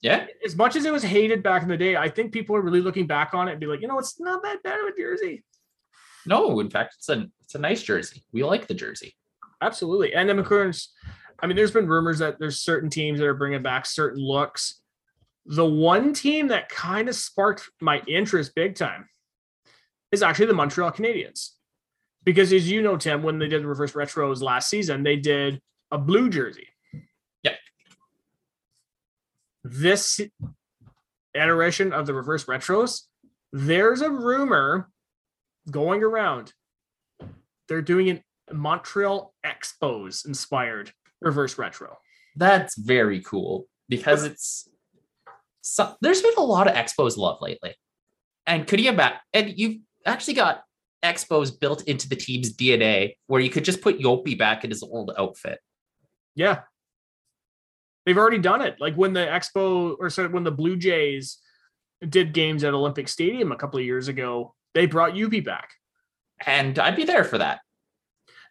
Yeah. 0.00 0.26
As 0.44 0.56
much 0.56 0.74
as 0.76 0.84
it 0.84 0.92
was 0.92 1.02
hated 1.02 1.42
back 1.42 1.62
in 1.62 1.68
the 1.68 1.76
day, 1.76 1.96
I 1.96 2.08
think 2.08 2.32
people 2.32 2.56
are 2.56 2.62
really 2.62 2.80
looking 2.80 3.06
back 3.06 3.34
on 3.34 3.48
it 3.48 3.52
and 3.52 3.60
be 3.60 3.66
like, 3.66 3.80
you 3.82 3.88
know, 3.88 3.98
it's 3.98 4.18
not 4.20 4.42
that 4.42 4.62
bad 4.62 4.80
of 4.80 4.86
a 4.86 4.96
jersey. 4.98 5.44
No, 6.28 6.60
in 6.60 6.68
fact, 6.68 6.96
it's 6.98 7.08
a 7.08 7.26
it's 7.42 7.54
a 7.54 7.58
nice 7.58 7.82
jersey. 7.82 8.22
We 8.32 8.44
like 8.44 8.66
the 8.66 8.74
jersey. 8.74 9.16
Absolutely. 9.62 10.14
And 10.14 10.28
then, 10.28 10.38
of 10.38 10.46
course, 10.46 10.92
I 11.40 11.46
mean, 11.46 11.56
there's 11.56 11.70
been 11.70 11.88
rumors 11.88 12.18
that 12.18 12.38
there's 12.38 12.60
certain 12.60 12.90
teams 12.90 13.18
that 13.18 13.26
are 13.26 13.34
bringing 13.34 13.62
back 13.62 13.86
certain 13.86 14.22
looks. 14.22 14.82
The 15.46 15.64
one 15.64 16.12
team 16.12 16.48
that 16.48 16.68
kind 16.68 17.08
of 17.08 17.14
sparked 17.14 17.70
my 17.80 18.02
interest 18.06 18.54
big 18.54 18.74
time 18.74 19.08
is 20.12 20.22
actually 20.22 20.46
the 20.46 20.54
Montreal 20.54 20.92
Canadiens. 20.92 21.52
Because 22.24 22.52
as 22.52 22.70
you 22.70 22.82
know, 22.82 22.98
Tim, 22.98 23.22
when 23.22 23.38
they 23.38 23.48
did 23.48 23.62
the 23.62 23.66
reverse 23.66 23.92
retros 23.92 24.42
last 24.42 24.68
season, 24.68 25.02
they 25.02 25.16
did 25.16 25.62
a 25.90 25.96
blue 25.96 26.28
jersey. 26.28 26.68
Yeah. 27.42 27.54
This 29.64 30.20
iteration 31.34 31.94
of 31.94 32.06
the 32.06 32.12
reverse 32.12 32.44
retros, 32.44 33.04
there's 33.52 34.02
a 34.02 34.10
rumor 34.10 34.90
going 35.68 36.02
around. 36.02 36.52
They're 37.68 37.82
doing 37.82 38.10
an 38.10 38.22
Montreal 38.52 39.34
Expos 39.44 40.26
inspired 40.26 40.92
reverse 41.20 41.58
retro. 41.58 41.98
That's 42.36 42.76
very 42.76 43.20
cool 43.20 43.66
because 43.88 44.24
it's 44.24 44.68
so, 45.60 45.94
there's 46.00 46.22
been 46.22 46.34
a 46.38 46.42
lot 46.42 46.66
of 46.66 46.74
expos 46.74 47.16
love 47.16 47.38
lately. 47.40 47.74
And 48.46 48.66
could 48.66 48.80
you 48.80 48.90
imagine? 48.90 49.18
And 49.34 49.58
you've 49.58 49.78
actually 50.06 50.34
got 50.34 50.62
expos 51.04 51.58
built 51.58 51.84
into 51.84 52.08
the 52.08 52.16
team's 52.16 52.56
DNA 52.56 53.14
where 53.26 53.40
you 53.40 53.50
could 53.50 53.64
just 53.64 53.82
put 53.82 53.98
Youppi 53.98 54.38
back 54.38 54.64
in 54.64 54.70
his 54.70 54.82
old 54.82 55.12
outfit. 55.18 55.58
Yeah. 56.34 56.60
They've 58.06 58.16
already 58.16 58.38
done 58.38 58.62
it. 58.62 58.76
Like 58.80 58.94
when 58.94 59.12
the 59.12 59.26
Expo 59.26 59.96
or 59.98 60.08
sorry, 60.08 60.28
when 60.28 60.44
the 60.44 60.50
Blue 60.50 60.76
Jays 60.76 61.38
did 62.08 62.32
games 62.32 62.64
at 62.64 62.72
Olympic 62.72 63.08
Stadium 63.08 63.52
a 63.52 63.56
couple 63.56 63.78
of 63.78 63.84
years 63.84 64.08
ago, 64.08 64.54
they 64.74 64.86
brought 64.86 65.14
Youppi 65.14 65.44
back. 65.44 65.70
And 66.46 66.78
I'd 66.78 66.96
be 66.96 67.04
there 67.04 67.24
for 67.24 67.38
that. 67.38 67.60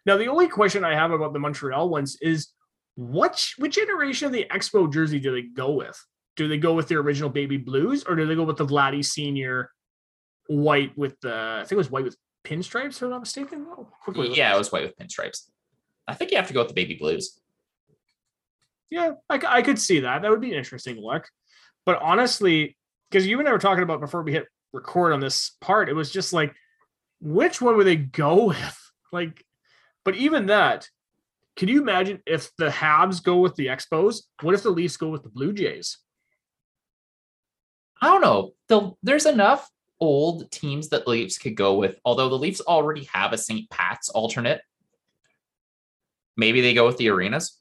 Now, 0.04 0.16
the 0.16 0.28
only 0.28 0.48
question 0.48 0.84
I 0.84 0.94
have 0.94 1.10
about 1.10 1.32
the 1.32 1.38
Montreal 1.38 1.88
ones 1.88 2.16
is 2.20 2.48
which 2.96 3.54
which 3.58 3.78
iteration 3.78 4.26
of 4.26 4.32
the 4.32 4.46
Expo 4.50 4.92
jersey 4.92 5.20
do 5.20 5.32
they 5.32 5.42
go 5.42 5.72
with? 5.72 5.98
Do 6.36 6.48
they 6.48 6.58
go 6.58 6.74
with 6.74 6.88
the 6.88 6.96
original 6.96 7.30
baby 7.30 7.56
blues 7.56 8.04
or 8.04 8.14
do 8.14 8.26
they 8.26 8.34
go 8.34 8.44
with 8.44 8.56
the 8.56 8.66
Vladdy 8.66 9.04
senior 9.04 9.70
white 10.48 10.96
with 10.96 11.20
the 11.20 11.60
I 11.60 11.60
think 11.60 11.72
it 11.72 11.76
was 11.76 11.90
white 11.90 12.04
with 12.04 12.16
pinstripes, 12.44 12.96
if 12.96 13.02
I'm 13.02 13.10
not 13.10 13.20
mistaken? 13.20 13.66
Oh, 13.70 13.88
quickly 14.02 14.36
Yeah, 14.36 14.54
it 14.54 14.58
was 14.58 14.72
white 14.72 14.84
with 14.84 14.96
pinstripes. 14.96 15.48
I 16.06 16.14
think 16.14 16.30
you 16.30 16.38
have 16.38 16.48
to 16.48 16.54
go 16.54 16.60
with 16.60 16.68
the 16.68 16.74
baby 16.74 16.94
blues. 16.94 17.38
Yeah, 18.90 19.12
I, 19.28 19.40
I 19.46 19.62
could 19.62 19.78
see 19.78 20.00
that. 20.00 20.22
That 20.22 20.30
would 20.30 20.40
be 20.40 20.50
an 20.50 20.58
interesting 20.58 20.98
look. 21.00 21.28
But 21.84 22.00
honestly, 22.00 22.76
because 23.10 23.26
you 23.26 23.38
and 23.38 23.48
I 23.48 23.52
were 23.52 23.58
talking 23.58 23.82
about 23.82 24.00
before 24.00 24.22
we 24.22 24.32
hit 24.32 24.46
record 24.72 25.12
on 25.12 25.20
this 25.20 25.52
part, 25.60 25.88
it 25.88 25.94
was 25.94 26.10
just 26.10 26.32
like, 26.32 26.54
which 27.20 27.60
one 27.60 27.76
would 27.76 27.86
they 27.86 27.96
go 27.96 28.44
with? 28.48 28.90
Like, 29.12 29.44
but 30.04 30.16
even 30.16 30.46
that, 30.46 30.88
can 31.56 31.68
you 31.68 31.82
imagine 31.82 32.22
if 32.26 32.54
the 32.56 32.68
Habs 32.68 33.22
go 33.22 33.38
with 33.38 33.56
the 33.56 33.66
Expos? 33.66 34.22
What 34.42 34.54
if 34.54 34.62
the 34.62 34.70
Leafs 34.70 34.96
go 34.96 35.08
with 35.08 35.22
the 35.22 35.28
Blue 35.28 35.52
Jays? 35.52 35.98
I 38.00 38.06
don't 38.06 38.20
know. 38.20 38.52
The, 38.68 38.92
there's 39.02 39.26
enough 39.26 39.68
old 40.00 40.50
teams 40.52 40.90
that 40.90 41.08
Leafs 41.08 41.38
could 41.38 41.56
go 41.56 41.74
with, 41.74 41.96
although 42.04 42.28
the 42.28 42.38
Leafs 42.38 42.60
already 42.60 43.08
have 43.12 43.32
a 43.32 43.38
St. 43.38 43.68
Pat's 43.70 44.08
alternate. 44.08 44.60
Maybe 46.36 46.60
they 46.60 46.74
go 46.74 46.86
with 46.86 46.96
the 46.98 47.08
arenas. 47.08 47.58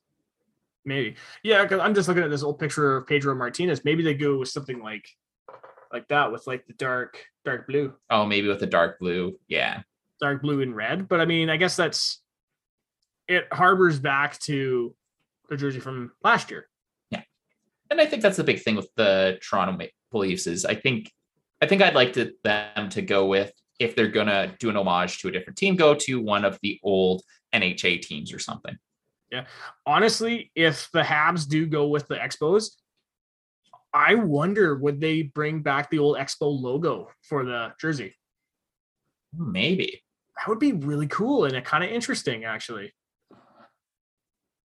Maybe. 0.86 1.16
Yeah, 1.44 1.64
because 1.64 1.80
I'm 1.80 1.96
just 1.96 2.08
looking 2.08 2.24
at 2.24 2.30
this 2.30 2.44
old 2.44 2.60
picture 2.60 2.98
of 2.98 3.08
Pedro 3.08 3.34
Martinez. 3.36 3.84
Maybe 3.84 4.04
they 4.04 4.14
go 4.14 4.38
with 4.38 4.50
something 4.50 4.80
like 4.80 5.10
like 5.92 6.08
that 6.10 6.32
with 6.32 6.46
like 6.48 6.66
the 6.68 6.74
dark 6.74 7.24
dark 7.46 7.68
blue. 7.68 7.94
Oh, 8.10 8.26
maybe 8.26 8.48
with 8.48 8.60
the 8.60 8.68
dark 8.68 9.00
blue. 9.00 9.40
Yeah. 9.48 9.82
dark 10.20 10.42
blue 10.42 10.62
and 10.62 10.76
red. 10.76 11.08
But 11.08 11.22
I 11.22 11.26
mean, 11.26 11.50
I 11.50 11.58
guess 11.58 11.76
that's 11.76 12.22
it 13.28 13.48
harbors 13.52 14.00
back 14.00 14.40
to 14.40 14.96
the 15.50 15.58
jersey 15.58 15.80
from 15.80 16.12
last 16.24 16.52
year. 16.52 16.68
Yeah. 17.12 17.22
And 17.90 18.02
I 18.02 18.06
think 18.06 18.22
that's 18.22 18.38
the 18.38 18.44
big 18.44 18.62
thing 18.62 18.76
with 18.76 18.90
the 18.96 19.40
Toronto 19.42 19.74
Maple 19.74 20.22
Leafs 20.22 20.48
is 20.48 20.66
I 20.66 20.76
think 20.76 21.12
I 21.62 21.66
think 21.66 21.82
I'd 21.82 21.96
like 21.96 22.14
to, 22.14 22.34
them 22.44 22.90
to 22.90 23.02
go 23.02 23.26
with 23.26 23.52
if 23.80 23.96
they're 23.96 24.08
gonna 24.08 24.56
do 24.60 24.70
an 24.70 24.78
homage 24.78 25.20
to 25.20 25.28
a 25.28 25.32
different 25.32 25.58
team, 25.58 25.76
go 25.76 25.94
to 25.96 26.22
one 26.22 26.46
of 26.46 26.60
the 26.62 26.80
old 26.84 27.22
NHA 27.54 28.02
teams 28.02 28.34
or 28.34 28.40
something. 28.40 28.78
Yeah. 29.32 29.46
Honestly, 29.86 30.52
if 30.56 30.90
the 30.94 31.02
Habs 31.02 31.48
do 31.48 31.66
go 31.66 31.88
with 31.88 32.08
the 32.08 32.16
Expos, 32.16 32.72
I 33.98 34.14
wonder 34.16 34.76
would 34.76 35.02
they 35.02 35.24
bring 35.24 35.62
back 35.62 35.90
the 35.90 36.00
old 36.00 36.18
Expo 36.18 36.62
logo 36.62 37.10
for 37.24 37.44
the 37.44 37.74
jersey? 37.82 38.16
Maybe. 39.36 40.04
That 40.36 40.48
would 40.48 40.60
be 40.60 40.74
really 40.74 41.08
cool 41.08 41.46
and 41.46 41.66
kind 41.66 41.84
of 41.84 41.90
interesting, 41.90 42.46
actually. 42.46 42.94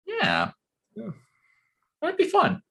Yeah. 0.08 0.52
Yeah. 0.96 1.10
That'd 2.02 2.18
be 2.18 2.26
fun. 2.26 2.64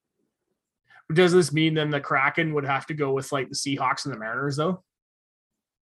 Does 1.13 1.33
this 1.33 1.53
mean 1.53 1.75
then 1.75 1.91
the 1.91 2.01
Kraken 2.01 2.53
would 2.55 2.65
have 2.65 2.87
to 2.87 2.95
go 2.95 3.13
with 3.13 3.31
like 3.31 3.49
the 3.49 3.55
Seahawks 3.55 4.05
and 4.05 4.15
the 4.15 4.19
Mariners 4.19 4.57
though? 4.57 4.83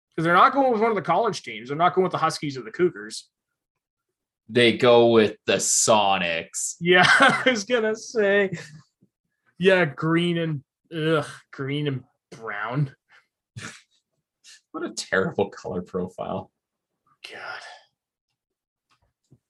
Because 0.09 0.25
they're 0.25 0.33
not 0.33 0.53
going 0.53 0.71
with 0.71 0.81
one 0.81 0.91
of 0.91 0.95
the 0.95 1.01
college 1.01 1.41
teams. 1.41 1.69
They're 1.69 1.77
not 1.77 1.95
going 1.95 2.03
with 2.03 2.11
the 2.11 2.17
Huskies 2.17 2.57
or 2.57 2.61
the 2.61 2.71
Cougars. 2.71 3.29
They 4.49 4.77
go 4.77 5.07
with 5.07 5.37
the 5.45 5.55
Sonics. 5.55 6.75
Yeah, 6.79 7.05
I 7.19 7.43
was 7.49 7.63
gonna 7.63 7.95
say. 7.95 8.51
Yeah, 9.61 9.85
green 9.85 10.39
and 10.39 10.63
ugh, 10.91 11.27
green 11.51 11.87
and 11.87 12.03
brown. 12.31 12.95
What 14.71 14.85
a 14.85 14.93
terrible 14.93 15.49
color 15.49 15.81
profile. 15.81 16.49
God. 17.29 17.61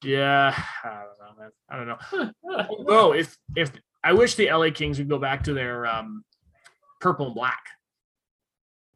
Yeah, 0.02 0.52
I 0.82 1.04
don't 1.04 1.38
know, 1.38 1.40
man. 1.40 1.50
I 1.70 1.76
don't 1.76 1.86
know. 1.86 2.66
Although, 2.68 3.14
if 3.14 3.38
if 3.54 3.70
I 4.02 4.14
wish 4.14 4.34
the 4.34 4.50
LA 4.50 4.70
Kings 4.70 4.98
would 4.98 5.08
go 5.08 5.20
back 5.20 5.44
to 5.44 5.52
their 5.52 5.86
um 5.86 6.24
purple 7.00 7.26
and 7.26 7.36
black, 7.36 7.62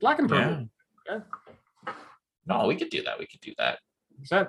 black 0.00 0.18
and 0.18 0.28
purple. 0.28 0.68
Yeah. 1.08 1.92
No, 2.44 2.66
we 2.66 2.74
could 2.74 2.90
do 2.90 3.04
that. 3.04 3.20
We 3.20 3.26
could 3.26 3.40
do 3.40 3.54
that. 3.58 3.78
Percent. 4.18 4.48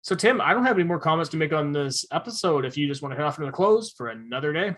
So 0.00 0.14
Tim, 0.14 0.40
I 0.40 0.54
don't 0.54 0.64
have 0.64 0.78
any 0.78 0.88
more 0.88 0.98
comments 0.98 1.28
to 1.32 1.36
make 1.36 1.52
on 1.52 1.72
this 1.72 2.06
episode. 2.10 2.64
If 2.64 2.78
you 2.78 2.88
just 2.88 3.02
want 3.02 3.12
to 3.12 3.16
head 3.16 3.26
off 3.26 3.36
into 3.36 3.50
the 3.50 3.52
close 3.54 3.92
for 3.92 4.08
another 4.08 4.54
day. 4.54 4.76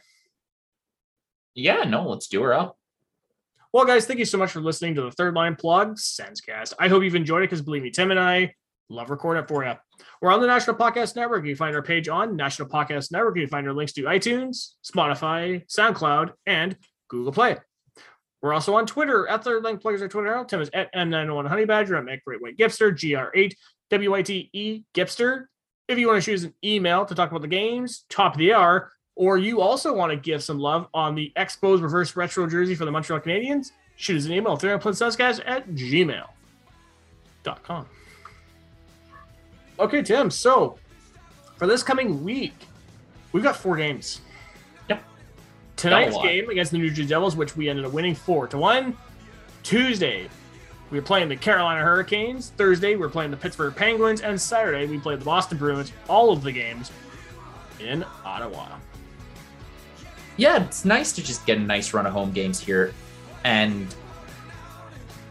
Yeah, 1.55 1.85
no, 1.85 2.09
let's 2.09 2.29
do 2.29 2.43
her 2.43 2.55
up. 2.55 2.79
Well, 3.73 3.85
guys, 3.85 4.07
thank 4.07 4.19
you 4.19 4.25
so 4.25 4.39
much 4.39 4.51
for 4.51 4.61
listening 4.61 4.95
to 4.97 5.03
the 5.03 5.11
Third 5.11 5.35
Line 5.35 5.57
Plug 5.57 5.97
Sensecast. 5.97 6.75
I 6.79 6.89
hope 6.89 7.03
you've 7.03 7.15
enjoyed 7.15 7.43
it 7.43 7.47
because 7.47 7.63
believe 7.63 7.83
me, 7.83 7.91
Tim 7.91 8.11
and 8.11 8.21
I 8.21 8.55
love 8.91 9.11
recording 9.11 9.43
it 9.43 9.49
for 9.49 9.65
you. 9.65 9.73
We're 10.21 10.33
on 10.33 10.41
the 10.41 10.47
National 10.47 10.77
Podcast 10.77 11.17
Network. 11.17 11.47
You 11.47 11.57
find 11.57 11.75
our 11.75 11.83
page 11.83 12.09
on 12.09 12.37
National 12.37 12.69
Podcast 12.69 13.13
Network. 13.13 13.37
You 13.39 13.47
find 13.47 13.67
our 13.67 13.73
links 13.73 13.95
to 13.95 14.03
iTunes, 14.03 14.73
Spotify, 14.85 15.67
SoundCloud, 15.69 16.33
and 16.47 16.77
Google 17.09 17.33
Play. 17.33 17.57
We're 18.43 18.53
also 18.53 18.75
on 18.75 18.87
Twitter 18.87 19.29
at 19.29 19.45
Third 19.45 19.63
Line 19.63 19.79
Pluggers. 19.79 20.03
Our 20.03 20.09
Twitter 20.09 20.29
handle. 20.29 20.45
Tim 20.45 20.61
is 20.61 20.71
at 20.75 20.93
N91 20.95 21.49
Honey 21.49 21.65
Badger. 21.65 21.97
I'm 21.97 22.09
at 22.09 22.25
Great 22.25 22.43
White 22.43 22.57
Gipster, 22.59 22.93
GR8 22.93 23.55
WYTE 23.91 24.85
Gipster. 24.95 25.45
If 25.89 25.99
you 25.99 26.09
want 26.09 26.23
to 26.23 26.31
choose 26.31 26.45
an 26.45 26.55
email 26.65 27.05
to 27.07 27.15
talk 27.15 27.31
about 27.31 27.43
the 27.43 27.49
games, 27.49 28.05
top 28.11 28.35
of 28.35 28.39
the 28.39 28.53
hour, 28.55 28.91
or 29.23 29.39
you 29.39 29.61
also 29.61 29.95
want 29.95 30.11
to 30.11 30.17
give 30.17 30.43
some 30.43 30.59
love 30.59 30.89
on 30.93 31.15
the 31.15 31.31
Expos 31.37 31.81
reverse 31.81 32.17
retro 32.17 32.45
jersey 32.49 32.75
for 32.75 32.85
the 32.85 32.91
Montreal 32.91 33.21
Canadiens, 33.21 33.71
shoot 33.95 34.17
us 34.17 34.27
an 34.27 34.33
email, 34.33 34.57
guys 34.57 35.39
at 35.39 35.69
gmail.com. 35.69 36.27
Okay, 39.79 40.03
Tim. 40.03 40.29
So 40.29 40.77
for 41.57 41.69
this 41.69 41.85
coming 41.85 42.25
week, 42.25 42.67
we've 43.31 43.45
got 43.45 43.55
four 43.55 43.77
games. 43.77 44.23
Yep. 44.89 45.05
Tonight's 45.77 46.19
game 46.19 46.51
against 46.51 46.73
the 46.73 46.79
New 46.79 46.89
Jersey 46.89 47.07
Devils, 47.07 47.37
which 47.37 47.57
we 47.57 47.69
ended 47.69 47.85
up 47.85 47.93
winning 47.93 48.17
four 48.17 48.49
to 48.49 48.59
one. 48.59 48.97
Tuesday, 49.63 50.29
we 50.91 50.99
are 50.99 51.03
playing 51.03 51.29
the 51.29 51.37
Carolina 51.37 51.81
Hurricanes. 51.81 52.51
Thursday, 52.57 52.97
we 52.97 53.07
are 53.07 53.09
playing 53.09 53.31
the 53.31 53.37
Pittsburgh 53.37 53.77
Penguins. 53.77 54.21
And 54.21 54.41
Saturday, 54.41 54.89
we 54.89 54.99
played 54.99 55.21
the 55.21 55.25
Boston 55.25 55.59
Bruins. 55.59 55.93
All 56.09 56.33
of 56.33 56.43
the 56.43 56.51
games 56.51 56.91
in 57.79 58.05
Ottawa. 58.25 58.67
Yeah, 60.43 60.65
it's 60.65 60.85
nice 60.85 61.13
to 61.13 61.23
just 61.23 61.47
get 61.47 61.57
a 61.57 61.61
nice 61.61 61.95
run 61.95 62.05
of 62.05 62.13
home 62.13 62.33
games 62.33 62.59
here. 62.59 62.93
And 63.45 63.95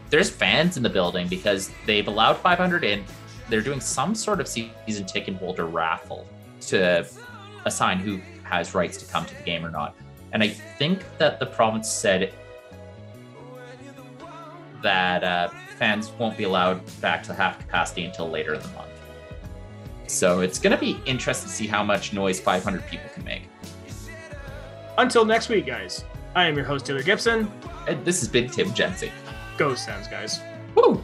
there's 0.08 0.30
fans 0.30 0.78
in 0.78 0.82
the 0.82 0.88
building 0.88 1.28
because 1.28 1.70
they've 1.84 2.08
allowed 2.08 2.38
500 2.38 2.82
in. 2.82 3.04
They're 3.50 3.60
doing 3.60 3.78
some 3.78 4.14
sort 4.14 4.40
of 4.40 4.48
season 4.48 5.04
ticket 5.04 5.34
holder 5.34 5.66
raffle 5.66 6.26
to 6.62 7.06
assign 7.66 7.98
who 7.98 8.22
has 8.44 8.74
rights 8.74 8.96
to 8.96 9.04
come 9.04 9.26
to 9.26 9.34
the 9.34 9.42
game 9.42 9.66
or 9.66 9.70
not. 9.70 9.94
And 10.32 10.42
I 10.42 10.48
think 10.48 11.04
that 11.18 11.38
the 11.38 11.44
province 11.44 11.90
said 11.90 12.32
that 14.82 15.22
uh, 15.22 15.50
fans 15.76 16.10
won't 16.18 16.38
be 16.38 16.44
allowed 16.44 16.80
back 17.02 17.22
to 17.24 17.34
half 17.34 17.58
capacity 17.58 18.06
until 18.06 18.30
later 18.30 18.54
in 18.54 18.62
the 18.62 18.68
month. 18.68 18.88
So 20.06 20.40
it's 20.40 20.58
going 20.58 20.74
to 20.74 20.80
be 20.80 20.98
interesting 21.04 21.50
to 21.50 21.54
see 21.54 21.66
how 21.66 21.84
much 21.84 22.14
noise 22.14 22.40
500 22.40 22.86
people 22.86 23.10
can 23.12 23.24
make. 23.24 23.51
Until 24.98 25.24
next 25.24 25.48
week, 25.48 25.66
guys. 25.66 26.04
I 26.34 26.46
am 26.46 26.56
your 26.56 26.64
host, 26.64 26.86
Taylor 26.86 27.02
Gibson. 27.02 27.50
And 27.88 28.04
this 28.04 28.20
has 28.20 28.28
been 28.28 28.48
Tim 28.48 28.72
Jensen. 28.74 29.10
Go 29.58 29.74
Sens, 29.74 30.08
guys. 30.08 30.40
Woo! 30.74 31.02